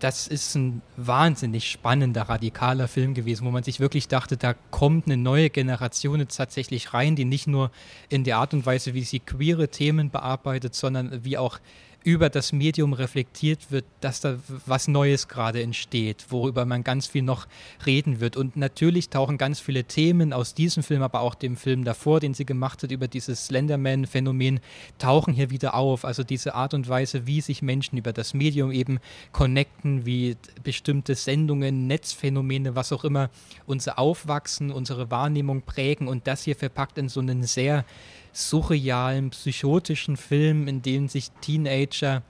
Das 0.00 0.26
ist 0.28 0.54
ein 0.54 0.82
wahnsinnig 0.96 1.70
spannender, 1.70 2.22
radikaler 2.22 2.88
Film 2.88 3.14
gewesen, 3.14 3.46
wo 3.46 3.50
man 3.50 3.62
sich 3.62 3.80
wirklich 3.80 4.06
dachte, 4.08 4.36
da 4.36 4.54
kommt 4.70 5.06
eine 5.06 5.16
neue 5.16 5.48
Generation 5.48 6.20
jetzt 6.20 6.36
tatsächlich 6.36 6.92
rein, 6.92 7.16
die 7.16 7.24
nicht 7.24 7.46
nur 7.46 7.70
in 8.10 8.24
der 8.24 8.38
Art 8.38 8.52
und 8.52 8.66
Weise, 8.66 8.92
wie 8.92 9.04
sie 9.04 9.20
queere 9.20 9.68
Themen 9.68 10.10
bearbeitet, 10.10 10.74
sondern 10.74 11.24
wie 11.24 11.38
auch 11.38 11.58
über 12.04 12.28
das 12.28 12.52
Medium 12.52 12.92
reflektiert 12.92 13.70
wird, 13.70 13.86
dass 14.02 14.20
da 14.20 14.36
was 14.66 14.88
Neues 14.88 15.26
gerade 15.26 15.62
entsteht, 15.62 16.26
worüber 16.28 16.66
man 16.66 16.84
ganz 16.84 17.06
viel 17.06 17.22
noch 17.22 17.48
reden 17.86 18.20
wird. 18.20 18.36
Und 18.36 18.56
natürlich 18.56 19.08
tauchen 19.08 19.38
ganz 19.38 19.58
viele 19.58 19.84
Themen 19.84 20.34
aus 20.34 20.52
diesem 20.54 20.82
Film, 20.82 21.02
aber 21.02 21.20
auch 21.20 21.34
dem 21.34 21.56
Film 21.56 21.82
davor, 21.82 22.20
den 22.20 22.34
sie 22.34 22.44
gemacht 22.44 22.82
hat, 22.82 22.90
über 22.90 23.08
dieses 23.08 23.46
Slenderman-Phänomen, 23.46 24.60
tauchen 24.98 25.32
hier 25.32 25.50
wieder 25.50 25.74
auf. 25.74 26.04
Also 26.04 26.22
diese 26.24 26.54
Art 26.54 26.74
und 26.74 26.90
Weise, 26.90 27.26
wie 27.26 27.40
sich 27.40 27.62
Menschen 27.62 27.96
über 27.96 28.12
das 28.12 28.34
Medium 28.34 28.70
eben 28.70 29.00
connecten, 29.32 30.04
wie 30.04 30.36
bestimmte 30.62 31.14
Sendungen, 31.14 31.86
Netzphänomene, 31.86 32.76
was 32.76 32.92
auch 32.92 33.04
immer, 33.04 33.30
unser 33.64 33.98
Aufwachsen, 33.98 34.70
unsere 34.70 35.10
Wahrnehmung 35.10 35.62
prägen 35.62 36.06
und 36.06 36.26
das 36.26 36.44
hier 36.44 36.54
verpackt 36.54 36.98
in 36.98 37.08
so 37.08 37.20
einen 37.20 37.44
sehr 37.44 37.86
surrealen, 38.34 39.30
psychotischen 39.30 40.16
Film, 40.16 40.68
in 40.68 40.82
dem 40.82 41.08
sich 41.08 41.30
Teenager, 41.40 42.22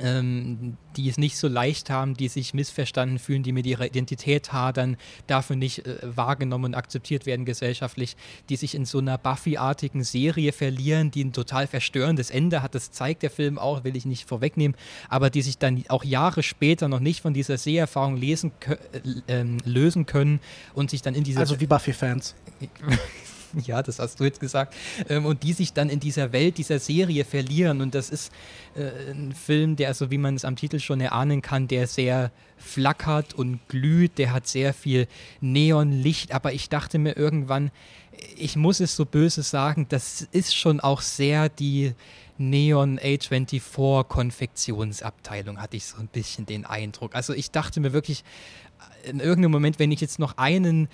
ähm, 0.00 0.76
die 0.96 1.08
es 1.08 1.18
nicht 1.18 1.36
so 1.36 1.48
leicht 1.48 1.90
haben, 1.90 2.14
die 2.14 2.28
sich 2.28 2.54
missverstanden 2.54 3.18
fühlen, 3.18 3.42
die 3.42 3.52
mit 3.52 3.66
ihrer 3.66 3.86
Identität 3.86 4.52
hadern, 4.52 4.96
dafür 5.26 5.56
nicht 5.56 5.86
äh, 5.86 5.98
wahrgenommen 6.02 6.66
und 6.66 6.74
akzeptiert 6.74 7.26
werden 7.26 7.44
gesellschaftlich, 7.44 8.16
die 8.48 8.56
sich 8.56 8.74
in 8.74 8.84
so 8.84 8.98
einer 8.98 9.18
Buffy-artigen 9.18 10.04
Serie 10.04 10.52
verlieren, 10.52 11.10
die 11.10 11.24
ein 11.24 11.32
total 11.32 11.66
verstörendes 11.66 12.30
Ende 12.30 12.62
hat. 12.62 12.74
Das 12.74 12.90
zeigt 12.90 13.22
der 13.22 13.30
Film 13.30 13.58
auch, 13.58 13.84
will 13.84 13.96
ich 13.96 14.06
nicht 14.06 14.28
vorwegnehmen, 14.28 14.76
aber 15.08 15.30
die 15.30 15.42
sich 15.42 15.58
dann 15.58 15.82
auch 15.88 16.04
Jahre 16.04 16.42
später 16.42 16.88
noch 16.88 17.00
nicht 17.00 17.20
von 17.20 17.34
dieser 17.34 17.58
Seherfahrung 17.58 18.16
lesen, 18.16 18.52
äh, 19.26 19.44
lösen 19.64 20.06
können 20.06 20.40
und 20.74 20.90
sich 20.90 21.02
dann 21.02 21.14
in 21.14 21.24
diese. 21.24 21.40
Also 21.40 21.60
wie 21.60 21.66
Buffy-Fans. 21.66 22.34
ja, 23.66 23.82
das 23.82 23.98
hast 23.98 24.20
du 24.20 24.24
jetzt 24.24 24.40
gesagt, 24.40 24.74
ähm, 25.08 25.26
und 25.26 25.42
die 25.42 25.52
sich 25.52 25.72
dann 25.72 25.90
in 25.90 26.00
dieser 26.00 26.32
Welt, 26.32 26.58
dieser 26.58 26.78
Serie 26.78 27.24
verlieren. 27.24 27.80
Und 27.80 27.94
das 27.94 28.10
ist 28.10 28.32
äh, 28.74 29.10
ein 29.10 29.32
Film, 29.32 29.76
der, 29.76 29.94
so 29.94 30.10
wie 30.10 30.18
man 30.18 30.34
es 30.34 30.44
am 30.44 30.56
Titel 30.56 30.78
schon 30.78 31.00
erahnen 31.00 31.42
kann, 31.42 31.68
der 31.68 31.86
sehr 31.86 32.30
flackert 32.56 33.34
und 33.34 33.60
glüht, 33.68 34.18
der 34.18 34.32
hat 34.32 34.46
sehr 34.46 34.74
viel 34.74 35.06
Neonlicht, 35.40 36.32
aber 36.32 36.52
ich 36.52 36.68
dachte 36.68 36.98
mir 36.98 37.16
irgendwann, 37.16 37.70
ich 38.36 38.56
muss 38.56 38.80
es 38.80 38.96
so 38.96 39.04
böse 39.04 39.42
sagen, 39.42 39.86
das 39.88 40.26
ist 40.32 40.56
schon 40.56 40.80
auch 40.80 41.02
sehr 41.02 41.48
die 41.48 41.94
Neon 42.36 42.98
A24 42.98 44.04
Konfektionsabteilung, 44.04 45.60
hatte 45.60 45.76
ich 45.76 45.86
so 45.86 45.98
ein 45.98 46.08
bisschen 46.08 46.46
den 46.46 46.64
Eindruck. 46.64 47.14
Also 47.14 47.32
ich 47.32 47.50
dachte 47.50 47.80
mir 47.80 47.92
wirklich, 47.92 48.24
in 49.04 49.20
irgendeinem 49.20 49.52
Moment, 49.52 49.78
wenn 49.78 49.92
ich 49.92 50.00
jetzt 50.00 50.18
noch 50.18 50.36
einen 50.38 50.88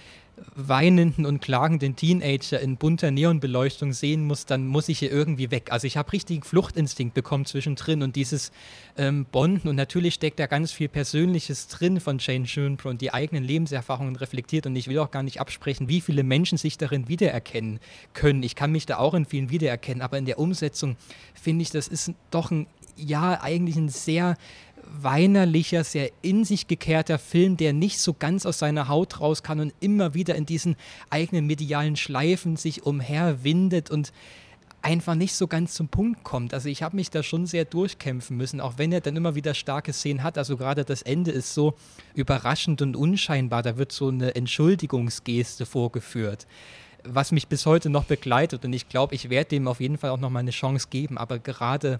weinenden 0.54 1.26
und 1.26 1.40
klagenden 1.40 1.96
Teenager 1.96 2.60
in 2.60 2.76
bunter 2.76 3.10
Neonbeleuchtung 3.10 3.92
sehen 3.92 4.24
muss, 4.24 4.46
dann 4.46 4.66
muss 4.66 4.88
ich 4.88 4.98
hier 4.98 5.10
irgendwie 5.10 5.50
weg. 5.50 5.70
Also 5.70 5.86
ich 5.86 5.96
habe 5.96 6.12
richtigen 6.12 6.42
Fluchtinstinkt 6.42 7.14
bekommen 7.14 7.44
zwischendrin 7.44 8.02
und 8.02 8.16
dieses 8.16 8.52
ähm, 8.96 9.26
Bonden 9.30 9.68
und 9.68 9.76
natürlich 9.76 10.14
steckt 10.14 10.38
da 10.38 10.46
ganz 10.46 10.72
viel 10.72 10.88
Persönliches 10.88 11.68
drin 11.68 12.00
von 12.00 12.18
Jane 12.18 12.46
Schönbrunn 12.46 12.92
und 12.92 13.00
die 13.00 13.12
eigenen 13.12 13.44
Lebenserfahrungen 13.44 14.16
reflektiert 14.16 14.66
und 14.66 14.76
ich 14.76 14.88
will 14.88 14.98
auch 14.98 15.10
gar 15.10 15.22
nicht 15.22 15.40
absprechen, 15.40 15.88
wie 15.88 16.00
viele 16.00 16.22
Menschen 16.22 16.58
sich 16.58 16.78
darin 16.78 17.08
wiedererkennen 17.08 17.80
können. 18.12 18.42
Ich 18.42 18.54
kann 18.54 18.72
mich 18.72 18.86
da 18.86 18.98
auch 18.98 19.14
in 19.14 19.26
vielen 19.26 19.50
wiedererkennen, 19.50 20.02
aber 20.02 20.18
in 20.18 20.24
der 20.24 20.38
Umsetzung 20.38 20.96
finde 21.34 21.62
ich, 21.62 21.70
das 21.70 21.88
ist 21.88 22.12
doch 22.30 22.50
ein 22.50 22.66
ja 22.96 23.40
eigentlich 23.42 23.76
ein 23.76 23.88
sehr 23.88 24.36
weinerlicher, 24.86 25.84
sehr 25.84 26.10
in 26.22 26.44
sich 26.44 26.66
gekehrter 26.66 27.18
Film, 27.18 27.56
der 27.56 27.72
nicht 27.72 27.98
so 27.98 28.14
ganz 28.14 28.46
aus 28.46 28.58
seiner 28.58 28.88
Haut 28.88 29.20
raus 29.20 29.42
kann 29.42 29.60
und 29.60 29.72
immer 29.80 30.14
wieder 30.14 30.34
in 30.34 30.46
diesen 30.46 30.76
eigenen 31.10 31.46
medialen 31.46 31.96
Schleifen 31.96 32.56
sich 32.56 32.84
umherwindet 32.84 33.90
und 33.90 34.12
einfach 34.84 35.14
nicht 35.14 35.34
so 35.34 35.46
ganz 35.46 35.74
zum 35.74 35.88
Punkt 35.88 36.22
kommt. 36.24 36.52
Also 36.52 36.68
ich 36.68 36.82
habe 36.82 36.96
mich 36.96 37.10
da 37.10 37.22
schon 37.22 37.46
sehr 37.46 37.64
durchkämpfen 37.64 38.36
müssen, 38.36 38.60
auch 38.60 38.74
wenn 38.76 38.92
er 38.92 39.00
dann 39.00 39.16
immer 39.16 39.34
wieder 39.34 39.54
starke 39.54 39.92
Szenen 39.92 40.22
hat. 40.22 40.36
Also 40.36 40.56
gerade 40.56 40.84
das 40.84 41.02
Ende 41.02 41.30
ist 41.30 41.54
so 41.54 41.74
überraschend 42.14 42.82
und 42.82 42.94
unscheinbar. 42.94 43.62
Da 43.62 43.78
wird 43.78 43.92
so 43.92 44.08
eine 44.08 44.34
Entschuldigungsgeste 44.34 45.64
vorgeführt, 45.64 46.46
was 47.02 47.32
mich 47.32 47.48
bis 47.48 47.64
heute 47.64 47.88
noch 47.88 48.04
begleitet. 48.04 48.64
Und 48.64 48.74
ich 48.74 48.88
glaube, 48.88 49.14
ich 49.14 49.30
werde 49.30 49.50
dem 49.50 49.68
auf 49.68 49.80
jeden 49.80 49.96
Fall 49.96 50.10
auch 50.10 50.20
noch 50.20 50.30
mal 50.30 50.40
eine 50.40 50.50
Chance 50.50 50.88
geben. 50.90 51.16
Aber 51.16 51.38
gerade 51.38 51.98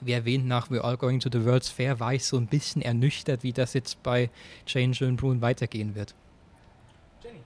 wie 0.00 0.12
erwähnt, 0.12 0.46
nach 0.46 0.70
We're 0.70 0.80
All 0.80 0.96
Going 0.96 1.20
to 1.20 1.28
the 1.32 1.44
World's 1.44 1.68
Fair 1.68 2.00
war 2.00 2.14
ich 2.14 2.24
so 2.24 2.36
ein 2.36 2.46
bisschen 2.46 2.82
ernüchtert, 2.82 3.42
wie 3.42 3.52
das 3.52 3.74
jetzt 3.74 4.02
bei 4.02 4.30
Change 4.66 5.06
and 5.06 5.20
Brune 5.20 5.40
weitergehen 5.40 5.94
wird. 5.94 6.14
Jenny. 7.22 7.40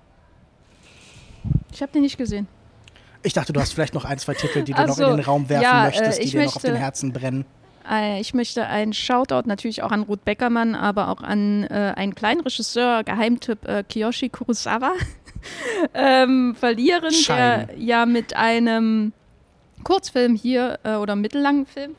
Ich 1.72 1.82
habe 1.82 1.92
den 1.92 2.02
nicht 2.02 2.18
gesehen. 2.18 2.46
Ich 3.22 3.32
dachte, 3.32 3.52
du 3.52 3.60
hast 3.60 3.72
vielleicht 3.72 3.94
noch 3.94 4.04
ein, 4.04 4.18
zwei 4.18 4.34
Titel, 4.34 4.62
die 4.62 4.72
du 4.72 4.78
also, 4.78 5.02
noch 5.02 5.10
in 5.10 5.16
den 5.18 5.24
Raum 5.24 5.48
werfen 5.48 5.62
ja, 5.62 5.84
möchtest, 5.84 6.18
äh, 6.18 6.24
die 6.24 6.30
dir 6.30 6.38
möchte, 6.38 6.48
noch 6.48 6.56
auf 6.56 6.62
den 6.62 6.76
Herzen 6.76 7.12
brennen. 7.12 7.44
Äh, 7.88 8.20
ich 8.20 8.34
möchte 8.34 8.66
einen 8.66 8.92
Shoutout 8.92 9.46
natürlich 9.46 9.82
auch 9.82 9.92
an 9.92 10.02
Ruth 10.02 10.24
Beckermann, 10.24 10.74
aber 10.74 11.08
auch 11.08 11.22
an 11.22 11.64
äh, 11.64 11.92
einen 11.96 12.14
kleinen 12.14 12.40
Regisseur, 12.40 13.04
Geheimtipp 13.04 13.66
äh, 13.66 13.84
Kiyoshi 13.88 14.28
Kurosawa, 14.28 14.92
ähm, 15.94 16.54
verlieren, 16.56 17.12
Schein. 17.12 17.68
der 17.68 17.78
ja 17.78 18.06
mit 18.06 18.34
einem 18.34 19.12
Kurzfilm 19.84 20.34
hier 20.34 20.78
äh, 20.84 20.94
oder 20.94 21.16
mittellangen 21.16 21.66
Film 21.66 21.94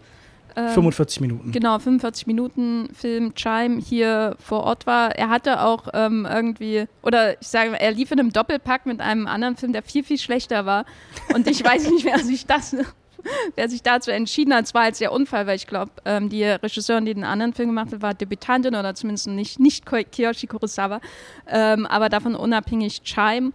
ähm, 0.55 0.69
45 0.69 1.21
Minuten. 1.21 1.51
Genau, 1.51 1.79
45 1.79 2.27
Minuten 2.27 2.89
Film 2.93 3.33
Chime 3.35 3.79
hier 3.79 4.35
vor 4.39 4.63
Ort 4.63 4.85
war. 4.85 5.15
Er 5.15 5.29
hatte 5.29 5.61
auch 5.61 5.87
ähm, 5.93 6.27
irgendwie, 6.29 6.85
oder 7.01 7.39
ich 7.41 7.47
sage, 7.47 7.79
er 7.79 7.91
lief 7.91 8.11
in 8.11 8.19
einem 8.19 8.31
Doppelpack 8.31 8.85
mit 8.85 9.01
einem 9.01 9.27
anderen 9.27 9.55
Film, 9.55 9.73
der 9.73 9.83
viel, 9.83 10.03
viel 10.03 10.17
schlechter 10.17 10.65
war. 10.65 10.85
Und 11.33 11.47
ich 11.47 11.63
weiß 11.63 11.89
nicht, 11.89 12.05
wer 12.05 12.19
sich 12.19 12.45
das 12.45 12.75
wer 13.55 13.69
sich 13.69 13.81
dazu 13.81 14.11
entschieden 14.11 14.53
hat, 14.53 14.65
es 14.65 14.73
war 14.73 14.87
jetzt 14.87 15.01
der 15.01 15.11
Unfall, 15.11 15.47
weil 15.47 15.55
ich 15.55 15.67
glaube, 15.67 15.91
ähm, 16.05 16.29
die 16.29 16.43
Regisseurin, 16.43 17.05
die 17.05 17.13
den 17.13 17.23
anderen 17.23 17.53
Film 17.53 17.69
gemacht 17.69 17.91
hat, 17.93 18.01
war 18.01 18.13
Debütantin 18.13 18.75
oder 18.75 18.95
zumindest 18.95 19.27
nicht, 19.27 19.59
nicht 19.59 19.85
Kiyoshi 19.85 20.47
Kurosawa, 20.47 20.99
ähm, 21.47 21.85
aber 21.85 22.09
davon 22.09 22.35
unabhängig 22.35 23.01
Chime, 23.03 23.53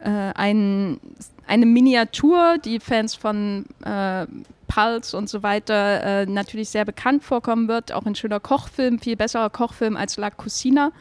äh, 0.00 0.08
ein, 0.08 1.00
eine 1.46 1.66
Miniatur, 1.66 2.58
die 2.64 2.78
Fans 2.80 3.14
von 3.14 3.66
äh, 3.84 4.26
Pulse 4.68 5.16
und 5.16 5.28
so 5.28 5.42
weiter 5.42 6.02
äh, 6.04 6.26
natürlich 6.26 6.68
sehr 6.68 6.84
bekannt 6.84 7.24
vorkommen 7.24 7.66
wird. 7.66 7.92
Auch 7.92 8.06
ein 8.06 8.14
schöner 8.14 8.38
Kochfilm, 8.38 9.00
viel 9.00 9.16
besserer 9.16 9.50
Kochfilm 9.50 9.96
als 9.96 10.16
La 10.16 10.30
Cucina, 10.30 10.92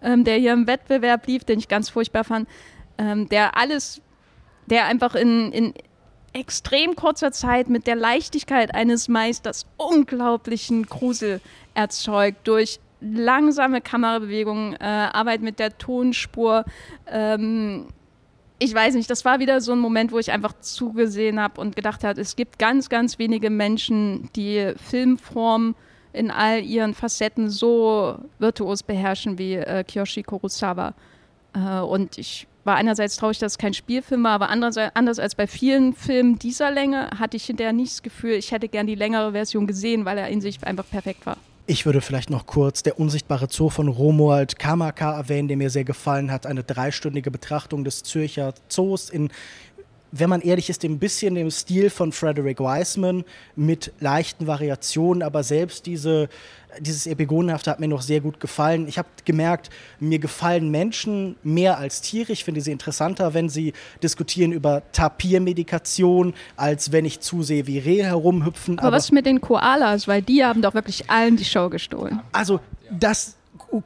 ähm, 0.00 0.24
der 0.24 0.36
hier 0.36 0.54
im 0.54 0.66
Wettbewerb 0.66 1.26
lief, 1.26 1.44
den 1.44 1.58
ich 1.58 1.68
ganz 1.68 1.90
furchtbar 1.90 2.24
fand. 2.24 2.48
Ähm, 2.96 3.28
der 3.28 3.56
alles, 3.58 4.00
der 4.66 4.86
einfach 4.86 5.14
in, 5.14 5.52
in 5.52 5.74
extrem 6.32 6.96
kurzer 6.96 7.32
Zeit 7.32 7.68
mit 7.68 7.86
der 7.86 7.96
Leichtigkeit 7.96 8.74
eines 8.74 9.08
Meisters 9.08 9.66
unglaublichen 9.76 10.84
Grusel 10.86 11.40
erzeugt 11.74 12.46
durch 12.48 12.80
langsame 13.00 13.80
Kamerabewegungen, 13.80 14.74
äh, 14.74 14.84
Arbeit 14.84 15.42
mit 15.42 15.58
der 15.58 15.76
Tonspur, 15.76 16.64
ähm, 17.06 17.88
ich 18.58 18.74
weiß 18.74 18.94
nicht, 18.94 19.10
das 19.10 19.24
war 19.24 19.38
wieder 19.38 19.60
so 19.60 19.72
ein 19.72 19.78
Moment, 19.78 20.12
wo 20.12 20.18
ich 20.18 20.32
einfach 20.32 20.54
zugesehen 20.60 21.40
habe 21.40 21.60
und 21.60 21.76
gedacht 21.76 22.04
habe, 22.04 22.20
es 22.20 22.36
gibt 22.36 22.58
ganz, 22.58 22.88
ganz 22.88 23.18
wenige 23.18 23.50
Menschen, 23.50 24.30
die 24.34 24.72
Filmform 24.76 25.74
in 26.12 26.30
all 26.30 26.64
ihren 26.64 26.94
Facetten 26.94 27.50
so 27.50 28.16
virtuos 28.38 28.82
beherrschen 28.82 29.38
wie 29.38 29.54
äh, 29.54 29.84
Kiyoshi 29.84 30.22
Kurosawa. 30.22 30.94
Äh, 31.54 31.80
und 31.80 32.16
ich 32.16 32.46
war 32.64 32.76
einerseits 32.76 33.16
traurig, 33.16 33.38
dass 33.38 33.52
es 33.52 33.58
kein 33.58 33.74
Spielfilm 33.74 34.24
war, 34.24 34.32
aber 34.32 34.48
andererseits, 34.48 34.96
anders 34.96 35.18
als 35.18 35.34
bei 35.34 35.46
vielen 35.46 35.92
Filmen 35.92 36.38
dieser 36.38 36.70
Länge 36.70 37.10
hatte 37.18 37.36
ich 37.36 37.44
hinterher 37.44 37.74
nicht 37.74 37.92
das 37.92 38.02
Gefühl, 38.02 38.32
ich 38.32 38.50
hätte 38.52 38.68
gern 38.68 38.86
die 38.86 38.94
längere 38.94 39.32
Version 39.32 39.66
gesehen, 39.66 40.06
weil 40.06 40.16
er 40.16 40.28
in 40.28 40.40
sich 40.40 40.64
einfach 40.66 40.88
perfekt 40.88 41.26
war. 41.26 41.36
Ich 41.68 41.84
würde 41.84 42.00
vielleicht 42.00 42.30
noch 42.30 42.46
kurz 42.46 42.84
der 42.84 43.00
unsichtbare 43.00 43.48
Zoo 43.50 43.70
von 43.70 43.88
Romuald 43.88 44.56
Kamaka 44.56 45.16
erwähnen, 45.16 45.48
der 45.48 45.56
mir 45.56 45.68
sehr 45.68 45.82
gefallen 45.82 46.30
hat. 46.30 46.46
Eine 46.46 46.62
dreistündige 46.62 47.32
Betrachtung 47.32 47.82
des 47.82 48.04
Zürcher 48.04 48.54
Zoos 48.68 49.10
in 49.10 49.30
wenn 50.12 50.30
man 50.30 50.40
ehrlich 50.40 50.70
ist, 50.70 50.84
ein 50.84 50.98
bisschen 50.98 51.34
dem 51.34 51.50
Stil 51.50 51.90
von 51.90 52.12
Frederick 52.12 52.60
Wiseman 52.60 53.24
mit 53.56 53.92
leichten 54.00 54.46
Variationen, 54.46 55.22
aber 55.22 55.42
selbst 55.42 55.84
diese, 55.84 56.28
dieses 56.80 57.06
Epigonenhafte 57.06 57.70
hat 57.70 57.80
mir 57.80 57.88
noch 57.88 58.02
sehr 58.02 58.20
gut 58.20 58.40
gefallen. 58.40 58.88
Ich 58.88 58.98
habe 58.98 59.08
gemerkt, 59.24 59.70
mir 60.00 60.18
gefallen 60.18 60.70
Menschen 60.70 61.36
mehr 61.42 61.78
als 61.78 62.00
Tiere. 62.00 62.32
Ich 62.32 62.44
finde 62.44 62.60
sie 62.60 62.72
interessanter, 62.72 63.34
wenn 63.34 63.48
sie 63.48 63.72
diskutieren 64.02 64.52
über 64.52 64.82
Tapirmedikation, 64.92 66.34
als 66.56 66.92
wenn 66.92 67.04
ich 67.04 67.20
zusehe, 67.20 67.66
wie 67.66 67.78
Rehe 67.78 68.04
herumhüpfen. 68.04 68.78
Aber, 68.78 68.88
aber 68.88 68.96
was 68.96 69.12
mit 69.12 69.26
den 69.26 69.40
Koalas? 69.40 70.08
Weil 70.08 70.22
die 70.22 70.44
haben 70.44 70.62
doch 70.62 70.74
wirklich 70.74 71.10
allen 71.10 71.36
die 71.36 71.44
Show 71.44 71.68
gestohlen. 71.68 72.20
Also, 72.32 72.60
das 72.90 73.35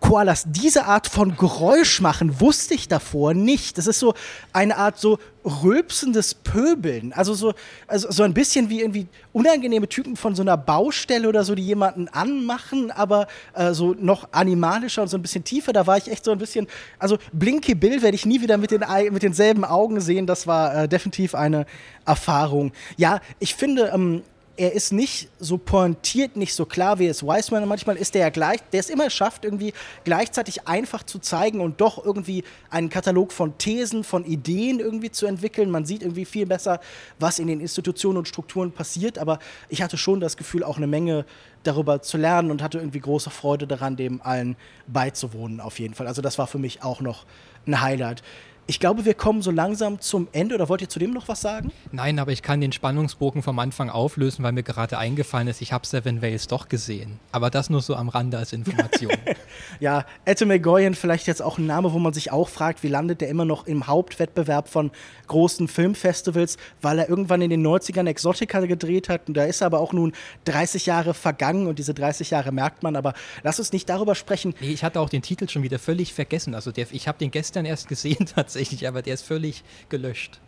Koalas 0.00 0.44
diese 0.46 0.84
Art 0.84 1.06
von 1.06 1.36
Geräusch 1.36 2.00
machen, 2.00 2.40
wusste 2.40 2.74
ich 2.74 2.88
davor 2.88 3.34
nicht. 3.34 3.78
Das 3.78 3.86
ist 3.86 3.98
so 3.98 4.14
eine 4.52 4.76
Art 4.76 4.98
so 4.98 5.18
rülpsendes 5.44 6.34
Pöbeln. 6.34 7.12
Also 7.12 7.34
so, 7.34 7.54
also 7.86 8.10
so 8.10 8.22
ein 8.22 8.34
bisschen 8.34 8.68
wie 8.68 8.80
irgendwie 8.80 9.06
unangenehme 9.32 9.88
Typen 9.88 10.16
von 10.16 10.34
so 10.34 10.42
einer 10.42 10.56
Baustelle 10.56 11.28
oder 11.28 11.44
so, 11.44 11.54
die 11.54 11.64
jemanden 11.64 12.08
anmachen, 12.08 12.90
aber 12.90 13.26
äh, 13.54 13.72
so 13.72 13.94
noch 13.98 14.28
animalischer 14.32 15.02
und 15.02 15.08
so 15.08 15.16
ein 15.16 15.22
bisschen 15.22 15.44
tiefer. 15.44 15.72
Da 15.72 15.86
war 15.86 15.96
ich 15.96 16.10
echt 16.10 16.24
so 16.24 16.30
ein 16.30 16.38
bisschen, 16.38 16.66
also 16.98 17.16
Blinky 17.32 17.74
Bill 17.74 18.02
werde 18.02 18.14
ich 18.14 18.26
nie 18.26 18.40
wieder 18.40 18.58
mit, 18.58 18.70
den, 18.70 18.84
mit 19.10 19.22
denselben 19.22 19.64
Augen 19.64 20.00
sehen. 20.00 20.26
Das 20.26 20.46
war 20.46 20.74
äh, 20.74 20.88
definitiv 20.88 21.34
eine 21.34 21.64
Erfahrung. 22.04 22.72
Ja, 22.96 23.20
ich 23.38 23.54
finde, 23.54 23.90
ähm, 23.94 24.22
er 24.60 24.74
ist 24.74 24.92
nicht 24.92 25.30
so 25.38 25.56
pointiert, 25.56 26.36
nicht 26.36 26.52
so 26.52 26.66
klar 26.66 26.98
wie 26.98 27.06
es 27.06 27.22
Wiseman. 27.22 27.66
Manchmal 27.66 27.96
ist 27.96 28.14
er 28.14 28.20
ja 28.20 28.28
gleich, 28.28 28.60
der 28.74 28.80
es 28.80 28.90
immer 28.90 29.08
schafft, 29.08 29.46
irgendwie 29.46 29.72
gleichzeitig 30.04 30.68
einfach 30.68 31.02
zu 31.02 31.18
zeigen 31.18 31.62
und 31.62 31.80
doch 31.80 32.04
irgendwie 32.04 32.44
einen 32.68 32.90
Katalog 32.90 33.32
von 33.32 33.56
Thesen, 33.56 34.04
von 34.04 34.26
Ideen 34.26 34.78
irgendwie 34.78 35.10
zu 35.10 35.24
entwickeln. 35.24 35.70
Man 35.70 35.86
sieht 35.86 36.02
irgendwie 36.02 36.26
viel 36.26 36.44
besser, 36.44 36.80
was 37.18 37.38
in 37.38 37.46
den 37.46 37.58
Institutionen 37.58 38.18
und 38.18 38.28
Strukturen 38.28 38.70
passiert. 38.70 39.16
Aber 39.16 39.38
ich 39.70 39.80
hatte 39.80 39.96
schon 39.96 40.20
das 40.20 40.36
Gefühl, 40.36 40.62
auch 40.62 40.76
eine 40.76 40.86
Menge 40.86 41.24
darüber 41.62 42.02
zu 42.02 42.18
lernen 42.18 42.50
und 42.50 42.62
hatte 42.62 42.76
irgendwie 42.76 43.00
große 43.00 43.30
Freude 43.30 43.66
daran, 43.66 43.96
dem 43.96 44.20
allen 44.20 44.56
beizuwohnen, 44.86 45.60
auf 45.60 45.78
jeden 45.78 45.94
Fall. 45.94 46.06
Also 46.06 46.20
das 46.20 46.36
war 46.36 46.46
für 46.46 46.58
mich 46.58 46.82
auch 46.82 47.00
noch 47.00 47.24
ein 47.66 47.80
Highlight. 47.80 48.22
Ich 48.70 48.78
glaube, 48.78 49.04
wir 49.04 49.14
kommen 49.14 49.42
so 49.42 49.50
langsam 49.50 50.00
zum 50.00 50.28
Ende. 50.30 50.54
Oder 50.54 50.68
wollt 50.68 50.80
ihr 50.80 50.88
zu 50.88 51.00
dem 51.00 51.10
noch 51.10 51.26
was 51.26 51.40
sagen? 51.40 51.72
Nein, 51.90 52.20
aber 52.20 52.30
ich 52.30 52.40
kann 52.40 52.60
den 52.60 52.70
Spannungsbogen 52.70 53.42
vom 53.42 53.58
Anfang 53.58 53.90
auflösen, 53.90 54.44
weil 54.44 54.52
mir 54.52 54.62
gerade 54.62 54.96
eingefallen 54.96 55.48
ist, 55.48 55.60
ich 55.60 55.72
habe 55.72 55.84
Seven 55.84 56.22
Wales 56.22 56.46
doch 56.46 56.68
gesehen. 56.68 57.18
Aber 57.32 57.50
das 57.50 57.68
nur 57.68 57.82
so 57.82 57.96
am 57.96 58.08
Rande 58.08 58.38
als 58.38 58.52
Information. 58.52 59.10
ja, 59.80 60.06
Ette 60.24 60.60
Goyen 60.60 60.94
vielleicht 60.94 61.26
jetzt 61.26 61.42
auch 61.42 61.58
ein 61.58 61.66
Name, 61.66 61.92
wo 61.92 61.98
man 61.98 62.12
sich 62.12 62.30
auch 62.30 62.48
fragt, 62.48 62.84
wie 62.84 62.88
landet 62.88 63.22
der 63.22 63.28
immer 63.28 63.44
noch 63.44 63.66
im 63.66 63.88
Hauptwettbewerb 63.88 64.68
von 64.68 64.92
großen 65.26 65.66
Filmfestivals, 65.66 66.56
weil 66.80 67.00
er 67.00 67.08
irgendwann 67.08 67.42
in 67.42 67.50
den 67.50 67.66
90ern 67.66 68.06
Exotica 68.06 68.60
gedreht 68.60 69.08
hat. 69.08 69.26
Und 69.26 69.36
da 69.36 69.46
ist 69.46 69.64
aber 69.64 69.80
auch 69.80 69.92
nun 69.92 70.12
30 70.44 70.86
Jahre 70.86 71.12
vergangen 71.12 71.66
und 71.66 71.80
diese 71.80 71.92
30 71.92 72.30
Jahre 72.30 72.52
merkt 72.52 72.84
man. 72.84 72.94
Aber 72.94 73.14
lass 73.42 73.58
uns 73.58 73.72
nicht 73.72 73.88
darüber 73.88 74.14
sprechen. 74.14 74.54
Nee, 74.60 74.70
ich 74.70 74.84
hatte 74.84 75.00
auch 75.00 75.08
den 75.08 75.22
Titel 75.22 75.48
schon 75.48 75.64
wieder 75.64 75.80
völlig 75.80 76.14
vergessen. 76.14 76.54
Also 76.54 76.70
der, 76.70 76.86
ich 76.92 77.08
habe 77.08 77.18
den 77.18 77.32
gestern 77.32 77.64
erst 77.64 77.88
gesehen 77.88 78.26
tatsächlich 78.32 78.59
tatsächlich, 78.60 78.86
aber 78.86 79.02
der 79.02 79.14
ist 79.14 79.22
völlig 79.22 79.64
gelöscht. 79.88 80.38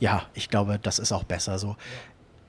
Ja, 0.00 0.26
ich 0.34 0.48
glaube, 0.48 0.78
das 0.82 0.98
ist 0.98 1.12
auch 1.12 1.24
besser 1.24 1.58
so. 1.58 1.76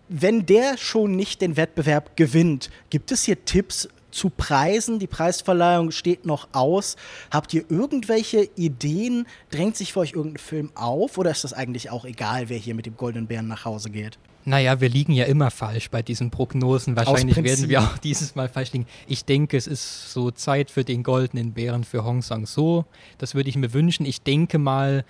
Wenn 0.09 0.45
der 0.45 0.77
schon 0.77 1.15
nicht 1.15 1.41
den 1.41 1.57
Wettbewerb 1.57 2.15
gewinnt, 2.15 2.69
gibt 2.89 3.11
es 3.11 3.23
hier 3.23 3.43
Tipps 3.45 3.87
zu 4.11 4.29
Preisen? 4.29 4.99
Die 4.99 5.07
Preisverleihung 5.07 5.91
steht 5.91 6.25
noch 6.25 6.47
aus. 6.53 6.95
Habt 7.31 7.53
ihr 7.53 7.65
irgendwelche 7.69 8.49
Ideen? 8.55 9.27
Drängt 9.51 9.75
sich 9.77 9.93
für 9.93 9.99
euch 9.99 10.13
irgendein 10.13 10.43
Film 10.43 10.71
auf? 10.75 11.17
Oder 11.17 11.31
ist 11.31 11.43
das 11.43 11.53
eigentlich 11.53 11.89
auch 11.91 12.05
egal, 12.05 12.49
wer 12.49 12.57
hier 12.57 12.75
mit 12.75 12.85
dem 12.85 12.97
Goldenen 12.97 13.27
Bären 13.27 13.47
nach 13.47 13.65
Hause 13.65 13.89
geht? 13.89 14.17
Naja, 14.45 14.79
wir 14.79 14.89
liegen 14.89 15.11
ja 15.11 15.25
immer 15.25 15.49
falsch 15.49 15.89
bei 15.89 16.03
diesen 16.03 16.29
Prognosen. 16.29 16.95
Wahrscheinlich 16.95 17.35
werden 17.43 17.67
wir 17.67 17.81
auch 17.81 17.97
dieses 18.03 18.35
Mal 18.35 18.47
falsch 18.47 18.73
liegen. 18.73 18.85
Ich 19.07 19.25
denke, 19.25 19.57
es 19.57 19.65
ist 19.65 20.11
so 20.11 20.29
Zeit 20.29 20.69
für 20.69 20.83
den 20.83 21.01
goldenen 21.01 21.53
Bären 21.53 21.83
für 21.83 22.03
Hong 22.03 22.21
Sang-so. 22.21 22.85
Das 23.17 23.33
würde 23.33 23.49
ich 23.49 23.55
mir 23.55 23.73
wünschen. 23.73 24.05
Ich 24.05 24.21
denke 24.21 24.59
mal, 24.59 25.03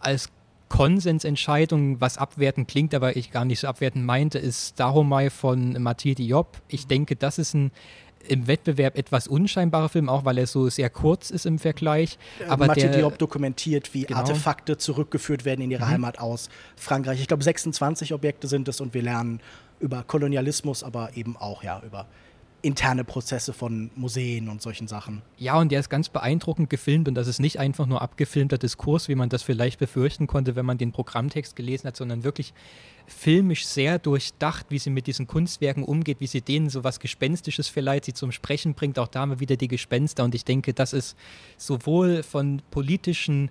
als 0.00 0.30
Konsensentscheidung, 0.70 2.00
was 2.00 2.18
abwertend 2.18 2.68
klingt, 2.68 2.94
aber 2.94 3.16
ich 3.16 3.30
gar 3.30 3.44
nicht 3.44 3.60
so 3.60 3.68
abwertend 3.68 4.04
meinte, 4.04 4.38
ist 4.38 4.80
Dahomai 4.80 5.30
von 5.30 5.82
Mathieu 5.82 6.14
Diop. 6.14 6.60
Ich 6.68 6.86
denke, 6.86 7.16
das 7.16 7.38
ist 7.38 7.54
ein 7.54 7.70
im 8.26 8.46
Wettbewerb 8.46 8.96
etwas 8.96 9.28
unscheinbarer 9.28 9.88
Film, 9.88 10.08
auch 10.08 10.24
weil 10.24 10.38
er 10.38 10.46
so 10.46 10.68
sehr 10.68 10.90
kurz 10.90 11.30
ist 11.30 11.46
im 11.46 11.58
Vergleich. 11.58 12.18
Aber 12.48 12.66
Mathieu 12.66 12.88
Diop 12.88 13.18
dokumentiert, 13.18 13.94
wie 13.94 14.02
genau. 14.02 14.20
Artefakte 14.20 14.76
zurückgeführt 14.76 15.44
werden 15.44 15.62
in 15.62 15.70
ihre 15.70 15.84
mhm. 15.84 15.90
Heimat 15.90 16.18
aus 16.18 16.48
Frankreich. 16.76 17.20
Ich 17.20 17.28
glaube, 17.28 17.42
26 17.42 18.12
Objekte 18.12 18.48
sind 18.48 18.68
es 18.68 18.80
und 18.80 18.94
wir 18.94 19.02
lernen 19.02 19.40
über 19.80 20.02
Kolonialismus, 20.02 20.82
aber 20.82 21.16
eben 21.16 21.36
auch 21.36 21.62
ja 21.62 21.80
über 21.86 22.06
interne 22.60 23.04
Prozesse 23.04 23.52
von 23.52 23.90
Museen 23.94 24.48
und 24.48 24.60
solchen 24.60 24.88
Sachen. 24.88 25.22
Ja, 25.36 25.58
und 25.58 25.70
der 25.70 25.80
ist 25.80 25.88
ganz 25.88 26.08
beeindruckend 26.08 26.68
gefilmt 26.70 27.06
und 27.06 27.14
das 27.14 27.28
ist 27.28 27.38
nicht 27.38 27.58
einfach 27.58 27.86
nur 27.86 28.02
abgefilmter 28.02 28.58
Diskurs, 28.58 29.08
wie 29.08 29.14
man 29.14 29.28
das 29.28 29.42
vielleicht 29.42 29.78
befürchten 29.78 30.26
konnte, 30.26 30.56
wenn 30.56 30.66
man 30.66 30.76
den 30.76 30.90
Programmtext 30.90 31.54
gelesen 31.54 31.86
hat, 31.86 31.96
sondern 31.96 32.24
wirklich 32.24 32.52
filmisch 33.06 33.64
sehr 33.66 33.98
durchdacht, 33.98 34.66
wie 34.70 34.78
sie 34.78 34.90
mit 34.90 35.06
diesen 35.06 35.26
Kunstwerken 35.26 35.84
umgeht, 35.84 36.20
wie 36.20 36.26
sie 36.26 36.40
denen 36.40 36.68
so 36.68 36.84
was 36.84 37.00
Gespenstisches 37.00 37.68
verleiht, 37.68 38.04
sie 38.04 38.12
zum 38.12 38.32
Sprechen 38.32 38.74
bringt. 38.74 38.98
Auch 38.98 39.08
da 39.08 39.24
wir 39.26 39.40
wieder 39.40 39.56
die 39.56 39.68
Gespenster 39.68 40.24
und 40.24 40.34
ich 40.34 40.44
denke, 40.44 40.74
das 40.74 40.92
ist 40.92 41.16
sowohl 41.56 42.22
von 42.22 42.60
politischen 42.70 43.50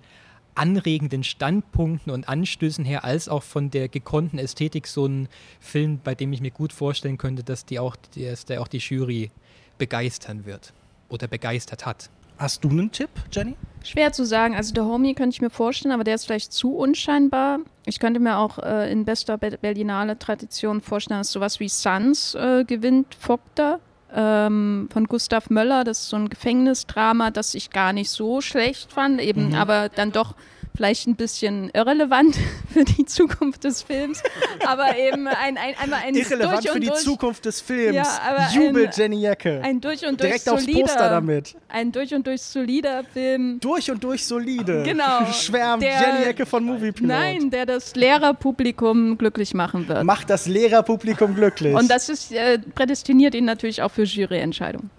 anregenden 0.58 1.24
Standpunkten 1.24 2.12
und 2.12 2.28
Anstößen 2.28 2.84
her, 2.84 3.04
als 3.04 3.28
auch 3.28 3.42
von 3.42 3.70
der 3.70 3.88
gekonnten 3.88 4.38
Ästhetik 4.38 4.86
so 4.86 5.06
ein 5.06 5.28
Film, 5.60 6.00
bei 6.02 6.14
dem 6.14 6.32
ich 6.32 6.40
mir 6.40 6.50
gut 6.50 6.72
vorstellen 6.72 7.18
könnte, 7.18 7.44
dass, 7.44 7.64
die 7.64 7.78
auch, 7.78 7.96
dass 8.16 8.44
der 8.44 8.60
auch 8.60 8.68
die 8.68 8.78
Jury 8.78 9.30
begeistern 9.78 10.44
wird 10.44 10.72
oder 11.08 11.28
begeistert 11.28 11.86
hat. 11.86 12.10
Hast 12.38 12.62
du 12.62 12.70
einen 12.70 12.92
Tipp, 12.92 13.10
Jenny? 13.32 13.56
Schwer 13.82 14.12
zu 14.12 14.24
sagen. 14.24 14.54
Also 14.54 14.72
der 14.72 14.84
Homie 14.84 15.14
könnte 15.14 15.34
ich 15.34 15.40
mir 15.40 15.50
vorstellen, 15.50 15.92
aber 15.92 16.04
der 16.04 16.14
ist 16.14 16.26
vielleicht 16.26 16.52
zu 16.52 16.74
unscheinbar. 16.74 17.58
Ich 17.84 17.98
könnte 17.98 18.20
mir 18.20 18.38
auch 18.38 18.58
äh, 18.58 18.90
in 18.92 19.04
bester 19.04 19.38
Berlinale 19.38 20.18
Tradition 20.18 20.80
vorstellen, 20.80 21.20
dass 21.20 21.32
sowas 21.32 21.58
wie 21.58 21.68
Suns 21.68 22.34
äh, 22.34 22.64
gewinnt, 22.64 23.14
Fogter 23.14 23.80
ähm, 24.14 24.88
von 24.92 25.06
Gustav 25.06 25.50
Möller. 25.50 25.84
Das 25.84 26.00
ist 26.00 26.08
so 26.08 26.16
ein 26.16 26.28
Gefängnisdrama, 26.28 27.30
das 27.30 27.54
ich 27.54 27.70
gar 27.70 27.92
nicht 27.92 28.10
so 28.10 28.40
schlecht 28.40 28.92
fand, 28.92 29.20
eben 29.20 29.48
mhm. 29.48 29.54
aber 29.54 29.88
dann 29.88 30.12
doch 30.12 30.34
vielleicht 30.78 31.08
ein 31.08 31.16
bisschen 31.16 31.70
irrelevant 31.74 32.36
für 32.72 32.84
die 32.84 33.04
Zukunft 33.04 33.64
des 33.64 33.82
Films, 33.82 34.22
aber 34.64 34.96
eben 34.96 35.26
ein, 35.26 35.56
ein 35.58 35.74
einmal 35.76 36.00
ein 36.06 36.14
irrelevant 36.14 36.64
durch 36.64 36.70
für 36.70 36.78
die 36.78 36.86
durch, 36.86 37.00
Zukunft 37.00 37.44
des 37.46 37.60
Films. 37.60 37.96
Ja, 37.96 38.48
Jubel 38.54 38.86
ein, 38.86 38.92
Jenny 38.94 39.20
Jacke. 39.20 39.60
Ein 39.64 39.80
durch 39.80 40.06
und 40.06 40.20
durch 40.20 40.30
Direkt 40.30 40.44
solider, 40.44 40.78
aufs 40.78 40.92
Poster 40.92 41.10
damit. 41.10 41.56
Ein 41.68 41.90
durch 41.90 42.14
und 42.14 42.24
durch 42.24 42.42
solider 42.42 43.02
Film. 43.12 43.58
Durch 43.58 43.90
und 43.90 44.04
durch 44.04 44.24
solide. 44.24 44.84
Genau. 44.84 45.26
Schwärmt 45.32 45.82
der, 45.82 46.00
Jenny 46.00 46.26
Jacke 46.26 46.46
von 46.46 46.62
Movie 46.62 46.92
Pilot. 46.92 47.08
Nein, 47.08 47.50
der 47.50 47.66
das 47.66 47.96
Lehrerpublikum 47.96 49.18
glücklich 49.18 49.54
machen 49.54 49.88
wird. 49.88 50.04
Macht 50.04 50.30
das 50.30 50.46
Lehrerpublikum 50.46 51.34
glücklich. 51.34 51.74
Und 51.74 51.90
das 51.90 52.08
ist 52.08 52.30
äh, 52.30 52.60
prädestiniert 52.60 53.34
ihn 53.34 53.46
natürlich 53.46 53.82
auch 53.82 53.90
für 53.90 54.04
Juryentscheidungen. 54.04 54.90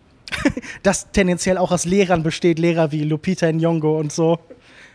das 0.84 1.10
tendenziell 1.12 1.58
auch 1.58 1.72
aus 1.72 1.86
Lehrern 1.86 2.22
besteht, 2.22 2.60
Lehrer 2.60 2.92
wie 2.92 3.06
Lupita 3.06 3.48
Nyong'o 3.48 3.98
und 3.98 4.12
so. 4.12 4.40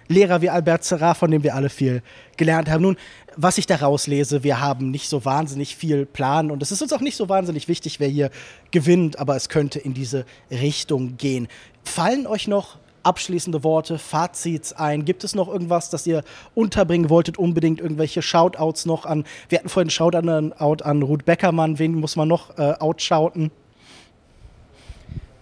Lehrer 0.09 0.43
wie 0.43 0.51
Albert 0.51 0.85
Serra, 0.85 1.15
von 1.15 1.31
dem 1.31 1.43
wir 1.43 1.55
alle 1.55 1.71
viel 1.71 2.03
gelernt 2.37 2.71
haben. 2.71 2.83
Nun, 2.83 2.97
was 3.37 3.59
ich 3.59 3.67
daraus 3.67 4.07
lese, 4.07 4.45
wir 4.45 4.61
haben 4.61 4.91
nicht 4.91 5.09
so 5.09 5.25
wahnsinnig 5.25 5.77
viel 5.77 6.07
Plan 6.07 6.51
und 6.51 6.63
es 6.63 6.73
ist 6.73 6.83
uns 6.83 6.93
auch 6.93 7.01
nicht 7.01 7.17
so 7.17 7.29
wahnsinnig 7.29 7.69
wichtig, 7.69 8.01
wer 8.01 8.09
hier 8.09 8.31
gewinnt, 8.71 9.19
aber 9.19 9.37
es 9.37 9.49
könnte 9.49 9.79
in 9.79 9.95
diese 9.95 10.25
Richtung 10.51 11.17
gehen. 11.17 11.49
Fallen 11.83 12.27
euch 12.27 12.49
noch 12.49 12.79
abschließende 13.05 13.63
Worte, 13.63 13.99
Fazits 13.99 14.73
ein? 14.73 15.05
Gibt 15.05 15.25
es 15.25 15.35
noch 15.35 15.49
irgendwas, 15.49 15.91
das 15.91 16.07
ihr 16.07 16.23
unterbringen 16.55 17.11
wolltet? 17.11 17.39
Unbedingt 17.39 17.81
irgendwelche 17.81 18.23
Shoutouts 18.23 18.87
noch 18.87 19.05
an? 19.05 19.25
Wir 19.49 19.59
hatten 19.59 19.69
vorhin 19.69 19.91
Shoutout 19.91 20.27
an 20.85 21.03
Ruth 21.03 21.25
Beckermann. 21.25 21.79
Wen 21.79 21.95
muss 21.95 22.17
man 22.17 22.29
noch 22.29 22.59
äh, 22.59 22.75
outshouten? 22.79 23.51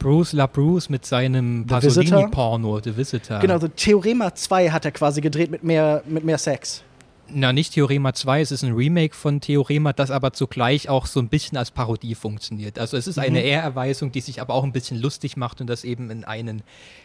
Bruce 0.03 0.33
LaBruce 0.33 0.89
mit 0.89 1.07
seinem 1.07 1.65
Pasolini-Porno, 1.65 2.81
The 2.83 2.97
Visitor. 2.97 3.39
Genau, 3.39 3.61
so 3.61 3.69
Theorema 3.69 4.35
2 4.35 4.71
hat 4.71 4.85
er 4.85 4.91
quasi 4.91 5.21
gedreht 5.21 5.53
mit 5.53 5.63
mehr, 5.63 6.03
mit 6.07 6.25
mehr 6.25 6.39
Sex. 6.39 6.83
Na, 7.29 7.53
nicht 7.53 7.75
Theorema 7.75 8.13
2, 8.13 8.41
es 8.41 8.51
ist 8.51 8.65
ein 8.65 8.73
Remake 8.73 9.15
von 9.15 9.41
Theorema, 9.41 9.93
das 9.93 10.11
aber 10.11 10.33
zugleich 10.33 10.89
auch 10.89 11.07
so 11.07 11.21
ein 11.21 11.29
bisschen 11.29 11.57
als 11.57 11.71
Parodie 11.71 12.17
funktioniert. 12.17 12.81
Also 12.81 12.97
es 12.97 13.07
ist 13.07 13.21
eine 13.21 13.39
mhm. 13.39 13.47
Ehrerweisung, 13.47 14.11
die 14.11 14.21
sich 14.21 14.41
aber 14.41 14.55
auch 14.55 14.65
ein 14.65 14.73
bisschen 14.73 15.01
lustig 15.01 15.37
macht 15.37 15.61
und 15.61 15.69
das 15.69 15.85
eben 15.85 16.11
in 16.11 16.25
einen 16.25 16.63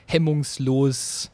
hemmungslos, 0.08 1.30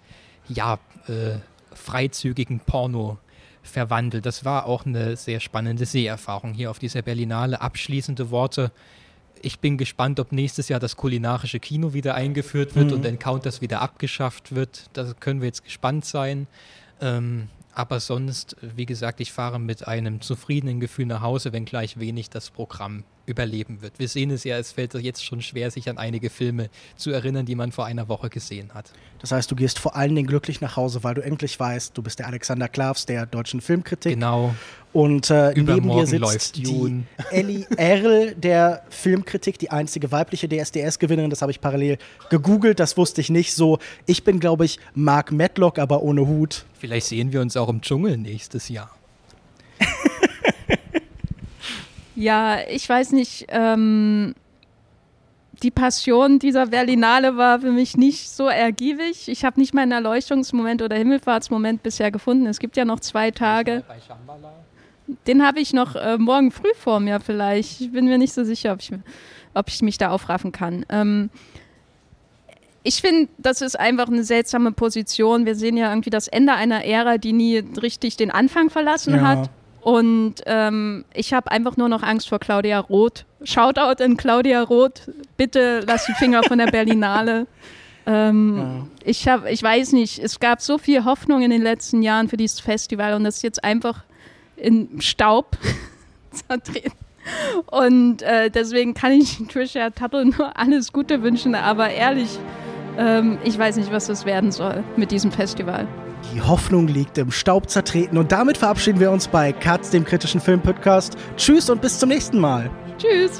ja, 0.50 0.80
äh, 1.08 1.38
freizügigen 1.74 2.60
Porno 2.60 3.20
verwandelt. 3.62 4.26
Das 4.26 4.44
war 4.44 4.66
auch 4.66 4.86
eine 4.86 5.16
sehr 5.16 5.40
spannende 5.40 5.86
Seherfahrung 5.86 6.54
hier 6.54 6.70
auf 6.70 6.80
dieser 6.80 7.02
Berlinale. 7.02 7.62
Abschließende 7.62 8.32
Worte 8.32 8.72
ich 9.44 9.60
bin 9.60 9.78
gespannt, 9.78 10.20
ob 10.20 10.32
nächstes 10.32 10.70
Jahr 10.70 10.80
das 10.80 10.96
kulinarische 10.96 11.60
Kino 11.60 11.94
wieder 11.94 12.16
eingeführt 12.16 12.76
wird 12.76 12.88
mhm. 12.88 12.94
und 12.94 13.06
Encounters 13.06 13.62
wieder 13.62 13.82
abgeschafft 13.82 14.56
wird. 14.56 14.90
Da 14.94 15.14
können 15.20 15.42
wir 15.42 15.48
jetzt 15.48 15.64
gespannt 15.64 16.06
sein. 16.06 16.48
Ähm, 17.02 17.50
aber 17.74 18.00
sonst, 18.00 18.56
wie 18.62 18.86
gesagt, 18.86 19.20
ich 19.20 19.32
fahre 19.32 19.60
mit 19.60 19.88
einem 19.88 20.22
zufriedenen 20.22 20.80
Gefühl 20.80 21.08
nach 21.08 21.22
Hause, 21.22 21.52
wenngleich 21.52 22.00
wenig 22.00 22.30
das 22.30 22.52
Programm 22.52 23.04
überleben 23.26 23.82
wird. 23.82 24.00
Wir 24.00 24.08
sehen 24.08 24.32
es 24.32 24.44
ja, 24.44 24.58
es 24.58 24.72
fällt 24.72 24.94
jetzt 24.96 25.24
schon 25.24 25.42
schwer, 25.42 25.72
sich 25.72 25.90
an 25.90 25.98
einige 25.98 26.30
Filme 26.30 26.70
zu 26.98 27.12
erinnern, 27.12 27.46
die 27.46 27.56
man 27.56 27.72
vor 27.72 27.86
einer 27.86 28.10
Woche 28.10 28.30
gesehen 28.30 28.74
hat. 28.74 28.92
Das 29.20 29.32
heißt, 29.32 29.50
du 29.50 29.56
gehst 29.56 29.80
vor 29.80 29.96
allen 29.96 30.14
Dingen 30.14 30.28
glücklich 30.28 30.60
nach 30.60 30.76
Hause, 30.76 31.04
weil 31.04 31.16
du 31.16 31.24
endlich 31.24 31.58
weißt, 31.58 31.98
du 31.98 32.02
bist 32.02 32.20
der 32.20 32.28
Alexander 32.28 32.68
Klavs 32.68 33.06
der 33.06 33.26
deutschen 33.26 33.62
Filmkritik. 33.62 34.16
Genau. 34.16 34.54
Und 34.92 35.30
äh, 35.32 35.54
neben 35.56 35.90
dir 35.90 36.06
sitzt 36.06 36.58
die 36.58 37.04
Ellie 37.32 37.66
Erl 37.78 38.36
der 38.36 38.84
Filmkritik, 38.90 39.58
die 39.58 39.72
einzige 39.72 40.12
weibliche 40.12 40.48
DSDS-Gewinnerin. 40.48 41.30
Das 41.30 41.42
habe 41.42 41.52
ich 41.52 41.62
parallel 41.62 41.98
gegoogelt, 42.30 42.80
das 42.80 42.98
wusste 42.98 43.22
ich 43.22 43.30
nicht 43.30 43.56
so. 43.56 43.80
Ich 44.06 44.24
bin, 44.24 44.40
glaube 44.40 44.66
ich, 44.66 44.80
Mark 44.94 45.32
Medlock, 45.32 45.80
aber 45.80 46.04
ohne 46.04 46.28
Hut. 46.28 46.66
Vielleicht 46.78 47.08
sehen 47.08 47.32
wir 47.32 47.42
uns 47.42 47.58
auch 47.58 47.70
im 47.70 47.82
Dschungel 47.82 48.18
nächstes 48.18 48.70
Jahr. 48.70 48.92
Ja, 52.16 52.60
ich 52.70 52.88
weiß 52.88 53.12
nicht. 53.12 53.48
Ähm, 53.50 54.36
die 55.62 55.72
Passion 55.72 56.40
dieser 56.40 56.68
Berlinale 56.68 57.38
war 57.38 57.60
für 57.60 57.72
mich 57.72 57.96
nicht 57.96 58.30
so 58.30 58.48
ergiebig. 58.48 59.30
Ich 59.30 59.46
habe 59.46 59.60
nicht 59.60 59.74
meinen 59.74 59.92
Erleuchtungsmoment 59.92 60.82
oder 60.82 60.96
Himmelfahrtsmoment 60.96 61.84
bisher 61.84 62.12
gefunden. 62.12 62.48
Es 62.48 62.60
gibt 62.60 62.76
ja 62.76 62.86
noch 62.86 63.00
zwei 63.00 63.32
Tage. 63.32 63.84
Den 65.28 65.46
habe 65.46 65.60
ich 65.60 65.74
noch 65.74 65.96
äh, 65.96 66.18
morgen 66.18 66.52
früh 66.52 66.74
vor 66.76 67.00
mir 67.00 67.20
vielleicht. 67.20 67.82
Ich 67.82 67.92
bin 67.92 68.06
mir 68.06 68.18
nicht 68.18 68.34
so 68.34 68.44
sicher, 68.44 68.74
ob 68.74 68.82
ich, 68.82 68.92
ob 69.54 69.68
ich 69.70 69.82
mich 69.82 69.98
da 69.98 70.10
aufraffen 70.10 70.52
kann. 70.52 70.86
Ähm, 70.90 71.30
ich 72.84 73.02
finde, 73.02 73.30
das 73.38 73.62
ist 73.62 73.80
einfach 73.80 74.08
eine 74.08 74.24
seltsame 74.24 74.72
Position. 74.72 75.46
Wir 75.46 75.56
sehen 75.56 75.78
ja 75.78 75.90
irgendwie 75.90 76.10
das 76.10 76.28
Ende 76.28 76.54
einer 76.54 76.84
Ära, 76.84 77.18
die 77.18 77.34
nie 77.34 77.58
richtig 77.82 78.18
den 78.18 78.32
Anfang 78.32 78.70
verlassen 78.70 79.16
ja. 79.16 79.22
hat. 79.22 79.50
Und 79.84 80.36
ähm, 80.46 81.04
ich 81.14 81.34
habe 81.34 81.52
einfach 81.52 81.78
nur 81.78 81.90
noch 81.90 82.04
Angst 82.04 82.30
vor 82.30 82.40
Claudia 82.40 82.80
Roth. 82.80 83.26
Shoutout 83.44 84.02
in 84.02 84.18
Claudia 84.18 84.62
Roth. 84.62 85.10
Bitte 85.38 85.82
lass 85.86 86.06
die 86.06 86.14
Finger 86.14 86.44
von 86.44 86.58
der 86.58 86.68
Berlinale. 86.68 87.48
Ähm, 88.06 88.58
ja. 88.58 88.88
ich, 89.06 89.28
hab, 89.30 89.46
ich 89.50 89.64
weiß 89.64 89.94
nicht, 89.94 90.20
es 90.20 90.42
gab 90.42 90.60
so 90.60 90.78
viel 90.78 91.06
Hoffnung 91.06 91.42
in 91.42 91.52
den 91.52 91.62
letzten 91.62 92.02
Jahren 92.02 92.28
für 92.28 92.36
dieses 92.36 92.60
Festival 92.60 93.14
und 93.14 93.24
das 93.24 93.38
ist 93.38 93.44
jetzt 93.44 93.64
einfach 93.64 94.04
in 94.58 95.00
Staub 95.00 95.58
zertreten. 96.32 96.92
Und 97.68 98.22
äh, 98.24 98.50
deswegen 98.50 98.94
kann 98.94 99.14
ich 99.14 99.40
Trisha 99.48 99.90
Tuttle 99.92 100.26
nur 100.26 100.58
alles 100.58 100.92
Gute 100.92 101.24
wünschen, 101.24 101.56
aber 101.56 101.92
ehrlich, 101.92 102.38
ähm, 102.98 103.38
ich 103.46 103.58
weiß 103.58 103.78
nicht, 103.78 103.92
was 103.92 104.08
das 104.08 104.26
werden 104.26 104.52
soll 104.52 104.84
mit 104.98 105.12
diesem 105.12 105.32
Festival. 105.32 105.88
Die 106.34 106.42
Hoffnung 106.42 106.88
liegt 106.88 107.20
im 107.20 107.30
Staub 107.32 107.70
zertreten 107.70 108.18
und 108.18 108.32
damit 108.32 108.58
verabschieden 108.58 109.00
wir 109.00 109.12
uns 109.12 109.28
bei 109.28 109.52
Katz, 109.52 109.92
dem 109.92 110.04
kritischen 110.04 110.42
Filmpodcast. 110.42 111.16
Tschüss 111.38 111.70
und 111.70 111.80
bis 111.80 112.00
zum 112.00 112.10
nächsten 112.10 112.40
Mal. 112.40 112.72
Tschüss. 112.98 113.40